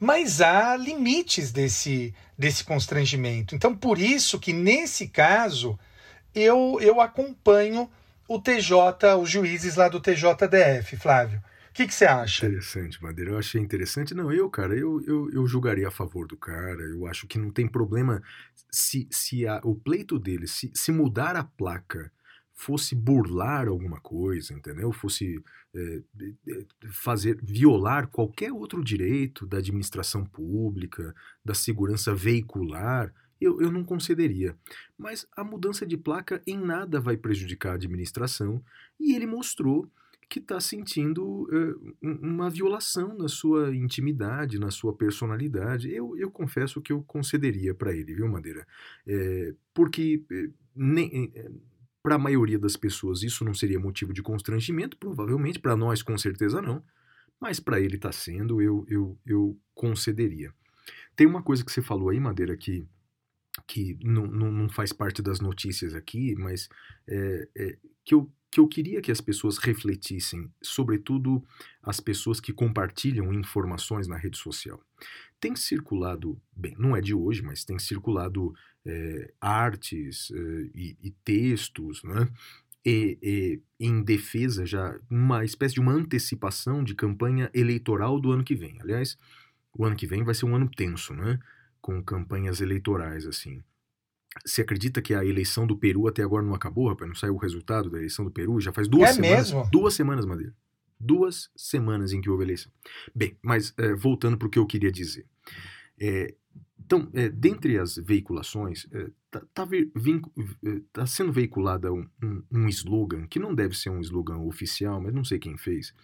Mas 0.00 0.40
há 0.40 0.74
limites 0.76 1.52
desse, 1.52 2.14
desse 2.36 2.64
constrangimento. 2.64 3.54
Então, 3.54 3.76
por 3.76 3.98
isso 3.98 4.40
que 4.40 4.52
nesse 4.52 5.06
caso, 5.08 5.78
eu, 6.34 6.78
eu 6.80 7.00
acompanho 7.00 7.88
o 8.26 8.40
TJ, 8.40 9.14
os 9.20 9.28
juízes 9.28 9.76
lá 9.76 9.88
do 9.88 10.00
TJDF, 10.00 10.96
Flávio. 10.96 11.42
O 11.68 11.72
que, 11.72 11.86
que 11.86 11.94
você 11.94 12.04
acha? 12.06 12.46
Interessante, 12.46 13.02
Madeira. 13.02 13.30
Eu 13.32 13.38
achei 13.38 13.60
interessante. 13.60 14.14
Não, 14.14 14.32
eu, 14.32 14.48
cara, 14.50 14.74
eu, 14.74 15.00
eu, 15.06 15.30
eu 15.32 15.46
julgaria 15.46 15.86
a 15.88 15.90
favor 15.90 16.26
do 16.26 16.36
cara. 16.36 16.80
Eu 16.82 17.06
acho 17.06 17.26
que 17.26 17.38
não 17.38 17.50
tem 17.50 17.68
problema 17.68 18.22
se, 18.70 19.06
se 19.10 19.46
a- 19.46 19.60
o 19.62 19.74
pleito 19.74 20.18
dele, 20.18 20.48
se, 20.48 20.70
se 20.74 20.90
mudar 20.90 21.36
a 21.36 21.44
placa 21.44 22.10
fosse 22.60 22.94
burlar 22.94 23.68
alguma 23.68 23.98
coisa, 24.00 24.52
entendeu? 24.52 24.92
Fosse 24.92 25.42
é, 25.74 26.02
é, 26.48 26.64
fazer, 26.90 27.38
violar 27.42 28.08
qualquer 28.08 28.52
outro 28.52 28.84
direito 28.84 29.46
da 29.46 29.58
administração 29.58 30.24
pública, 30.26 31.14
da 31.44 31.54
segurança 31.54 32.14
veicular, 32.14 33.12
eu, 33.40 33.60
eu 33.62 33.72
não 33.72 33.82
concederia. 33.82 34.54
Mas 34.98 35.26
a 35.34 35.42
mudança 35.42 35.86
de 35.86 35.96
placa 35.96 36.42
em 36.46 36.58
nada 36.58 37.00
vai 37.00 37.16
prejudicar 37.16 37.72
a 37.72 37.74
administração 37.76 38.62
e 38.98 39.14
ele 39.14 39.26
mostrou 39.26 39.88
que 40.28 40.38
está 40.38 40.60
sentindo 40.60 41.48
eh, 41.52 41.74
um- 42.06 42.18
uma 42.34 42.48
violação 42.50 43.16
na 43.18 43.26
sua 43.26 43.74
intimidade, 43.74 44.60
na 44.60 44.70
sua 44.70 44.94
personalidade. 44.94 45.90
Eu, 45.90 46.16
eu 46.16 46.30
confesso 46.30 46.80
que 46.80 46.92
eu 46.92 47.02
concederia 47.02 47.74
para 47.74 47.92
ele, 47.96 48.14
viu, 48.14 48.28
Madeira? 48.28 48.64
Eh, 49.06 49.54
porque 49.74 50.22
para 52.02 52.14
a 52.14 52.18
maioria 52.18 52.58
das 52.58 52.76
pessoas 52.76 53.22
isso 53.22 53.44
não 53.44 53.54
seria 53.54 53.78
motivo 53.78 54.12
de 54.12 54.22
constrangimento, 54.22 54.96
provavelmente, 54.96 55.58
para 55.58 55.76
nós 55.76 56.02
com 56.02 56.16
certeza 56.16 56.62
não, 56.62 56.82
mas 57.40 57.58
para 57.58 57.80
ele 57.80 57.96
está 57.96 58.12
sendo, 58.12 58.60
eu, 58.60 58.84
eu, 58.88 59.18
eu 59.26 59.58
concederia. 59.74 60.52
Tem 61.16 61.26
uma 61.26 61.42
coisa 61.42 61.64
que 61.64 61.72
você 61.72 61.80
falou 61.80 62.10
aí, 62.10 62.20
Madeira, 62.20 62.56
que, 62.56 62.86
que 63.66 63.98
não, 64.02 64.26
não, 64.26 64.52
não 64.52 64.68
faz 64.68 64.92
parte 64.92 65.22
das 65.22 65.40
notícias 65.40 65.94
aqui, 65.94 66.34
mas 66.36 66.68
é, 67.06 67.48
é, 67.56 67.78
que, 68.04 68.14
eu, 68.14 68.30
que 68.50 68.60
eu 68.60 68.68
queria 68.68 69.00
que 69.00 69.10
as 69.10 69.20
pessoas 69.20 69.58
refletissem, 69.58 70.52
sobretudo 70.62 71.42
as 71.82 71.98
pessoas 71.98 72.40
que 72.40 72.52
compartilham 72.52 73.32
informações 73.32 74.06
na 74.06 74.16
rede 74.16 74.36
social. 74.36 74.82
Tem 75.40 75.56
circulado, 75.56 76.40
bem, 76.54 76.76
não 76.78 76.94
é 76.94 77.00
de 77.00 77.14
hoje, 77.14 77.42
mas 77.42 77.64
tem 77.64 77.78
circulado 77.78 78.52
é, 78.84 79.32
artes 79.40 80.30
é, 80.30 80.38
e, 80.74 80.96
e 81.02 81.10
textos, 81.24 82.02
né? 82.04 82.28
E, 82.84 83.18
e 83.22 83.86
em 83.86 84.02
defesa 84.02 84.64
já, 84.66 84.98
uma 85.10 85.44
espécie 85.44 85.74
de 85.74 85.80
uma 85.80 85.92
antecipação 85.92 86.82
de 86.84 86.94
campanha 86.94 87.50
eleitoral 87.54 88.18
do 88.20 88.32
ano 88.32 88.44
que 88.44 88.54
vem. 88.54 88.80
Aliás, 88.80 89.18
o 89.76 89.84
ano 89.84 89.96
que 89.96 90.06
vem 90.06 90.22
vai 90.24 90.34
ser 90.34 90.46
um 90.46 90.54
ano 90.54 90.68
tenso, 90.70 91.14
né? 91.14 91.38
Com 91.80 92.02
campanhas 92.02 92.60
eleitorais, 92.60 93.26
assim. 93.26 93.62
Você 94.44 94.62
acredita 94.62 95.02
que 95.02 95.12
a 95.14 95.24
eleição 95.24 95.66
do 95.66 95.76
Peru 95.76 96.06
até 96.06 96.22
agora 96.22 96.44
não 96.44 96.54
acabou, 96.54 96.88
rapaz? 96.88 97.08
Não 97.08 97.16
saiu 97.16 97.34
o 97.34 97.38
resultado 97.38 97.90
da 97.90 97.98
eleição 97.98 98.24
do 98.24 98.30
Peru? 98.30 98.60
Já 98.60 98.72
faz 98.72 98.86
duas 98.88 99.10
É 99.10 99.12
semanas. 99.14 99.52
mesmo? 99.52 99.68
Duas 99.70 99.94
semanas, 99.94 100.24
Madeira. 100.24 100.54
Duas 101.00 101.50
semanas 101.56 102.12
em 102.12 102.20
que 102.20 102.28
houve 102.28 102.44
eleição. 102.44 102.70
Bem, 103.14 103.36
mas 103.42 103.72
é, 103.78 103.94
voltando 103.94 104.36
para 104.36 104.46
o 104.46 104.50
que 104.50 104.58
eu 104.58 104.66
queria 104.66 104.92
dizer. 104.92 105.26
É, 105.98 106.34
então, 106.78 107.08
é, 107.14 107.28
dentre 107.28 107.78
as 107.78 107.96
veiculações, 107.96 108.86
está 109.26 109.46
tá, 109.54 109.64
ve- 109.64 109.90
vincu- 109.94 110.32
é, 110.64 110.80
tá 110.92 111.06
sendo 111.06 111.32
veiculada 111.32 111.92
um, 111.92 112.06
um, 112.22 112.42
um 112.52 112.68
slogan, 112.68 113.26
que 113.26 113.38
não 113.38 113.54
deve 113.54 113.76
ser 113.76 113.88
um 113.90 114.00
slogan 114.00 114.38
oficial, 114.38 115.00
mas 115.00 115.14
não 115.14 115.24
sei 115.24 115.38
quem 115.38 115.56
fez, 115.56 115.94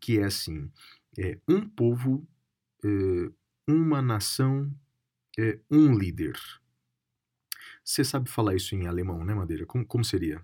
que 0.00 0.18
é 0.18 0.24
assim: 0.24 0.70
é, 1.18 1.38
um 1.48 1.68
povo, 1.68 2.26
é, 2.84 3.30
uma 3.68 4.02
nação, 4.02 4.72
é, 5.38 5.58
um 5.70 5.96
líder. 5.96 6.36
Você 7.84 8.04
sabe 8.04 8.30
falar 8.30 8.54
isso 8.54 8.74
em 8.74 8.86
alemão, 8.86 9.24
né, 9.24 9.34
Madeira? 9.34 9.66
Como, 9.66 9.84
como 9.84 10.04
seria? 10.04 10.40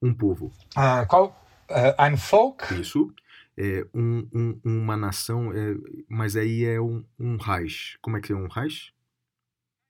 Um 0.00 0.14
povo. 0.14 0.52
Ah, 0.76 1.04
qual? 1.06 1.44
Uh, 1.68 1.92
ein 2.00 2.16
Volk? 2.16 2.72
Isso. 2.80 3.12
É 3.60 3.84
um, 3.92 4.28
um- 4.32 4.60
uma 4.64 4.96
nação, 4.96 5.52
é, 5.52 5.74
mas 6.08 6.36
aí 6.36 6.64
é 6.64 6.80
um, 6.80 7.04
um 7.18 7.36
Reich. 7.36 7.98
Como 8.00 8.16
é 8.16 8.20
que 8.20 8.32
é 8.32 8.36
um 8.36 8.46
Reich? 8.46 8.94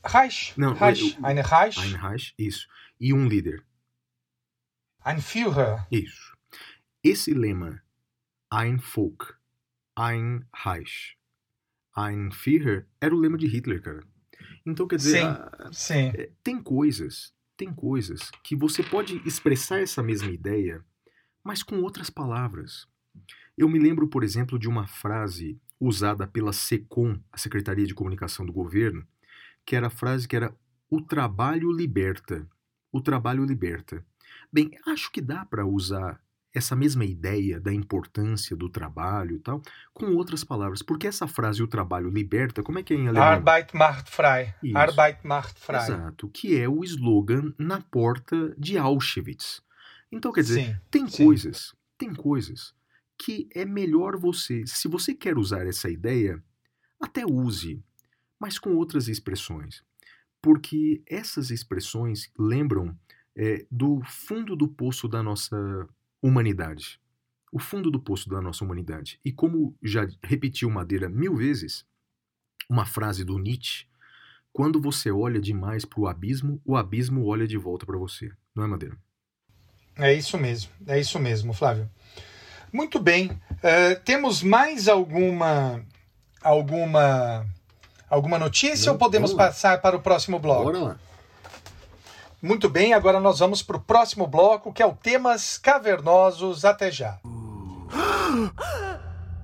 Reich? 0.03 0.59
Não, 0.59 0.73
Reich. 0.73 1.19
eu- 1.19 1.27
Eine 1.27 1.43
Reich? 1.43 1.78
Ein 1.78 1.95
Reich, 1.97 2.32
isso. 2.39 2.66
E 2.99 3.12
um 3.12 3.28
líder. 3.28 3.62
Ein 5.05 5.20
Führer. 5.20 5.86
Isso. 5.90 6.35
Esse 7.05 7.32
lema, 7.35 7.82
Ein 8.51 8.78
Volk, 8.78 9.35
Ein 9.97 10.47
Reich, 10.55 11.16
Ein 11.97 12.31
Führer, 12.32 12.86
era 13.01 13.15
o 13.15 13.19
lema 13.20 13.36
de 13.36 13.47
Hitler, 13.47 13.82
cara. 13.82 14.03
Então, 14.65 14.86
quer 14.89 14.97
dizer, 14.97 15.20
Sim. 15.20 15.27
a- 15.27 15.70
Sim. 15.73 16.09
é, 16.15 16.31
tem 16.43 16.62
coisas, 16.62 17.35
tem 17.57 17.73
coisas 17.74 18.31
que 18.43 18.57
você 18.57 18.82
pode 18.82 19.16
expressar 19.28 19.81
essa 19.81 20.03
mesma 20.03 20.31
ideia, 20.31 20.82
mas 21.45 21.62
com 21.62 21.81
outras 21.82 22.09
palavras. 22.11 22.86
Eu 23.57 23.69
me 23.69 23.78
lembro, 23.78 24.09
por 24.09 24.23
exemplo, 24.23 24.59
de 24.59 24.69
uma 24.69 24.86
frase 24.86 25.61
usada 25.81 26.27
pela 26.27 26.53
SECOM, 26.53 27.19
a 27.32 27.39
Secretaria 27.39 27.86
de 27.86 27.95
Comunicação 27.95 28.45
do 28.45 28.53
Governo, 28.53 29.07
que 29.65 29.77
era 29.77 29.89
a 29.89 29.90
frase 29.90 30.27
que 30.27 30.36
era 30.36 30.55
o 30.90 31.01
trabalho 31.01 31.70
liberta. 31.70 32.47
O 32.90 33.01
trabalho 33.01 33.45
liberta. 33.45 34.05
Bem, 34.53 34.70
acho 34.86 35.11
que 35.12 35.20
dá 35.20 35.45
para 35.45 35.66
usar 35.66 36.20
essa 36.55 36.74
mesma 36.74 37.05
ideia 37.05 37.61
da 37.61 37.73
importância 37.73 38.57
do 38.57 38.69
trabalho 38.69 39.36
e 39.36 39.39
tal, 39.39 39.62
com 39.93 40.07
outras 40.15 40.43
palavras. 40.43 40.82
Porque 40.82 41.07
essa 41.07 41.27
frase, 41.27 41.62
o 41.62 41.69
trabalho 41.69 42.09
liberta, 42.09 42.62
como 42.62 42.78
é 42.78 42.82
que 42.82 42.95
é 42.95 42.97
em 42.97 43.09
alemão? 43.09 43.28
Arbeit 43.28 43.77
macht 43.77 44.11
frei. 44.11 44.55
Isso. 44.62 44.77
Arbeit 44.77 45.19
macht 45.24 45.59
frei. 45.59 45.81
Exato, 45.81 46.28
que 46.28 46.59
é 46.59 46.69
o 46.69 46.82
slogan 46.82 47.53
na 47.59 47.81
porta 47.81 48.55
de 48.59 48.78
Auschwitz. 48.78 49.62
Então, 50.11 50.32
quer 50.32 50.40
dizer, 50.40 50.65
Sim. 50.65 50.81
tem 50.90 51.09
sim. 51.09 51.24
coisas, 51.24 51.74
tem 51.99 52.15
coisas 52.15 52.74
que 53.19 53.49
é 53.55 53.65
melhor 53.65 54.16
você, 54.16 54.65
se 54.66 54.86
você 54.86 55.12
quer 55.12 55.36
usar 55.36 55.66
essa 55.66 55.90
ideia, 55.90 56.43
até 57.01 57.27
use, 57.27 57.82
mas 58.39 58.59
com 58.59 58.74
outras 58.77 59.09
expressões. 59.09 59.82
Porque 60.40 61.03
essas 61.07 61.51
expressões 61.51 62.31
lembram 62.39 62.97
é, 63.36 63.66
do 63.70 64.01
fundo 64.05 64.55
do 64.55 64.69
poço 64.69 65.09
da 65.09 65.23
nossa 65.23 65.57
humanidade. 66.23 67.01
O 67.51 67.59
fundo 67.59 67.90
do 67.90 68.01
poço 68.01 68.28
da 68.28 68.40
nossa 68.40 68.65
humanidade. 68.65 69.19
E 69.24 69.32
como 69.32 69.77
já 69.82 70.07
repetiu 70.23 70.70
Madeira 70.70 71.09
mil 71.09 71.35
vezes, 71.35 71.85
uma 72.69 72.85
frase 72.85 73.24
do 73.24 73.39
Nietzsche, 73.39 73.86
quando 74.53 74.81
você 74.81 75.11
olha 75.11 75.40
demais 75.40 75.85
para 75.85 76.01
o 76.01 76.07
abismo, 76.07 76.61
o 76.65 76.77
abismo 76.77 77.24
olha 77.27 77.47
de 77.47 77.57
volta 77.57 77.86
para 77.86 77.97
você. 77.97 78.31
Não 78.55 78.65
é, 78.65 78.66
Madeira? 78.66 78.97
É 79.97 80.12
isso 80.12 80.39
mesmo, 80.39 80.70
é 80.86 81.01
isso 81.01 81.19
mesmo, 81.19 81.53
Flávio. 81.53 81.90
Muito 82.73 82.99
bem. 82.99 83.31
Eh, 83.62 83.95
temos 83.97 84.43
mais 84.43 84.89
alguma 84.89 85.82
alguma 86.43 87.47
alguma 88.09 88.39
notícia 88.39 88.86
Não, 88.86 88.95
ou 88.95 88.99
podemos 88.99 89.32
passar 89.32 89.81
para 89.81 89.97
o 89.97 90.01
próximo 90.01 90.39
bloco? 90.39 90.70
lá. 90.70 90.97
Muito 92.40 92.69
bem, 92.69 92.95
agora 92.95 93.19
nós 93.19 93.40
vamos 93.40 93.62
para 93.62 93.77
o 93.77 93.81
próximo 93.81 94.27
bloco, 94.27 94.73
que 94.73 94.81
é 94.81 94.86
o 94.86 94.93
temas 94.93 95.59
cavernosos. 95.59 96.65
Até 96.65 96.90
já. 96.90 97.19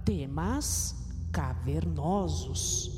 Temas 0.05 0.95
cavernosos. 1.33 2.91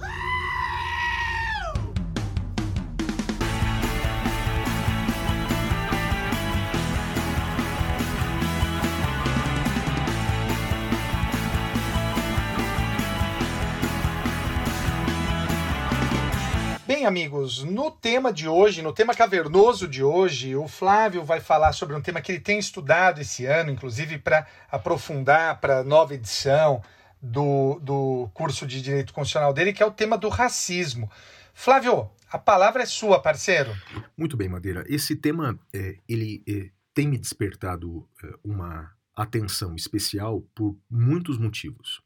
Bem, 16.96 17.04
amigos, 17.04 17.62
no 17.62 17.90
tema 17.90 18.32
de 18.32 18.48
hoje, 18.48 18.80
no 18.80 18.90
tema 18.90 19.14
cavernoso 19.14 19.86
de 19.86 20.02
hoje, 20.02 20.56
o 20.56 20.66
Flávio 20.66 21.22
vai 21.22 21.40
falar 21.40 21.74
sobre 21.74 21.94
um 21.94 22.00
tema 22.00 22.22
que 22.22 22.32
ele 22.32 22.40
tem 22.40 22.58
estudado 22.58 23.20
esse 23.20 23.44
ano, 23.44 23.70
inclusive 23.70 24.16
para 24.16 24.46
aprofundar 24.70 25.60
para 25.60 25.80
a 25.80 25.84
nova 25.84 26.14
edição 26.14 26.82
do, 27.20 27.78
do 27.82 28.30
curso 28.32 28.66
de 28.66 28.80
Direito 28.80 29.12
Constitucional 29.12 29.52
dele, 29.52 29.74
que 29.74 29.82
é 29.82 29.86
o 29.86 29.90
tema 29.90 30.16
do 30.16 30.30
racismo. 30.30 31.10
Flávio, 31.52 32.08
a 32.32 32.38
palavra 32.38 32.82
é 32.82 32.86
sua, 32.86 33.20
parceiro. 33.20 33.76
Muito 34.16 34.34
bem, 34.34 34.48
Madeira. 34.48 34.82
Esse 34.88 35.14
tema 35.14 35.60
é, 35.74 35.98
ele 36.08 36.42
é, 36.48 36.70
tem 36.94 37.06
me 37.06 37.18
despertado 37.18 38.08
é, 38.24 38.28
uma 38.42 38.90
atenção 39.14 39.76
especial 39.76 40.40
por 40.54 40.74
muitos 40.90 41.36
motivos. 41.36 42.00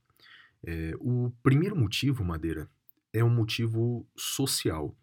É, 0.67 0.95
o 0.99 1.31
primeiro 1.45 1.77
motivo, 1.77 2.25
Madeira, 2.25 2.69
é 3.13 3.23
um 3.25 3.31
motivo 3.31 4.07
social 4.17 4.97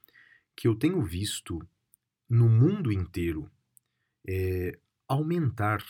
que 0.55 0.67
eu 0.67 0.75
tenho 0.75 1.01
visto 1.03 1.59
no 2.29 2.49
mundo 2.49 2.91
inteiro 2.91 3.49
é, 4.27 4.77
aumentar 5.07 5.83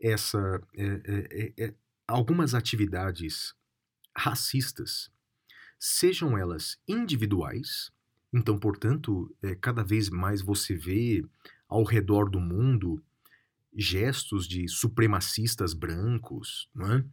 essa 0.00 0.38
é, 0.74 0.84
é, 0.84 1.28
é, 1.30 1.64
é, 1.64 1.74
algumas 2.06 2.54
atividades 2.54 3.54
racistas, 4.16 5.10
sejam 5.78 6.36
elas 6.36 6.78
individuais, 6.86 7.90
então, 8.32 8.58
portanto, 8.58 9.34
cada 9.60 9.82
vez 9.82 10.10
mais 10.10 10.42
você 10.42 10.74
vê 10.74 11.24
ao 11.68 11.82
redor 11.82 12.28
do 12.30 12.40
mundo 12.40 13.02
gestos 13.74 14.46
de 14.46 14.68
supremacistas 14.68 15.72
brancos, 15.72 16.68
não 16.74 16.92
é? 16.92 17.04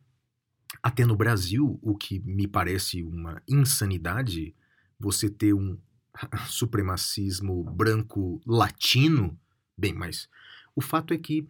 Até 0.82 1.06
no 1.06 1.16
Brasil, 1.16 1.80
o 1.82 1.96
que 1.96 2.20
me 2.20 2.48
parece 2.48 3.04
uma 3.04 3.42
insanidade, 3.48 4.56
você 5.00 5.30
ter 5.30 5.54
um 5.54 5.78
supremacismo 6.48 7.64
branco 7.64 8.42
latino, 8.46 9.38
bem, 9.78 9.94
mas 9.94 10.30
o 10.76 10.82
fato 10.82 11.14
é 11.14 11.18
que 11.18 11.48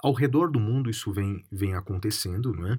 ao 0.00 0.12
redor 0.12 0.50
do 0.50 0.60
mundo 0.60 0.90
isso 0.90 1.12
vem, 1.12 1.44
vem 1.50 1.74
acontecendo, 1.74 2.52
não 2.52 2.66
é? 2.66 2.78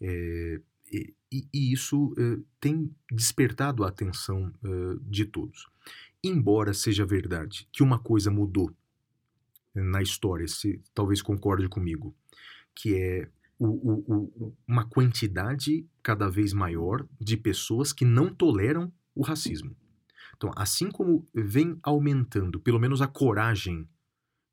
é 0.00 0.60
e, 0.92 1.14
e, 1.52 1.72
isso 1.72 2.12
é, 2.18 2.38
tem 2.60 2.92
despertado 3.10 3.84
a 3.84 3.88
atenção 3.88 4.52
é, 4.62 4.68
de 5.02 5.24
todos. 5.24 5.68
Embora 6.22 6.74
seja 6.74 7.06
verdade 7.06 7.68
que 7.72 7.82
uma 7.82 7.98
coisa 7.98 8.30
mudou 8.30 8.74
na 9.72 10.02
história, 10.02 10.48
se 10.48 10.82
talvez 10.92 11.22
concorde 11.22 11.68
comigo, 11.68 12.14
que 12.74 12.94
é 12.96 13.28
o, 13.66 14.24
o, 14.46 14.56
uma 14.66 14.84
quantidade 14.86 15.86
cada 16.02 16.30
vez 16.30 16.52
maior 16.52 17.06
de 17.20 17.36
pessoas 17.36 17.92
que 17.92 18.04
não 18.04 18.32
toleram 18.32 18.90
o 19.14 19.22
racismo. 19.22 19.76
Então, 20.36 20.50
assim 20.56 20.90
como 20.90 21.26
vem 21.34 21.78
aumentando, 21.82 22.58
pelo 22.58 22.80
menos 22.80 23.02
a 23.02 23.06
coragem 23.06 23.86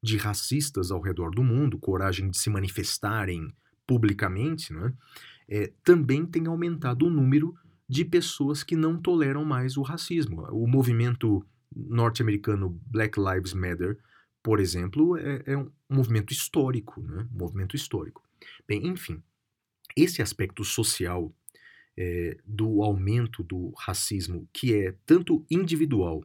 de 0.03 0.17
racistas 0.17 0.91
ao 0.91 0.99
redor 0.99 1.31
do 1.31 1.41
mundo, 1.41 1.79
coragem 1.79 2.29
de 2.29 2.37
se 2.37 2.49
manifestarem 2.49 3.53
publicamente, 3.85 4.73
né, 4.73 4.93
é, 5.47 5.71
também 5.83 6.25
tem 6.25 6.45
aumentado 6.47 7.05
o 7.05 7.09
número 7.09 7.55
de 7.87 8.03
pessoas 8.03 8.61
que 8.61 8.75
não 8.75 8.97
toleram 9.01 9.45
mais 9.45 9.77
o 9.77 9.81
racismo. 9.81 10.41
O 10.51 10.67
movimento 10.67 11.45
norte-americano 11.73 12.77
Black 12.85 13.17
Lives 13.17 13.53
Matter, 13.53 13.97
por 14.43 14.59
exemplo, 14.59 15.15
é, 15.17 15.43
é 15.45 15.57
um 15.57 15.71
movimento 15.89 16.33
histórico, 16.33 17.01
né, 17.01 17.25
um 17.33 17.37
movimento 17.37 17.73
histórico. 17.73 18.26
Bem, 18.67 18.87
enfim, 18.87 19.21
esse 19.95 20.21
aspecto 20.21 20.63
social 20.63 21.33
é, 21.97 22.37
do 22.45 22.83
aumento 22.83 23.43
do 23.43 23.71
racismo, 23.77 24.47
que 24.53 24.73
é 24.73 24.93
tanto 25.05 25.45
individual 25.49 26.23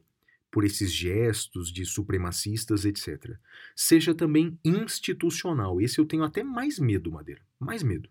por 0.51 0.65
esses 0.65 0.93
gestos 0.93 1.73
de 1.73 1.87
supremacistas, 1.87 2.85
etc. 2.85 3.37
Seja 3.75 4.15
também 4.15 4.59
institucional. 4.63 5.81
Esse 5.81 5.99
eu 5.99 6.05
tenho 6.05 6.25
até 6.25 6.45
mais 6.45 6.79
medo, 6.79 7.11
Madeira, 7.11 7.41
mais 7.59 7.83
medo. 7.83 8.11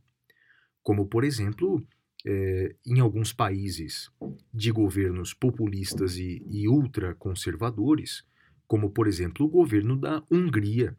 Como, 0.81 1.05
por 1.05 1.23
exemplo, 1.23 1.85
é, 2.25 2.75
em 2.83 2.99
alguns 2.99 3.31
países 3.31 4.09
de 4.51 4.71
governos 4.71 5.35
populistas 5.35 6.17
e, 6.17 6.43
e 6.49 6.67
ultraconservadores, 6.67 8.25
como, 8.67 8.89
por 8.89 9.07
exemplo, 9.07 9.45
o 9.45 9.49
governo 9.49 9.95
da 9.95 10.23
Hungria, 10.31 10.97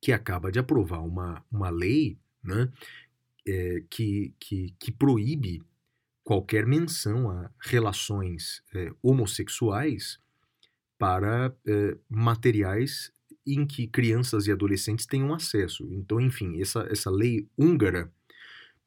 que 0.00 0.12
acaba 0.12 0.50
de 0.52 0.58
aprovar 0.58 1.00
uma, 1.00 1.44
uma 1.50 1.70
lei 1.70 2.18
né, 2.42 2.70
é, 3.46 3.82
que, 3.90 4.34
que, 4.38 4.74
que 4.78 4.92
proíbe 4.92 5.62
qualquer 6.22 6.66
menção 6.66 7.30
a 7.30 7.50
relações 7.60 8.62
é, 8.74 8.92
homossexuais 9.02 10.18
para 10.98 11.54
é, 11.66 11.96
materiais 12.08 13.12
em 13.46 13.64
que 13.64 13.86
crianças 13.86 14.46
e 14.46 14.52
adolescentes 14.52 15.06
tenham 15.06 15.32
acesso. 15.32 15.88
Então, 15.92 16.20
enfim, 16.20 16.60
essa, 16.60 16.86
essa 16.90 17.10
lei 17.10 17.48
húngara 17.56 18.12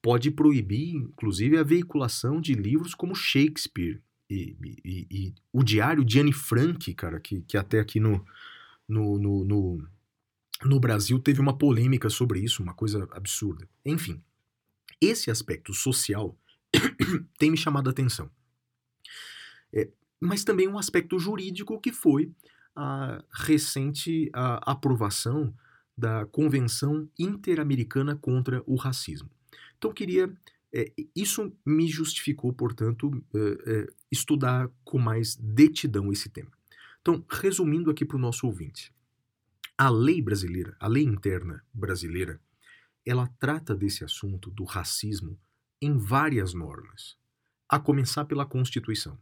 pode 0.02 0.31
proibir, 0.31 0.95
inclusive, 0.95 1.57
a 1.57 1.64
veiculação 1.64 2.41
de 2.41 2.53
livros 2.53 2.94
como 2.94 3.15
Shakespeare 3.15 4.02
e, 4.30 4.56
e, 4.84 5.07
e 5.10 5.34
o 5.52 5.64
diário 5.64 6.03
de 6.03 6.19
Anne 6.19 6.34
Frank, 6.34 6.94
cara, 6.94 7.19
que, 7.19 7.41
que 7.41 7.57
até 7.57 7.80
aqui 7.80 7.99
no, 7.99 8.23
no, 8.88 9.18
no, 9.18 9.45
no, 9.45 9.88
no 10.64 10.80
Brasil 10.80 11.19
teve 11.19 11.40
uma 11.40 11.57
polêmica 11.57 12.10
sobre 12.10 12.40
isso, 12.40 12.61
uma 12.61 12.73
coisa 12.73 13.07
absurda. 13.11 13.68
Enfim, 13.86 14.22
esse 14.99 15.31
aspecto 15.31 15.73
social 15.73 16.38
tem 17.38 17.52
me 17.52 17.57
chamado 17.57 17.88
a 17.88 17.91
atenção. 17.91 18.30
É, 19.72 19.90
mas 20.19 20.44
também 20.44 20.68
um 20.68 20.77
aspecto 20.77 21.18
jurídico 21.18 21.80
que 21.80 21.91
foi 21.91 22.31
a 22.76 23.23
recente 23.31 24.30
a 24.34 24.72
aprovação 24.72 25.53
da 25.98 26.26
Convenção 26.26 27.10
Interamericana 27.18 28.15
contra 28.15 28.64
o 28.65 28.76
Racismo. 28.76 29.30
Então, 29.77 29.94
queria. 29.94 30.31
É, 30.72 30.94
isso 31.15 31.52
me 31.65 31.88
justificou, 31.88 32.53
portanto, 32.53 33.11
é, 33.34 33.40
é, 33.72 33.88
estudar 34.11 34.69
com 34.84 34.99
mais 34.99 35.36
detidão 35.36 36.11
esse 36.11 36.30
tema. 36.30 36.52
Então, 37.02 37.26
resumindo 37.27 37.90
aqui 37.90 38.06
para 38.06 38.18
o 38.18 38.19
nosso 38.19 38.45
ouvinte, 38.45 38.94
a 39.80 39.90
lei 39.90 40.22
brasileira, 40.22 40.76
a 40.78 40.90
lei 40.90 41.06
interna 41.06 41.64
brasileira, 41.74 42.38
ela 43.06 43.28
trata 43.40 43.74
desse 43.74 44.04
assunto 44.04 44.52
do 44.52 44.66
racismo 44.66 45.40
em 45.82 45.98
várias 45.98 46.54
normas, 46.54 47.16
a 47.70 47.80
começar 47.80 48.26
pela 48.26 48.46
Constituição. 48.46 49.18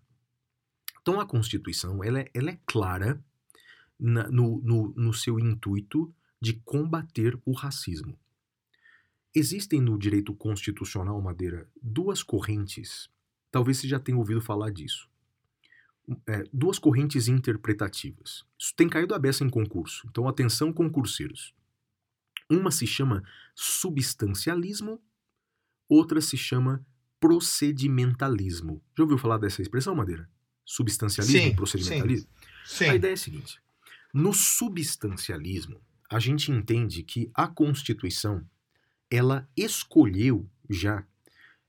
Então 1.00 1.20
a 1.20 1.28
Constituição 1.28 2.04
ela 2.04 2.22
é, 2.22 2.32
ela 2.34 2.50
é 2.50 2.60
clara 2.66 3.24
na, 4.00 4.32
no, 4.32 4.60
no, 4.64 4.94
no 4.98 5.14
seu 5.14 5.40
intuito 5.40 6.12
de 6.42 6.54
combater 6.54 7.40
o 7.46 7.52
racismo. 7.52 8.18
Existem 9.36 9.80
no 9.80 9.96
direito 9.96 10.34
constitucional, 10.34 11.22
Madeira, 11.22 11.70
duas 11.80 12.24
correntes, 12.24 13.12
talvez 13.52 13.78
você 13.78 13.88
já 13.88 14.00
tenha 14.00 14.18
ouvido 14.18 14.42
falar 14.42 14.72
disso. 14.72 15.08
É, 16.26 16.44
duas 16.54 16.80
correntes 16.80 17.28
interpretativas. 17.28 18.46
Isso 18.58 18.74
tem 18.76 18.88
caído 18.88 19.14
a 19.14 19.20
beça 19.20 19.44
em 19.44 19.50
concurso, 19.50 20.08
então 20.10 20.28
atenção, 20.28 20.72
concurseiros. 20.72 21.54
Uma 22.50 22.72
se 22.72 22.88
chama 22.88 23.24
substancialismo, 23.54 25.02
outra 25.90 26.22
se 26.22 26.38
chama 26.38 26.86
procedimentalismo. 27.20 28.82
Já 28.98 29.04
ouviu 29.04 29.18
falar 29.18 29.38
dessa 29.38 29.62
expressão, 29.62 29.94
Madeira? 29.94 30.30
substancialismo, 30.68 31.50
Sim, 31.50 31.56
procedimentalismo? 31.56 32.30
Sim. 32.66 32.90
A 32.90 32.96
ideia 32.96 33.12
é 33.12 33.14
a 33.14 33.18
seguinte: 33.18 33.60
no 34.14 34.34
substancialismo, 34.34 35.82
a 36.12 36.20
gente 36.20 36.52
entende 36.52 37.02
que 37.02 37.32
a 37.34 37.48
Constituição 37.48 38.46
ela 39.10 39.50
escolheu 39.56 40.48
já 40.70 41.06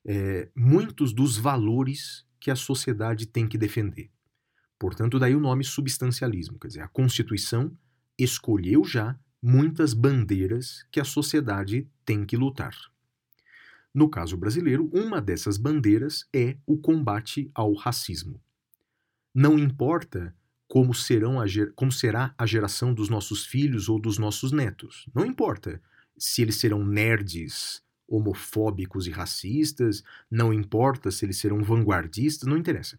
é, 0.04 0.48
muitos 0.54 1.12
dos 1.12 1.36
valores 1.36 2.26
que 2.40 2.50
a 2.50 2.56
sociedade 2.56 3.26
tem 3.26 3.46
que 3.46 3.56
defender. 3.56 4.10
Portanto, 4.78 5.18
daí 5.18 5.34
o 5.34 5.40
nome 5.40 5.64
substancialismo, 5.64 6.58
quer 6.58 6.68
dizer, 6.68 6.80
a 6.80 6.88
Constituição 6.88 7.76
escolheu 8.18 8.84
já 8.84 9.18
muitas 9.42 9.94
bandeiras 9.94 10.84
que 10.90 11.00
a 11.00 11.04
sociedade 11.04 11.88
tem 12.04 12.24
que 12.24 12.36
lutar. 12.36 12.74
No 13.94 14.08
caso 14.08 14.36
brasileiro, 14.36 14.88
uma 14.92 15.20
dessas 15.20 15.56
bandeiras 15.56 16.28
é 16.32 16.56
o 16.66 16.76
combate 16.76 17.50
ao 17.54 17.72
racismo. 17.74 18.40
Não 19.34 19.58
importa 19.58 20.34
como, 20.68 20.94
serão 20.94 21.40
a, 21.40 21.44
como 21.74 21.90
será 21.90 22.34
a 22.36 22.46
geração 22.46 22.92
dos 22.92 23.08
nossos 23.08 23.46
filhos 23.46 23.88
ou 23.88 23.98
dos 23.98 24.18
nossos 24.18 24.52
netos. 24.52 25.08
Não 25.14 25.24
importa 25.24 25.80
se 26.16 26.42
eles 26.42 26.56
serão 26.56 26.84
nerds, 26.84 27.82
homofóbicos 28.06 29.06
e 29.06 29.10
racistas, 29.10 30.02
não 30.30 30.52
importa 30.52 31.10
se 31.10 31.24
eles 31.24 31.38
serão 31.38 31.62
vanguardistas, 31.62 32.48
não 32.48 32.56
interessa. 32.56 32.98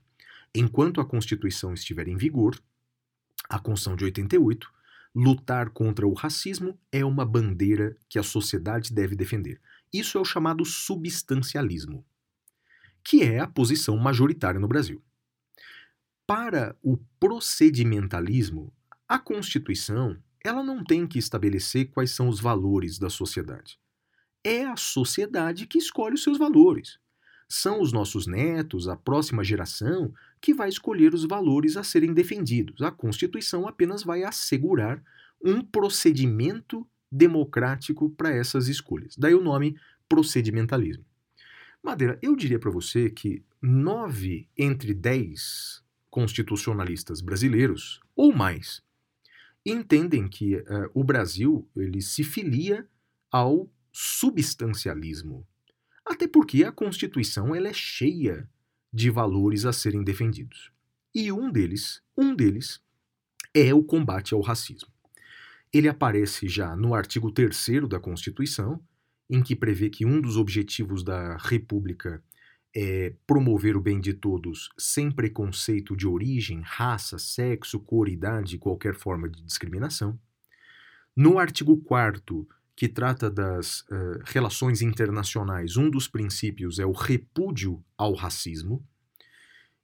Enquanto 0.53 0.99
a 0.99 1.05
Constituição 1.05 1.73
estiver 1.73 2.07
em 2.07 2.17
vigor, 2.17 2.59
a 3.47 3.59
Constituição 3.59 3.95
de 3.95 4.05
88, 4.05 4.71
lutar 5.13 5.69
contra 5.69 6.07
o 6.07 6.13
racismo 6.13 6.79
é 6.91 7.03
uma 7.03 7.25
bandeira 7.25 7.97
que 8.07 8.19
a 8.19 8.23
sociedade 8.23 8.93
deve 8.93 9.15
defender. 9.15 9.61
Isso 9.91 10.17
é 10.17 10.21
o 10.21 10.25
chamado 10.25 10.63
substancialismo, 10.65 12.05
que 13.03 13.23
é 13.23 13.39
a 13.39 13.47
posição 13.47 13.97
majoritária 13.97 14.59
no 14.59 14.67
Brasil. 14.67 15.01
Para 16.27 16.75
o 16.83 16.97
procedimentalismo, 17.19 18.71
a 19.07 19.17
Constituição 19.17 20.21
ela 20.43 20.63
não 20.63 20.83
tem 20.83 21.05
que 21.07 21.19
estabelecer 21.19 21.89
quais 21.89 22.11
são 22.11 22.29
os 22.29 22.39
valores 22.39 22.97
da 22.97 23.09
sociedade. 23.09 23.79
É 24.43 24.65
a 24.65 24.77
sociedade 24.77 25.67
que 25.67 25.77
escolhe 25.77 26.15
os 26.15 26.23
seus 26.23 26.37
valores. 26.37 26.99
São 27.49 27.81
os 27.81 27.91
nossos 27.91 28.27
netos, 28.27 28.87
a 28.87 28.95
próxima 28.95 29.43
geração, 29.43 30.13
que 30.39 30.53
vai 30.53 30.69
escolher 30.69 31.13
os 31.15 31.25
valores 31.25 31.75
a 31.75 31.83
serem 31.83 32.13
defendidos. 32.13 32.81
A 32.81 32.91
Constituição 32.91 33.67
apenas 33.67 34.03
vai 34.03 34.23
assegurar 34.23 35.03
um 35.43 35.61
procedimento 35.61 36.87
democrático 37.11 38.09
para 38.11 38.29
essas 38.29 38.67
escolhas. 38.67 39.15
Daí 39.17 39.33
o 39.33 39.41
nome 39.41 39.75
procedimentalismo. 40.07 41.03
Madeira, 41.81 42.19
eu 42.21 42.35
diria 42.35 42.59
para 42.59 42.69
você 42.69 43.09
que 43.09 43.43
nove 43.61 44.47
entre 44.57 44.93
dez 44.93 45.81
constitucionalistas 46.09 47.21
brasileiros, 47.21 47.99
ou 48.15 48.33
mais, 48.33 48.81
entendem 49.65 50.27
que 50.27 50.55
uh, 50.55 50.89
o 50.93 51.03
Brasil 51.03 51.67
ele 51.75 52.01
se 52.01 52.23
filia 52.23 52.87
ao 53.31 53.69
substancialismo. 53.91 55.45
Até 56.09 56.27
porque 56.27 56.63
a 56.63 56.71
Constituição 56.71 57.53
ela 57.53 57.67
é 57.67 57.73
cheia 57.73 58.49
de 58.91 59.11
valores 59.11 59.63
a 59.63 59.71
serem 59.71 60.03
defendidos. 60.03 60.71
E 61.13 61.31
um 61.31 61.51
deles, 61.51 62.01
um 62.17 62.35
deles 62.35 62.81
é 63.53 63.71
o 63.75 63.83
combate 63.83 64.33
ao 64.33 64.41
racismo. 64.41 64.89
Ele 65.71 65.87
aparece 65.87 66.47
já 66.47 66.75
no 66.75 66.95
artigo 66.95 67.31
3 67.31 67.87
da 67.87 67.99
Constituição, 67.99 68.81
em 69.29 69.43
que 69.43 69.55
prevê 69.55 69.87
que 69.87 70.03
um 70.03 70.19
dos 70.19 70.35
objetivos 70.35 71.03
da 71.03 71.37
República 71.37 72.23
é 72.75 73.13
promover 73.27 73.77
o 73.77 73.81
bem 73.81 73.99
de 74.01 74.13
todos 74.13 74.69
sem 74.79 75.11
preconceito 75.11 75.95
de 75.95 76.07
origem, 76.07 76.61
raça, 76.61 77.19
sexo, 77.19 77.79
cor, 77.79 78.09
idade 78.09 78.55
e 78.55 78.59
qualquer 78.59 78.95
forma 78.95 79.29
de 79.29 79.43
discriminação. 79.43 80.19
No 81.15 81.37
artigo 81.37 81.77
4 81.77 82.47
que 82.79 82.87
trata 82.87 83.29
das 83.29 83.81
uh, 83.81 84.21
relações 84.23 84.81
internacionais, 84.81 85.75
um 85.75 85.89
dos 85.89 86.07
princípios 86.07 86.79
é 86.79 86.85
o 86.85 86.93
repúdio 86.93 87.83
ao 87.97 88.13
racismo. 88.13 88.81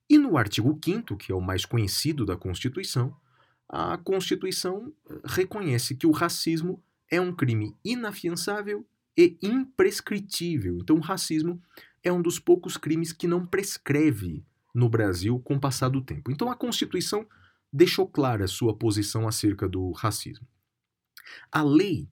E 0.10 0.18
no 0.18 0.38
artigo 0.38 0.80
5 0.82 1.18
que 1.18 1.30
é 1.30 1.36
o 1.36 1.42
mais 1.42 1.66
conhecido 1.66 2.26
da 2.26 2.38
Constituição, 2.38 3.14
a 3.68 3.98
Constituição 3.98 4.94
reconhece 5.26 5.94
que 5.94 6.08
o 6.08 6.12
racismo 6.12 6.82
é 7.12 7.20
um 7.20 7.36
crime 7.36 7.76
inafiançável 7.84 8.88
e 9.18 9.38
imprescritível. 9.42 10.78
Então, 10.82 10.96
o 10.96 11.02
racismo 11.02 11.62
é 12.02 12.14
um 12.14 12.22
dos 12.22 12.40
poucos 12.40 12.78
crimes 12.78 13.12
que 13.12 13.28
não 13.28 13.46
prescreve 13.46 14.46
no 14.74 14.88
Brasil 14.88 15.38
com 15.40 15.56
o 15.56 15.60
passar 15.60 15.90
do 15.90 16.00
tempo. 16.00 16.32
Então 16.32 16.50
a 16.50 16.56
Constituição 16.56 17.28
deixou 17.74 18.08
clara 18.08 18.48
sua 18.48 18.74
posição 18.74 19.28
acerca 19.28 19.68
do 19.68 19.92
racismo. 19.92 20.48
A 21.52 21.62
lei 21.62 22.08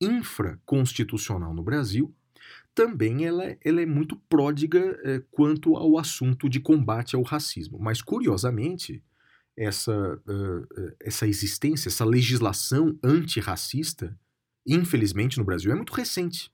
infraconstitucional 0.00 1.54
no 1.54 1.62
Brasil 1.62 2.14
também 2.74 3.24
ela, 3.24 3.44
é, 3.44 3.58
ela 3.64 3.82
é 3.82 3.86
muito 3.86 4.16
pródiga 4.16 4.98
é, 5.04 5.20
quanto 5.30 5.76
ao 5.76 5.98
assunto 5.98 6.48
de 6.48 6.60
combate 6.60 7.16
ao 7.16 7.22
racismo. 7.22 7.78
Mas, 7.78 8.00
curiosamente, 8.00 9.02
essa, 9.56 9.92
uh, 10.26 10.94
essa 11.00 11.26
existência, 11.26 11.88
essa 11.88 12.04
legislação 12.04 12.98
antirracista, 13.02 14.18
infelizmente 14.66 15.38
no 15.38 15.44
Brasil, 15.44 15.72
é 15.72 15.74
muito 15.74 15.92
recente. 15.92 16.50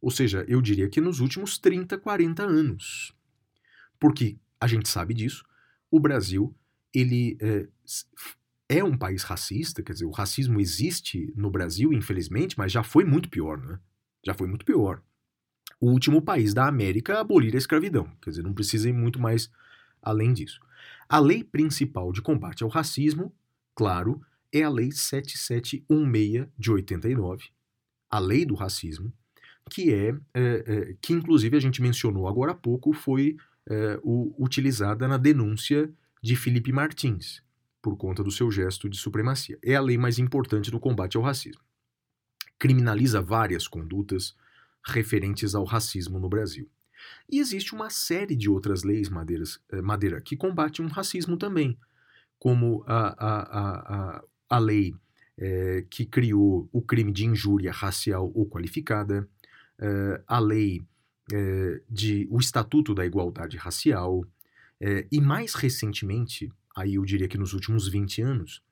Ou 0.00 0.10
seja, 0.10 0.44
eu 0.46 0.60
diria 0.60 0.88
que 0.88 1.00
nos 1.00 1.20
últimos 1.20 1.58
30, 1.58 1.96
40 1.96 2.42
anos. 2.42 3.14
Porque 3.98 4.36
a 4.60 4.66
gente 4.66 4.88
sabe 4.88 5.14
disso, 5.14 5.44
o 5.90 5.98
Brasil 5.98 6.54
ele 6.92 7.38
é, 7.40 7.66
é, 8.68 8.82
um 8.82 8.96
país 8.96 9.22
racista, 9.22 9.82
quer 9.82 9.92
dizer, 9.92 10.06
o 10.06 10.10
racismo 10.10 10.60
existe 10.60 11.32
no 11.36 11.50
Brasil, 11.50 11.92
infelizmente, 11.92 12.56
mas 12.56 12.72
já 12.72 12.82
foi 12.82 13.04
muito 13.04 13.28
pior, 13.28 13.58
né? 13.58 13.78
Já 14.24 14.32
foi 14.34 14.48
muito 14.48 14.64
pior. 14.64 15.02
O 15.80 15.90
último 15.90 16.22
país 16.22 16.54
da 16.54 16.66
América 16.66 17.16
a 17.16 17.20
abolir 17.20 17.54
a 17.54 17.58
escravidão, 17.58 18.10
quer 18.22 18.30
dizer, 18.30 18.42
não 18.42 18.54
precisa 18.54 18.88
ir 18.88 18.92
muito 18.92 19.20
mais 19.20 19.50
além 20.02 20.32
disso. 20.32 20.60
A 21.08 21.18
lei 21.18 21.44
principal 21.44 22.12
de 22.12 22.22
combate 22.22 22.62
ao 22.62 22.70
racismo, 22.70 23.34
claro, 23.74 24.20
é 24.52 24.62
a 24.62 24.68
Lei 24.68 24.92
7716 24.92 26.48
de 26.56 26.70
89, 26.70 27.48
a 28.08 28.18
Lei 28.18 28.44
do 28.46 28.54
Racismo, 28.54 29.12
que 29.68 29.92
é, 29.92 30.14
é, 30.32 30.64
é, 30.66 30.96
que 31.02 31.12
inclusive 31.12 31.56
a 31.56 31.60
gente 31.60 31.82
mencionou 31.82 32.28
agora 32.28 32.52
há 32.52 32.54
pouco, 32.54 32.92
foi 32.92 33.36
é, 33.68 33.98
o, 34.02 34.34
utilizada 34.38 35.08
na 35.08 35.16
denúncia 35.16 35.92
de 36.22 36.36
Felipe 36.36 36.72
Martins, 36.72 37.42
por 37.84 37.98
conta 37.98 38.24
do 38.24 38.30
seu 38.30 38.50
gesto 38.50 38.88
de 38.88 38.96
supremacia. 38.96 39.58
É 39.62 39.74
a 39.74 39.80
lei 39.82 39.98
mais 39.98 40.18
importante 40.18 40.72
no 40.72 40.80
combate 40.80 41.18
ao 41.18 41.22
racismo. 41.22 41.60
Criminaliza 42.58 43.20
várias 43.20 43.68
condutas 43.68 44.34
referentes 44.86 45.54
ao 45.54 45.64
racismo 45.64 46.18
no 46.18 46.26
Brasil. 46.26 46.66
E 47.30 47.38
existe 47.38 47.74
uma 47.74 47.90
série 47.90 48.34
de 48.34 48.48
outras 48.48 48.84
leis, 48.84 49.10
Madeiras, 49.10 49.60
é, 49.70 49.82
Madeira, 49.82 50.18
que 50.22 50.34
combatem 50.34 50.82
o 50.82 50.88
racismo 50.88 51.36
também, 51.36 51.78
como 52.38 52.82
a, 52.86 53.08
a, 53.18 54.16
a, 54.16 54.24
a, 54.48 54.58
lei 54.58 54.94
é, 55.36 55.84
que 55.90 56.06
criou 56.06 56.66
o 56.72 56.80
crime 56.80 57.12
de 57.12 57.26
injúria 57.26 57.70
racial 57.70 58.32
ou 58.34 58.48
qualificada, 58.48 59.28
uh, 59.78 60.24
a 60.26 60.38
lei 60.38 60.80
uh, 60.80 61.84
de 61.90 62.26
o 62.30 62.38
Estatuto 62.38 62.94
da 62.94 63.04
Igualdade 63.04 63.58
Racial 63.58 64.24
e 65.10 65.18
mais 65.18 65.54
recentemente, 65.54 66.52
aí 66.74 66.94
eu 66.94 67.04
diria 67.04 67.28
que 67.28 67.38
nos 67.38 67.52
últimos 67.52 67.88
20 67.88 68.22
anos, 68.22 68.62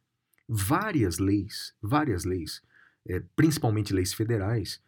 várias 0.48 1.18
leis, 1.18 1.74
várias 1.80 2.24
leis, 2.24 2.62
principalmente 3.36 3.92
leis 3.92 4.12
federais, 4.12 4.82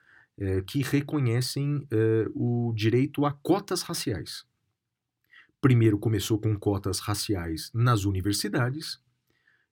que 0.66 0.82
reconhecem 0.82 1.86
o 2.34 2.72
direito 2.74 3.24
a 3.24 3.32
cotas 3.32 3.82
raciais. 3.82 4.44
Primeiro 5.60 5.98
começou 5.98 6.38
com 6.38 6.54
cotas 6.58 6.98
raciais 6.98 7.70
nas 7.72 8.04
universidades 8.04 9.00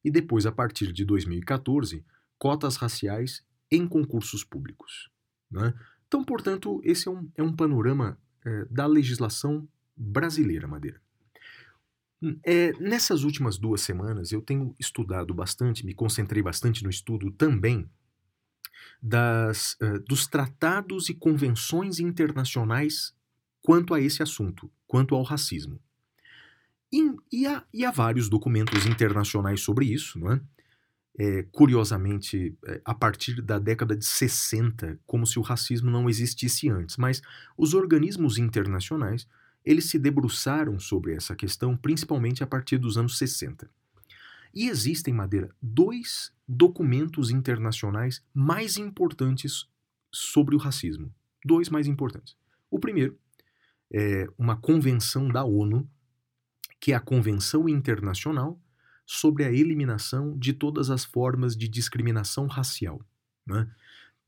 e 0.05 0.11
depois, 0.11 0.47
a 0.47 0.53
partir 0.53 0.93
de 0.93 1.05
2014, 1.05 2.03
cotas 2.39 2.77
raciais 2.77 3.45
em 3.71 3.87
concursos 3.87 4.43
públicos. 4.43 5.11
Né? 5.51 5.75
Então, 6.09 6.25
portanto, 6.25 6.81
esse 6.83 7.09
é 7.09 7.11
um, 7.11 7.31
é 7.37 7.43
um 7.43 7.55
panorama 7.55 8.19
é, 8.45 8.65
da 8.71 8.87
legislação 8.87 9.69
brasileira, 9.97 10.67
Madeira. 10.67 11.02
É, 12.45 12.73
nessas 12.79 13.25
últimas 13.25 13.59
duas 13.59 13.81
semanas 13.81 14.31
eu 14.31 14.41
tenho 14.41 14.75
estudado 14.79 15.35
bastante, 15.35 15.85
me 15.85 15.95
concentrei 15.95 16.43
bastante 16.43 16.85
no 16.85 16.91
estudo 16.91 17.31
também 17.33 17.91
das, 19.03 19.75
uh, 19.75 19.99
dos 20.09 20.27
tratados 20.27 21.09
e 21.09 21.15
convenções 21.15 21.99
internacionais 21.99 23.15
quanto 23.61 23.95
a 23.95 24.01
esse 24.01 24.23
assunto, 24.23 24.71
quanto 24.87 25.15
ao 25.15 25.23
racismo. 25.23 25.81
E, 26.93 27.11
e, 27.33 27.47
há, 27.47 27.65
e 27.73 27.85
há 27.85 27.91
vários 27.91 28.29
documentos 28.29 28.87
internacionais 28.87 29.61
sobre 29.61 29.87
isso, 29.87 30.19
não 30.19 30.33
é? 30.33 30.41
é, 31.19 31.43
curiosamente, 31.53 32.57
é, 32.67 32.81
a 32.85 32.95
partir 32.95 33.43
da 33.43 33.59
década 33.59 33.97
de 33.97 34.05
60, 34.05 34.99
como 35.07 35.27
se 35.27 35.39
o 35.39 35.43
racismo 35.43 35.91
não 35.91 36.09
existisse 36.09 36.69
antes. 36.69 36.97
Mas 36.97 37.21
os 37.57 37.75
organismos 37.75 38.39
internacionais 38.39 39.27
eles 39.65 39.87
se 39.87 39.99
debruçaram 39.99 40.79
sobre 40.79 41.15
essa 41.15 41.35
questão, 41.35 41.77
principalmente 41.77 42.43
a 42.43 42.47
partir 42.47 42.79
dos 42.79 42.97
anos 42.97 43.17
60. 43.19 43.71
E 44.55 44.69
existem, 44.69 45.15
Madeira, 45.15 45.55
dois 45.61 46.33
documentos 46.47 47.31
internacionais 47.31 48.23
mais 48.35 48.77
importantes 48.77 49.67
sobre 50.11 50.55
o 50.55 50.59
racismo. 50.59 51.13
Dois 51.45 51.69
mais 51.69 51.87
importantes. 51.87 52.37
O 52.71 52.79
primeiro 52.79 53.19
é 53.93 54.29
uma 54.37 54.57
convenção 54.57 55.29
da 55.29 55.45
ONU, 55.45 55.89
que 56.79 56.93
é 56.93 56.95
a 56.95 57.01
Convenção 57.01 57.69
Internacional 57.69 58.61
sobre 59.07 59.45
a 59.45 59.53
eliminação 59.53 60.37
de 60.39 60.53
todas 60.53 60.91
as 60.91 61.05
formas 61.05 61.57
de 61.57 61.69
discriminação 61.69 62.47
racial. 62.47 63.01
Né? 63.47 63.69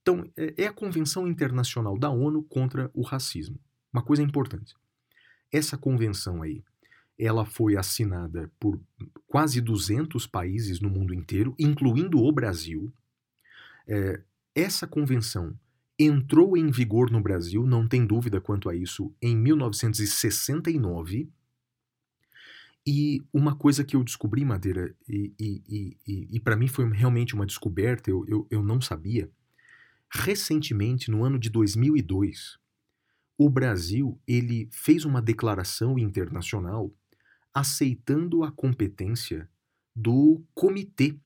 Então, 0.03 0.31
é, 0.37 0.65
é 0.65 0.67
a 0.67 0.73
Convenção 0.73 1.27
Internacional 1.27 1.99
da 1.99 2.11
ONU 2.11 2.43
contra 2.45 2.91
o 2.95 3.03
Racismo. 3.03 3.59
Uma 3.93 4.03
coisa 4.03 4.23
importante. 4.23 4.75
Essa 5.55 5.79
convenção 5.79 6.43
aí, 6.43 6.65
ela 7.17 7.47
foi 7.47 7.77
assinada 7.77 8.51
por 8.59 8.81
quase 9.25 9.61
200 9.61 10.27
países 10.27 10.81
no 10.81 10.91
mundo 10.91 11.15
inteiro, 11.15 11.55
incluindo 11.57 12.21
o 12.21 12.33
Brasil. 12.33 12.93
É, 13.87 14.21
essa 14.53 14.85
convenção 14.85 15.57
entrou 15.97 16.57
em 16.57 16.73
vigor 16.73 17.09
no 17.09 17.21
Brasil, 17.21 17.65
não 17.65 17.87
tem 17.87 18.05
dúvida 18.05 18.41
quanto 18.41 18.69
a 18.69 18.75
isso, 18.75 19.15
em 19.23 19.37
1969 19.37 21.31
e 22.85 23.23
uma 23.33 23.55
coisa 23.55 23.85
que 23.85 23.95
eu 23.95 24.03
descobri, 24.03 24.45
Madeira, 24.45 24.93
e, 25.09 25.33
e, 25.39 25.97
e, 26.05 26.29
e 26.33 26.41
para 26.41 26.57
mim 26.57 26.67
foi 26.67 26.91
realmente 26.91 27.33
uma 27.33 27.47
descoberta, 27.47 28.11
eu, 28.11 28.25
eu, 28.27 28.45
eu 28.51 28.61
não 28.61 28.81
sabia. 28.81 29.31
Recentemente, 30.11 31.13
no 31.13 31.23
ano 31.23 31.39
de 31.39 31.49
2002, 31.49 32.59
o 33.37 33.51
Brasil 33.51 34.21
ele 34.27 34.69
fez 34.71 35.05
uma 35.05 35.21
declaração 35.21 35.99
internacional 35.99 36.93
aceitando 37.53 38.43
a 38.43 38.51
competência 38.51 39.49
do 39.95 40.45
comitê. 40.55 41.17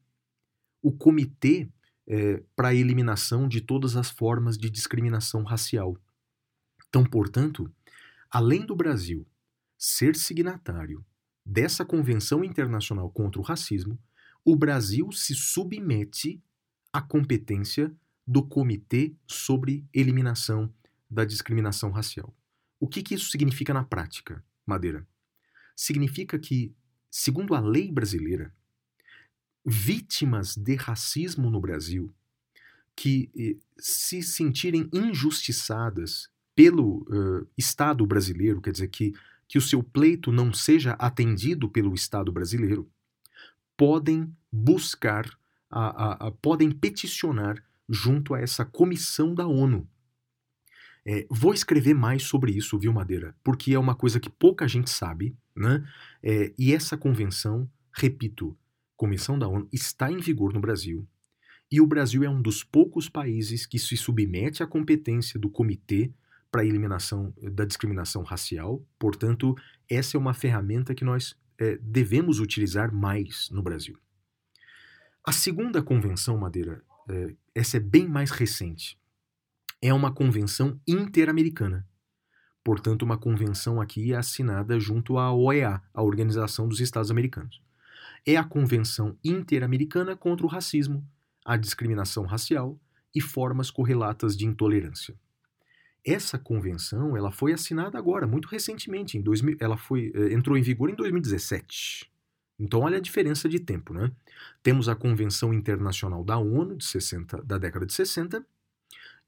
O 0.82 0.92
comitê 0.92 1.68
é, 2.06 2.42
para 2.56 2.68
a 2.68 2.74
eliminação 2.74 3.48
de 3.48 3.60
todas 3.60 3.96
as 3.96 4.10
formas 4.10 4.56
de 4.56 4.70
discriminação 4.70 5.42
racial. 5.42 5.96
Então, 6.88 7.04
portanto, 7.04 7.70
além 8.30 8.64
do 8.64 8.74
Brasil 8.74 9.26
ser 9.76 10.16
signatário 10.16 11.04
dessa 11.44 11.84
Convenção 11.84 12.42
Internacional 12.42 13.10
contra 13.10 13.40
o 13.40 13.44
Racismo, 13.44 13.98
o 14.44 14.56
Brasil 14.56 15.12
se 15.12 15.34
submete 15.34 16.42
à 16.92 17.02
competência 17.02 17.94
do 18.26 18.42
Comitê 18.42 19.14
sobre 19.26 19.86
Eliminação 19.92 20.72
da 21.10 21.24
Discriminação 21.24 21.90
Racial. 21.90 22.34
O 22.80 22.86
que, 22.86 23.02
que 23.02 23.14
isso 23.14 23.30
significa 23.30 23.74
na 23.74 23.84
prática, 23.84 24.44
Madeira? 24.66 25.06
Significa 25.74 26.38
que, 26.38 26.74
segundo 27.10 27.54
a 27.54 27.60
lei 27.60 27.90
brasileira, 27.90 28.52
vítimas 29.64 30.56
de 30.56 30.74
racismo 30.74 31.50
no 31.50 31.60
Brasil 31.60 32.12
que 32.96 33.30
eh, 33.36 33.56
se 33.78 34.22
sentirem 34.22 34.88
injustiçadas 34.92 36.28
pelo 36.52 37.02
uh, 37.02 37.46
Estado 37.56 38.04
brasileiro, 38.04 38.60
quer 38.60 38.72
dizer, 38.72 38.88
que, 38.88 39.14
que 39.46 39.56
o 39.56 39.62
seu 39.62 39.80
pleito 39.80 40.32
não 40.32 40.52
seja 40.52 40.94
atendido 40.94 41.68
pelo 41.68 41.94
Estado 41.94 42.32
brasileiro, 42.32 42.90
podem 43.76 44.34
buscar, 44.50 45.38
a, 45.70 46.24
a, 46.24 46.26
a, 46.26 46.30
podem 46.32 46.72
peticionar 46.72 47.62
junto 47.88 48.34
a 48.34 48.40
essa 48.40 48.64
comissão 48.64 49.32
da 49.32 49.46
ONU. 49.46 49.88
É, 51.06 51.26
vou 51.30 51.54
escrever 51.54 51.94
mais 51.94 52.22
sobre 52.24 52.52
isso, 52.52 52.78
viu, 52.78 52.92
Madeira? 52.92 53.34
Porque 53.42 53.72
é 53.72 53.78
uma 53.78 53.94
coisa 53.94 54.20
que 54.20 54.28
pouca 54.28 54.68
gente 54.68 54.90
sabe, 54.90 55.36
né? 55.56 55.86
É, 56.22 56.52
e 56.58 56.74
essa 56.74 56.96
convenção, 56.96 57.68
repito, 57.92 58.56
Comissão 58.96 59.38
da 59.38 59.46
ONU, 59.46 59.68
está 59.72 60.10
em 60.10 60.18
vigor 60.18 60.52
no 60.52 60.60
Brasil. 60.60 61.06
E 61.70 61.80
o 61.80 61.86
Brasil 61.86 62.24
é 62.24 62.28
um 62.28 62.42
dos 62.42 62.64
poucos 62.64 63.08
países 63.08 63.64
que 63.64 63.78
se 63.78 63.96
submete 63.96 64.60
à 64.62 64.66
competência 64.66 65.38
do 65.38 65.48
Comitê 65.48 66.10
para 66.50 66.62
a 66.62 66.64
Eliminação 66.64 67.32
da 67.52 67.64
Discriminação 67.64 68.24
Racial. 68.24 68.84
Portanto, 68.98 69.54
essa 69.88 70.16
é 70.16 70.18
uma 70.18 70.34
ferramenta 70.34 70.94
que 70.94 71.04
nós 71.04 71.36
é, 71.58 71.78
devemos 71.80 72.40
utilizar 72.40 72.92
mais 72.92 73.48
no 73.50 73.62
Brasil. 73.62 73.96
A 75.24 75.30
segunda 75.30 75.82
convenção, 75.82 76.38
Madeira, 76.38 76.82
é, 77.08 77.36
essa 77.54 77.76
é 77.76 77.80
bem 77.80 78.08
mais 78.08 78.30
recente. 78.30 78.97
É 79.80 79.94
uma 79.94 80.12
convenção 80.12 80.80
interamericana. 80.88 81.86
Portanto, 82.64 83.02
uma 83.02 83.16
convenção 83.16 83.80
aqui 83.80 84.12
assinada 84.12 84.80
junto 84.80 85.18
à 85.18 85.32
OEA, 85.32 85.80
a 85.94 86.02
Organização 86.02 86.66
dos 86.66 86.80
Estados 86.80 87.12
Americanos. 87.12 87.62
É 88.26 88.36
a 88.36 88.42
Convenção 88.42 89.16
Interamericana 89.24 90.16
contra 90.16 90.44
o 90.44 90.48
Racismo, 90.48 91.06
a 91.44 91.56
Discriminação 91.56 92.26
Racial 92.26 92.76
e 93.14 93.20
Formas 93.20 93.70
Correlatas 93.70 94.36
de 94.36 94.44
Intolerância. 94.46 95.14
Essa 96.04 96.38
convenção 96.38 97.16
ela 97.16 97.30
foi 97.30 97.52
assinada 97.52 97.96
agora, 97.96 98.26
muito 98.26 98.48
recentemente, 98.48 99.16
em 99.16 99.22
2000, 99.22 99.58
ela 99.60 99.76
foi, 99.76 100.10
eh, 100.12 100.32
entrou 100.32 100.58
em 100.58 100.62
vigor 100.62 100.90
em 100.90 100.94
2017. 100.96 102.10
Então, 102.58 102.80
olha 102.80 102.96
a 102.96 103.00
diferença 103.00 103.48
de 103.48 103.60
tempo, 103.60 103.94
né? 103.94 104.10
Temos 104.60 104.88
a 104.88 104.96
Convenção 104.96 105.54
Internacional 105.54 106.24
da 106.24 106.36
ONU 106.36 106.76
de 106.76 106.84
60, 106.84 107.40
da 107.44 107.58
década 107.58 107.86
de 107.86 107.92
60 107.92 108.44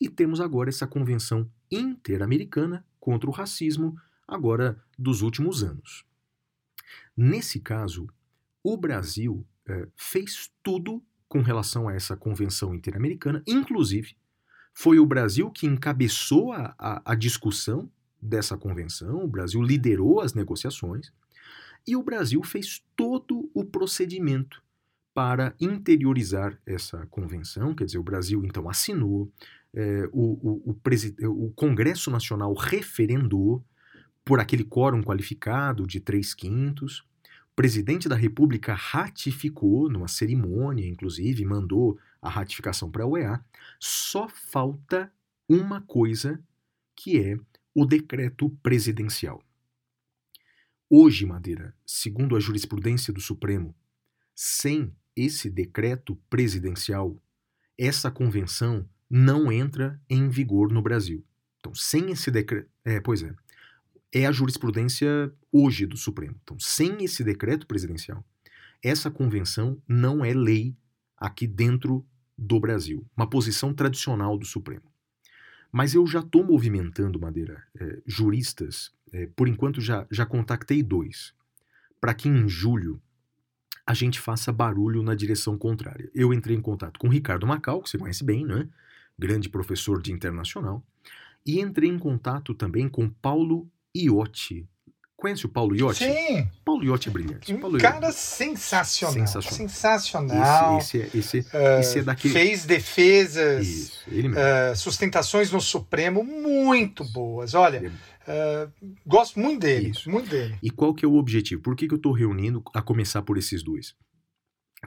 e 0.00 0.08
temos 0.08 0.40
agora 0.40 0.70
essa 0.70 0.86
Convenção 0.86 1.50
Interamericana 1.70 2.84
contra 2.98 3.28
o 3.28 3.32
Racismo, 3.32 3.96
agora 4.26 4.82
dos 4.98 5.22
últimos 5.22 5.62
anos. 5.62 6.04
Nesse 7.16 7.60
caso, 7.60 8.08
o 8.62 8.76
Brasil 8.76 9.46
eh, 9.66 9.88
fez 9.96 10.50
tudo 10.62 11.02
com 11.28 11.42
relação 11.42 11.88
a 11.88 11.94
essa 11.94 12.16
Convenção 12.16 12.74
Interamericana, 12.74 13.42
inclusive 13.46 14.16
foi 14.72 14.98
o 14.98 15.06
Brasil 15.06 15.50
que 15.50 15.66
encabeçou 15.66 16.52
a, 16.52 16.74
a, 16.78 17.12
a 17.12 17.14
discussão 17.14 17.90
dessa 18.20 18.56
convenção, 18.56 19.24
o 19.24 19.28
Brasil 19.28 19.62
liderou 19.62 20.20
as 20.20 20.34
negociações 20.34 21.12
e 21.86 21.96
o 21.96 22.02
Brasil 22.02 22.42
fez 22.42 22.82
todo 22.94 23.50
o 23.54 23.64
procedimento 23.64 24.62
para 25.14 25.54
interiorizar 25.60 26.58
essa 26.64 27.06
convenção, 27.06 27.74
quer 27.74 27.84
dizer, 27.84 27.98
o 27.98 28.02
Brasil 28.02 28.44
então 28.44 28.68
assinou, 28.68 29.30
é, 29.74 30.08
o, 30.12 30.72
o, 30.72 30.76
o, 31.22 31.46
o, 31.46 31.52
Congresso 31.52 32.10
Nacional 32.10 32.52
referendou 32.54 33.64
por 34.24 34.40
aquele 34.40 34.64
quórum 34.64 35.02
qualificado 35.02 35.86
de 35.86 36.00
três 36.00 36.34
quintos, 36.34 37.00
o 37.52 37.54
presidente 37.56 38.08
da 38.08 38.16
República 38.16 38.74
ratificou 38.74 39.88
numa 39.88 40.08
cerimônia, 40.08 40.86
inclusive, 40.86 41.44
mandou 41.44 41.98
a 42.20 42.28
ratificação 42.28 42.90
para 42.90 43.04
a 43.04 43.06
OEA, 43.06 43.44
só 43.78 44.28
falta 44.28 45.12
uma 45.48 45.80
coisa 45.80 46.42
que 46.94 47.18
é 47.18 47.38
o 47.74 47.84
decreto 47.84 48.50
presidencial. 48.62 49.42
Hoje, 50.88 51.24
Madeira, 51.24 51.74
segundo 51.86 52.36
a 52.36 52.40
jurisprudência 52.40 53.12
do 53.12 53.20
Supremo, 53.20 53.74
sem 54.34 54.92
esse 55.14 55.48
decreto 55.48 56.16
presidencial, 56.28 57.16
essa 57.78 58.10
convenção 58.10 58.88
não 59.10 59.50
entra 59.50 60.00
em 60.08 60.28
vigor 60.28 60.72
no 60.72 60.80
Brasil. 60.80 61.24
Então, 61.58 61.74
sem 61.74 62.10
esse 62.10 62.30
decreto. 62.30 62.68
É, 62.84 63.00
pois 63.00 63.22
é. 63.22 63.34
É 64.12 64.26
a 64.26 64.32
jurisprudência 64.32 65.32
hoje 65.52 65.86
do 65.86 65.96
Supremo. 65.96 66.36
Então, 66.42 66.58
sem 66.58 67.04
esse 67.04 67.22
decreto 67.22 67.66
presidencial, 67.66 68.24
essa 68.82 69.10
convenção 69.10 69.80
não 69.86 70.24
é 70.24 70.32
lei 70.32 70.74
aqui 71.16 71.46
dentro 71.46 72.06
do 72.36 72.58
Brasil. 72.58 73.06
Uma 73.16 73.28
posição 73.28 73.74
tradicional 73.74 74.38
do 74.38 74.46
Supremo. 74.46 74.90
Mas 75.70 75.94
eu 75.94 76.06
já 76.06 76.20
estou 76.20 76.42
movimentando, 76.44 77.20
Madeira, 77.20 77.62
é, 77.78 77.98
juristas 78.06 78.92
é, 79.12 79.26
por 79.36 79.48
enquanto 79.48 79.80
já, 79.80 80.06
já 80.10 80.24
contactei 80.26 80.82
dois, 80.82 81.32
para 82.00 82.14
que 82.14 82.28
em 82.28 82.48
julho 82.48 83.00
a 83.86 83.94
gente 83.94 84.20
faça 84.20 84.52
barulho 84.52 85.02
na 85.02 85.14
direção 85.14 85.58
contrária. 85.58 86.10
Eu 86.14 86.32
entrei 86.32 86.56
em 86.56 86.60
contato 86.60 86.98
com 86.98 87.08
o 87.08 87.10
Ricardo 87.10 87.46
Macau, 87.46 87.82
que 87.82 87.90
você 87.90 87.98
conhece 87.98 88.24
bem, 88.24 88.44
né? 88.44 88.68
Grande 89.20 89.48
professor 89.48 90.00
de 90.00 90.12
internacional, 90.12 90.82
e 91.44 91.60
entrei 91.60 91.88
em 91.88 91.98
contato 91.98 92.54
também 92.54 92.88
com 92.88 93.08
Paulo 93.08 93.70
Iotti. 93.94 94.66
Conhece 95.16 95.44
o 95.44 95.50
Paulo 95.50 95.76
Iotti? 95.76 96.04
Sim. 96.04 96.48
Paulo 96.64 96.82
Iotti 96.82 97.10
é 97.10 97.12
brilhante. 97.12 97.52
Um 97.52 97.60
Paulo 97.60 97.78
cara 97.78 98.06
Iotti. 98.06 98.18
sensacional. 98.18 99.14
Sensacional. 99.14 99.58
Sensacional. 99.58 100.78
Esse, 100.78 100.96
esse, 101.14 101.18
é, 101.18 101.18
esse, 101.18 101.38
Uh, 101.40 101.80
esse 101.80 101.98
é 101.98 102.02
daquele. 102.02 102.32
Fez 102.32 102.64
defesas, 102.64 103.66
Isso, 103.66 104.08
uh, 104.08 104.74
sustentações 104.76 105.52
no 105.52 105.60
Supremo 105.60 106.24
muito 106.24 107.04
boas. 107.12 107.52
Olha, 107.52 107.92
uh, 108.26 108.72
gosto 109.04 109.38
muito 109.38 109.60
dele, 109.60 109.90
Isso. 109.90 110.10
muito 110.10 110.30
dele. 110.30 110.58
E 110.62 110.70
qual 110.70 110.94
que 110.94 111.04
é 111.04 111.08
o 111.08 111.16
objetivo? 111.16 111.60
Por 111.60 111.76
que, 111.76 111.86
que 111.86 111.92
eu 111.92 111.96
estou 111.96 112.12
reunindo 112.12 112.62
a 112.72 112.80
começar 112.80 113.20
por 113.20 113.36
esses 113.36 113.62
dois? 113.62 113.94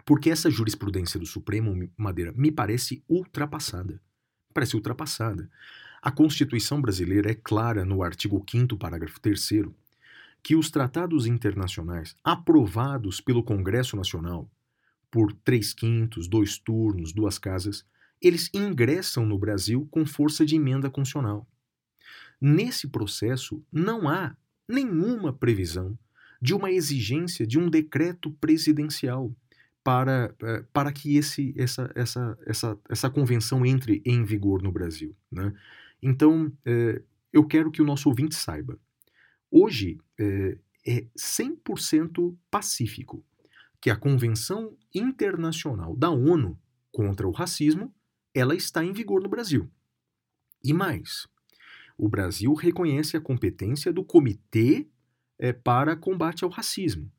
Porque 0.04 0.32
essa 0.32 0.50
jurisprudência 0.50 1.20
do 1.20 1.28
Supremo 1.28 1.88
Madeira 1.96 2.34
me 2.36 2.52
parece 2.52 3.04
ultrapassada. 3.08 4.02
Parece 4.54 4.76
ultrapassada. 4.76 5.50
A 6.02 6.12
Constituição 6.12 6.82
brasileira 6.82 7.32
é 7.32 7.34
clara 7.34 7.86
no 7.86 8.04
artigo 8.04 8.44
5 8.50 8.78
parágrafo 8.78 9.20
3 9.20 9.50
que 10.44 10.56
os 10.56 10.70
tratados 10.70 11.26
internacionais 11.26 12.16
aprovados 12.24 13.22
pelo 13.22 13.42
Congresso 13.42 13.96
Nacional 13.96 14.52
por 15.10 15.32
três 15.32 15.74
quintos, 15.74 16.28
dois 16.28 16.58
turnos, 16.58 17.14
duas 17.14 17.38
casas, 17.38 17.86
eles 18.20 18.50
ingressam 18.54 19.26
no 19.26 19.38
Brasil 19.38 19.88
com 19.92 20.06
força 20.06 20.46
de 20.46 20.56
emenda 20.56 20.90
constitucional. 20.90 21.48
Nesse 22.42 22.88
processo, 22.88 23.64
não 23.72 24.10
há 24.10 24.36
nenhuma 24.68 25.32
previsão 25.32 25.98
de 26.42 26.54
uma 26.54 26.72
exigência 26.72 27.46
de 27.46 27.60
um 27.60 27.70
decreto 27.70 28.32
presidencial 28.32 29.34
para, 29.84 30.34
eh, 30.42 30.64
para 30.72 30.92
que 30.92 31.18
esse, 31.18 31.54
essa, 31.58 31.92
essa, 31.94 32.38
essa, 32.46 32.80
essa 32.90 33.10
convenção 33.10 33.66
entre 33.66 34.02
em 34.06 34.24
vigor 34.24 34.64
no 34.64 34.72
Brasil. 34.72 35.16
Né? 35.30 35.54
Então, 36.02 36.52
eh, 36.66 37.02
eu 37.32 37.46
quero 37.46 37.70
que 37.70 37.82
o 37.82 37.86
nosso 37.86 38.08
ouvinte 38.08 38.36
saiba. 38.36 38.80
Hoje 39.52 40.00
eh, 40.18 40.58
é 40.88 41.06
100% 41.18 42.36
pacífico 42.50 43.26
que 43.82 43.90
a 43.90 43.96
Convenção 43.98 44.76
Internacional 44.96 45.96
da 45.96 46.10
ONU 46.10 46.58
contra 46.92 47.28
o 47.28 47.32
Racismo 47.32 47.94
ela 48.34 48.56
está 48.56 48.84
em 48.84 48.94
vigor 48.94 49.22
no 49.22 49.30
Brasil. 49.30 49.70
E 50.64 50.74
mais, 50.74 51.28
o 51.98 52.08
Brasil 52.08 52.54
reconhece 52.54 53.18
a 53.18 53.22
competência 53.22 53.92
do 53.92 54.04
Comitê 54.04 54.88
para 55.64 55.96
Combate 55.96 56.44
ao 56.44 56.50
Racismo. 56.50 57.12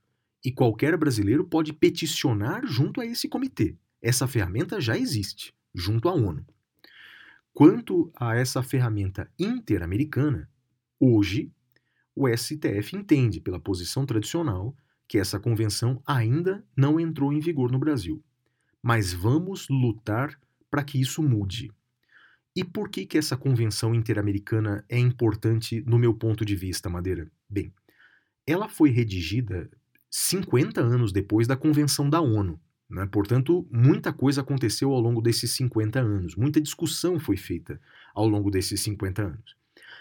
E 0.44 0.52
qualquer 0.52 0.96
brasileiro 0.96 1.44
pode 1.44 1.72
peticionar 1.72 2.66
junto 2.66 3.00
a 3.00 3.06
esse 3.06 3.28
comitê. 3.28 3.76
Essa 4.02 4.26
ferramenta 4.28 4.80
já 4.80 4.98
existe, 4.98 5.54
junto 5.74 6.08
à 6.08 6.12
ONU. 6.12 6.44
Quanto 7.54 8.12
a 8.14 8.34
essa 8.36 8.62
ferramenta 8.62 9.30
interamericana, 9.38 10.50
hoje 11.00 11.50
o 12.14 12.28
STF 12.28 12.94
entende, 12.94 13.40
pela 13.40 13.58
posição 13.58 14.04
tradicional, 14.04 14.76
que 15.08 15.18
essa 15.18 15.38
convenção 15.38 16.02
ainda 16.06 16.64
não 16.76 17.00
entrou 17.00 17.32
em 17.32 17.40
vigor 17.40 17.70
no 17.70 17.78
Brasil. 17.78 18.22
Mas 18.82 19.12
vamos 19.12 19.68
lutar 19.68 20.38
para 20.70 20.84
que 20.84 21.00
isso 21.00 21.22
mude. 21.22 21.72
E 22.54 22.62
por 22.62 22.88
que, 22.88 23.06
que 23.06 23.18
essa 23.18 23.36
convenção 23.36 23.94
interamericana 23.94 24.84
é 24.88 24.98
importante 24.98 25.82
no 25.86 25.98
meu 25.98 26.14
ponto 26.14 26.44
de 26.44 26.54
vista, 26.54 26.88
Madeira? 26.88 27.30
Bem, 27.48 27.72
ela 28.46 28.68
foi 28.68 28.90
redigida 28.90 29.70
50 30.16 30.80
anos 30.80 31.10
depois 31.10 31.48
da 31.48 31.56
Convenção 31.56 32.08
da 32.08 32.20
ONU. 32.20 32.60
Né? 32.88 33.04
Portanto, 33.04 33.66
muita 33.68 34.12
coisa 34.12 34.42
aconteceu 34.42 34.92
ao 34.92 35.00
longo 35.00 35.20
desses 35.20 35.50
50 35.50 35.98
anos, 35.98 36.36
muita 36.36 36.60
discussão 36.60 37.18
foi 37.18 37.36
feita 37.36 37.80
ao 38.14 38.28
longo 38.28 38.48
desses 38.48 38.80
50 38.82 39.22
anos. 39.22 39.56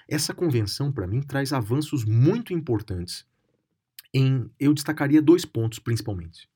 Essa 0.08 0.32
convenção, 0.32 0.92
para 0.92 1.08
mim, 1.08 1.20
traz 1.20 1.52
avanços 1.52 2.06
muito 2.06 2.54
importantes. 2.54 3.26
Em, 4.14 4.48
eu 4.60 4.72
destacaria 4.72 5.20
dois 5.20 5.46
pontos 5.46 5.80
principalmente. 5.80 6.48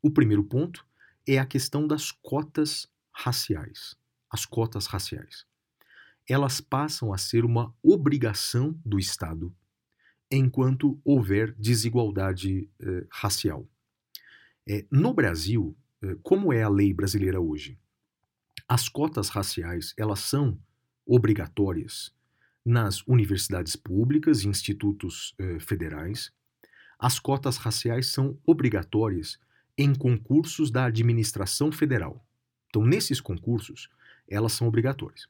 O 0.00 0.10
primeiro 0.10 0.42
ponto 0.42 0.82
é 1.28 1.38
a 1.38 1.44
questão 1.44 1.86
das 1.86 2.10
cotas 2.10 2.88
raciais. 3.12 3.94
As 4.30 4.46
cotas 4.46 4.86
raciais. 4.86 5.44
Elas 6.26 6.62
passam 6.62 7.12
a 7.12 7.18
ser 7.18 7.44
uma 7.44 7.74
obrigação 7.82 8.74
do 8.82 8.98
Estado 8.98 9.54
enquanto 10.30 11.00
houver 11.04 11.54
desigualdade 11.58 12.68
eh, 12.80 13.06
racial. 13.10 13.66
É, 14.68 14.84
no 14.90 15.14
Brasil, 15.14 15.76
eh, 16.02 16.16
como 16.22 16.52
é 16.52 16.62
a 16.62 16.68
lei 16.68 16.92
brasileira 16.92 17.40
hoje? 17.40 17.78
As 18.68 18.88
cotas 18.88 19.28
raciais 19.28 19.94
elas 19.96 20.20
são 20.20 20.58
obrigatórias 21.06 22.12
nas 22.64 23.06
universidades 23.06 23.76
públicas 23.76 24.42
e 24.42 24.48
institutos 24.48 25.34
eh, 25.38 25.60
federais. 25.60 26.32
As 26.98 27.20
cotas 27.20 27.56
raciais 27.56 28.08
são 28.08 28.36
obrigatórias 28.44 29.38
em 29.78 29.94
concursos 29.94 30.70
da 30.70 30.86
administração 30.86 31.70
federal. 31.70 32.26
Então, 32.68 32.84
nesses 32.84 33.20
concursos, 33.20 33.88
elas 34.28 34.52
são 34.52 34.66
obrigatórias. 34.66 35.28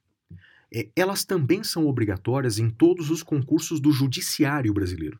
É, 0.76 0.90
elas 0.94 1.24
também 1.24 1.64
são 1.64 1.86
obrigatórias 1.86 2.58
em 2.58 2.68
todos 2.68 3.10
os 3.10 3.22
concursos 3.22 3.80
do 3.80 3.90
judiciário 3.90 4.74
brasileiro. 4.74 5.18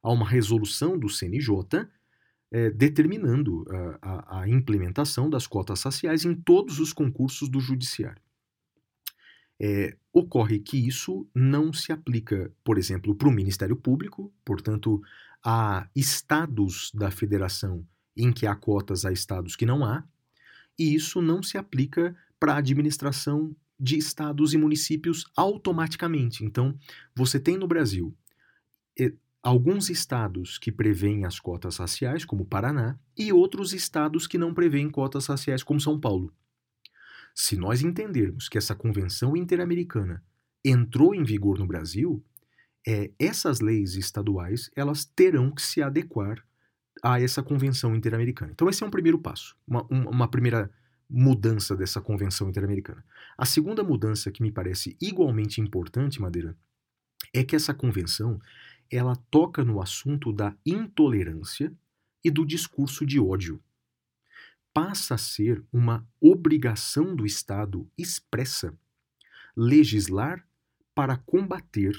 Há 0.00 0.12
uma 0.12 0.28
resolução 0.28 0.96
do 0.96 1.08
CNJ 1.08 1.88
é, 2.52 2.70
determinando 2.70 3.64
a, 3.68 3.98
a, 4.00 4.40
a, 4.42 4.48
implementação 4.48 5.28
das 5.28 5.48
cotas 5.48 5.82
raciais 5.82 6.24
em 6.24 6.32
todos 6.32 6.78
os 6.78 6.92
concursos 6.92 7.48
do 7.48 7.58
judiciário. 7.58 8.22
É, 9.60 9.96
ocorre 10.12 10.60
que 10.60 10.76
isso 10.86 11.28
não 11.34 11.72
se 11.72 11.90
aplica, 11.90 12.52
por 12.62 12.78
exemplo, 12.78 13.16
para 13.16 13.28
o 13.28 13.32
Ministério 13.32 13.74
Público, 13.74 14.32
portanto, 14.44 15.02
há 15.44 15.88
estados 15.94 16.92
da 16.94 17.10
federação 17.10 17.84
em 18.16 18.32
que 18.32 18.46
há 18.46 18.54
cotas, 18.54 19.04
há 19.04 19.10
estados 19.10 19.56
que 19.56 19.66
não 19.66 19.84
há, 19.84 20.04
e 20.78 20.94
isso 20.94 21.20
não 21.20 21.42
se 21.42 21.58
aplica 21.58 22.16
para 22.38 22.54
a 22.54 22.58
administração 22.58 23.56
de 23.78 23.96
estados 23.96 24.54
e 24.54 24.58
municípios 24.58 25.24
automaticamente. 25.36 26.44
Então, 26.44 26.76
você 27.14 27.38
tem 27.38 27.56
no 27.56 27.66
Brasil 27.66 28.16
alguns 29.42 29.88
estados 29.88 30.58
que 30.58 30.72
prevêem 30.72 31.24
as 31.24 31.38
cotas 31.38 31.76
raciais, 31.78 32.24
como 32.24 32.44
Paraná, 32.44 32.98
e 33.16 33.32
outros 33.32 33.72
estados 33.72 34.26
que 34.26 34.38
não 34.38 34.52
prevêem 34.52 34.90
cotas 34.90 35.26
raciais, 35.26 35.62
como 35.62 35.80
São 35.80 35.98
Paulo. 35.98 36.32
Se 37.34 37.56
nós 37.56 37.82
entendermos 37.82 38.48
que 38.48 38.58
essa 38.58 38.74
convenção 38.74 39.36
interamericana 39.36 40.22
entrou 40.64 41.14
em 41.14 41.22
vigor 41.22 41.58
no 41.58 41.66
Brasil, 41.66 42.22
é, 42.86 43.10
essas 43.18 43.60
leis 43.60 43.94
estaduais 43.94 44.70
elas 44.74 45.04
terão 45.04 45.50
que 45.50 45.62
se 45.62 45.80
adequar 45.80 46.44
a 47.02 47.20
essa 47.20 47.42
convenção 47.42 47.94
interamericana. 47.94 48.50
Então 48.52 48.68
esse 48.68 48.82
é 48.82 48.86
um 48.86 48.90
primeiro 48.90 49.18
passo, 49.18 49.56
uma, 49.66 49.86
uma 49.88 50.28
primeira 50.28 50.70
mudança 51.08 51.74
dessa 51.74 52.00
convenção 52.00 52.48
interamericana. 52.48 53.04
A 53.36 53.46
segunda 53.46 53.82
mudança 53.82 54.30
que 54.30 54.42
me 54.42 54.52
parece 54.52 54.96
igualmente 55.00 55.60
importante, 55.60 56.20
Madeira, 56.20 56.56
é 57.32 57.42
que 57.42 57.56
essa 57.56 57.72
convenção 57.72 58.40
ela 58.90 59.16
toca 59.30 59.64
no 59.64 59.80
assunto 59.80 60.32
da 60.32 60.54
intolerância 60.64 61.72
e 62.22 62.30
do 62.30 62.44
discurso 62.44 63.06
de 63.06 63.20
ódio. 63.20 63.62
Passa 64.72 65.14
a 65.14 65.18
ser 65.18 65.64
uma 65.72 66.06
obrigação 66.20 67.14
do 67.14 67.26
Estado 67.26 67.90
expressa 67.96 68.76
legislar 69.56 70.46
para 70.94 71.16
combater 71.16 71.96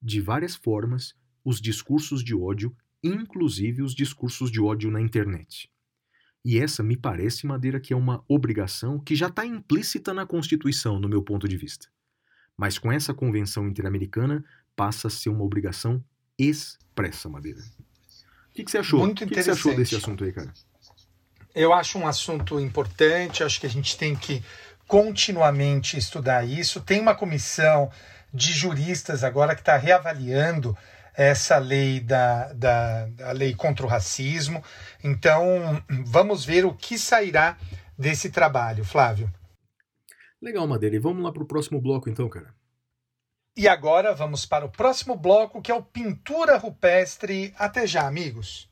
de 0.00 0.20
várias 0.20 0.54
formas 0.54 1.14
os 1.44 1.60
discursos 1.60 2.24
de 2.24 2.34
ódio, 2.34 2.74
inclusive 3.02 3.82
os 3.82 3.94
discursos 3.94 4.50
de 4.50 4.60
ódio 4.60 4.90
na 4.90 5.00
internet. 5.00 5.70
E 6.44 6.58
essa 6.58 6.82
me 6.82 6.96
parece, 6.96 7.46
Madeira, 7.46 7.80
que 7.80 7.94
é 7.94 7.96
uma 7.96 8.22
obrigação 8.28 8.98
que 8.98 9.16
já 9.16 9.28
está 9.28 9.46
implícita 9.46 10.12
na 10.12 10.26
Constituição, 10.26 11.00
no 11.00 11.08
meu 11.08 11.22
ponto 11.22 11.48
de 11.48 11.56
vista. 11.56 11.88
Mas 12.56 12.78
com 12.78 12.92
essa 12.92 13.14
convenção 13.14 13.66
interamericana 13.66 14.44
passa 14.76 15.08
a 15.08 15.10
ser 15.10 15.30
uma 15.30 15.42
obrigação 15.42 16.04
expressa, 16.38 17.28
Madeira. 17.28 17.60
O 17.60 18.54
que, 18.54 18.64
que 18.64 18.70
você 18.70 18.78
achou? 18.78 19.00
Muito 19.00 19.24
o 19.24 19.26
que, 19.26 19.34
que 19.34 19.42
você 19.42 19.50
achou 19.50 19.74
desse 19.74 19.96
assunto 19.96 20.22
aí, 20.22 20.32
cara? 20.32 20.52
Eu 21.54 21.72
acho 21.72 21.98
um 21.98 22.06
assunto 22.06 22.60
importante, 22.60 23.42
acho 23.42 23.60
que 23.60 23.66
a 23.66 23.70
gente 23.70 23.96
tem 23.96 24.14
que 24.14 24.42
continuamente 24.86 25.96
estudar 25.96 26.44
isso. 26.44 26.80
Tem 26.80 27.00
uma 27.00 27.14
comissão 27.14 27.90
de 28.32 28.52
juristas 28.52 29.24
agora 29.24 29.54
que 29.54 29.62
está 29.62 29.76
reavaliando 29.76 30.76
essa 31.16 31.58
lei 31.58 32.00
da, 32.00 32.52
da, 32.52 33.06
da 33.06 33.32
lei 33.32 33.54
contra 33.54 33.86
o 33.86 33.88
racismo. 33.88 34.62
Então, 35.02 35.82
vamos 36.04 36.44
ver 36.44 36.64
o 36.64 36.74
que 36.74 36.98
sairá 36.98 37.56
desse 37.96 38.30
trabalho, 38.30 38.84
Flávio. 38.84 39.32
Legal, 40.40 40.66
Madeira. 40.66 40.96
E 40.96 40.98
vamos 40.98 41.22
lá 41.22 41.32
para 41.32 41.42
o 41.42 41.46
próximo 41.46 41.80
bloco, 41.80 42.10
então, 42.10 42.28
cara. 42.28 42.54
E 43.56 43.68
agora 43.68 44.12
vamos 44.12 44.44
para 44.44 44.64
o 44.64 44.70
próximo 44.70 45.16
bloco, 45.16 45.62
que 45.62 45.70
é 45.70 45.74
o 45.74 45.82
Pintura 45.82 46.58
Rupestre. 46.58 47.54
Até 47.56 47.86
já, 47.86 48.06
amigos. 48.06 48.68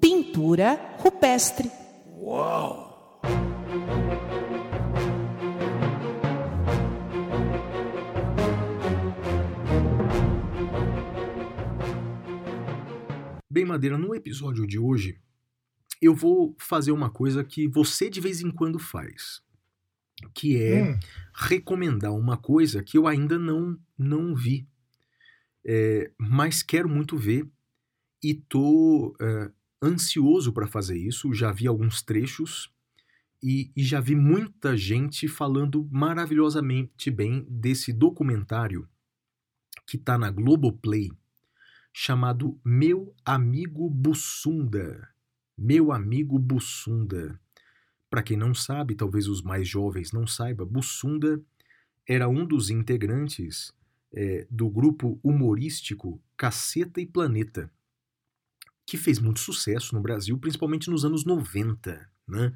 Pintura 0.00 0.96
rupestre. 0.98 1.70
Uau! 2.18 3.20
Bem, 13.52 13.66
Madeira, 13.66 13.98
no 13.98 14.14
episódio 14.14 14.66
de 14.66 14.78
hoje, 14.78 15.20
eu 16.00 16.14
vou 16.14 16.56
fazer 16.58 16.90
uma 16.90 17.10
coisa 17.10 17.44
que 17.44 17.68
você 17.68 18.08
de 18.08 18.18
vez 18.18 18.40
em 18.40 18.50
quando 18.50 18.78
faz, 18.78 19.42
que 20.34 20.56
é 20.56 20.82
Hum. 20.82 20.98
recomendar 21.34 22.14
uma 22.14 22.38
coisa 22.38 22.82
que 22.82 22.96
eu 22.96 23.06
ainda 23.06 23.38
não, 23.38 23.78
não 23.98 24.34
vi, 24.34 24.66
É, 25.64 26.10
mas 26.18 26.62
quero 26.62 26.88
muito 26.88 27.16
ver 27.18 27.46
e 28.22 28.34
tô 28.34 29.14
é, 29.20 29.52
ansioso 29.82 30.52
para 30.52 30.66
fazer 30.66 30.96
isso. 30.98 31.34
Já 31.34 31.52
vi 31.52 31.66
alguns 31.66 32.02
trechos 32.02 32.72
e, 33.42 33.70
e 33.76 33.84
já 33.84 34.00
vi 34.00 34.14
muita 34.16 34.76
gente 34.76 35.28
falando 35.28 35.88
maravilhosamente 35.92 37.10
bem 37.10 37.46
desse 37.50 37.92
documentário 37.92 38.88
que 39.86 39.96
está 39.98 40.18
na 40.18 40.30
Globoplay 40.30 41.10
chamado 41.92 42.58
Meu 42.64 43.14
Amigo 43.24 43.88
Bussunda. 43.90 45.08
Meu 45.56 45.92
Amigo 45.92 46.38
Bussunda. 46.38 47.38
Para 48.08 48.22
quem 48.22 48.36
não 48.36 48.54
sabe, 48.54 48.94
talvez 48.94 49.28
os 49.28 49.42
mais 49.42 49.68
jovens 49.68 50.12
não 50.12 50.26
saibam, 50.26 50.66
Bussunda 50.66 51.40
era 52.06 52.28
um 52.28 52.44
dos 52.46 52.70
integrantes 52.70 53.72
eh, 54.12 54.46
do 54.50 54.68
grupo 54.68 55.18
humorístico 55.22 56.20
Caceta 56.36 57.00
e 57.00 57.06
Planeta, 57.06 57.70
que 58.84 58.96
fez 58.96 59.18
muito 59.18 59.40
sucesso 59.40 59.94
no 59.94 60.00
Brasil, 60.00 60.36
principalmente 60.36 60.90
nos 60.90 61.04
anos 61.04 61.24
90, 61.24 62.10
né? 62.26 62.52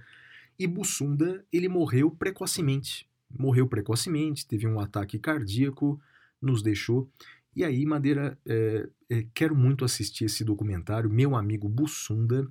E 0.59 0.67
Bussunda, 0.67 1.45
ele 1.53 1.69
morreu 1.69 2.11
precocemente. 2.11 3.09
Morreu 3.31 3.67
precocemente, 3.67 4.47
teve 4.47 4.67
um 4.67 4.81
ataque 4.81 5.19
cardíaco, 5.19 6.01
nos 6.41 6.63
deixou. 6.63 7.11
E 7.57 7.65
aí, 7.65 7.87
Madeira, 7.87 8.39
é, 8.47 8.87
é, 9.09 9.27
quero 9.33 9.57
muito 9.57 9.83
assistir 9.83 10.27
esse 10.27 10.45
documentário, 10.45 11.09
Meu 11.09 11.35
Amigo 11.35 11.67
Bussunda, 11.71 12.47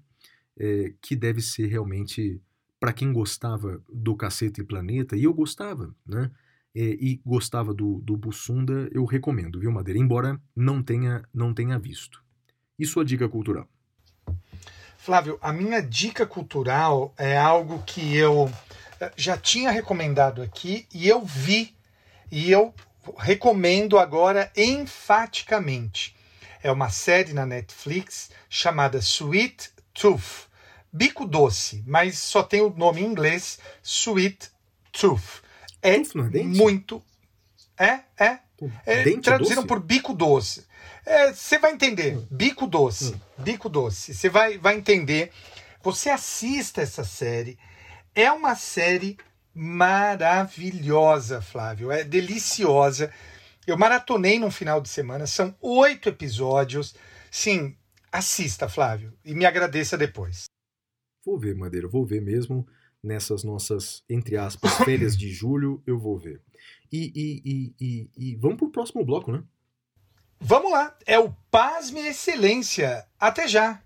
é, 0.57 0.95
que 0.99 1.15
deve 1.15 1.44
ser 1.44 1.68
realmente, 1.68 2.41
para 2.80 2.91
quem 2.91 3.14
gostava 3.14 3.80
do 3.88 4.15
Caceta 4.15 4.61
e 4.61 4.64
Planeta, 4.64 5.15
e 5.15 5.26
eu 5.26 5.34
gostava, 5.34 5.94
né? 6.03 6.32
E 6.77 7.22
gostava 7.26 7.73
do, 7.73 8.02
do 8.02 8.18
Bussunda, 8.18 8.90
eu 8.91 9.06
recomendo, 9.06 9.57
viu, 9.57 9.72
Madeira? 9.72 9.98
Embora 9.98 10.38
não 10.53 10.84
tenha, 10.84 11.23
não 11.34 11.53
tenha 11.53 11.80
visto. 11.80 12.22
E 12.77 12.86
sua 12.86 13.06
dica 13.06 13.30
cultural? 13.30 13.69
Flávio, 14.98 15.40
a 15.41 15.53
minha 15.53 15.80
dica 15.80 16.26
cultural 16.26 17.14
é 17.18 17.38
algo 17.38 17.82
que 17.84 18.18
eu 18.18 18.52
já 19.15 19.38
tinha 19.38 19.72
recomendado 19.72 20.41
aqui 20.41 20.86
e 20.94 21.07
eu 21.07 21.23
vi 21.23 21.73
e 22.30 22.52
eu 22.52 22.73
recomendo 23.18 23.98
agora 23.98 24.52
enfaticamente. 24.56 26.15
É 26.64 26.72
uma 26.72 26.90
série 26.90 27.34
na 27.34 27.45
Netflix 27.45 28.30
chamada 28.49 28.98
Sweet 28.98 29.69
tooth. 29.94 30.48
Bico 30.91 31.26
doce, 31.26 31.84
mas 31.86 32.18
só 32.18 32.41
tem 32.41 32.61
o 32.61 32.69
nome 32.69 33.02
em 33.02 33.06
inglês 33.06 33.60
Sweet 33.84 34.49
Tooth. 34.94 35.44
É 35.82 35.94
é 35.94 36.44
muito. 36.44 37.03
É, 37.77 37.99
é. 38.18 38.40
É, 38.86 39.03
Dente 39.03 39.22
traduziram 39.22 39.64
doce? 39.64 39.68
por 39.68 39.80
bico 39.82 40.14
doce. 40.14 40.65
É, 41.06 41.34
Você 41.34 41.60
vai 41.60 41.73
entender. 41.73 42.18
Bico 42.32 42.65
doce. 42.65 43.15
Bico 43.38 43.68
doce. 43.69 44.14
Você 44.14 44.30
vai, 44.30 44.57
vai 44.57 44.76
entender. 44.77 45.32
Você 45.84 46.10
assista 46.10 46.82
essa 46.82 47.03
série. 47.03 47.60
É 48.15 48.32
uma 48.32 48.56
série 48.56 49.18
maravilhosa, 49.56 51.41
Flávio. 51.41 51.91
É 51.91 52.03
deliciosa. 52.03 53.11
Eu 53.65 53.77
maratonei 53.77 54.38
num 54.38 54.52
final 54.52 54.82
de 54.82 54.90
semana. 54.90 55.26
São 55.26 55.56
oito 55.61 56.10
episódios. 56.10 56.94
Sim, 57.32 57.76
assista, 58.11 58.68
Flávio. 58.68 59.14
E 59.23 59.34
me 59.34 59.45
agradeça 59.45 59.98
depois. 59.98 60.45
Vou 61.26 61.40
ver, 61.40 61.56
Madeira, 61.56 61.88
vou 61.88 62.06
ver 62.06 62.22
mesmo 62.22 62.68
nessas 63.02 63.44
nossas, 63.44 64.03
entre 64.10 64.36
aspas, 64.36 64.76
férias 64.84 65.18
de 65.18 65.32
julho, 65.32 65.82
eu 65.88 65.98
vou 65.98 66.18
ver. 66.18 66.41
E, 66.91 67.11
e, 67.15 67.41
e, 67.45 67.76
e, 67.80 68.10
e 68.18 68.36
vamos 68.36 68.57
pro 68.57 68.72
próximo 68.72 69.06
bloco, 69.06 69.32
né? 69.32 69.44
Vamos 70.40 70.72
lá. 70.72 70.95
É 71.06 71.18
o 71.18 71.34
Pasme 71.49 72.02
Excelência. 72.02 73.07
Até 73.19 73.48
já. 73.48 73.82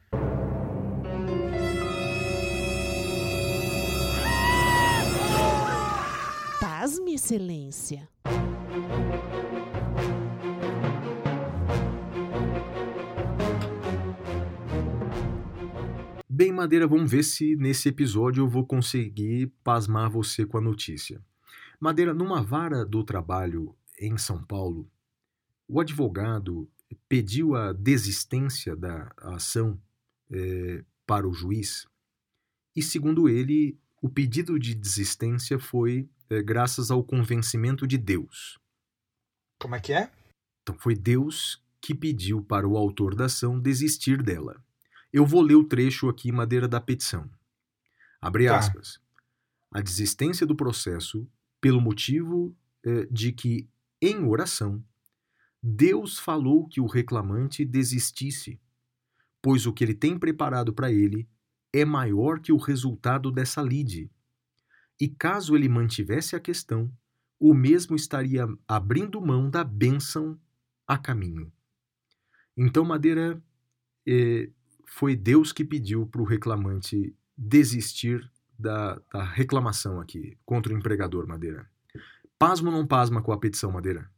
Excelência. 7.07 8.09
Bem, 16.27 16.51
Madeira, 16.51 16.87
vamos 16.87 17.11
ver 17.11 17.23
se 17.23 17.55
nesse 17.55 17.89
episódio 17.89 18.43
eu 18.43 18.47
vou 18.47 18.65
conseguir 18.65 19.47
pasmar 19.63 20.09
você 20.09 20.45
com 20.45 20.57
a 20.57 20.61
notícia. 20.61 21.21
Madeira, 21.79 22.13
numa 22.13 22.41
vara 22.41 22.85
do 22.85 23.03
trabalho 23.03 23.75
em 23.99 24.17
São 24.17 24.43
Paulo, 24.43 24.89
o 25.67 25.79
advogado 25.79 26.69
pediu 27.07 27.55
a 27.55 27.73
desistência 27.73 28.75
da 28.75 29.11
ação 29.17 29.79
eh, 30.31 30.83
para 31.05 31.27
o 31.27 31.33
juiz 31.33 31.87
e, 32.75 32.81
segundo 32.81 33.27
ele, 33.27 33.77
o 34.01 34.07
pedido 34.07 34.57
de 34.57 34.73
desistência 34.73 35.59
foi 35.59 36.07
eh, 36.29 36.41
graças 36.41 36.91
ao 36.91 37.03
convencimento 37.03 37.87
de 37.87 37.97
Deus. 37.97 38.59
Como 39.59 39.75
é 39.75 39.79
que 39.79 39.93
é? 39.93 40.11
Então 40.61 40.77
foi 40.77 40.95
Deus 40.95 41.63
que 41.81 41.95
pediu 41.95 42.43
para 42.43 42.67
o 42.67 42.77
autor 42.77 43.15
da 43.15 43.25
ação 43.25 43.59
desistir 43.59 44.21
dela. 44.21 44.63
Eu 45.11 45.25
vou 45.25 45.41
ler 45.41 45.55
o 45.55 45.63
trecho 45.63 46.07
aqui, 46.07 46.31
madeira 46.31 46.67
da 46.67 46.79
petição. 46.79 47.29
Abre 48.21 48.45
Tá. 48.47 48.57
aspas. 48.57 48.99
A 49.71 49.81
desistência 49.81 50.45
do 50.45 50.55
processo 50.55 51.27
pelo 51.61 51.81
motivo 51.81 52.55
eh, 52.85 53.07
de 53.11 53.31
que, 53.31 53.69
em 54.01 54.23
oração, 54.23 54.83
Deus 55.61 56.17
falou 56.17 56.67
que 56.67 56.79
o 56.79 56.85
reclamante 56.85 57.65
desistisse, 57.65 58.59
pois 59.41 59.65
o 59.65 59.73
que 59.73 59.83
ele 59.83 59.93
tem 59.93 60.17
preparado 60.17 60.73
para 60.73 60.91
ele 60.91 61.27
é 61.73 61.83
maior 61.85 62.39
que 62.39 62.51
o 62.51 62.57
resultado 62.57 63.31
dessa 63.31 63.61
lide. 63.61 64.09
E 64.99 65.07
caso 65.07 65.55
ele 65.55 65.69
mantivesse 65.69 66.35
a 66.35 66.39
questão, 66.39 66.91
o 67.39 67.53
mesmo 67.53 67.95
estaria 67.95 68.45
abrindo 68.67 69.21
mão 69.21 69.49
da 69.49 69.63
bênção 69.63 70.37
a 70.85 70.97
caminho. 70.97 71.51
Então, 72.57 72.83
Madeira, 72.83 73.41
eh, 74.05 74.49
foi 74.85 75.15
Deus 75.15 75.53
que 75.53 75.63
pediu 75.63 76.05
para 76.05 76.21
o 76.21 76.25
reclamante 76.25 77.15
desistir 77.37 78.29
da, 78.57 78.99
da 79.13 79.23
reclamação 79.23 80.01
aqui 80.01 80.37
contra 80.45 80.73
o 80.73 80.77
empregador, 80.77 81.25
Madeira. 81.25 81.65
Pasmo 82.37 82.69
ou 82.69 82.75
não 82.75 82.85
pasma 82.85 83.21
com 83.21 83.31
a 83.31 83.37
petição, 83.37 83.71
Madeira? 83.71 84.09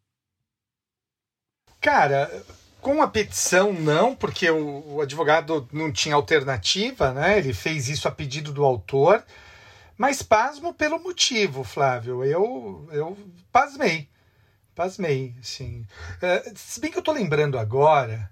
Cara, 1.80 2.44
com 2.80 3.02
a 3.02 3.08
petição 3.08 3.74
não, 3.74 4.16
porque 4.16 4.50
o, 4.50 4.96
o 4.96 5.02
advogado 5.02 5.68
não 5.72 5.92
tinha 5.92 6.16
alternativa, 6.16 7.14
né? 7.14 7.38
Ele 7.38 7.54
fez 7.54 7.88
isso 7.90 8.08
a 8.08 8.12
pedido 8.12 8.52
do 8.52 8.64
autor. 8.64 9.24
Mas 10.02 10.24
pasmo 10.24 10.74
pelo 10.74 10.98
motivo, 10.98 11.64
Flávio. 11.64 12.24
Eu, 12.24 12.90
eu 12.92 13.16
pasmei. 13.52 14.10
Pasmei, 14.74 15.36
sim. 15.44 15.86
Eh, 16.20 16.54
se 16.56 16.80
bem 16.80 16.90
que 16.90 16.98
eu 16.98 17.04
tô 17.04 17.12
lembrando 17.12 17.56
agora, 17.60 18.32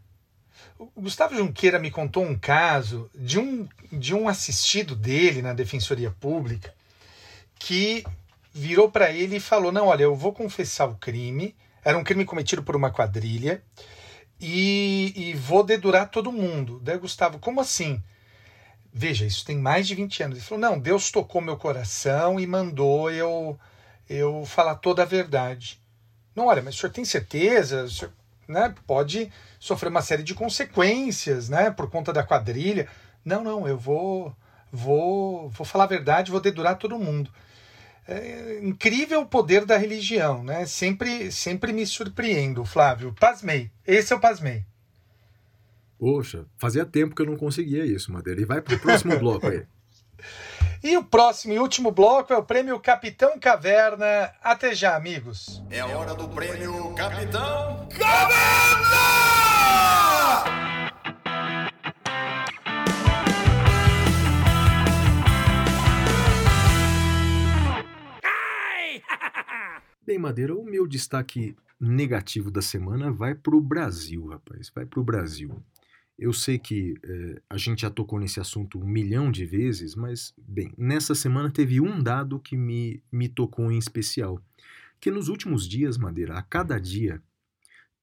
o 0.79 0.89
Gustavo 0.99 1.35
Junqueira 1.35 1.77
me 1.77 1.91
contou 1.91 2.23
um 2.23 2.35
caso 2.35 3.07
de 3.13 3.37
um, 3.37 3.69
de 3.91 4.15
um 4.15 4.27
assistido 4.27 4.95
dele 4.95 5.43
na 5.43 5.53
Defensoria 5.53 6.09
Pública 6.09 6.73
que 7.59 8.03
virou 8.51 8.89
para 8.89 9.11
ele 9.11 9.35
e 9.35 9.39
falou: 9.39 9.71
Não, 9.71 9.89
olha, 9.89 10.01
eu 10.01 10.15
vou 10.15 10.33
confessar 10.33 10.89
o 10.89 10.97
crime. 10.97 11.55
Era 11.85 11.99
um 11.99 12.03
crime 12.03 12.25
cometido 12.25 12.63
por 12.63 12.75
uma 12.75 12.89
quadrilha 12.89 13.61
e, 14.41 15.13
e 15.15 15.33
vou 15.35 15.63
dedurar 15.63 16.09
todo 16.09 16.31
mundo. 16.31 16.79
Daí, 16.81 16.97
Gustavo, 16.97 17.37
como 17.37 17.61
assim? 17.61 18.01
Veja, 18.91 19.25
isso 19.25 19.45
tem 19.45 19.57
mais 19.57 19.87
de 19.87 19.95
20 19.95 20.23
anos. 20.23 20.37
Ele 20.37 20.45
falou: 20.45 20.61
Não, 20.61 20.79
Deus 20.79 21.11
tocou 21.11 21.41
meu 21.41 21.57
coração 21.57 22.39
e 22.39 22.47
mandou 22.47 23.11
eu, 23.11 23.57
eu 24.09 24.45
falar 24.45 24.75
toda 24.75 25.03
a 25.03 25.05
verdade. 25.05 25.81
Não, 26.35 26.47
olha, 26.47 26.61
mas 26.61 26.75
o 26.75 26.77
senhor 26.77 26.91
tem 26.91 27.05
certeza? 27.05 27.83
O 27.83 27.89
senhor 27.89 28.13
né, 28.47 28.73
pode 28.87 29.31
sofrer 29.59 29.89
uma 29.89 30.01
série 30.01 30.23
de 30.23 30.33
consequências 30.33 31.49
né, 31.49 31.69
por 31.69 31.89
conta 31.89 32.11
da 32.11 32.23
quadrilha. 32.23 32.87
Não, 33.23 33.43
não, 33.43 33.67
eu 33.67 33.77
vou, 33.77 34.35
vou, 34.71 35.49
vou 35.49 35.65
falar 35.65 35.83
a 35.83 35.87
verdade, 35.87 36.31
vou 36.31 36.41
dedurar 36.41 36.77
todo 36.77 36.97
mundo. 36.97 37.31
É 38.07 38.59
incrível 38.63 39.21
o 39.21 39.27
poder 39.27 39.65
da 39.65 39.77
religião, 39.77 40.43
né? 40.43 40.65
Sempre, 40.65 41.31
sempre 41.31 41.71
me 41.71 41.85
surpreendo, 41.85 42.65
Flávio. 42.65 43.13
Pasmei. 43.19 43.69
Esse 43.85 44.11
eu 44.11 44.19
pasmei. 44.19 44.65
Poxa, 45.99 46.45
fazia 46.57 46.85
tempo 46.85 47.13
que 47.13 47.21
eu 47.21 47.25
não 47.25 47.35
conseguia 47.35 47.85
isso, 47.85 48.09
Madeira. 48.09 48.39
E 48.39 48.45
vai 48.45 48.61
pro 48.61 48.79
próximo 48.79 49.19
bloco 49.19 49.45
aí. 49.47 49.65
E 50.81 50.95
o 50.95 51.03
próximo 51.03 51.53
e 51.53 51.59
último 51.59 51.91
bloco 51.91 52.31
é 52.31 52.37
o 52.37 52.43
prêmio 52.43 52.79
Capitão 52.79 53.37
Caverna. 53.37 54.31
Até 54.41 54.73
já, 54.73 54.95
amigos. 54.95 55.61
É 55.69 55.81
a 55.81 55.87
hora 55.87 56.15
do 56.15 56.29
prêmio 56.29 56.95
Capitão 56.95 57.89
Bem, 70.05 70.17
Madeira, 70.17 70.55
o 70.55 70.63
meu 70.63 70.87
destaque 70.87 71.57
negativo 71.77 72.49
da 72.49 72.61
semana 72.61 73.11
vai 73.11 73.35
pro 73.35 73.59
Brasil, 73.59 74.27
rapaz. 74.27 74.71
Vai 74.73 74.85
pro 74.85 75.03
Brasil. 75.03 75.61
Eu 76.21 76.33
sei 76.33 76.59
que 76.59 76.99
eh, 77.01 77.41
a 77.49 77.55
gente 77.55 77.83
já 77.83 77.89
tocou 77.89 78.19
nesse 78.19 78.41
assunto 78.41 78.77
um 78.77 78.85
milhão 78.85 79.31
de 79.31 79.45
vezes, 79.45 79.95
mas, 79.95 80.33
bem, 80.37 80.73
nessa 80.77 81.15
semana 81.15 81.49
teve 81.49 81.79
um 81.79 82.03
dado 82.03 82.41
que 82.41 82.57
me, 82.57 83.01
me 83.09 83.29
tocou 83.29 83.71
em 83.71 83.77
especial. 83.77 84.43
Que 84.99 85.09
nos 85.09 85.29
últimos 85.29 85.65
dias, 85.65 85.97
Madeira, 85.97 86.37
a 86.37 86.41
cada 86.41 86.77
dia, 86.77 87.23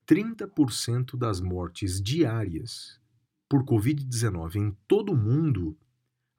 30% 0.09 1.15
das 1.15 1.43
mortes 1.43 2.01
diárias 2.01 2.99
por 3.51 3.63
Covid-19 3.63 4.57
em 4.57 4.77
todo 4.89 5.13
o 5.13 5.17
mundo 5.17 5.77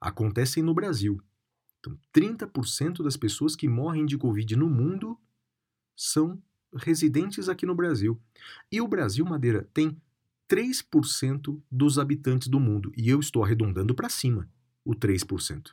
acontecem 0.00 0.64
no 0.64 0.74
Brasil. 0.74 1.22
Então, 1.78 1.96
30% 2.12 3.04
das 3.04 3.16
pessoas 3.16 3.54
que 3.54 3.68
morrem 3.68 4.04
de 4.04 4.18
Covid 4.18 4.56
no 4.56 4.68
mundo 4.68 5.16
são 5.96 6.42
residentes 6.74 7.48
aqui 7.48 7.64
no 7.64 7.74
Brasil. 7.76 8.20
E 8.70 8.80
o 8.80 8.88
Brasil, 8.88 9.24
Madeira, 9.24 9.68
tem 9.72 9.96
3% 10.50 11.60
dos 11.70 11.98
habitantes 11.98 12.48
do 12.48 12.58
mundo. 12.58 12.92
E 12.96 13.08
eu 13.08 13.20
estou 13.20 13.44
arredondando 13.44 13.94
para 13.94 14.08
cima 14.08 14.48
o 14.84 14.94
3%. 14.94 15.72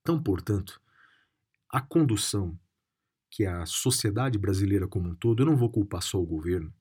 Então, 0.00 0.22
portanto, 0.22 0.80
a 1.68 1.80
condução 1.80 2.58
que 3.30 3.46
a 3.46 3.64
sociedade 3.64 4.38
brasileira 4.38 4.88
como 4.88 5.10
um 5.10 5.14
todo, 5.14 5.42
eu 5.42 5.46
não 5.46 5.56
vou 5.56 5.70
culpar 5.70 6.02
só 6.02 6.20
o 6.20 6.26
governo, 6.26 6.72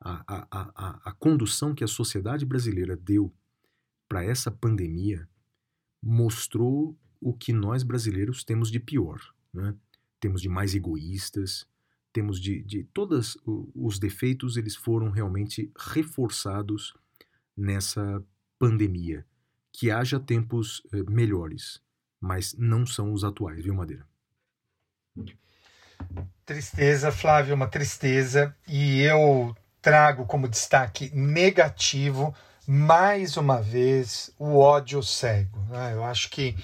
a, 0.00 0.24
a, 0.26 0.46
a, 0.50 1.10
a, 1.10 1.12
condução 1.12 1.74
que 1.74 1.84
a 1.84 1.88
sociedade 1.88 2.44
brasileira 2.44 2.96
deu 2.96 3.32
para 4.08 4.24
essa 4.24 4.50
pandemia 4.50 5.28
mostrou 6.02 6.98
o 7.20 7.32
que 7.32 7.52
nós 7.52 7.82
brasileiros 7.82 8.42
temos 8.44 8.70
de 8.70 8.80
pior. 8.80 9.20
Né? 9.52 9.74
Temos 10.18 10.42
de 10.42 10.48
mais 10.48 10.74
egoístas, 10.74 11.66
temos 12.12 12.40
de, 12.40 12.62
de 12.62 12.84
todos 12.84 13.38
os 13.74 13.98
defeitos, 13.98 14.56
eles 14.56 14.76
foram 14.76 15.10
realmente 15.10 15.72
reforçados 15.76 16.94
nessa 17.56 18.22
pandemia. 18.58 19.24
Que 19.72 19.90
haja 19.90 20.20
tempos 20.20 20.82
eh, 20.92 21.02
melhores, 21.08 21.80
mas 22.20 22.54
não 22.58 22.86
são 22.86 23.12
os 23.12 23.24
atuais, 23.24 23.64
viu, 23.64 23.74
Madeira? 23.74 24.06
Tristeza, 26.44 27.10
Flávio, 27.10 27.54
uma 27.54 27.66
tristeza. 27.66 28.54
E 28.68 29.00
eu 29.00 29.56
trago 29.80 30.26
como 30.26 30.48
destaque 30.48 31.10
negativo 31.14 32.34
mais 32.66 33.36
uma 33.36 33.60
vez, 33.60 34.30
o 34.38 34.58
ódio 34.58 35.02
cego. 35.02 35.58
né? 35.68 35.94
Eu 35.94 36.04
acho 36.04 36.30
que 36.30 36.54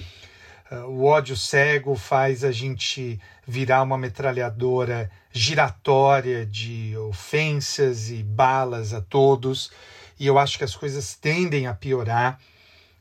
o 0.71 1.05
ódio 1.05 1.37
cego 1.37 1.97
faz 1.97 2.45
a 2.45 2.53
gente 2.53 3.21
virar 3.47 3.83
uma 3.83 3.97
metralhadora 3.97 5.11
giratória 5.33 6.45
de 6.45 6.97
ofensas 6.97 8.11
e 8.11 8.23
balas 8.23 8.93
a 8.93 9.01
todos, 9.01 9.71
e 10.19 10.27
eu 10.27 10.39
acho 10.39 10.59
que 10.59 10.65
as 10.65 10.77
coisas 10.77 11.15
tendem 11.15 11.67
a 11.67 11.75
piorar 11.75 12.39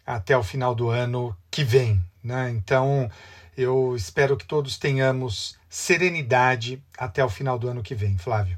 até 0.06 0.38
o 0.38 0.44
final 0.44 0.74
do 0.74 0.90
ano 0.90 1.36
que 1.52 1.64
vem. 1.64 2.02
Né? 2.24 2.50
Então, 2.52 3.10
eu 3.58 3.96
espero 3.96 4.38
que 4.38 4.46
todos 4.46 4.78
tenhamos 4.78 5.58
serenidade 5.70 6.82
até 6.98 7.24
o 7.24 7.30
final 7.30 7.60
do 7.60 7.68
ano 7.68 7.84
que 7.84 7.96
vem, 7.96 8.18
Flávio. 8.18 8.58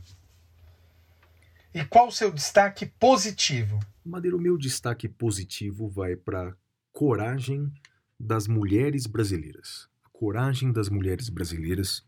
E 1.73 1.83
qual 1.85 2.07
o 2.07 2.11
seu 2.11 2.31
destaque 2.31 2.85
positivo? 2.85 3.79
Madeira, 4.03 4.35
o 4.35 4.41
meu 4.41 4.57
destaque 4.57 5.07
positivo 5.07 5.87
vai 5.87 6.15
para 6.15 6.53
coragem 6.91 7.71
das 8.19 8.47
mulheres 8.47 9.07
brasileiras. 9.07 9.87
Coragem 10.11 10.71
das 10.71 10.89
mulheres 10.89 11.29
brasileiras, 11.29 12.05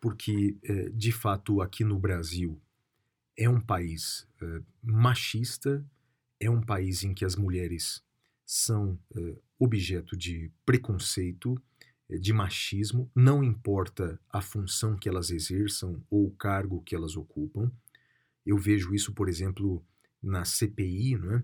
porque, 0.00 0.56
eh, 0.62 0.90
de 0.90 1.12
fato, 1.12 1.60
aqui 1.62 1.84
no 1.84 1.98
Brasil 1.98 2.60
é 3.36 3.48
um 3.48 3.60
país 3.60 4.26
eh, 4.42 4.62
machista, 4.82 5.84
é 6.40 6.50
um 6.50 6.60
país 6.60 7.04
em 7.04 7.14
que 7.14 7.24
as 7.24 7.36
mulheres 7.36 8.02
são 8.44 8.98
eh, 9.14 9.36
objeto 9.58 10.16
de 10.16 10.50
preconceito, 10.64 11.60
de 12.08 12.32
machismo, 12.32 13.10
não 13.14 13.42
importa 13.42 14.20
a 14.30 14.40
função 14.40 14.96
que 14.96 15.08
elas 15.08 15.30
exerçam 15.30 16.04
ou 16.08 16.26
o 16.26 16.30
cargo 16.30 16.82
que 16.82 16.94
elas 16.94 17.16
ocupam. 17.16 17.70
Eu 18.44 18.56
vejo 18.58 18.94
isso, 18.94 19.12
por 19.12 19.28
exemplo, 19.28 19.84
na 20.22 20.44
CPI, 20.44 21.16
não 21.16 21.34
é? 21.34 21.42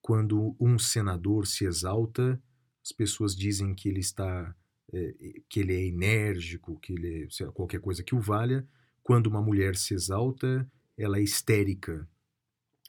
quando 0.00 0.56
um 0.58 0.78
senador 0.78 1.46
se 1.46 1.64
exalta, 1.64 2.40
as 2.88 2.92
pessoas 2.92 3.36
dizem 3.36 3.74
que 3.74 3.88
ele 3.88 4.00
está, 4.00 4.54
eh, 4.92 5.42
que 5.46 5.60
ele 5.60 5.74
é 5.74 5.86
enérgico, 5.86 6.80
que 6.80 6.94
ele 6.94 7.24
é 7.24 7.44
lá, 7.44 7.52
qualquer 7.52 7.80
coisa 7.80 8.02
que 8.02 8.14
o 8.14 8.20
valha. 8.20 8.66
Quando 9.02 9.26
uma 9.26 9.42
mulher 9.42 9.76
se 9.76 9.92
exalta, 9.92 10.66
ela 10.96 11.18
é 11.18 11.22
histérica. 11.22 12.08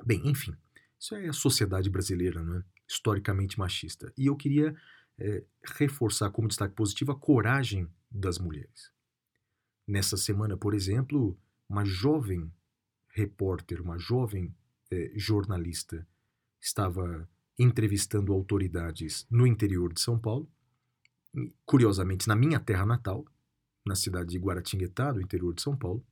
Bem, 0.06 0.22
enfim, 0.26 0.56
isso 0.98 1.16
é 1.16 1.28
a 1.28 1.34
sociedade 1.34 1.90
brasileira, 1.90 2.42
não 2.42 2.60
é? 2.60 2.64
historicamente 2.88 3.60
machista. 3.60 4.12
E 4.18 4.28
eu 4.28 4.36
queria 4.38 4.74
eh, 5.18 5.44
reforçar 5.64 6.32
como 6.32 6.48
destaque 6.48 6.74
positivo 6.74 7.12
a 7.12 7.20
coragem 7.20 7.88
das 8.10 8.40
mulheres. 8.40 8.92
Nessa 9.86 10.16
semana, 10.16 10.56
por 10.56 10.74
exemplo, 10.74 11.38
uma 11.68 11.84
jovem 11.84 12.52
repórter, 13.10 13.82
uma 13.82 14.00
jovem 14.00 14.56
eh, 14.90 15.12
jornalista, 15.16 16.08
estava 16.60 17.30
entrevistando 17.60 18.32
autoridades 18.32 19.28
no 19.30 19.46
interior 19.46 19.94
de 19.94 20.00
São 20.00 20.18
Paulo, 20.18 20.50
curiosamente 21.66 22.28
na 22.28 22.36
minha 22.36 22.60
terra 22.60 22.86
natal, 22.86 23.26
na 23.86 23.96
cidade 23.96 24.30
de 24.30 24.40
Guaratinguetá, 24.40 25.14
no 25.14 25.22
interior 25.22 25.54
de 25.54 25.62
São 25.62 25.76
Paulo, 25.76 26.04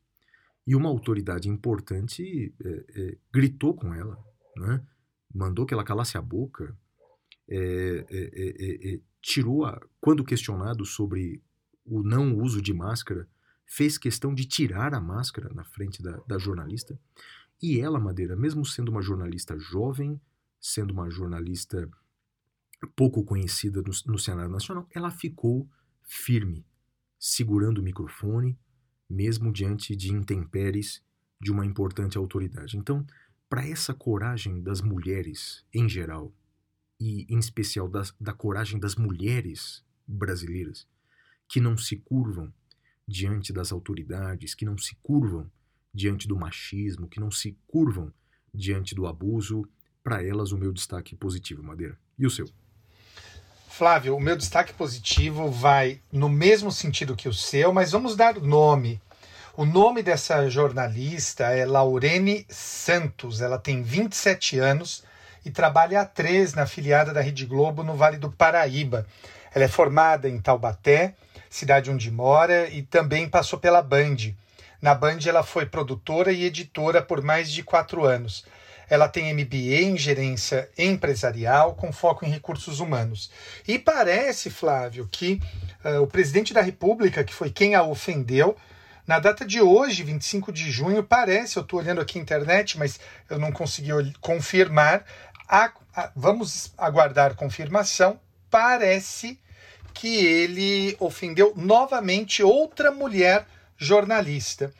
e 0.65 0.75
uma 0.75 0.89
autoridade 0.89 1.47
importante 1.47 2.53
eh, 2.63 2.85
eh, 2.89 3.17
gritou 3.31 3.73
com 3.73 3.93
ela, 3.93 4.21
né? 4.57 4.85
mandou 5.33 5.65
que 5.65 5.73
ela 5.73 5.83
calasse 5.83 6.17
a 6.17 6.21
boca, 6.21 6.77
eh, 7.47 8.05
eh, 8.09 8.31
eh, 8.33 8.89
eh, 8.89 8.99
tirou, 9.21 9.65
a, 9.65 9.79
quando 10.01 10.25
questionado 10.25 10.85
sobre 10.85 11.41
o 11.85 12.03
não 12.03 12.37
uso 12.37 12.61
de 12.61 12.73
máscara, 12.73 13.27
fez 13.65 13.97
questão 13.97 14.33
de 14.33 14.45
tirar 14.45 14.93
a 14.93 14.99
máscara 14.99 15.53
na 15.53 15.63
frente 15.63 16.03
da, 16.03 16.17
da 16.27 16.37
jornalista. 16.37 16.99
E 17.61 17.79
ela, 17.79 17.99
Madeira, 17.99 18.35
mesmo 18.35 18.65
sendo 18.65 18.89
uma 18.89 19.01
jornalista 19.01 19.57
jovem, 19.57 20.19
sendo 20.59 20.91
uma 20.91 21.09
jornalista 21.09 21.89
pouco 22.95 23.23
conhecida 23.23 23.81
no, 23.81 23.91
no 24.05 24.19
cenário 24.19 24.51
nacional, 24.51 24.87
ela 24.93 25.09
ficou 25.09 25.67
firme, 26.03 26.65
segurando 27.19 27.79
o 27.79 27.83
microfone, 27.83 28.57
mesmo 29.09 29.51
diante 29.51 29.95
de 29.95 30.13
intempéries 30.13 31.03
de 31.39 31.51
uma 31.51 31.65
importante 31.65 32.17
autoridade. 32.17 32.77
Então, 32.77 33.05
para 33.49 33.67
essa 33.67 33.93
coragem 33.93 34.61
das 34.61 34.81
mulheres 34.81 35.65
em 35.73 35.87
geral, 35.87 36.33
e 36.99 37.25
em 37.29 37.37
especial 37.37 37.87
das, 37.87 38.13
da 38.19 38.33
coragem 38.33 38.79
das 38.79 38.95
mulheres 38.95 39.83
brasileiras, 40.05 40.87
que 41.47 41.59
não 41.59 41.77
se 41.77 41.97
curvam 41.97 42.53
diante 43.07 43.53
das 43.53 43.71
autoridades, 43.71 44.53
que 44.53 44.65
não 44.65 44.77
se 44.77 44.95
curvam 45.01 45.49
diante 45.93 46.27
do 46.27 46.35
machismo, 46.35 47.07
que 47.07 47.19
não 47.19 47.31
se 47.31 47.57
curvam 47.67 48.13
diante 48.53 48.93
do 48.93 49.07
abuso, 49.07 49.67
para 50.07 50.25
elas 50.25 50.53
o 50.53 50.57
meu 50.57 50.71
destaque 50.71 51.17
positivo, 51.17 51.61
Madeira. 51.61 51.97
E 52.17 52.25
o 52.25 52.29
seu? 52.29 52.47
Flávio, 53.67 54.15
o 54.15 54.21
meu 54.21 54.37
destaque 54.37 54.71
positivo 54.71 55.51
vai 55.51 55.99
no 56.09 56.29
mesmo 56.29 56.71
sentido 56.71 57.13
que 57.13 57.27
o 57.27 57.33
seu, 57.33 57.73
mas 57.73 57.91
vamos 57.91 58.15
dar 58.15 58.39
nome. 58.39 59.01
O 59.53 59.65
nome 59.65 60.01
dessa 60.01 60.49
jornalista 60.49 61.47
é 61.47 61.65
Laurene 61.65 62.45
Santos. 62.47 63.41
Ela 63.41 63.59
tem 63.59 63.83
27 63.83 64.57
anos 64.57 65.03
e 65.43 65.51
trabalha 65.51 65.99
há 65.99 66.05
três 66.05 66.53
na 66.53 66.61
afiliada 66.61 67.13
da 67.13 67.19
Rede 67.19 67.45
Globo 67.45 67.83
no 67.83 67.93
Vale 67.93 68.15
do 68.15 68.31
Paraíba. 68.31 69.05
Ela 69.53 69.65
é 69.65 69.67
formada 69.67 70.29
em 70.29 70.39
Taubaté, 70.39 71.15
cidade 71.49 71.91
onde 71.91 72.09
mora, 72.09 72.69
e 72.69 72.81
também 72.81 73.27
passou 73.27 73.59
pela 73.59 73.81
Band. 73.81 74.33
Na 74.81 74.95
Band 74.95 75.19
ela 75.25 75.43
foi 75.43 75.65
produtora 75.65 76.31
e 76.31 76.45
editora 76.45 77.01
por 77.01 77.21
mais 77.21 77.51
de 77.51 77.61
quatro 77.61 78.05
anos. 78.05 78.45
Ela 78.89 79.07
tem 79.07 79.33
MBA 79.33 79.81
em 79.81 79.97
gerência 79.97 80.69
empresarial 80.77 81.75
com 81.75 81.91
foco 81.91 82.25
em 82.25 82.29
recursos 82.29 82.79
humanos. 82.79 83.29
E 83.67 83.77
parece, 83.77 84.49
Flávio, 84.49 85.07
que 85.11 85.41
uh, 85.83 86.01
o 86.01 86.07
presidente 86.07 86.53
da 86.53 86.61
República, 86.61 87.23
que 87.23 87.33
foi 87.33 87.49
quem 87.49 87.75
a 87.75 87.83
ofendeu, 87.83 88.55
na 89.07 89.19
data 89.19 89.45
de 89.45 89.61
hoje, 89.61 90.03
25 90.03 90.51
de 90.51 90.69
junho, 90.69 91.01
parece, 91.01 91.55
eu 91.55 91.63
estou 91.63 91.79
olhando 91.79 92.01
aqui 92.01 92.17
na 92.17 92.23
internet, 92.23 92.77
mas 92.77 92.99
eu 93.29 93.39
não 93.39 93.53
consegui 93.53 93.91
confirmar. 94.19 95.05
A, 95.47 95.71
a, 95.95 96.11
vamos 96.13 96.73
aguardar 96.77 97.35
confirmação. 97.35 98.19
Parece 98.49 99.39
que 99.93 100.25
ele 100.25 100.95
ofendeu 100.99 101.53
novamente 101.55 102.43
outra 102.43 102.91
mulher 102.91 103.45
jornalista. 103.77 104.73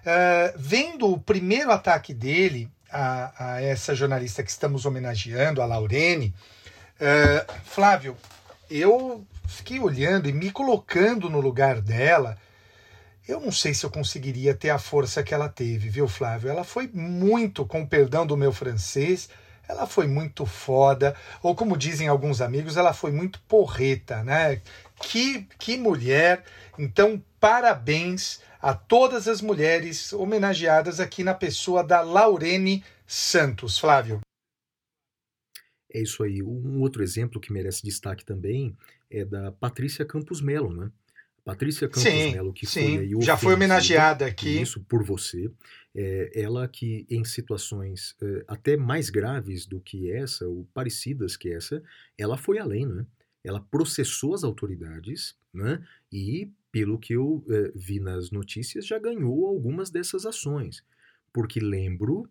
Uh, 0.00 0.56
vendo 0.56 1.12
o 1.12 1.20
primeiro 1.20 1.70
ataque 1.70 2.14
dele 2.14 2.70
a, 2.94 3.54
a, 3.54 3.60
essa 3.60 3.92
jornalista 3.92 4.44
que 4.44 4.50
estamos 4.50 4.86
homenageando, 4.86 5.60
a 5.60 5.66
Laurene, 5.66 6.32
uh, 7.00 7.52
Flávio, 7.64 8.16
eu 8.70 9.26
fiquei 9.48 9.80
olhando 9.80 10.28
e 10.28 10.32
me 10.32 10.52
colocando 10.52 11.28
no 11.28 11.40
lugar 11.40 11.80
dela. 11.80 12.38
Eu 13.26 13.40
não 13.40 13.50
sei 13.50 13.74
se 13.74 13.84
eu 13.84 13.90
conseguiria 13.90 14.54
ter 14.54 14.70
a 14.70 14.78
força 14.78 15.24
que 15.24 15.34
ela 15.34 15.48
teve, 15.48 15.88
viu, 15.88 16.06
Flávio? 16.06 16.48
Ela 16.48 16.62
foi 16.62 16.88
muito, 16.92 17.66
com 17.66 17.84
perdão 17.84 18.24
do 18.24 18.36
meu 18.36 18.52
francês, 18.52 19.28
ela 19.66 19.86
foi 19.86 20.06
muito 20.06 20.46
foda, 20.46 21.16
ou 21.42 21.54
como 21.54 21.76
dizem 21.76 22.06
alguns 22.06 22.40
amigos, 22.40 22.76
ela 22.76 22.92
foi 22.92 23.10
muito 23.10 23.40
porreta, 23.48 24.22
né? 24.22 24.60
Que, 25.00 25.48
que 25.58 25.76
mulher! 25.76 26.44
Então, 26.78 27.20
parabéns 27.44 28.40
a 28.58 28.72
todas 28.72 29.28
as 29.28 29.42
mulheres 29.42 30.14
homenageadas 30.14 30.98
aqui 30.98 31.22
na 31.22 31.34
pessoa 31.34 31.84
da 31.84 32.00
Laurene 32.00 32.82
Santos. 33.06 33.78
Flávio. 33.78 34.22
É 35.92 36.00
isso 36.00 36.22
aí. 36.22 36.42
Um 36.42 36.80
outro 36.80 37.02
exemplo 37.02 37.38
que 37.38 37.52
merece 37.52 37.82
destaque 37.82 38.24
também 38.24 38.74
é 39.10 39.26
da 39.26 39.52
Patrícia 39.52 40.06
Campos 40.06 40.40
Melo, 40.40 40.74
né? 40.74 40.90
Patrícia 41.44 41.86
Campos 41.86 42.04
Sim, 42.04 42.32
Melo, 42.32 42.50
que 42.50 42.64
sim, 42.64 42.96
foi 42.96 42.98
aí 43.00 43.14
já 43.20 43.36
foi 43.36 43.52
homenageada 43.52 44.24
aqui. 44.24 44.62
Isso, 44.62 44.80
por 44.80 45.04
você. 45.04 45.50
É, 45.94 46.30
ela 46.34 46.66
que 46.66 47.06
em 47.10 47.26
situações 47.26 48.16
é, 48.22 48.44
até 48.48 48.74
mais 48.74 49.10
graves 49.10 49.66
do 49.66 49.78
que 49.80 50.10
essa, 50.10 50.48
ou 50.48 50.66
parecidas 50.72 51.36
que 51.36 51.52
essa, 51.52 51.82
ela 52.16 52.38
foi 52.38 52.58
além, 52.58 52.86
né? 52.86 53.04
Ela 53.44 53.60
processou 53.60 54.32
as 54.32 54.44
autoridades, 54.44 55.36
né? 55.52 55.86
E, 56.10 56.50
pelo 56.74 56.98
que 56.98 57.12
eu 57.12 57.44
é, 57.48 57.70
vi 57.72 58.00
nas 58.00 58.32
notícias, 58.32 58.84
já 58.84 58.98
ganhou 58.98 59.46
algumas 59.46 59.90
dessas 59.90 60.26
ações. 60.26 60.82
Porque 61.32 61.60
lembro 61.60 62.28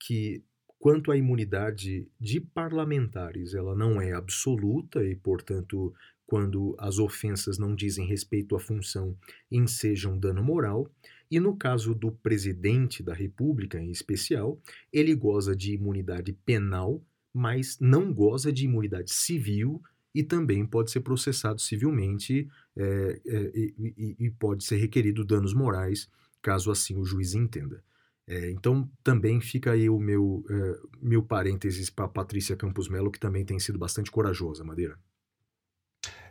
que 0.00 0.42
quanto 0.78 1.12
à 1.12 1.16
imunidade 1.18 2.08
de 2.18 2.40
parlamentares, 2.40 3.52
ela 3.52 3.76
não 3.76 4.00
é 4.00 4.12
absoluta 4.12 5.04
e, 5.04 5.14
portanto, 5.14 5.92
quando 6.24 6.74
as 6.78 6.98
ofensas 6.98 7.58
não 7.58 7.74
dizem 7.74 8.06
respeito 8.06 8.56
à 8.56 8.60
função, 8.60 9.14
ensejam 9.50 10.18
dano 10.18 10.42
moral, 10.42 10.90
e 11.30 11.38
no 11.38 11.54
caso 11.54 11.94
do 11.94 12.10
presidente 12.10 13.02
da 13.02 13.12
República, 13.12 13.78
em 13.78 13.90
especial, 13.90 14.58
ele 14.90 15.14
goza 15.14 15.54
de 15.54 15.74
imunidade 15.74 16.32
penal, 16.46 17.04
mas 17.30 17.78
não 17.78 18.10
goza 18.10 18.50
de 18.50 18.64
imunidade 18.64 19.12
civil 19.12 19.82
e 20.14 20.22
também 20.22 20.64
pode 20.66 20.90
ser 20.90 21.00
processado 21.00 21.60
civilmente 21.60 22.48
é, 22.76 23.20
é, 23.26 23.36
e, 23.54 24.16
e, 24.18 24.30
pode 24.30 24.64
ser 24.64 24.76
requerido 24.76 25.24
danos 25.24 25.54
morais, 25.54 26.08
caso 26.40 26.70
assim 26.70 26.96
o 26.96 27.04
juiz 27.04 27.34
entenda. 27.34 27.82
É, 28.26 28.50
então 28.50 28.88
também 29.02 29.40
fica 29.40 29.72
aí 29.72 29.88
o 29.88 29.98
meu, 29.98 30.44
é, 30.48 30.78
meu 31.00 31.22
parênteses 31.22 31.90
para 31.90 32.08
Patrícia 32.08 32.56
Campos 32.56 32.88
Melo, 32.88 33.10
que 33.10 33.18
também 33.18 33.44
tem 33.44 33.58
sido 33.58 33.78
bastante 33.78 34.10
corajosa, 34.10 34.62
Madeira. 34.62 34.98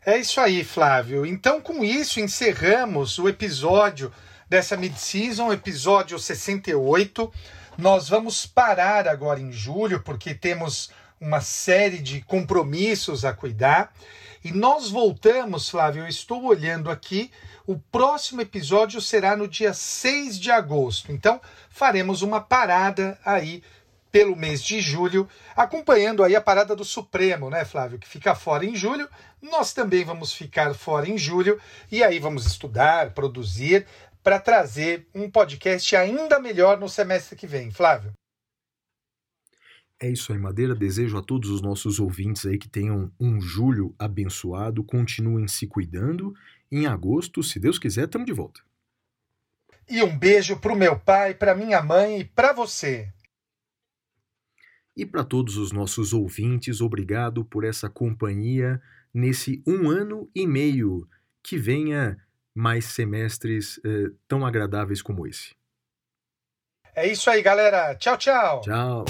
É 0.06 0.18
isso 0.18 0.40
aí, 0.40 0.64
Flávio. 0.64 1.26
Então, 1.26 1.62
com 1.62 1.84
isso, 1.84 2.20
encerramos 2.20 3.20
o 3.20 3.30
episódio 3.30 4.12
dessa 4.50 4.76
mid-season, 4.76 5.54
episódio 5.54 6.18
68. 6.18 7.32
Nós 7.78 8.10
vamos 8.10 8.46
parar 8.46 9.08
agora 9.08 9.40
em 9.40 9.52
julho, 9.52 10.02
porque 10.02 10.34
temos 10.34 10.92
uma 11.22 11.40
série 11.40 12.00
de 12.00 12.22
compromissos 12.22 13.24
a 13.24 13.32
cuidar. 13.32 13.94
E 14.44 14.52
nós 14.52 14.90
voltamos, 14.90 15.70
Flávio, 15.70 16.04
eu 16.04 16.08
estou 16.08 16.44
olhando 16.44 16.90
aqui, 16.90 17.32
o 17.68 17.78
próximo 17.78 18.42
episódio 18.42 19.00
será 19.00 19.38
no 19.38 19.48
dia 19.48 19.72
6 19.72 20.40
de 20.40 20.50
agosto. 20.50 21.12
Então, 21.12 21.40
faremos 21.70 22.24
uma 22.24 22.42
parada 22.42 23.20
aí 23.24 23.62
pelo 24.12 24.36
mês 24.36 24.62
de 24.62 24.82
julho, 24.82 25.30
acompanhando 25.56 26.24
aí 26.24 26.36
a 26.36 26.42
parada 26.42 26.76
do 26.76 26.84
Supremo, 26.84 27.50
né, 27.50 27.64
Flávio, 27.64 28.00
que 28.00 28.08
fica 28.08 28.36
fora 28.36 28.66
em 28.66 28.76
julho. 28.76 29.08
Nós 29.42 29.74
também 29.74 30.04
vamos 30.04 30.34
ficar 30.34 30.74
fora 30.74 31.08
em 31.08 31.18
julho 31.18 31.62
e 31.92 32.04
aí 32.04 32.20
vamos 32.20 32.46
estudar, 32.46 33.12
produzir 33.12 33.86
para 34.24 34.40
trazer 34.40 35.08
um 35.16 35.30
podcast 35.30 35.96
ainda 35.96 36.40
melhor 36.40 36.80
no 36.80 36.90
semestre 36.90 37.36
que 37.36 37.48
vem, 37.48 37.72
Flávio. 37.72 38.12
É 40.02 40.10
isso 40.10 40.34
aí, 40.34 40.40
Madeira. 40.40 40.74
Desejo 40.74 41.16
a 41.16 41.22
todos 41.22 41.52
os 41.52 41.62
nossos 41.62 42.00
ouvintes 42.00 42.48
aí 42.48 42.58
que 42.58 42.68
tenham 42.68 43.12
um 43.20 43.40
julho 43.40 43.94
abençoado, 44.00 44.84
continuem 44.84 45.48
se 45.48 45.68
cuidando. 45.68 46.34
Em 46.72 46.88
agosto, 46.88 47.44
se 47.44 47.60
Deus 47.60 47.78
quiser, 47.78 48.06
estamos 48.06 48.26
de 48.26 48.34
volta. 48.34 48.62
E 49.88 50.02
um 50.02 50.18
beijo 50.18 50.60
pro 50.60 50.76
meu 50.76 51.00
pai, 51.00 51.36
pra 51.36 51.54
minha 51.54 51.84
mãe 51.84 52.22
e 52.22 52.26
pra 52.26 52.52
você. 52.52 53.14
E 54.98 55.06
para 55.06 55.24
todos 55.24 55.56
os 55.56 55.72
nossos 55.72 56.14
ouvintes, 56.14 56.82
obrigado 56.82 57.46
por 57.46 57.64
essa 57.64 57.88
companhia 57.88 58.82
nesse 59.14 59.62
um 59.68 59.88
ano 59.88 60.28
e 60.34 60.48
meio. 60.48 61.08
Que 61.44 61.58
venha 61.58 62.18
mais 62.56 62.86
semestres 62.86 63.80
eh, 63.86 64.12
tão 64.28 64.46
agradáveis 64.46 65.02
como 65.02 65.28
esse. 65.28 65.56
É 66.96 67.08
isso 67.08 67.30
aí, 67.30 67.42
galera. 67.42 67.96
Tchau, 67.96 68.18
tchau. 68.18 68.62
Tchau. 68.62 69.06